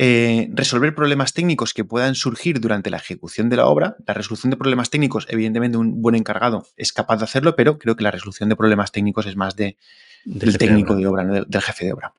Eh, 0.00 0.48
resolver 0.52 0.94
problemas 0.94 1.32
técnicos 1.32 1.74
que 1.74 1.84
puedan 1.84 2.14
surgir 2.14 2.60
durante 2.60 2.88
la 2.88 2.98
ejecución 2.98 3.48
de 3.48 3.56
la 3.56 3.66
obra. 3.66 3.96
La 4.06 4.14
resolución 4.14 4.50
de 4.52 4.56
problemas 4.56 4.90
técnicos, 4.90 5.26
evidentemente, 5.28 5.76
un 5.76 6.00
buen 6.00 6.14
encargado 6.14 6.68
es 6.76 6.92
capaz 6.92 7.16
de 7.16 7.24
hacerlo, 7.24 7.56
pero 7.56 7.78
creo 7.78 7.96
que 7.96 8.04
la 8.04 8.12
resolución 8.12 8.48
de 8.48 8.54
problemas 8.54 8.92
técnicos 8.92 9.26
es 9.26 9.34
más 9.34 9.56
de, 9.56 9.76
De 10.24 10.38
del 10.38 10.52
de 10.52 10.58
técnico 10.58 10.92
obra. 10.92 11.00
de 11.00 11.06
obra, 11.08 11.24
no 11.24 11.34
del, 11.34 11.46
del 11.48 11.62
jefe 11.62 11.84
de 11.86 11.94
obra. 11.94 12.14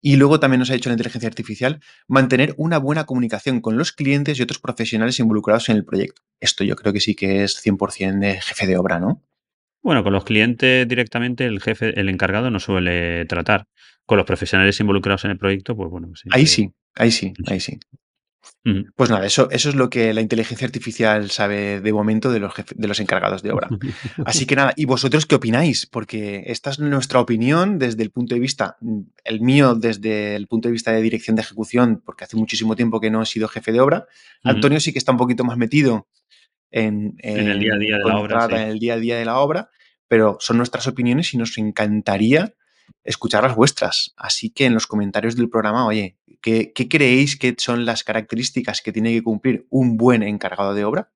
Y 0.00 0.16
luego 0.16 0.40
también 0.40 0.58
nos 0.60 0.70
ha 0.70 0.74
dicho 0.74 0.88
la 0.88 0.94
inteligencia 0.94 1.28
artificial 1.28 1.80
mantener 2.08 2.54
una 2.56 2.78
buena 2.78 3.04
comunicación 3.04 3.60
con 3.60 3.76
los 3.76 3.92
clientes 3.92 4.38
y 4.38 4.42
otros 4.42 4.58
profesionales 4.58 5.20
involucrados 5.20 5.68
en 5.68 5.76
el 5.76 5.84
proyecto. 5.84 6.22
Esto 6.40 6.64
yo 6.64 6.76
creo 6.76 6.94
que 6.94 7.00
sí 7.00 7.14
que 7.14 7.44
es 7.44 7.62
100% 7.62 8.20
de 8.20 8.40
jefe 8.40 8.66
de 8.66 8.78
obra, 8.78 8.98
¿no? 9.00 9.22
Bueno, 9.82 10.02
con 10.02 10.14
los 10.14 10.24
clientes 10.24 10.88
directamente 10.88 11.44
el 11.44 11.60
jefe, 11.60 12.00
el 12.00 12.08
encargado 12.08 12.50
no 12.50 12.58
suele 12.58 13.26
tratar. 13.26 13.66
Con 14.06 14.18
los 14.18 14.26
profesionales 14.26 14.78
involucrados 14.80 15.24
en 15.24 15.30
el 15.32 15.38
proyecto, 15.38 15.74
pues 15.76 15.90
bueno, 15.90 16.10
sí. 16.14 16.28
Ahí 16.32 16.42
que- 16.42 16.48
sí, 16.48 16.72
ahí 16.94 17.10
sí, 17.10 17.32
ahí 17.46 17.60
sí. 17.60 17.78
Pues 18.96 19.08
nada, 19.10 19.24
eso, 19.26 19.50
eso 19.50 19.68
es 19.70 19.74
lo 19.74 19.88
que 19.90 20.12
la 20.14 20.20
inteligencia 20.20 20.66
artificial 20.66 21.30
sabe 21.30 21.80
de 21.80 21.92
momento 21.92 22.30
de 22.30 22.40
los, 22.40 22.52
de 22.74 22.88
los 22.88 23.00
encargados 23.00 23.42
de 23.42 23.52
obra. 23.52 23.68
Así 24.26 24.44
que 24.46 24.54
nada, 24.56 24.72
¿y 24.76 24.84
vosotros 24.86 25.24
qué 25.26 25.34
opináis? 25.34 25.86
Porque 25.86 26.44
esta 26.46 26.70
es 26.70 26.78
nuestra 26.78 27.20
opinión 27.20 27.78
desde 27.78 28.02
el 28.02 28.10
punto 28.10 28.34
de 28.34 28.40
vista, 28.40 28.76
mm, 28.80 29.00
el 29.24 29.40
mío 29.40 29.74
desde 29.74 30.36
el 30.36 30.46
punto 30.46 30.68
de 30.68 30.72
vista 30.72 30.92
de 30.92 31.00
dirección 31.02 31.36
de 31.36 31.42
ejecución, 31.42 32.02
porque 32.04 32.24
hace 32.24 32.36
muchísimo 32.36 32.74
tiempo 32.76 33.00
que 33.00 33.10
no 33.10 33.22
he 33.22 33.26
sido 33.26 33.48
jefe 33.48 33.72
de 33.72 33.80
obra. 33.80 34.06
Antonio 34.42 34.80
sí 34.80 34.92
que 34.92 34.98
está 34.98 35.12
un 35.12 35.18
poquito 35.18 35.44
más 35.44 35.56
metido 35.58 36.06
en, 36.70 37.14
En 37.22 37.48
el 37.48 37.58
día 37.60 37.74
a 37.74 37.78
día 37.78 37.96
de 37.98 38.04
la 38.04 38.16
obra, 38.18 38.28
contrata, 38.34 38.56
sí. 38.56 38.62
en 38.62 38.68
el 38.68 38.78
día 38.78 38.94
a 38.94 38.98
día 38.98 39.16
de 39.18 39.24
la 39.24 39.38
obra, 39.38 39.70
pero 40.08 40.36
son 40.40 40.56
nuestras 40.58 40.86
opiniones 40.86 41.32
y 41.32 41.38
nos 41.38 41.56
encantaría 41.56 42.54
escuchar 43.02 43.42
las 43.42 43.56
vuestras. 43.56 44.14
Así 44.16 44.50
que 44.50 44.66
en 44.66 44.74
los 44.74 44.86
comentarios 44.86 45.36
del 45.36 45.48
programa, 45.50 45.86
oye, 45.86 46.16
¿qué, 46.40 46.72
qué 46.74 46.88
creéis 46.88 47.36
que 47.36 47.54
son 47.58 47.84
las 47.84 48.04
características 48.04 48.80
que 48.82 48.92
tiene 48.92 49.12
que 49.12 49.22
cumplir 49.22 49.66
un 49.70 49.96
buen 49.96 50.22
encargado 50.22 50.74
de 50.74 50.84
obra? 50.84 51.10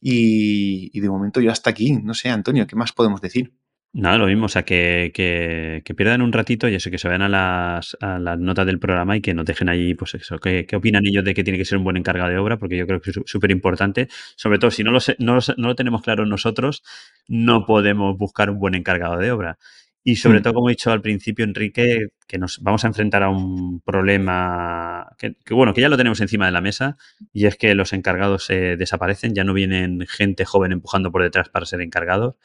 Y, 0.00 0.90
y 0.92 1.00
de 1.00 1.08
momento 1.08 1.40
yo 1.40 1.50
hasta 1.50 1.70
aquí, 1.70 1.92
no 1.92 2.14
sé, 2.14 2.28
Antonio, 2.30 2.66
¿qué 2.66 2.76
más 2.76 2.92
podemos 2.92 3.20
decir? 3.20 3.52
Nada, 3.96 4.18
lo 4.18 4.26
mismo, 4.26 4.46
o 4.46 4.48
sea, 4.48 4.64
que, 4.64 5.12
que, 5.14 5.80
que 5.84 5.94
pierdan 5.94 6.20
un 6.20 6.32
ratito 6.32 6.68
y 6.68 6.74
eso, 6.74 6.90
que 6.90 6.98
se 6.98 7.06
vayan 7.06 7.22
a 7.22 7.28
las, 7.28 7.96
a 8.00 8.18
las 8.18 8.40
notas 8.40 8.66
del 8.66 8.80
programa 8.80 9.16
y 9.16 9.20
que 9.20 9.34
nos 9.34 9.46
dejen 9.46 9.68
ahí, 9.68 9.94
pues 9.94 10.14
eso, 10.14 10.38
qué, 10.40 10.66
qué 10.66 10.74
opinan 10.74 11.06
ellos 11.06 11.24
de 11.24 11.32
que 11.32 11.44
tiene 11.44 11.58
que 11.58 11.64
ser 11.64 11.78
un 11.78 11.84
buen 11.84 11.96
encargado 11.96 12.28
de 12.28 12.38
obra, 12.38 12.58
porque 12.58 12.76
yo 12.76 12.88
creo 12.88 13.00
que 13.00 13.10
es 13.10 13.20
súper 13.26 13.52
importante. 13.52 14.08
Sobre 14.34 14.58
todo, 14.58 14.72
si 14.72 14.82
no 14.82 14.90
lo, 14.90 14.98
sé- 14.98 15.14
no, 15.20 15.36
lo, 15.36 15.40
no 15.58 15.68
lo 15.68 15.74
tenemos 15.76 16.02
claro 16.02 16.26
nosotros, 16.26 16.82
no 17.28 17.66
podemos 17.66 18.18
buscar 18.18 18.50
un 18.50 18.58
buen 18.58 18.74
encargado 18.74 19.16
de 19.16 19.30
obra. 19.30 19.58
Y 20.06 20.16
sobre 20.16 20.40
Mm. 20.40 20.42
todo, 20.42 20.54
como 20.54 20.68
he 20.68 20.72
dicho 20.72 20.90
al 20.92 21.00
principio, 21.00 21.44
Enrique, 21.46 22.08
que 22.28 22.38
nos 22.38 22.60
vamos 22.62 22.84
a 22.84 22.88
enfrentar 22.88 23.22
a 23.22 23.30
un 23.30 23.80
problema 23.80 25.08
que, 25.18 25.34
que, 25.44 25.54
bueno, 25.54 25.72
que 25.72 25.80
ya 25.80 25.88
lo 25.88 25.96
tenemos 25.96 26.20
encima 26.20 26.44
de 26.46 26.52
la 26.52 26.60
mesa, 26.60 26.98
y 27.32 27.46
es 27.46 27.56
que 27.56 27.74
los 27.74 27.92
encargados 27.94 28.44
se 28.44 28.76
desaparecen, 28.76 29.34
ya 29.34 29.44
no 29.44 29.54
vienen 29.54 30.00
gente 30.06 30.44
joven 30.44 30.72
empujando 30.72 31.10
por 31.10 31.22
detrás 31.22 31.48
para 31.48 31.64
ser 31.66 31.80
encargados, 31.80 32.36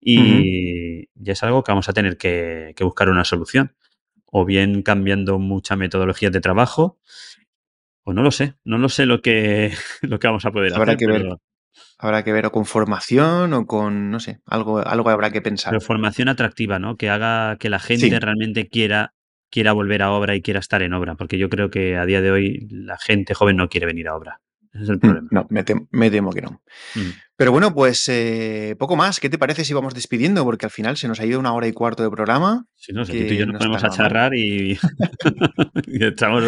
y 0.00 1.08
ya 1.14 1.32
es 1.32 1.42
algo 1.42 1.64
que 1.64 1.72
vamos 1.72 1.88
a 1.88 1.92
tener 1.94 2.18
que, 2.18 2.74
que 2.76 2.84
buscar 2.84 3.08
una 3.08 3.24
solución. 3.24 3.74
O 4.26 4.44
bien 4.44 4.82
cambiando 4.82 5.38
mucha 5.38 5.76
metodología 5.76 6.30
de 6.30 6.40
trabajo, 6.40 6.98
o 8.04 8.12
no 8.12 8.22
lo 8.22 8.30
sé, 8.30 8.54
no 8.64 8.78
lo 8.78 8.88
sé 8.88 9.06
lo 9.06 9.22
que, 9.22 9.72
lo 10.02 10.18
que 10.18 10.26
vamos 10.26 10.44
a 10.46 10.52
poder 10.52 10.74
Habrá 10.74 10.92
hacer, 10.92 10.98
que 10.98 11.06
ver. 11.06 11.22
pero, 11.22 11.40
Habrá 11.98 12.22
que 12.24 12.32
ver 12.32 12.46
o 12.46 12.52
con 12.52 12.66
formación 12.66 13.52
o 13.54 13.66
con, 13.66 14.10
no 14.10 14.20
sé, 14.20 14.40
algo, 14.46 14.78
algo 14.86 15.10
habrá 15.10 15.30
que 15.30 15.40
pensar. 15.42 15.70
pero 15.72 15.80
formación 15.80 16.28
atractiva, 16.28 16.78
¿no? 16.78 16.96
Que 16.96 17.08
haga 17.10 17.56
que 17.56 17.70
la 17.70 17.78
gente 17.78 18.08
Sí. 18.08 18.18
realmente 18.18 18.68
quiera, 18.68 19.14
quiera 19.50 19.72
volver 19.72 20.02
a 20.02 20.10
obra 20.12 20.34
y 20.34 20.42
quiera 20.42 20.60
estar 20.60 20.82
en 20.82 20.92
obra, 20.92 21.14
porque 21.14 21.38
yo 21.38 21.48
creo 21.48 21.70
que 21.70 21.96
a 21.96 22.04
día 22.06 22.20
de 22.20 22.30
hoy 22.30 22.66
la 22.70 22.98
gente 22.98 23.34
joven 23.34 23.56
no 23.56 23.68
quiere 23.68 23.86
venir 23.86 24.08
a 24.08 24.14
obra. 24.16 24.40
Ese 24.74 24.84
es 24.84 24.90
el 24.90 24.96
Mm, 24.96 25.00
problema. 25.00 25.28
No, 25.30 25.46
me 25.48 25.64
temo, 25.64 25.88
me 25.90 26.10
temo 26.10 26.32
que 26.32 26.42
no. 26.42 26.62
Mm. 26.96 27.00
Pero 27.38 27.50
bueno, 27.52 27.72
pues 27.74 28.06
eh, 28.10 28.76
poco 28.78 28.94
más. 28.96 29.20
¿Qué 29.20 29.30
te 29.30 29.38
parece 29.38 29.64
si 29.64 29.72
vamos 29.72 29.94
despidiendo? 29.94 30.44
Porque 30.44 30.66
al 30.66 30.70
final 30.70 30.98
se 30.98 31.08
nos 31.08 31.18
ha 31.20 31.24
ido 31.24 31.40
una 31.40 31.54
hora 31.54 31.66
y 31.66 31.72
cuarto 31.72 32.02
de 32.02 32.10
programa. 32.10 32.66
Si 32.74 32.92
no, 32.92 33.04
si 33.06 33.12
aquí 33.12 33.26
tú 33.26 33.34
y 33.34 33.38
yo 33.38 33.46
nos 33.46 33.54
no 33.54 33.58
ponemos 33.60 33.84
a 33.84 33.88
charrar 33.90 34.34
y, 34.34 34.78
y 35.86 36.04
echamos 36.04 36.44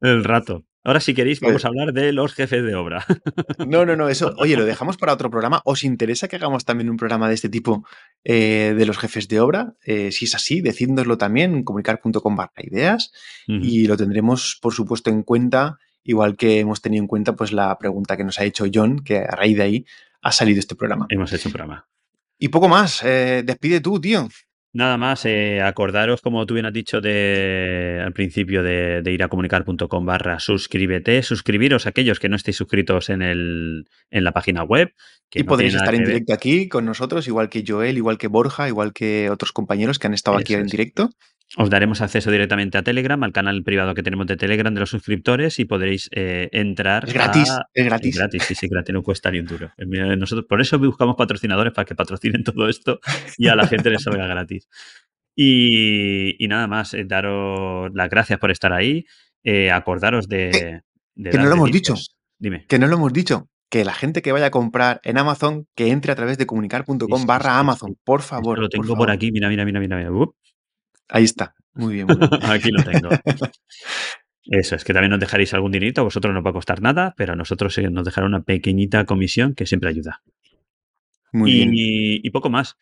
el 0.00 0.24
rato. 0.24 0.64
Ahora, 0.86 1.00
si 1.00 1.14
queréis, 1.14 1.40
vamos 1.40 1.64
a 1.64 1.68
hablar 1.68 1.92
de 1.92 2.12
los 2.12 2.32
jefes 2.32 2.62
de 2.62 2.76
obra. 2.76 3.04
No, 3.66 3.84
no, 3.84 3.96
no, 3.96 4.08
eso, 4.08 4.32
oye, 4.36 4.56
lo 4.56 4.64
dejamos 4.64 4.96
para 4.96 5.12
otro 5.12 5.30
programa. 5.30 5.60
¿Os 5.64 5.82
interesa 5.82 6.28
que 6.28 6.36
hagamos 6.36 6.64
también 6.64 6.88
un 6.88 6.96
programa 6.96 7.26
de 7.28 7.34
este 7.34 7.48
tipo 7.48 7.84
eh, 8.22 8.74
de 8.76 8.86
los 8.86 8.96
jefes 8.96 9.26
de 9.26 9.40
obra? 9.40 9.74
Eh, 9.84 10.12
si 10.12 10.26
es 10.26 10.34
así, 10.36 10.60
decídnoslo 10.60 11.18
también 11.18 11.56
en 11.56 11.64
comunicar.com 11.64 12.36
barra 12.36 12.52
ideas 12.58 13.10
y 13.48 13.88
lo 13.88 13.96
tendremos, 13.96 14.58
por 14.62 14.74
supuesto, 14.74 15.10
en 15.10 15.24
cuenta, 15.24 15.78
igual 16.04 16.36
que 16.36 16.60
hemos 16.60 16.80
tenido 16.80 17.02
en 17.02 17.08
cuenta 17.08 17.34
pues 17.34 17.52
la 17.52 17.76
pregunta 17.78 18.16
que 18.16 18.22
nos 18.22 18.38
ha 18.38 18.44
hecho 18.44 18.66
John, 18.72 19.00
que 19.00 19.18
a 19.18 19.34
raíz 19.34 19.56
de 19.56 19.62
ahí 19.64 19.86
ha 20.22 20.30
salido 20.30 20.60
este 20.60 20.76
programa. 20.76 21.06
Hemos 21.08 21.32
hecho 21.32 21.48
un 21.48 21.52
programa. 21.54 21.88
Y 22.38 22.48
poco 22.48 22.68
más, 22.68 23.02
eh, 23.02 23.42
despide 23.44 23.80
tú, 23.80 24.00
tío. 24.00 24.28
Nada 24.76 24.98
más, 24.98 25.24
eh, 25.24 25.62
acordaros, 25.62 26.20
como 26.20 26.44
tú 26.44 26.52
bien 26.52 26.66
has 26.66 26.72
dicho 26.74 27.00
de, 27.00 28.02
al 28.04 28.12
principio, 28.12 28.62
de, 28.62 29.00
de 29.00 29.10
ir 29.10 29.22
a 29.22 29.28
comunicar.com 29.28 30.04
barra 30.04 30.38
suscríbete, 30.38 31.22
suscribiros 31.22 31.86
a 31.86 31.88
aquellos 31.88 32.20
que 32.20 32.28
no 32.28 32.36
estéis 32.36 32.58
suscritos 32.58 33.08
en, 33.08 33.22
el, 33.22 33.88
en 34.10 34.24
la 34.24 34.32
página 34.32 34.64
web. 34.64 34.92
Que 35.30 35.40
y 35.40 35.42
no 35.44 35.48
podréis 35.48 35.76
estar 35.76 35.94
en 35.94 36.02
ver. 36.02 36.08
directo 36.08 36.34
aquí 36.34 36.68
con 36.68 36.84
nosotros, 36.84 37.26
igual 37.26 37.48
que 37.48 37.64
Joel, 37.66 37.96
igual 37.96 38.18
que 38.18 38.28
Borja, 38.28 38.68
igual 38.68 38.92
que 38.92 39.30
otros 39.30 39.52
compañeros 39.52 39.98
que 39.98 40.08
han 40.08 40.14
estado 40.14 40.36
aquí 40.36 40.52
en 40.52 40.66
es. 40.66 40.70
directo. 40.70 41.08
Os 41.56 41.70
daremos 41.70 42.00
acceso 42.00 42.30
directamente 42.32 42.76
a 42.76 42.82
Telegram, 42.82 43.22
al 43.22 43.32
canal 43.32 43.62
privado 43.62 43.94
que 43.94 44.02
tenemos 44.02 44.26
de 44.26 44.36
Telegram 44.36 44.74
de 44.74 44.80
los 44.80 44.90
suscriptores 44.90 45.60
y 45.60 45.64
podréis 45.64 46.08
eh, 46.12 46.48
entrar 46.52 47.04
Es 47.06 47.14
gratis, 47.14 47.50
a... 47.50 47.68
es 47.72 47.84
gratis. 47.84 48.10
Es 48.14 48.18
gratis, 48.18 48.42
sí, 48.42 48.54
sí, 48.56 48.66
gratis, 48.68 48.92
no 48.92 49.02
cuesta 49.02 49.30
ni 49.30 49.38
un 49.38 49.46
duro. 49.46 49.70
Eh, 49.78 50.16
Nosotros, 50.16 50.46
por 50.48 50.60
eso 50.60 50.76
buscamos 50.78 51.14
patrocinadores, 51.16 51.72
para 51.72 51.84
que 51.84 51.94
patrocinen 51.94 52.42
todo 52.42 52.68
esto 52.68 52.98
y 53.38 53.46
a 53.46 53.54
la 53.54 53.66
gente 53.68 53.90
les 53.90 54.02
salga 54.02 54.26
gratis. 54.26 54.68
Y, 55.36 56.42
y 56.44 56.48
nada 56.48 56.66
más, 56.66 56.94
eh, 56.94 57.04
daros 57.04 57.90
las 57.94 58.08
gracias 58.10 58.38
por 58.38 58.50
estar 58.50 58.72
ahí. 58.72 59.04
eh, 59.44 59.70
acordaros 59.70 60.26
de, 60.28 60.80
de 61.14 61.30
que 61.30 61.38
no 61.38 61.44
lo 61.46 61.52
hemos 61.54 61.70
dicho. 61.70 61.94
Dime. 62.38 62.66
Que 62.66 62.78
no 62.80 62.88
lo 62.88 62.96
hemos 62.96 63.12
dicho. 63.12 63.48
Que 63.70 63.84
la 63.84 63.94
gente 63.94 64.20
que 64.22 64.32
vaya 64.32 64.46
a 64.46 64.50
comprar 64.50 65.00
en 65.04 65.18
Amazon, 65.18 65.66
que 65.76 65.90
entre 65.90 66.10
a 66.12 66.16
través 66.16 66.38
de 66.38 66.46
comunicar.com 66.46 67.26
barra 67.26 67.58
Amazon. 67.58 67.96
Por 68.04 68.20
Esto 68.20 68.30
favor. 68.30 68.58
lo 68.58 68.68
tengo 68.68 68.96
por, 68.96 69.10
aquí, 69.10 69.30
mira, 69.30 69.48
mira, 69.48 69.64
mira, 69.64 69.78
mira. 69.80 69.96
mira. 69.96 70.10
Ahí 71.08 71.24
está. 71.24 71.54
Muy 71.74 71.94
bien, 71.94 72.06
muy 72.06 72.16
bien. 72.16 72.30
Aquí 72.42 72.70
lo 72.70 72.82
tengo. 72.82 73.08
Eso, 74.44 74.76
es 74.76 74.84
que 74.84 74.92
también 74.92 75.10
nos 75.10 75.18
dejaréis 75.20 75.52
algún 75.54 75.72
dinerito, 75.72 76.00
a 76.02 76.04
vosotros 76.04 76.32
no 76.32 76.42
va 76.42 76.50
a 76.50 76.54
costar 76.54 76.80
nada, 76.80 77.14
pero 77.16 77.32
a 77.32 77.36
nosotros 77.36 77.76
nos 77.90 78.04
dejará 78.04 78.26
una 78.28 78.42
pequeñita 78.42 79.04
comisión 79.04 79.54
que 79.54 79.66
siempre 79.66 79.88
ayuda. 79.90 80.22
Muy 81.32 81.50
y, 81.50 81.54
bien. 81.56 81.70
y 81.74 82.30
poco 82.30 82.48
más. 82.48 82.76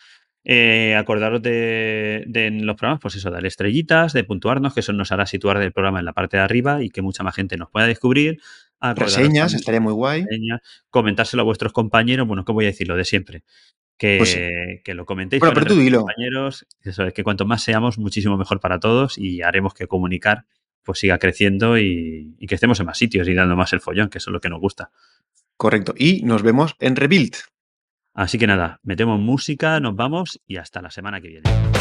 Eh, 0.46 0.94
acordaros 0.94 1.40
de, 1.40 2.24
de 2.26 2.46
en 2.46 2.66
los 2.66 2.76
programas, 2.76 3.00
pues 3.00 3.14
eso, 3.16 3.30
darle 3.30 3.48
estrellitas, 3.48 4.12
de 4.12 4.24
puntuarnos, 4.24 4.74
que 4.74 4.80
eso 4.80 4.92
nos 4.92 5.10
hará 5.10 5.24
situar 5.24 5.56
el 5.62 5.72
programa 5.72 6.00
en 6.00 6.04
la 6.04 6.12
parte 6.12 6.36
de 6.36 6.42
arriba 6.42 6.82
y 6.82 6.90
que 6.90 7.00
mucha 7.00 7.22
más 7.24 7.34
gente 7.34 7.56
nos 7.56 7.70
pueda 7.70 7.86
descubrir. 7.86 8.38
Acordaros 8.78 9.16
Reseñas, 9.16 9.44
también- 9.52 9.60
estaría 9.60 9.80
muy 9.80 9.94
guay. 9.94 10.24
reseñas, 10.24 10.60
comentárselo 10.90 11.40
a 11.40 11.44
vuestros 11.46 11.72
compañeros, 11.72 12.28
bueno, 12.28 12.44
¿qué 12.44 12.52
voy 12.52 12.66
a 12.66 12.68
decir? 12.68 12.86
Lo 12.88 12.96
de 12.96 13.06
siempre. 13.06 13.42
Que, 13.96 14.16
Pues 14.18 14.32
sí. 14.32 14.40
que 14.84 14.94
lo 14.94 15.06
comentéis 15.06 15.40
Bueno, 15.40 15.54
con 15.54 15.62
pero 15.62 15.74
tú 15.74 15.80
dilo. 15.80 15.98
compañeros. 16.00 16.66
Eso 16.82 17.04
es 17.04 17.12
que 17.14 17.22
cuanto 17.22 17.46
más 17.46 17.62
seamos, 17.62 17.98
muchísimo 17.98 18.36
mejor 18.36 18.60
para 18.60 18.80
todos 18.80 19.18
y 19.18 19.42
haremos 19.42 19.72
que 19.74 19.86
comunicar 19.86 20.46
pues 20.82 20.98
siga 20.98 21.18
creciendo 21.18 21.78
y, 21.78 22.34
y 22.38 22.46
que 22.46 22.56
estemos 22.56 22.78
en 22.80 22.86
más 22.86 22.98
sitios 22.98 23.26
y 23.28 23.32
dando 23.34 23.56
más 23.56 23.72
el 23.72 23.80
follón, 23.80 24.10
que 24.10 24.18
eso 24.18 24.30
es 24.30 24.32
lo 24.32 24.40
que 24.40 24.50
nos 24.50 24.60
gusta. 24.60 24.90
Correcto. 25.56 25.94
Y 25.96 26.22
nos 26.24 26.42
vemos 26.42 26.74
en 26.80 26.96
Rebuild. 26.96 27.36
Así 28.12 28.36
que 28.38 28.46
nada, 28.46 28.80
metemos 28.82 29.18
música, 29.18 29.80
nos 29.80 29.96
vamos 29.96 30.40
y 30.46 30.56
hasta 30.58 30.82
la 30.82 30.90
semana 30.90 31.20
que 31.22 31.28
viene. 31.28 31.73